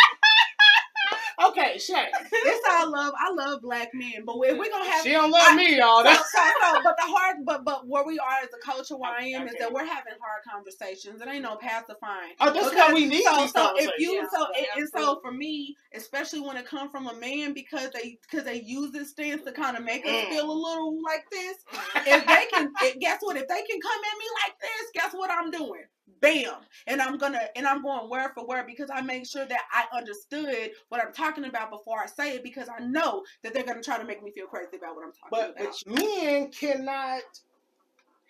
okay, 1.58 1.78
Shay. 1.78 2.06
It's 2.32 2.68
all 2.70 2.90
love. 2.92 3.14
I 3.18 3.32
love 3.32 3.62
black 3.62 3.90
men, 3.94 4.24
but 4.24 4.34
if 4.44 4.58
we're 4.58 4.70
gonna 4.70 4.90
have 4.90 5.02
She 5.04 5.12
don't 5.12 5.30
love 5.30 5.42
I- 5.48 5.56
me, 5.56 5.76
y'all. 5.78 6.04
so, 6.04 6.12
so, 6.12 6.20
so, 6.62 6.80
but 6.82 6.96
the 6.96 7.02
hard, 7.06 7.36
but 7.44 7.64
but 7.64 7.86
where 7.88 8.04
we 8.04 8.18
are 8.18 8.38
as 8.42 8.48
a 8.54 8.58
culture, 8.64 8.96
where 8.96 9.10
I 9.12 9.24
am, 9.26 9.46
is 9.48 9.54
that 9.58 9.72
we're 9.72 9.84
having 9.84 10.14
hard 10.20 10.42
conversations. 10.50 11.20
It 11.20 11.28
ain't 11.28 11.42
no 11.42 11.56
pacifying. 11.56 12.32
oh, 12.40 12.52
that's 12.52 12.70
Because- 12.70 12.88
why 12.88 12.94
we 12.94 13.06
need 13.06 13.24
so, 13.24 13.40
these 13.42 13.52
so 13.52 13.72
if 13.76 13.90
you, 13.98 14.12
Yeah, 14.14 14.26
so 14.32 14.46
yeah, 14.54 14.64
and, 14.74 14.80
and 14.82 14.88
so 14.94 15.20
for 15.22 15.32
me, 15.32 15.76
especially 15.94 16.40
when 16.40 16.56
it 16.56 16.66
comes 16.66 16.90
from 16.90 17.06
a 17.06 17.14
man, 17.14 17.52
because 17.52 17.90
they 17.90 18.18
because 18.22 18.44
they 18.44 18.60
use 18.62 18.92
this 18.92 19.10
stance 19.10 19.42
to 19.44 19.52
kind 19.52 19.76
of 19.76 19.84
make 19.84 20.04
us 20.06 20.12
Mm. 20.12 20.28
feel 20.30 20.50
a 20.50 20.52
little 20.52 21.02
like 21.02 21.24
this. 21.30 21.56
If 22.06 22.26
they 22.26 22.46
can, 22.52 22.72
it, 22.82 23.00
guess 23.00 23.18
what? 23.20 23.36
If 23.36 23.48
they 23.48 23.62
can 23.62 23.80
come 23.80 24.00
at 24.12 24.18
me 24.18 24.26
like 24.44 24.58
this, 24.60 24.90
guess 24.94 25.12
what 25.12 25.30
I'm 25.30 25.50
doing? 25.50 25.84
Bam, 26.20 26.54
and 26.86 27.02
I'm 27.02 27.18
gonna 27.18 27.40
and 27.56 27.66
I'm 27.66 27.82
going 27.82 28.08
word 28.08 28.30
for 28.34 28.46
word 28.46 28.66
because 28.66 28.88
I 28.94 29.00
make 29.02 29.26
sure 29.26 29.44
that 29.44 29.60
I 29.72 29.84
understood 29.96 30.70
what 30.88 31.00
I'm 31.04 31.12
talking 31.12 31.44
about 31.48 31.70
before 31.70 31.98
I 32.00 32.06
say 32.06 32.34
it 32.34 32.42
because 32.42 32.68
I 32.68 32.82
know 32.84 33.24
that 33.42 33.54
they're 33.54 33.64
gonna 33.64 33.82
try 33.82 33.98
to 33.98 34.04
make 34.04 34.22
me 34.22 34.30
feel 34.32 34.46
crazy 34.46 34.76
about 34.76 34.94
what 34.96 35.04
I'm 35.04 35.12
talking 35.12 35.28
But 35.30 35.60
about. 35.60 35.82
but 35.86 36.04
men 36.04 36.50
cannot, 36.50 37.22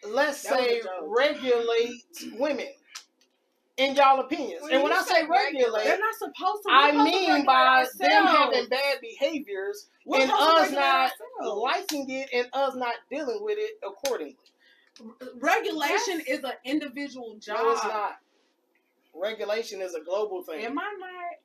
let's 0.09 0.43
That 0.43 0.59
say, 0.59 0.83
regulate 1.07 2.03
women. 2.39 2.69
In 3.79 3.95
y'all 3.95 4.21
opinions, 4.21 4.63
When 4.63 4.73
and 4.73 4.83
when 4.83 4.91
I 4.93 5.03
say 5.03 5.21
say 5.21 5.27
regulate, 5.27 5.53
regulate, 5.65 5.85
They're 5.85 5.99
not 5.99 6.15
supposed 6.15 6.63
to. 6.63 6.69
I 6.73 6.91
supposed 6.93 7.13
to 7.13 7.19
mean 7.19 7.29
regulate 7.29 7.47
by 7.47 7.87
them 7.99 8.27
having 8.27 8.69
bad 8.71 9.01
behaviors 9.03 9.89
We're 10.07 10.23
and 10.23 10.31
us 10.33 10.71
not 10.73 11.11
ourselves. 11.11 11.61
liking 11.63 12.09
it 12.09 12.31
and 12.33 12.49
us 12.55 12.75
not 12.75 12.95
dealing 13.11 13.41
with 13.43 13.59
it 13.59 13.73
accordingly. 13.87 14.39
regulation 15.35 16.23
is 16.27 16.43
an 16.43 16.53
individual 16.65 17.37
job. 17.39 17.59
No, 17.59 17.73
it's 17.73 17.85
not. 17.85 18.13
Regulation 19.15 19.83
is 19.83 19.95
a 19.95 20.01
global 20.03 20.43
thing. 20.43 20.65
Am 20.65 20.79
I 20.79 20.95
not? 20.99 21.39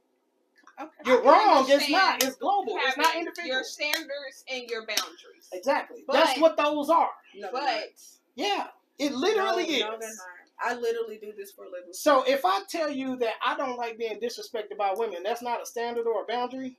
Okay. 0.81 0.91
You're 1.05 1.23
wrong. 1.23 1.65
It's 1.67 1.89
not. 1.89 2.23
It's 2.23 2.35
global. 2.37 2.77
It's 2.77 2.97
not 2.97 3.07
Having 3.07 3.27
individual. 3.27 3.47
Your 3.47 3.63
standards 3.63 4.43
and 4.51 4.69
your 4.69 4.81
boundaries. 4.85 5.49
Exactly. 5.53 6.03
But- 6.07 6.13
That's 6.13 6.39
what 6.39 6.57
those 6.57 6.89
are. 6.89 7.09
No, 7.35 7.49
But. 7.51 7.93
Yeah. 8.35 8.67
It 8.97 9.13
literally 9.13 9.63
no, 9.63 9.73
is. 9.73 9.81
No, 9.81 9.97
they're 9.99 10.09
not. 10.09 10.41
I 10.63 10.75
literally 10.75 11.17
do 11.17 11.33
this 11.35 11.51
for 11.51 11.65
a 11.65 11.69
living. 11.69 11.91
So 11.91 12.23
if 12.27 12.45
I 12.45 12.61
tell 12.69 12.91
you 12.91 13.15
that 13.17 13.33
I 13.43 13.57
don't 13.57 13.77
like 13.77 13.97
being 13.97 14.19
disrespected 14.19 14.77
by 14.77 14.93
women, 14.95 15.23
that's 15.23 15.41
not 15.41 15.61
a 15.61 15.65
standard 15.65 16.05
or 16.05 16.21
a 16.21 16.25
boundary. 16.25 16.77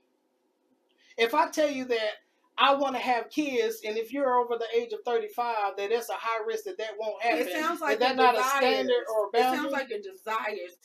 If 1.18 1.34
I 1.34 1.50
tell 1.50 1.68
you 1.68 1.84
that 1.86 2.10
I 2.56 2.74
want 2.74 2.94
to 2.94 3.00
have 3.02 3.28
kids, 3.30 3.80
and 3.84 3.96
if 3.96 4.12
you're 4.12 4.38
over 4.38 4.56
the 4.56 4.66
age 4.78 4.92
of 4.92 5.00
35, 5.04 5.76
that 5.76 5.90
that's 5.90 6.10
a 6.10 6.14
high 6.14 6.44
risk 6.46 6.64
that 6.64 6.78
that 6.78 6.92
won't 6.98 7.20
happen. 7.22 7.48
It 7.48 7.52
sounds 7.52 7.80
like 7.80 7.94
is 7.94 7.98
that 8.00 8.16
your 8.16 8.24
not 8.24 8.38
a 8.38 8.44
standard 8.44 9.04
or 9.12 9.26
a 9.26 9.30
boundary? 9.32 9.58
It 9.58 9.62
sounds 9.62 9.72
like 9.72 9.88
your 9.90 9.98
desires. 9.98 10.76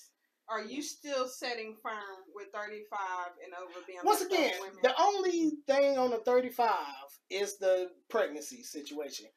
Are 0.50 0.64
you 0.64 0.82
still 0.82 1.28
setting 1.28 1.76
firm 1.82 2.24
with 2.34 2.48
35 2.54 3.32
and 3.44 3.54
over 3.54 3.86
being 3.86 4.00
Once 4.04 4.22
again, 4.22 4.54
the 4.82 4.94
only 5.00 5.52
thing 5.68 5.98
on 5.98 6.12
the 6.12 6.18
35 6.20 6.70
is 7.30 7.58
the 7.58 7.90
pregnancy 8.10 8.64
situation. 8.64 9.28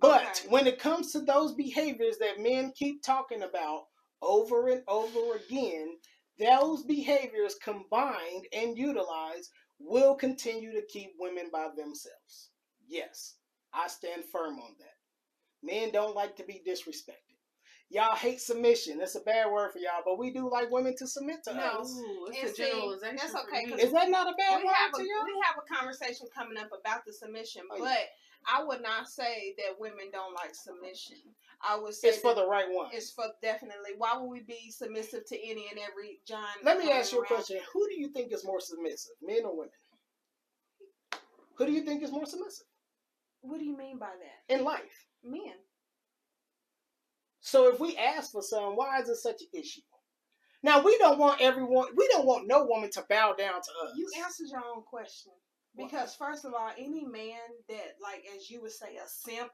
But 0.00 0.22
Okay. 0.22 0.48
when 0.48 0.66
it 0.66 0.78
comes 0.78 1.12
to 1.12 1.20
those 1.20 1.52
behaviors 1.54 2.18
that 2.18 2.40
men 2.40 2.72
keep 2.72 3.02
talking 3.02 3.42
about 3.42 3.86
over 4.20 4.68
and 4.68 4.82
over 4.88 5.36
again, 5.36 5.98
those 6.38 6.84
behaviors 6.84 7.56
combined 7.56 8.46
and 8.52 8.76
utilized 8.76 9.50
will 9.78 10.14
continue 10.14 10.72
to 10.72 10.86
keep 10.86 11.12
women 11.18 11.50
by 11.52 11.68
themselves. 11.76 12.50
Yes, 12.86 13.36
I 13.72 13.88
stand 13.88 14.24
firm 14.24 14.58
on 14.58 14.74
that. 14.78 14.96
Men 15.62 15.90
don't 15.92 16.14
like 16.14 16.36
to 16.36 16.44
be 16.44 16.62
disrespected. 16.66 17.31
Y'all 17.92 18.16
hate 18.16 18.40
submission. 18.40 18.98
That's 18.98 19.14
a 19.16 19.20
bad 19.20 19.50
word 19.52 19.70
for 19.72 19.78
y'all, 19.78 20.02
but 20.04 20.18
we 20.18 20.30
do 20.32 20.50
like 20.50 20.70
women 20.70 20.94
to 20.96 21.06
submit 21.06 21.44
to 21.44 21.54
No. 21.54 21.60
us. 21.62 21.92
Ooh, 21.94 22.26
And 22.26 22.34
it's 22.34 22.52
a 22.52 22.54
see, 22.54 22.70
generalization. 22.70 23.16
that's 23.16 23.34
okay, 23.34 23.64
Is 23.82 23.92
that 23.92 24.08
not 24.08 24.28
a 24.32 24.34
bad 24.36 24.58
we 24.58 24.64
word 24.64 24.72
have 24.74 24.94
a 24.94 24.96
to 24.96 25.02
y'all? 25.04 25.24
we 25.24 25.40
have 25.44 25.56
a 25.62 25.74
conversation 25.74 26.26
coming 26.34 26.56
up 26.56 26.70
about 26.72 27.04
the 27.04 27.12
submission, 27.12 27.62
Oh, 27.70 27.76
yeah. 27.76 27.84
but 27.84 28.08
I 28.44 28.64
would 28.64 28.82
not 28.82 29.08
say 29.08 29.54
that 29.58 29.78
women 29.78 30.10
don't 30.10 30.34
like 30.34 30.54
submission. 30.54 31.18
I 31.60 31.76
would 31.78 31.94
say 31.94 32.08
It's 32.08 32.18
for 32.18 32.34
the 32.34 32.46
right 32.46 32.68
one. 32.68 32.90
it's 32.92 33.12
for 33.12 33.26
definitely. 33.40 33.90
Why 33.98 34.16
would 34.16 34.28
we 34.28 34.40
be 34.40 34.70
submissive 34.70 35.24
to 35.26 35.36
any 35.48 35.68
and 35.68 35.78
every 35.78 36.20
John? 36.26 36.48
Let 36.64 36.78
me 36.78 36.90
ask 36.90 37.12
you 37.12 37.20
a 37.20 37.26
question. 37.26 37.60
Who 37.72 37.86
do 37.88 38.00
you 38.00 38.08
think 38.08 38.32
is 38.32 38.44
more 38.44 38.58
submissive, 38.60 39.12
men 39.22 39.44
or 39.44 39.54
women? 39.56 39.72
Who 41.56 41.66
do 41.66 41.72
you 41.72 41.82
think 41.82 42.02
is 42.02 42.10
more 42.10 42.26
submissive 42.26 42.66
What 43.42 43.58
do 43.60 43.64
you 43.64 43.76
mean 43.76 43.98
by 43.98 44.10
that? 44.10 44.52
in 44.54 44.64
life? 44.64 45.06
Men. 45.22 45.54
So 47.42 47.72
if 47.72 47.80
we 47.80 47.96
ask 47.96 48.32
for 48.32 48.42
some, 48.42 48.76
why 48.76 49.00
is 49.00 49.08
it 49.08 49.16
such 49.16 49.42
an 49.42 49.48
issue? 49.52 49.82
Now 50.62 50.82
we 50.82 50.96
don't 50.98 51.18
want 51.18 51.40
everyone. 51.40 51.88
We 51.96 52.08
don't 52.08 52.24
want 52.24 52.46
no 52.46 52.64
woman 52.64 52.90
to 52.92 53.04
bow 53.08 53.34
down 53.36 53.54
to 53.54 53.70
us. 53.84 53.92
You 53.96 54.08
answered 54.24 54.48
your 54.50 54.62
own 54.64 54.82
question. 54.84 55.32
Because 55.76 56.14
first 56.14 56.44
of 56.44 56.54
all, 56.54 56.70
any 56.78 57.04
man 57.04 57.40
that 57.68 57.96
like 58.00 58.24
as 58.36 58.48
you 58.48 58.62
would 58.62 58.72
say 58.72 58.96
a 58.96 59.08
simp 59.08 59.50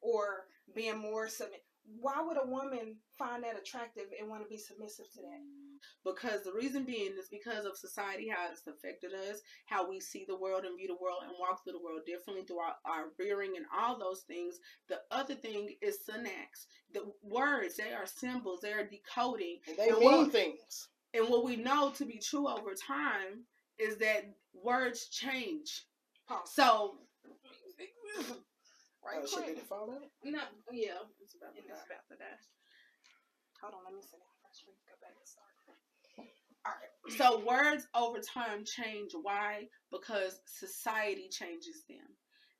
or 0.00 0.44
being 0.74 0.98
more 0.98 1.28
submit 1.28 1.62
why 2.00 2.22
would 2.22 2.36
a 2.36 2.46
woman 2.46 2.96
find 3.18 3.42
that 3.44 3.58
attractive 3.58 4.04
and 4.18 4.28
want 4.28 4.42
to 4.42 4.48
be 4.48 4.56
submissive 4.58 5.06
to 5.14 5.20
that? 5.22 5.40
Because 6.04 6.44
the 6.44 6.52
reason 6.52 6.84
being 6.84 7.12
is 7.18 7.28
because 7.28 7.64
of 7.64 7.76
society, 7.76 8.28
how 8.28 8.48
it's 8.50 8.66
affected 8.66 9.12
us, 9.14 9.40
how 9.66 9.88
we 9.88 9.98
see 10.00 10.24
the 10.26 10.36
world 10.38 10.64
and 10.64 10.76
view 10.78 10.86
the 10.88 11.02
world 11.02 11.22
and 11.24 11.32
walk 11.40 11.62
through 11.64 11.72
the 11.72 11.82
world 11.84 12.02
differently 12.06 12.44
through 12.44 12.60
our, 12.60 12.74
our 12.84 13.06
rearing 13.18 13.54
and 13.56 13.66
all 13.76 13.98
those 13.98 14.20
things. 14.28 14.56
The 14.88 15.00
other 15.10 15.34
thing 15.34 15.74
is 15.82 16.04
syntax. 16.06 16.66
The 16.94 17.12
words, 17.22 17.76
they 17.76 17.92
are 17.92 18.06
symbols, 18.06 18.60
they 18.62 18.72
are 18.72 18.86
decoding. 18.86 19.58
and 19.68 19.76
they 19.76 19.88
And 19.88 19.98
mean 19.98 20.12
what- 20.22 20.32
things. 20.32 20.88
And 21.14 21.28
what 21.28 21.44
we 21.44 21.56
know 21.56 21.90
to 21.90 22.04
be 22.06 22.18
true 22.18 22.48
over 22.48 22.74
time 22.74 23.44
is 23.78 23.98
that 23.98 24.32
words 24.54 25.08
change. 25.08 25.84
So, 26.46 26.94
right 29.04 29.20
Oh, 29.22 29.26
shit, 29.26 29.46
did 29.46 29.58
it 29.58 29.66
fall 29.66 29.90
out? 29.90 30.08
No, 30.24 30.40
yeah. 30.72 31.02
it's 31.20 31.34
about 31.34 31.54
to 31.54 31.60
It's 31.60 31.68
die. 31.68 31.86
about 31.86 32.06
to 32.10 32.16
die. 32.16 32.38
Hold 33.60 33.74
on, 33.74 33.84
let 33.84 33.94
me 33.94 34.02
sit 34.02 34.18
down 34.18 34.34
first. 34.42 34.64
We 34.66 34.74
can 34.74 34.86
go 34.90 34.98
back 35.02 35.14
and 35.18 35.28
start. 35.28 35.50
All 36.64 36.74
right. 36.78 36.92
So 37.18 37.44
words 37.46 37.86
over 37.94 38.18
time 38.20 38.64
change. 38.64 39.12
Why? 39.20 39.66
Because 39.90 40.40
society 40.46 41.28
changes 41.30 41.84
them. 41.88 42.06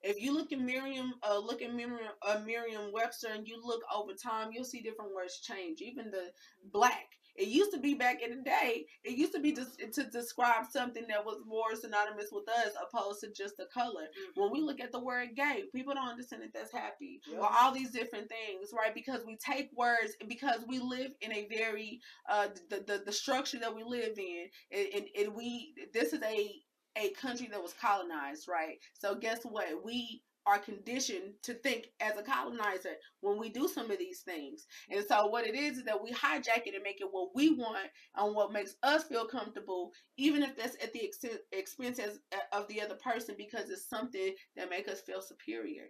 If 0.02 0.20
you 0.20 0.34
look 0.34 0.50
at 0.52 0.58
Merriam, 0.58 1.14
uh, 1.22 1.38
look 1.38 1.62
at 1.62 1.72
Merriam, 1.72 2.10
uh, 2.26 2.40
Merriam-Webster, 2.44 3.28
and 3.32 3.46
you 3.46 3.60
look 3.64 3.82
over 3.94 4.12
time, 4.14 4.50
you'll 4.52 4.64
see 4.64 4.82
different 4.82 5.14
words 5.14 5.38
change. 5.40 5.80
Even 5.80 6.10
the 6.10 6.32
black. 6.72 7.06
It 7.36 7.48
used 7.48 7.72
to 7.72 7.78
be 7.80 7.94
back 7.94 8.22
in 8.22 8.36
the 8.36 8.42
day. 8.42 8.86
It 9.04 9.16
used 9.16 9.32
to 9.34 9.40
be 9.40 9.52
just 9.52 9.78
to 9.78 10.04
describe 10.04 10.66
something 10.70 11.04
that 11.08 11.24
was 11.24 11.40
more 11.46 11.74
synonymous 11.74 12.28
with 12.32 12.48
us, 12.48 12.72
opposed 12.80 13.20
to 13.20 13.32
just 13.32 13.56
the 13.56 13.66
color. 13.72 14.06
When 14.34 14.50
we 14.52 14.60
look 14.60 14.80
at 14.80 14.92
the 14.92 15.00
word 15.00 15.30
gay, 15.34 15.64
people 15.74 15.94
don't 15.94 16.08
understand 16.08 16.42
that 16.42 16.52
that's 16.52 16.72
happy 16.72 17.20
Yeah. 17.26 17.38
or 17.38 17.48
all 17.50 17.72
these 17.72 17.90
different 17.90 18.28
things, 18.28 18.70
right? 18.76 18.94
Because 18.94 19.24
we 19.26 19.36
take 19.36 19.70
words 19.76 20.14
because 20.28 20.60
we 20.68 20.78
live 20.78 21.12
in 21.20 21.32
a 21.32 21.46
very 21.48 22.00
uh 22.28 22.48
the 22.70 22.84
the, 22.86 23.02
the 23.06 23.12
structure 23.12 23.58
that 23.58 23.74
we 23.74 23.82
live 23.82 24.18
in, 24.18 24.46
and, 24.70 24.88
and, 24.94 25.04
and 25.18 25.34
we 25.34 25.74
this 25.92 26.12
is 26.12 26.20
a 26.22 26.54
a 26.96 27.10
country 27.10 27.48
that 27.50 27.62
was 27.62 27.72
colonized, 27.80 28.46
right? 28.48 28.78
So 28.92 29.14
guess 29.14 29.40
what? 29.44 29.82
We 29.84 30.22
are 30.46 30.58
conditioned 30.58 31.34
to 31.42 31.54
think 31.54 31.88
as 32.00 32.16
a 32.18 32.22
colonizer 32.22 32.94
when 33.20 33.38
we 33.38 33.48
do 33.48 33.68
some 33.68 33.90
of 33.90 33.98
these 33.98 34.20
things. 34.20 34.66
And 34.90 35.04
so 35.06 35.26
what 35.26 35.46
it 35.46 35.54
is 35.54 35.78
is 35.78 35.84
that 35.84 36.02
we 36.02 36.10
hijack 36.12 36.66
it 36.66 36.74
and 36.74 36.82
make 36.82 37.00
it 37.00 37.08
what 37.10 37.30
we 37.34 37.54
want 37.54 37.88
and 38.16 38.34
what 38.34 38.52
makes 38.52 38.76
us 38.82 39.04
feel 39.04 39.26
comfortable, 39.26 39.92
even 40.16 40.42
if 40.42 40.56
that's 40.56 40.76
at 40.82 40.92
the 40.92 41.04
extent, 41.04 41.34
expense 41.52 42.00
uh, 42.00 42.36
of 42.52 42.66
the 42.68 42.80
other 42.80 42.96
person, 42.96 43.34
because 43.38 43.70
it's 43.70 43.88
something 43.88 44.34
that 44.56 44.70
make 44.70 44.88
us 44.88 45.00
feel 45.00 45.20
superior. 45.20 45.84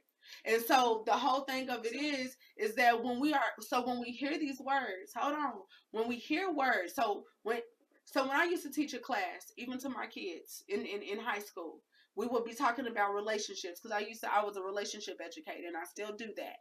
And 0.44 0.62
so 0.62 1.02
the 1.06 1.12
whole 1.12 1.40
thing 1.40 1.68
of 1.68 1.84
it 1.84 1.96
is, 1.96 2.36
is 2.56 2.74
that 2.76 3.02
when 3.02 3.20
we 3.20 3.32
are, 3.32 3.40
so 3.60 3.84
when 3.86 4.00
we 4.00 4.12
hear 4.12 4.38
these 4.38 4.60
words, 4.60 5.12
hold 5.16 5.34
on, 5.34 5.52
when 5.90 6.08
we 6.08 6.16
hear 6.16 6.52
words, 6.52 6.94
so 6.94 7.24
when, 7.42 7.60
so 8.04 8.26
when 8.26 8.36
I 8.36 8.44
used 8.44 8.62
to 8.64 8.70
teach 8.70 8.94
a 8.94 8.98
class, 8.98 9.52
even 9.56 9.78
to 9.78 9.88
my 9.88 10.06
kids 10.06 10.64
in, 10.68 10.80
in, 10.84 11.02
in 11.02 11.18
high 11.18 11.40
school, 11.40 11.80
we 12.16 12.26
would 12.26 12.44
be 12.44 12.54
talking 12.54 12.86
about 12.86 13.14
relationships 13.14 13.80
because 13.80 13.96
I 13.96 14.06
used 14.06 14.20
to, 14.22 14.32
I 14.32 14.44
was 14.44 14.56
a 14.56 14.62
relationship 14.62 15.18
educator 15.24 15.66
and 15.66 15.76
I 15.76 15.84
still 15.84 16.14
do 16.16 16.28
that. 16.36 16.56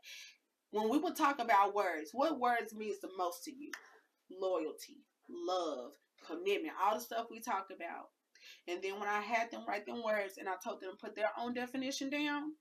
When 0.72 0.90
we 0.90 0.98
would 0.98 1.16
talk 1.16 1.40
about 1.40 1.76
words, 1.76 2.12
what 2.14 2.40
words 2.40 2.74
means 2.74 3.00
the 3.00 3.10
most 3.18 3.44
to 3.46 3.52
you? 3.52 3.72
Loyalty, 4.30 5.04
love, 5.30 5.92
commitment, 6.26 6.74
all 6.82 6.96
the 6.96 7.02
stuff 7.02 7.28
we 7.30 7.42
talk 7.42 7.68
about. 7.76 8.08
And 8.68 8.82
then 8.82 9.00
when 9.00 9.10
I 9.10 9.20
had 9.20 9.52
them 9.52 9.66
write 9.68 9.86
them 9.86 10.04
words 10.04 10.38
and 10.38 10.48
I 10.48 10.54
told 10.64 10.82
them 10.82 10.92
to 10.92 10.98
put 10.98 11.16
their 11.16 11.32
own 11.38 11.54
definition 11.54 12.10
down, 12.10 12.54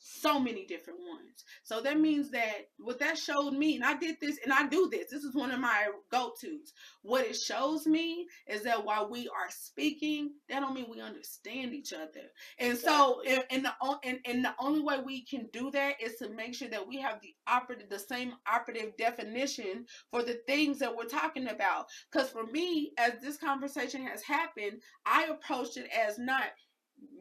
so 0.00 0.40
many 0.40 0.64
different 0.64 0.98
ones. 0.98 1.44
So 1.62 1.80
that 1.82 2.00
means 2.00 2.30
that 2.30 2.68
what 2.78 2.98
that 3.00 3.18
showed 3.18 3.52
me, 3.52 3.76
and 3.76 3.84
I 3.84 3.96
did 3.96 4.16
this, 4.20 4.38
and 4.42 4.52
I 4.52 4.66
do 4.66 4.88
this. 4.90 5.10
This 5.10 5.24
is 5.24 5.34
one 5.34 5.50
of 5.50 5.60
my 5.60 5.88
go-tos. 6.10 6.72
What 7.02 7.26
it 7.26 7.36
shows 7.36 7.86
me 7.86 8.26
is 8.48 8.62
that 8.62 8.84
while 8.84 9.10
we 9.10 9.28
are 9.28 9.50
speaking, 9.50 10.30
that 10.48 10.60
don't 10.60 10.74
mean 10.74 10.86
we 10.90 11.00
understand 11.00 11.74
each 11.74 11.92
other. 11.92 12.28
And 12.58 12.78
so, 12.78 13.20
and, 13.28 13.44
and 13.50 13.64
the 13.64 13.72
and, 14.02 14.18
and 14.24 14.44
the 14.44 14.54
only 14.58 14.80
way 14.80 14.98
we 15.04 15.24
can 15.24 15.48
do 15.52 15.70
that 15.72 15.96
is 16.02 16.16
to 16.16 16.30
make 16.30 16.54
sure 16.54 16.68
that 16.68 16.88
we 16.88 16.98
have 17.00 17.20
the 17.20 17.34
operative, 17.46 17.90
the 17.90 17.98
same 17.98 18.32
operative 18.50 18.96
definition 18.96 19.84
for 20.10 20.22
the 20.22 20.40
things 20.46 20.78
that 20.78 20.96
we're 20.96 21.04
talking 21.04 21.48
about. 21.48 21.86
Because 22.10 22.30
for 22.30 22.46
me, 22.46 22.92
as 22.96 23.12
this 23.20 23.36
conversation 23.36 24.06
has 24.06 24.22
happened, 24.22 24.80
I 25.04 25.24
approached 25.24 25.76
it 25.76 25.88
as 25.94 26.18
not 26.18 26.44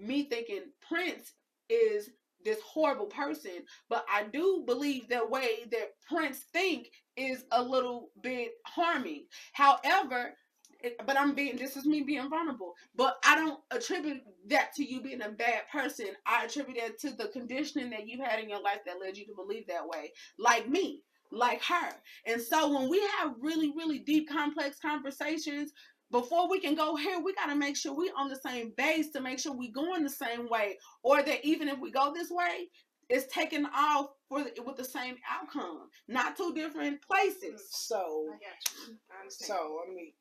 me 0.01 0.23
thinking 0.23 0.63
Prince 0.87 1.33
is 1.69 2.09
this 2.43 2.59
horrible 2.61 3.07
person, 3.07 3.63
but 3.89 4.05
I 4.11 4.23
do 4.23 4.63
believe 4.65 5.07
the 5.07 5.25
way 5.27 5.65
that 5.71 5.93
Prince 6.07 6.39
think 6.53 6.91
is 7.15 7.45
a 7.51 7.61
little 7.61 8.09
bit 8.21 8.53
harming. 8.65 9.25
However, 9.53 10.33
it, 10.81 10.95
but 11.05 11.19
I'm 11.19 11.35
being 11.35 11.57
this 11.57 11.75
is 11.75 11.85
me 11.85 12.01
being 12.01 12.29
vulnerable, 12.29 12.73
but 12.95 13.17
I 13.25 13.35
don't 13.35 13.59
attribute 13.71 14.21
that 14.47 14.73
to 14.75 14.83
you 14.83 15.01
being 15.01 15.21
a 15.21 15.29
bad 15.29 15.63
person. 15.71 16.07
I 16.25 16.45
attribute 16.45 16.77
that 16.77 16.99
to 16.99 17.11
the 17.15 17.27
conditioning 17.29 17.89
that 17.89 18.07
you 18.07 18.23
had 18.23 18.39
in 18.39 18.49
your 18.49 18.61
life 18.61 18.79
that 18.85 18.99
led 18.99 19.17
you 19.17 19.25
to 19.25 19.35
believe 19.35 19.67
that 19.67 19.85
way, 19.85 20.13
like 20.37 20.69
me, 20.69 21.03
like 21.31 21.61
her. 21.63 21.91
And 22.25 22.41
so 22.41 22.73
when 22.73 22.89
we 22.89 23.01
have 23.19 23.35
really, 23.41 23.73
really 23.75 23.99
deep, 23.99 24.29
complex 24.29 24.79
conversations, 24.79 25.73
before 26.11 26.49
we 26.49 26.59
can 26.59 26.75
go 26.75 26.95
here, 26.95 27.19
we 27.19 27.33
got 27.33 27.47
to 27.47 27.55
make 27.55 27.77
sure 27.77 27.93
we're 27.95 28.13
on 28.17 28.29
the 28.29 28.35
same 28.35 28.73
base 28.77 29.11
to 29.11 29.21
make 29.21 29.39
sure 29.39 29.53
we're 29.53 29.71
going 29.71 30.03
the 30.03 30.09
same 30.09 30.49
way, 30.49 30.77
or 31.03 31.21
that 31.21 31.45
even 31.45 31.67
if 31.67 31.79
we 31.79 31.91
go 31.91 32.11
this 32.13 32.29
way, 32.31 32.67
it's 33.09 33.31
taken 33.33 33.65
off 33.75 34.07
for 34.27 34.43
the, 34.43 34.51
with 34.65 34.75
the 34.77 34.83
same 34.83 35.15
outcome, 35.29 35.89
not 36.07 36.37
two 36.37 36.53
different 36.53 37.01
places. 37.01 37.67
So, 37.71 38.27
I. 38.29 38.91
I 39.11 39.25
so 39.29 39.79
let 39.85 39.93
me 39.95 40.13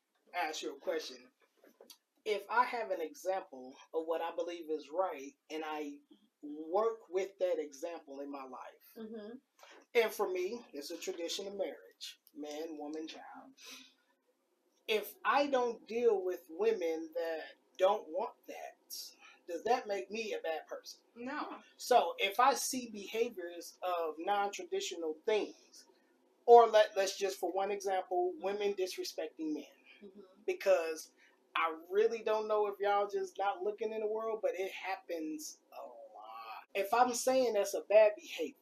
ask 0.47 0.61
you 0.63 0.75
a 0.75 0.79
question. 0.79 1.17
If 2.25 2.41
I 2.51 2.63
have 2.65 2.91
an 2.91 3.01
example 3.01 3.73
of 3.93 4.03
what 4.05 4.21
I 4.21 4.29
believe 4.35 4.65
is 4.71 4.85
right, 4.95 5.31
and 5.51 5.63
I 5.65 5.91
work 6.43 6.97
with 7.09 7.29
that 7.39 7.55
example 7.59 8.19
in 8.21 8.31
my 8.31 8.43
life, 8.43 8.85
Mm-hmm. 8.99 9.35
and 9.95 10.11
for 10.11 10.29
me, 10.29 10.59
it's 10.73 10.91
a 10.91 10.97
tradition 10.97 11.47
of 11.47 11.53
marriage 11.55 12.17
man, 12.37 12.77
woman, 12.77 13.07
child. 13.07 13.23
If 14.89 15.13
I 15.25 15.47
don't 15.47 15.87
deal 15.87 16.23
with 16.25 16.41
women 16.49 17.09
that 17.15 17.43
don't 17.77 18.03
want 18.09 18.33
that, 18.49 18.95
does 19.47 19.63
that 19.65 19.87
make 19.87 20.11
me 20.11 20.35
a 20.37 20.43
bad 20.43 20.67
person? 20.69 20.99
no. 21.15 21.47
So 21.77 22.13
if 22.19 22.39
I 22.39 22.55
see 22.55 22.89
behaviors 22.93 23.75
of 23.83 24.15
non-traditional 24.19 25.15
things, 25.25 25.85
or 26.47 26.67
let 26.67 26.89
let's 26.97 27.17
just 27.17 27.39
for 27.39 27.51
one 27.51 27.71
example, 27.71 28.33
women 28.41 28.73
disrespecting 28.79 29.53
men, 29.53 29.63
Mm-hmm. 30.03 30.21
because 30.47 31.09
I 31.57 31.73
really 31.91 32.23
don't 32.25 32.47
know 32.47 32.67
if 32.67 32.75
y'all 32.79 33.09
just 33.11 33.37
not 33.37 33.63
looking 33.63 33.91
in 33.93 34.01
the 34.01 34.07
world, 34.07 34.39
but 34.41 34.51
it 34.57 34.71
happens 34.71 35.57
a 35.73 35.83
lot. 35.85 36.63
If 36.73 36.93
I'm 36.93 37.13
saying 37.13 37.53
that's 37.53 37.73
a 37.75 37.81
bad 37.89 38.11
behavior, 38.15 38.55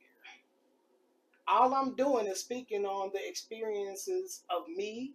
all 1.47 1.73
I'm 1.75 1.95
doing 1.95 2.27
is 2.27 2.39
speaking 2.41 2.85
on 2.85 3.11
the 3.13 3.27
experiences 3.27 4.43
of 4.49 4.63
me, 4.75 5.13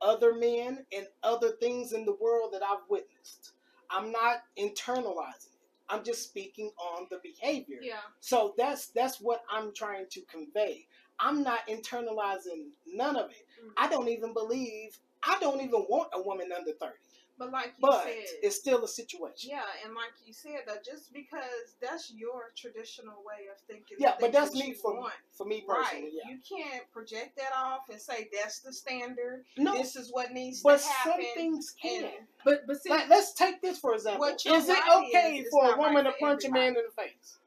other 0.00 0.34
men, 0.34 0.84
and 0.96 1.06
other 1.22 1.50
things 1.52 1.92
in 1.92 2.04
the 2.04 2.14
world 2.14 2.52
that 2.52 2.62
I've 2.62 2.88
witnessed. 2.88 3.52
I'm 3.90 4.12
not 4.12 4.42
internalizing 4.58 5.46
it. 5.46 5.68
I'm 5.88 6.04
just 6.04 6.22
speaking 6.24 6.70
on 6.78 7.06
the 7.10 7.18
behavior. 7.22 7.78
Yeah. 7.80 8.00
So 8.20 8.54
that's 8.58 8.88
that's 8.88 9.20
what 9.20 9.42
I'm 9.50 9.72
trying 9.74 10.06
to 10.10 10.20
convey. 10.22 10.86
I'm 11.18 11.42
not 11.42 11.66
internalizing 11.68 12.68
none 12.86 13.16
of 13.16 13.30
it. 13.30 13.46
Mhm. 13.62 13.72
I 13.76 13.88
don't 13.88 14.08
even 14.08 14.32
believe 14.32 14.98
I 15.22 15.38
don't 15.40 15.60
even 15.60 15.80
want 15.88 16.10
a 16.12 16.22
woman 16.22 16.52
under 16.52 16.72
30. 16.72 16.94
But 17.38 17.52
like 17.52 17.66
you 17.78 17.82
but 17.88 18.02
said, 18.04 18.14
it's 18.42 18.56
still 18.56 18.84
a 18.84 18.88
situation. 18.88 19.50
yeah, 19.50 19.62
and 19.84 19.94
like 19.94 20.10
you 20.26 20.32
said, 20.32 20.62
that 20.66 20.84
just 20.84 21.12
because 21.12 21.76
that's 21.80 22.12
your 22.12 22.50
traditional 22.56 23.22
way 23.24 23.46
of 23.52 23.60
thinking. 23.68 23.96
Yeah, 24.00 24.14
but 24.18 24.32
that's 24.32 24.50
that 24.50 24.58
me 24.58 24.72
for 24.74 24.94
want. 24.96 25.12
for 25.32 25.46
me 25.46 25.64
Right. 25.68 25.84
personally. 25.86 26.10
Yeah. 26.14 26.30
You 26.32 26.38
can't 26.48 26.90
project 26.92 27.36
that 27.36 27.52
off 27.56 27.88
and 27.90 28.00
say 28.00 28.28
that's 28.32 28.58
the 28.60 28.72
standard. 28.72 29.44
No, 29.56 29.76
This 29.76 29.94
is 29.94 30.10
what 30.12 30.32
needs 30.32 30.62
but 30.62 30.80
to 30.80 30.86
happen. 30.88 31.12
But 31.12 31.24
some 31.24 31.34
things 31.34 31.74
can. 31.80 32.04
and- 32.04 32.26
But 32.44 32.66
but 32.66 32.82
see, 32.82 32.90
Like, 32.90 33.08
let's 33.08 33.32
take 33.34 33.62
this 33.62 33.78
for 33.78 33.94
example. 33.94 34.24
Is 34.26 34.68
it 34.68 34.88
okay 34.88 35.38
is, 35.38 35.48
for 35.50 35.64
a 35.64 35.68
not 35.68 35.78
right 35.78 35.86
woman 35.86 36.04
to 36.06 36.12
for 36.12 36.18
punch 36.18 36.44
a 36.44 36.50
man 36.50 36.76
in 36.76 36.84
the 36.84 36.90
face? 37.02 37.38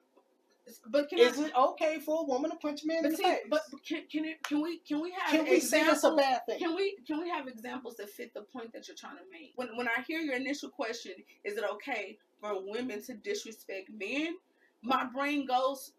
But 0.88 1.10
can 1.10 1.19
Is 1.19 1.39
I, 1.39 1.45
it 1.48 1.56
okay 1.56 1.99
for 1.99 2.22
a 2.22 2.26
woman 2.26 2.52
to 2.52 2.57
punch 2.57 2.84
a 2.84 2.88
man 2.88 2.98
in 2.98 3.03
but 3.03 3.11
the 3.11 3.18
see, 3.18 3.23
face? 3.23 3.39
but 3.49 3.61
can 3.88 4.03
can 4.11 4.26
it 4.26 4.43
can 4.43 4.61
we 4.61 4.80
can 4.80 5.02
we 5.02 5.11
have 5.11 5.31
can 5.31 5.45
we 5.49 5.60
say 5.60 5.80
it's 5.81 5.89
a 5.89 6.07
examples- 6.07 6.18
bad 6.22 6.41
thing? 6.48 6.60
Can 6.60 6.76
we 6.76 6.95
can 7.06 7.19
we 7.19 7.30
have 7.30 7.48
examples 7.48 7.95
that 7.98 8.10
fit 8.10 8.34
the 8.34 8.41
point 8.41 8.72
that 8.73 8.88
you're 8.88 8.98
trying 8.98 9.18
to 9.18 9.23
make? 9.31 9.53
When 9.56 9.76
when 9.77 9.88
I 9.88 10.02
hear 10.07 10.19
your 10.19 10.35
initial 10.35 10.69
question, 10.69 11.14
is 11.43 11.57
it 11.57 11.64
okay 11.73 12.18
for 12.39 12.53
women 12.65 13.02
to 13.03 13.14
disrespect 13.15 13.89
men? 13.98 14.35
My 14.84 15.06
brain 15.06 15.45
goes 15.45 15.91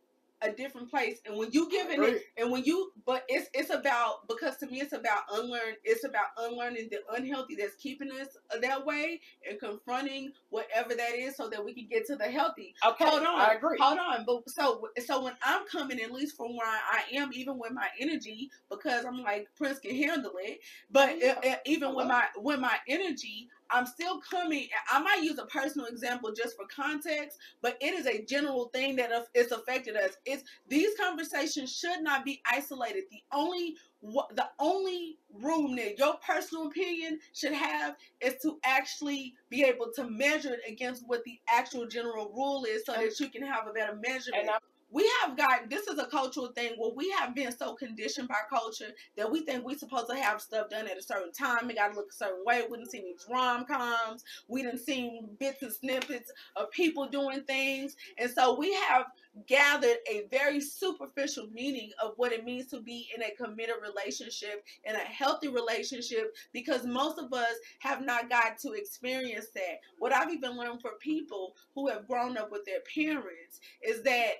a 0.42 0.52
different 0.52 0.90
place, 0.90 1.18
and 1.26 1.36
when 1.36 1.50
you 1.52 1.70
giving 1.70 2.02
it, 2.02 2.22
and 2.36 2.50
when 2.50 2.64
you, 2.64 2.92
but 3.06 3.24
it's 3.28 3.48
it's 3.54 3.70
about 3.70 4.28
because 4.28 4.56
to 4.58 4.66
me 4.66 4.80
it's 4.80 4.92
about 4.92 5.22
unlearn. 5.32 5.74
It's 5.84 6.04
about 6.04 6.26
unlearning 6.38 6.88
the 6.90 6.98
unhealthy 7.16 7.56
that's 7.56 7.76
keeping 7.76 8.10
us 8.12 8.28
that 8.60 8.84
way 8.86 9.20
and 9.48 9.58
confronting 9.60 10.32
whatever 10.50 10.94
that 10.94 11.14
is, 11.14 11.36
so 11.36 11.48
that 11.50 11.64
we 11.64 11.74
can 11.74 11.88
get 11.88 12.06
to 12.06 12.16
the 12.16 12.24
healthy. 12.24 12.74
Okay, 12.86 13.04
Hold 13.04 13.22
on, 13.22 13.40
I 13.40 13.54
agree. 13.54 13.78
Hold 13.80 13.98
on, 13.98 14.24
but 14.26 14.48
so 14.50 14.88
so 15.06 15.22
when 15.24 15.34
I'm 15.44 15.66
coming, 15.66 16.00
at 16.00 16.12
least 16.12 16.36
from 16.36 16.56
where 16.56 16.66
I 16.68 17.02
am, 17.16 17.30
even 17.32 17.58
with 17.58 17.72
my 17.72 17.88
energy, 18.00 18.50
because 18.70 19.04
I'm 19.04 19.22
like 19.22 19.48
Prince 19.56 19.78
can 19.80 19.94
handle 19.96 20.32
it. 20.40 20.60
But 20.90 21.18
Yeah. 21.18 21.38
uh, 21.44 21.48
uh, 21.50 21.56
even 21.66 21.94
with 21.94 22.06
my 22.08 22.26
with 22.36 22.60
my 22.60 22.78
energy, 22.88 23.48
I'm 23.72 23.86
still 23.86 24.20
coming. 24.20 24.68
I 24.90 25.02
might 25.02 25.22
use 25.22 25.38
a 25.38 25.46
personal 25.46 25.86
example 25.86 26.32
just 26.32 26.56
for 26.56 26.66
context, 26.66 27.38
but 27.62 27.76
it 27.80 27.94
is 27.94 28.06
a 28.06 28.24
general 28.24 28.66
thing 28.66 28.96
that 28.96 29.10
it's 29.34 29.52
affected 29.52 29.96
us. 29.96 30.12
It's 30.26 30.44
these 30.68 30.90
conversations 31.00 31.74
should 31.74 32.02
not 32.02 32.24
be 32.24 32.42
isolated. 32.50 33.04
The 33.10 33.22
only 33.32 33.76
the 34.02 34.48
only 34.58 35.18
room 35.32 35.76
that 35.76 35.96
your 35.96 36.14
personal 36.26 36.66
opinion 36.66 37.20
should 37.34 37.52
have 37.52 37.94
is 38.20 38.34
to 38.42 38.58
actually 38.64 39.34
be 39.48 39.62
able 39.62 39.92
to 39.94 40.04
measure 40.10 40.54
it 40.54 40.60
against 40.68 41.04
what 41.06 41.22
the 41.24 41.38
actual 41.48 41.86
general 41.86 42.32
rule 42.34 42.64
is 42.64 42.84
so 42.84 42.92
that 42.92 43.20
you 43.20 43.28
can 43.28 43.42
have 43.46 43.68
a 43.68 43.72
better 43.72 43.94
measurement. 43.94 44.50
We 44.92 45.10
have 45.22 45.36
gotten 45.36 45.70
this 45.70 45.86
is 45.88 45.98
a 45.98 46.06
cultural 46.06 46.48
thing 46.48 46.74
where 46.76 46.92
we 46.94 47.10
have 47.18 47.34
been 47.34 47.50
so 47.56 47.74
conditioned 47.74 48.28
by 48.28 48.36
culture 48.50 48.90
that 49.16 49.30
we 49.30 49.40
think 49.40 49.64
we're 49.64 49.78
supposed 49.78 50.08
to 50.10 50.16
have 50.16 50.40
stuff 50.40 50.68
done 50.68 50.86
at 50.86 50.98
a 50.98 51.02
certain 51.02 51.32
time. 51.32 51.70
It 51.70 51.76
gotta 51.76 51.94
look 51.94 52.10
a 52.10 52.14
certain 52.14 52.44
way. 52.44 52.62
We 52.70 52.76
didn't 52.76 52.90
see 52.90 53.00
these 53.00 53.26
rom 53.30 53.64
coms. 53.64 54.22
We 54.48 54.62
didn't 54.62 54.80
see 54.80 55.22
bits 55.40 55.62
and 55.62 55.72
snippets 55.72 56.30
of 56.56 56.70
people 56.70 57.08
doing 57.08 57.42
things. 57.44 57.96
And 58.18 58.30
so 58.30 58.58
we 58.58 58.74
have 58.74 59.06
gathered 59.46 59.96
a 60.10 60.26
very 60.30 60.60
superficial 60.60 61.48
meaning 61.52 61.90
of 62.02 62.12
what 62.16 62.32
it 62.32 62.44
means 62.44 62.66
to 62.66 62.80
be 62.80 63.08
in 63.16 63.22
a 63.22 63.34
committed 63.42 63.76
relationship, 63.80 64.62
in 64.84 64.94
a 64.94 64.98
healthy 64.98 65.48
relationship, 65.48 66.34
because 66.52 66.84
most 66.84 67.18
of 67.18 67.32
us 67.32 67.54
have 67.78 68.04
not 68.04 68.28
got 68.28 68.58
to 68.58 68.72
experience 68.72 69.46
that. 69.54 69.80
What 69.98 70.12
I've 70.12 70.30
even 70.30 70.58
learned 70.58 70.82
for 70.82 70.92
people 71.00 71.54
who 71.74 71.88
have 71.88 72.06
grown 72.06 72.36
up 72.36 72.52
with 72.52 72.66
their 72.66 72.80
parents 72.94 73.60
is 73.82 74.02
that 74.02 74.32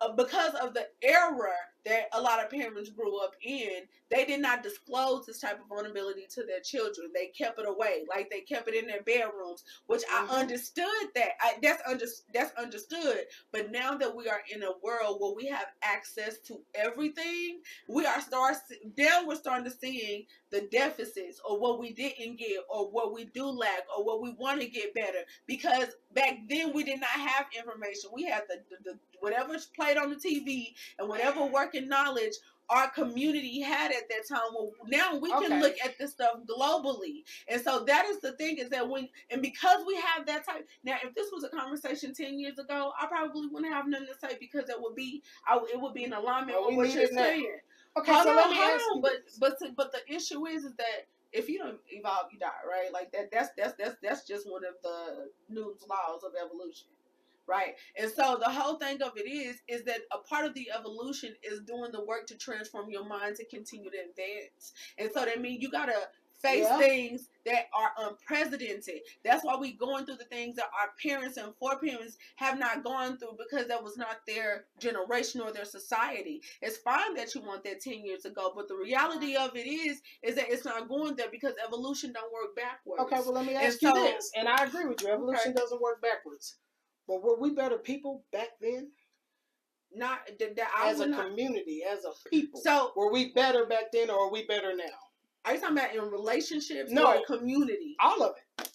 Uh, 0.00 0.12
because 0.12 0.54
of 0.54 0.74
the 0.74 0.86
era 1.02 1.54
that 1.86 2.08
a 2.12 2.20
lot 2.20 2.44
of 2.44 2.50
parents 2.50 2.90
grew 2.90 3.18
up 3.24 3.32
in, 3.42 3.82
they 4.10 4.26
did 4.26 4.40
not 4.42 4.62
disclose 4.62 5.26
this 5.26 5.40
type 5.40 5.60
of 5.60 5.68
vulnerability 5.68 6.26
to 6.34 6.44
their 6.44 6.60
children. 6.60 7.10
They 7.14 7.28
kept 7.28 7.58
it 7.58 7.68
away, 7.68 8.04
like 8.10 8.30
they 8.30 8.42
kept 8.42 8.68
it 8.68 8.74
in 8.74 8.86
their 8.86 9.02
bedrooms, 9.02 9.64
which 9.86 10.02
Mhm. 10.04 10.30
I 10.30 10.40
understood 10.40 10.86
that. 11.14 11.32
I, 11.40 11.56
that's 11.62 11.82
under, 11.88 12.06
that's 12.34 12.54
understood. 12.56 13.26
But 13.52 13.70
now 13.72 13.96
that 13.96 14.14
we 14.14 14.28
are 14.28 14.42
in 14.52 14.62
a 14.64 14.76
world 14.82 15.20
where 15.20 15.34
we 15.34 15.46
have 15.46 15.68
access 15.82 16.38
to 16.40 16.60
everything, 16.74 17.62
we 17.88 18.06
are 18.06 18.20
start 18.20 18.56
now 18.98 19.24
we're 19.26 19.36
starting 19.36 19.64
to 19.64 19.70
seeing 19.70 20.26
the 20.50 20.62
deficits 20.72 21.40
or 21.48 21.58
what 21.58 21.78
we 21.78 21.92
didn't 21.92 22.38
get 22.38 22.58
or 22.68 22.88
what 22.90 23.12
we 23.12 23.24
do 23.26 23.46
lack 23.46 23.82
or 23.96 24.04
what 24.04 24.22
we 24.22 24.32
want 24.38 24.60
to 24.60 24.66
get 24.66 24.94
better 24.94 25.18
because 25.46 25.88
back 26.14 26.38
then 26.48 26.72
we 26.72 26.84
did 26.84 27.00
not 27.00 27.10
have 27.10 27.46
information 27.56 28.10
we 28.14 28.24
had 28.24 28.42
the, 28.48 28.56
the, 28.70 28.92
the 28.92 28.98
whatever's 29.20 29.66
played 29.66 29.96
on 29.96 30.10
the 30.10 30.16
tv 30.16 30.74
and 30.98 31.08
whatever 31.08 31.44
working 31.44 31.75
knowledge 31.80 32.32
our 32.68 32.90
community 32.90 33.60
had 33.60 33.92
at 33.92 34.08
that 34.08 34.26
time 34.28 34.40
well 34.54 34.72
now 34.88 35.16
we 35.16 35.30
can 35.30 35.52
Okay. 35.52 35.60
look 35.60 35.74
at 35.84 35.96
this 35.98 36.12
stuff 36.12 36.36
globally 36.46 37.22
and 37.48 37.60
so 37.62 37.84
that 37.84 38.04
is 38.06 38.20
the 38.20 38.32
thing 38.32 38.58
is 38.58 38.68
that 38.70 38.88
when 38.88 39.08
and 39.30 39.40
because 39.40 39.84
we 39.86 39.94
have 39.96 40.26
that 40.26 40.44
type 40.44 40.66
now 40.82 40.96
if 41.04 41.14
this 41.14 41.28
was 41.32 41.44
a 41.44 41.48
conversation 41.48 42.12
10 42.12 42.38
years 42.40 42.58
ago 42.58 42.92
i 43.00 43.06
probably 43.06 43.46
wouldn't 43.46 43.72
have 43.72 43.86
nothing 43.86 44.08
to 44.08 44.18
say 44.28 44.36
because 44.40 44.68
it 44.68 44.76
would 44.80 44.96
be 44.96 45.22
I, 45.46 45.56
it 45.72 45.80
would 45.80 45.94
be 45.94 46.04
in 46.04 46.12
alignment 46.12 46.58
Well, 46.58 46.68
with 46.70 46.76
what 46.78 46.94
you're 46.94 47.06
saying 47.06 47.46
okay, 47.96 48.12
hold 48.12 48.24
so 48.26 48.30
on, 48.30 48.36
let 48.36 48.50
me 48.50 48.56
ask 48.56 48.84
on. 48.92 49.00
But 49.00 49.12
but 49.38 49.58
the- 49.58 49.72
but 49.76 49.92
the 49.92 50.14
issue 50.14 50.46
is, 50.46 50.64
is 50.64 50.74
that 50.76 51.06
if 51.32 51.48
you 51.48 51.58
don't 51.58 51.78
evolve, 51.88 52.26
you 52.32 52.38
die, 52.38 52.48
right? 52.68 52.92
Like 52.92 53.12
that. 53.12 53.30
That's 53.32 53.50
that's 53.56 53.74
that's 53.78 53.96
that's 54.02 54.26
just 54.26 54.48
one 54.50 54.62
of 54.64 54.74
the 54.82 55.28
Newton's 55.48 55.84
laws 55.88 56.22
of 56.24 56.32
evolution, 56.42 56.88
right? 57.46 57.74
And 57.98 58.10
so 58.10 58.36
the 58.38 58.50
whole 58.50 58.76
thing 58.76 59.02
of 59.02 59.12
it 59.16 59.28
is, 59.28 59.56
is 59.68 59.84
that 59.84 60.00
a 60.12 60.18
part 60.18 60.44
of 60.46 60.54
the 60.54 60.70
evolution 60.76 61.34
is 61.42 61.60
doing 61.60 61.92
the 61.92 62.04
work 62.04 62.26
to 62.28 62.36
transform 62.36 62.90
your 62.90 63.04
mind 63.04 63.36
to 63.36 63.44
continue 63.46 63.90
to 63.90 63.96
advance. 63.98 64.72
And 64.98 65.10
so 65.12 65.24
that 65.24 65.40
means 65.40 65.62
you 65.62 65.70
gotta 65.70 66.08
face 66.42 66.64
Yeah. 66.68 66.78
things 66.78 67.28
that 67.46 67.64
are 67.72 67.92
unprecedented. 67.96 69.00
That's 69.24 69.42
why 69.42 69.56
we 69.56 69.72
going 69.72 70.04
through 70.04 70.16
the 70.16 70.24
things 70.26 70.56
that 70.56 70.66
our 70.78 70.90
parents 71.02 71.38
and 71.38 71.54
foreparents 71.56 72.18
have 72.36 72.58
not 72.58 72.84
gone 72.84 73.16
through 73.16 73.38
because 73.38 73.68
that 73.68 73.82
was 73.82 73.96
not 73.96 74.18
their 74.26 74.66
generation 74.78 75.40
or 75.40 75.50
their 75.50 75.64
society. 75.64 76.42
It's 76.60 76.76
fine 76.76 77.14
that 77.14 77.34
you 77.34 77.40
want 77.40 77.64
that 77.64 77.80
10 77.80 78.04
years 78.04 78.26
ago, 78.26 78.52
but 78.54 78.68
the 78.68 78.76
reality 78.76 79.34
of 79.34 79.56
it 79.56 79.66
is 79.66 80.02
is 80.22 80.34
that 80.34 80.50
it's 80.50 80.64
not 80.66 80.88
going 80.88 81.16
there 81.16 81.30
because 81.30 81.54
evolution 81.66 82.12
don't 82.12 82.32
work 82.32 82.54
backwards. 82.54 83.02
Okay, 83.04 83.16
well 83.20 83.32
let 83.32 83.46
me 83.46 83.54
And 83.54 83.64
ask 83.64 83.80
you 83.80 83.88
so- 83.88 84.02
this, 84.02 84.30
and 84.36 84.46
I 84.46 84.64
agree 84.64 84.84
with 84.84 85.00
you. 85.00 85.08
Evolution 85.08 85.54
doesn't 85.54 85.80
work 85.80 86.02
backwards. 86.02 86.56
But 87.08 87.22
were 87.22 87.38
we 87.38 87.50
better 87.54 87.78
people 87.78 88.24
back 88.32 88.48
then, 88.60 88.90
not 89.92 90.20
that, 90.38 90.56
that 90.56 90.68
I 90.76 90.90
as 90.90 91.00
a 91.00 91.06
not. 91.06 91.26
community, 91.28 91.82
as 91.88 92.04
a 92.04 92.08
mm, 92.08 92.30
people? 92.30 92.60
So 92.62 92.92
were 92.96 93.12
we 93.12 93.32
better 93.32 93.66
back 93.66 93.92
then, 93.92 94.10
or 94.10 94.26
are 94.26 94.30
we 94.32 94.46
better 94.46 94.74
now? 94.74 94.84
are 95.44 95.54
you 95.54 95.60
talking 95.60 95.78
about 95.78 95.94
in 95.94 96.02
relationships 96.10 96.90
No. 96.90 97.18
or 97.18 97.24
community? 97.24 97.94
All 98.00 98.22
of 98.22 98.34
it, 98.58 98.68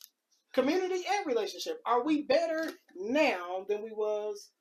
community 0.54 1.04
and 1.18 1.26
relationship. 1.28 1.82
Are 1.86 2.04
we 2.04 2.22
better 2.22 2.72
now 2.96 3.66
than 3.68 3.84
we 3.84 3.92
was 3.92 4.52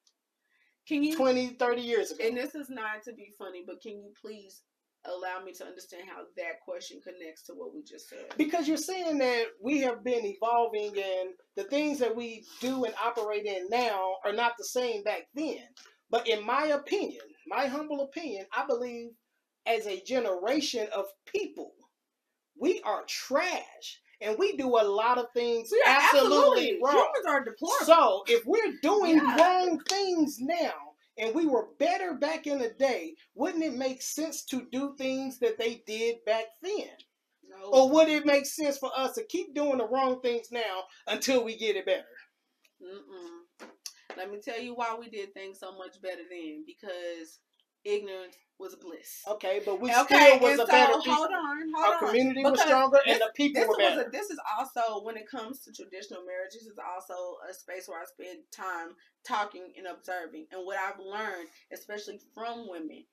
Can 0.89 1.05
you 1.05 1.17
20, 1.17 1.51
30 1.51 1.81
years 1.83 2.11
ago? 2.11 2.25
and 2.27 2.37
this 2.37 2.57
is 2.57 2.69
not 2.69 3.05
to 3.05 3.13
be 3.13 3.33
funny, 3.39 3.63
but 3.65 3.81
can 3.81 3.93
you 3.93 4.13
please 4.21 4.63
allow 5.07 5.43
me 5.45 5.53
to 5.53 5.65
understand 5.65 6.05
how 6.09 6.23
that 6.37 6.61
question 6.65 7.01
connects 7.03 7.43
to 7.45 7.53
what 7.55 7.75
we 7.75 7.83
just 7.83 8.09
said? 8.09 8.27
Because 8.37 8.69
you're 8.69 8.77
saying 8.77 9.19
that 9.19 9.45
we 9.63 9.81
have 9.81 10.05
been 10.05 10.25
evolving 10.25 10.93
and 10.97 11.31
the 11.57 11.65
things 11.65 11.99
that 12.01 12.15
we 12.15 12.45
do 12.61 12.85
and 12.85 12.95
operate 13.03 13.47
in 13.47 13.69
now 13.71 14.15
are 14.25 14.33
not 14.33 14.53
the 14.59 14.65
same 14.65 15.03
back 15.03 15.23
then. 15.35 15.63
But 16.11 16.29
in 16.29 16.45
my 16.45 16.67
opinion, 16.67 17.23
my 17.47 17.67
humble 17.67 18.03
opinion, 18.03 18.47
I 18.57 18.67
believe 18.67 19.11
as 19.67 19.87
a 19.87 20.03
generation 20.03 20.89
of 20.95 21.07
people, 21.27 21.73
we 22.61 22.81
are 22.85 23.05
trash 23.07 24.01
and 24.21 24.37
we 24.39 24.57
do 24.57 24.69
a 24.69 24.85
lot 24.85 25.19
of 25.19 25.27
things 25.33 25.71
We 25.73 25.83
are 25.87 25.99
absolutely, 25.99 26.79
wrong. 26.83 26.95
Humans 26.95 27.27
are 27.29 27.45
deplorable. 27.45 27.87
So 27.87 28.23
if 28.27 28.45
we're 28.45 28.75
doing 28.83 29.17
Yeah. 29.17 29.37
wrong 29.37 29.81
things 29.89 30.37
now 30.41 30.90
and 31.21 31.35
we 31.35 31.47
were 31.47 31.69
better 31.79 32.15
back 32.15 32.47
in 32.47 32.59
the 32.59 32.71
day, 32.71 33.15
wouldn't 33.35 33.65
it 33.65 33.75
make 33.75 34.03
sense 34.03 34.45
to 34.47 34.67
do 34.73 34.95
things 34.97 35.39
that 35.41 35.59
they 35.59 35.83
did 35.87 36.17
back 36.25 36.47
then? 36.63 36.91
no. 37.51 37.71
Or 37.71 37.91
would 37.91 38.09
it 38.09 38.27
make 38.27 38.47
sense 38.47 38.79
for 38.79 38.91
us 38.97 39.15
to 39.15 39.25
keep 39.25 39.55
doing 39.55 39.79
the 39.79 39.89
wrong 39.89 40.21
things 40.21 40.49
now 40.51 40.85
until 41.07 41.45
we 41.45 41.57
get 41.57 41.77
it 41.77 41.87
better? 41.87 42.05
Mm-mm. 42.83 43.69
Let 44.17 44.31
me 44.31 44.39
tell 44.43 44.61
you 44.61 44.75
why 44.75 44.97
we 44.99 45.09
did 45.09 45.33
things 45.35 45.59
so 45.61 45.77
much 45.77 46.01
better 46.03 46.23
then. 46.31 46.65
Because 46.67 47.41
ignorance 47.85 48.37
was 48.59 48.77
bliss. 48.77 49.23
Okay, 49.27 49.63
but 49.65 49.81
we 49.81 49.91
okay, 49.91 50.37
still 50.37 50.41
was 50.41 50.55
a 50.55 50.57
so 50.59 50.67
better 50.67 50.93
hold 50.93 51.05
people. 51.05 51.23
on, 51.25 51.73
hold 51.75 51.87
Our 51.87 51.95
on. 51.95 52.07
community 52.09 52.43
was 52.45 52.61
stronger 52.61 53.01
this- 53.07 53.15
and 53.15 53.21
the 53.23 53.33
people 53.35 53.67
were 53.67 53.77
better. 53.79 54.03
a, 54.03 54.11
this 54.11 54.29
is 54.31 54.39
also 54.59 55.03
when 55.03 55.17
it 55.17 55.29
comes 55.31 55.61
to 55.65 55.73
traditional 55.73 56.25
marriages 56.27 56.63
is 56.67 56.79
also 56.79 57.15
a 57.49 57.55
space 57.55 57.89
where 57.89 58.01
I 58.01 58.05
spend 58.05 58.41
time 58.55 58.91
talking 59.27 59.73
and 59.79 59.87
observing. 59.87 60.47
And 60.53 60.67
what 60.67 60.77
I've 60.79 61.01
learned, 61.01 61.49
especially 61.73 62.21
from 62.35 62.69
women 62.69 63.05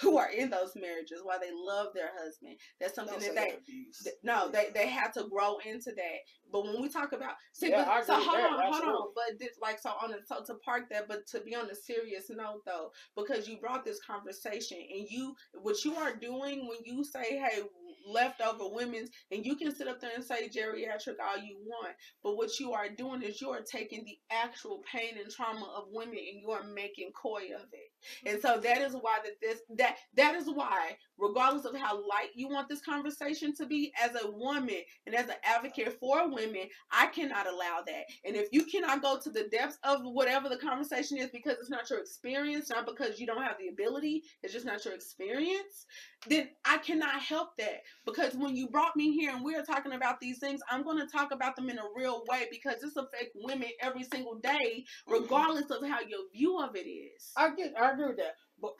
who 0.02 0.16
are 0.16 0.30
in 0.30 0.50
those 0.50 0.72
marriages, 0.76 1.20
why 1.22 1.38
they 1.38 1.50
love 1.52 1.88
their 1.94 2.10
husband. 2.18 2.56
That's 2.80 2.94
something 2.94 3.18
that 3.18 3.34
they. 3.34 3.56
Th- 4.02 4.16
no, 4.22 4.50
they 4.50 4.68
they 4.74 4.88
have 4.88 5.12
to 5.14 5.24
grow 5.30 5.58
into 5.64 5.92
that. 5.96 6.18
But 6.52 6.64
when 6.64 6.82
we 6.82 6.88
talk 6.88 7.12
about 7.12 7.34
see, 7.52 7.70
Yeah, 7.70 7.84
but, 7.84 8.06
so 8.06 8.14
hold 8.14 8.36
that, 8.36 8.50
on, 8.50 8.72
hold 8.72 8.84
on. 8.84 9.08
But 9.14 9.38
this 9.38 9.56
like 9.60 9.78
so 9.78 9.90
on 10.02 10.12
a, 10.12 10.16
so 10.26 10.42
to 10.44 10.54
park 10.64 10.84
that, 10.90 11.08
but 11.08 11.26
to 11.28 11.40
be 11.40 11.54
on 11.54 11.70
a 11.70 11.74
serious 11.74 12.30
note 12.30 12.62
though, 12.66 12.90
because 13.16 13.48
you 13.48 13.58
brought 13.58 13.84
this 13.84 14.00
conversation 14.04 14.78
and 14.78 15.06
you 15.08 15.34
what 15.54 15.84
you 15.84 15.94
are 15.96 16.14
doing 16.14 16.66
when 16.68 16.78
you 16.84 17.04
say, 17.04 17.38
hey, 17.38 17.62
leftover 18.06 18.64
women's, 18.70 19.10
and 19.30 19.44
you 19.44 19.56
can 19.56 19.74
sit 19.74 19.88
up 19.88 20.00
there 20.00 20.10
and 20.14 20.24
say 20.24 20.48
geriatric 20.48 21.16
all 21.20 21.42
you 21.42 21.58
want, 21.64 21.94
but 22.22 22.36
what 22.36 22.58
you 22.58 22.72
are 22.72 22.88
doing 22.88 23.22
is 23.22 23.40
you 23.40 23.50
are 23.50 23.62
taking 23.62 24.04
the 24.04 24.18
actual 24.30 24.82
pain 24.90 25.14
and 25.22 25.30
trauma 25.30 25.72
of 25.76 25.84
women 25.90 26.16
and 26.16 26.40
you 26.42 26.50
are 26.50 26.64
making 26.64 27.10
coy 27.12 27.48
of 27.54 27.66
it. 27.72 28.30
And 28.30 28.40
so 28.40 28.60
that 28.60 28.78
is 28.80 28.94
why 28.94 29.18
that 29.24 29.40
this 29.40 29.60
that 29.76 29.96
that 30.16 30.34
is 30.34 30.48
why, 30.48 30.96
regardless 31.20 31.64
of 31.64 31.76
how 31.76 31.96
light 31.96 32.30
you 32.34 32.48
want 32.48 32.68
this 32.68 32.80
conversation 32.80 33.54
to 33.56 33.66
be, 33.66 33.92
as 34.02 34.10
a 34.22 34.30
woman 34.30 34.80
and 35.06 35.14
as 35.14 35.26
an 35.28 35.36
advocate 35.44 35.96
for 36.00 36.28
women, 36.32 36.68
I 36.90 37.06
cannot 37.08 37.46
allow 37.46 37.82
that. 37.86 38.04
And 38.24 38.36
if 38.36 38.48
you 38.52 38.64
cannot 38.64 39.02
go 39.02 39.18
to 39.22 39.30
the 39.30 39.48
depths 39.50 39.78
of 39.84 40.00
whatever 40.02 40.48
the 40.48 40.56
conversation 40.56 41.18
is 41.18 41.30
because 41.30 41.56
it's 41.60 41.70
not 41.70 41.88
your 41.90 42.00
experience, 42.00 42.70
not 42.70 42.86
because 42.86 43.20
you 43.20 43.26
don't 43.26 43.42
have 43.42 43.56
the 43.58 43.68
ability, 43.68 44.22
it's 44.42 44.52
just 44.52 44.66
not 44.66 44.84
your 44.84 44.94
experience, 44.94 45.86
then 46.26 46.48
I 46.64 46.78
cannot 46.78 47.20
help 47.22 47.56
that. 47.58 47.82
Because 48.04 48.34
when 48.34 48.56
you 48.56 48.68
brought 48.68 48.96
me 48.96 49.12
here 49.12 49.34
and 49.34 49.44
we're 49.44 49.64
talking 49.64 49.92
about 49.92 50.20
these 50.20 50.38
things, 50.38 50.60
I'm 50.70 50.82
going 50.82 50.98
to 50.98 51.06
talk 51.06 51.32
about 51.32 51.56
them 51.56 51.70
in 51.70 51.78
a 51.78 51.84
real 51.96 52.24
way 52.28 52.46
because 52.50 52.80
this 52.80 52.96
affects 52.96 53.34
women 53.34 53.68
every 53.80 54.04
single 54.04 54.38
day, 54.38 54.84
mm-hmm. 55.08 55.22
regardless 55.22 55.70
of 55.70 55.86
how 55.86 56.00
your 56.00 56.20
view 56.34 56.58
of 56.60 56.76
it 56.76 56.88
is. 56.88 57.32
I 57.36 57.54
get, 57.54 57.74
I 57.80 57.92
agree 57.92 58.08
with 58.08 58.16
that, 58.18 58.34
but 58.60 58.72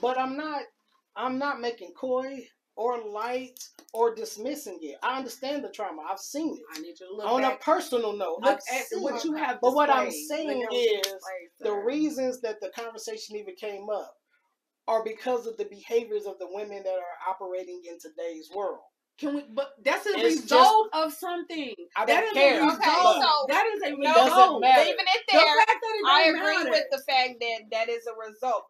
but 0.00 0.18
I'm 0.18 0.36
not, 0.36 0.62
I'm 1.18 1.38
not 1.38 1.60
making 1.60 1.92
coy 1.94 2.46
or 2.76 3.02
light 3.02 3.58
or 3.92 4.14
dismissing 4.14 4.78
it. 4.82 4.96
I 5.02 5.18
understand 5.18 5.64
the 5.64 5.68
trauma. 5.68 6.02
I've 6.08 6.20
seen 6.20 6.54
it. 6.56 6.62
I 6.74 6.80
need 6.80 6.94
to 6.96 7.06
look 7.12 7.26
On 7.26 7.40
back, 7.42 7.60
a 7.60 7.64
personal 7.64 8.16
note, 8.16 8.38
look 8.40 8.60
at 8.72 8.84
what 9.00 9.24
you 9.24 9.34
have. 9.34 9.58
But 9.60 9.74
what 9.74 9.90
I'm 9.90 10.10
saying 10.12 10.60
Look 10.60 10.64
at 10.66 10.70
what 10.70 10.78
is 10.78 10.86
you 10.86 11.02
displayed, 11.02 11.20
the 11.60 11.72
reasons 11.72 12.40
that 12.42 12.60
the 12.60 12.68
conversation 12.70 13.34
even 13.36 13.56
came 13.56 13.90
up 13.90 14.14
are 14.86 15.02
because 15.04 15.46
of 15.46 15.56
the 15.56 15.64
behaviors 15.64 16.24
of 16.24 16.38
the 16.38 16.46
women 16.48 16.82
that 16.84 16.94
are 16.94 17.30
operating 17.30 17.82
in 17.90 17.98
today's 17.98 18.48
world. 18.54 18.78
Can 19.18 19.34
we? 19.34 19.44
But 19.52 19.70
that's 19.84 20.06
a 20.06 20.10
It's 20.10 20.42
result 20.42 20.90
of 20.92 21.12
something. 21.12 21.74
I 21.96 22.06
don't 22.06 22.22
is 22.24 22.32
care. 22.32 22.60
a 22.60 22.64
result. 22.64 22.78
Okay, 22.78 23.20
so- 23.20 23.46
that 23.48 23.66
is 23.74 23.82
a 23.82 23.96
result. 23.96 24.14
doesn't 24.14 24.60
matter. 24.60 24.80
Leaving 24.82 24.96
it 25.00 25.22
The 25.26 25.38
there, 25.38 25.56
fact 25.56 25.80
that 25.82 25.94
it 25.98 26.06
I 26.06 26.22
agree 26.28 26.58
matter. 26.58 26.70
with 26.70 26.84
the 26.92 26.98
fact 26.98 27.34
that 27.40 27.58
that 27.72 27.88
is 27.88 28.06
a 28.06 28.14
result. 28.14 28.66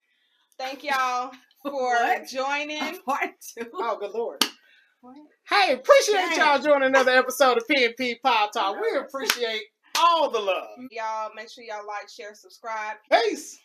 Thank 0.59 0.83
y'all 0.85 1.31
for 1.63 1.73
What? 1.73 2.27
joining. 2.29 2.99
Part 3.07 3.31
two. 3.57 3.67
Oh, 3.75 3.97
good 3.99 4.13
lord. 4.13 4.45
What? 5.01 5.17
Hey, 5.49 5.75
appreciate 5.75 6.15
Dang. 6.37 6.39
y'all 6.39 6.59
joining 6.63 6.89
another 6.89 7.13
episode 7.13 7.57
of 7.57 7.67
P&P 7.69 8.17
Pop 8.25 8.53
Talk. 8.53 8.77
We 8.81 8.99
appreciate 8.99 9.63
all 9.97 10.31
the 10.31 10.41
love. 10.41 10.69
Y'all 10.91 11.31
make 11.37 11.51
sure 11.51 11.65
y'all 11.65 11.87
like, 11.87 12.09
share, 12.09 12.35
subscribe. 12.35 12.97
Peace. 13.11 13.59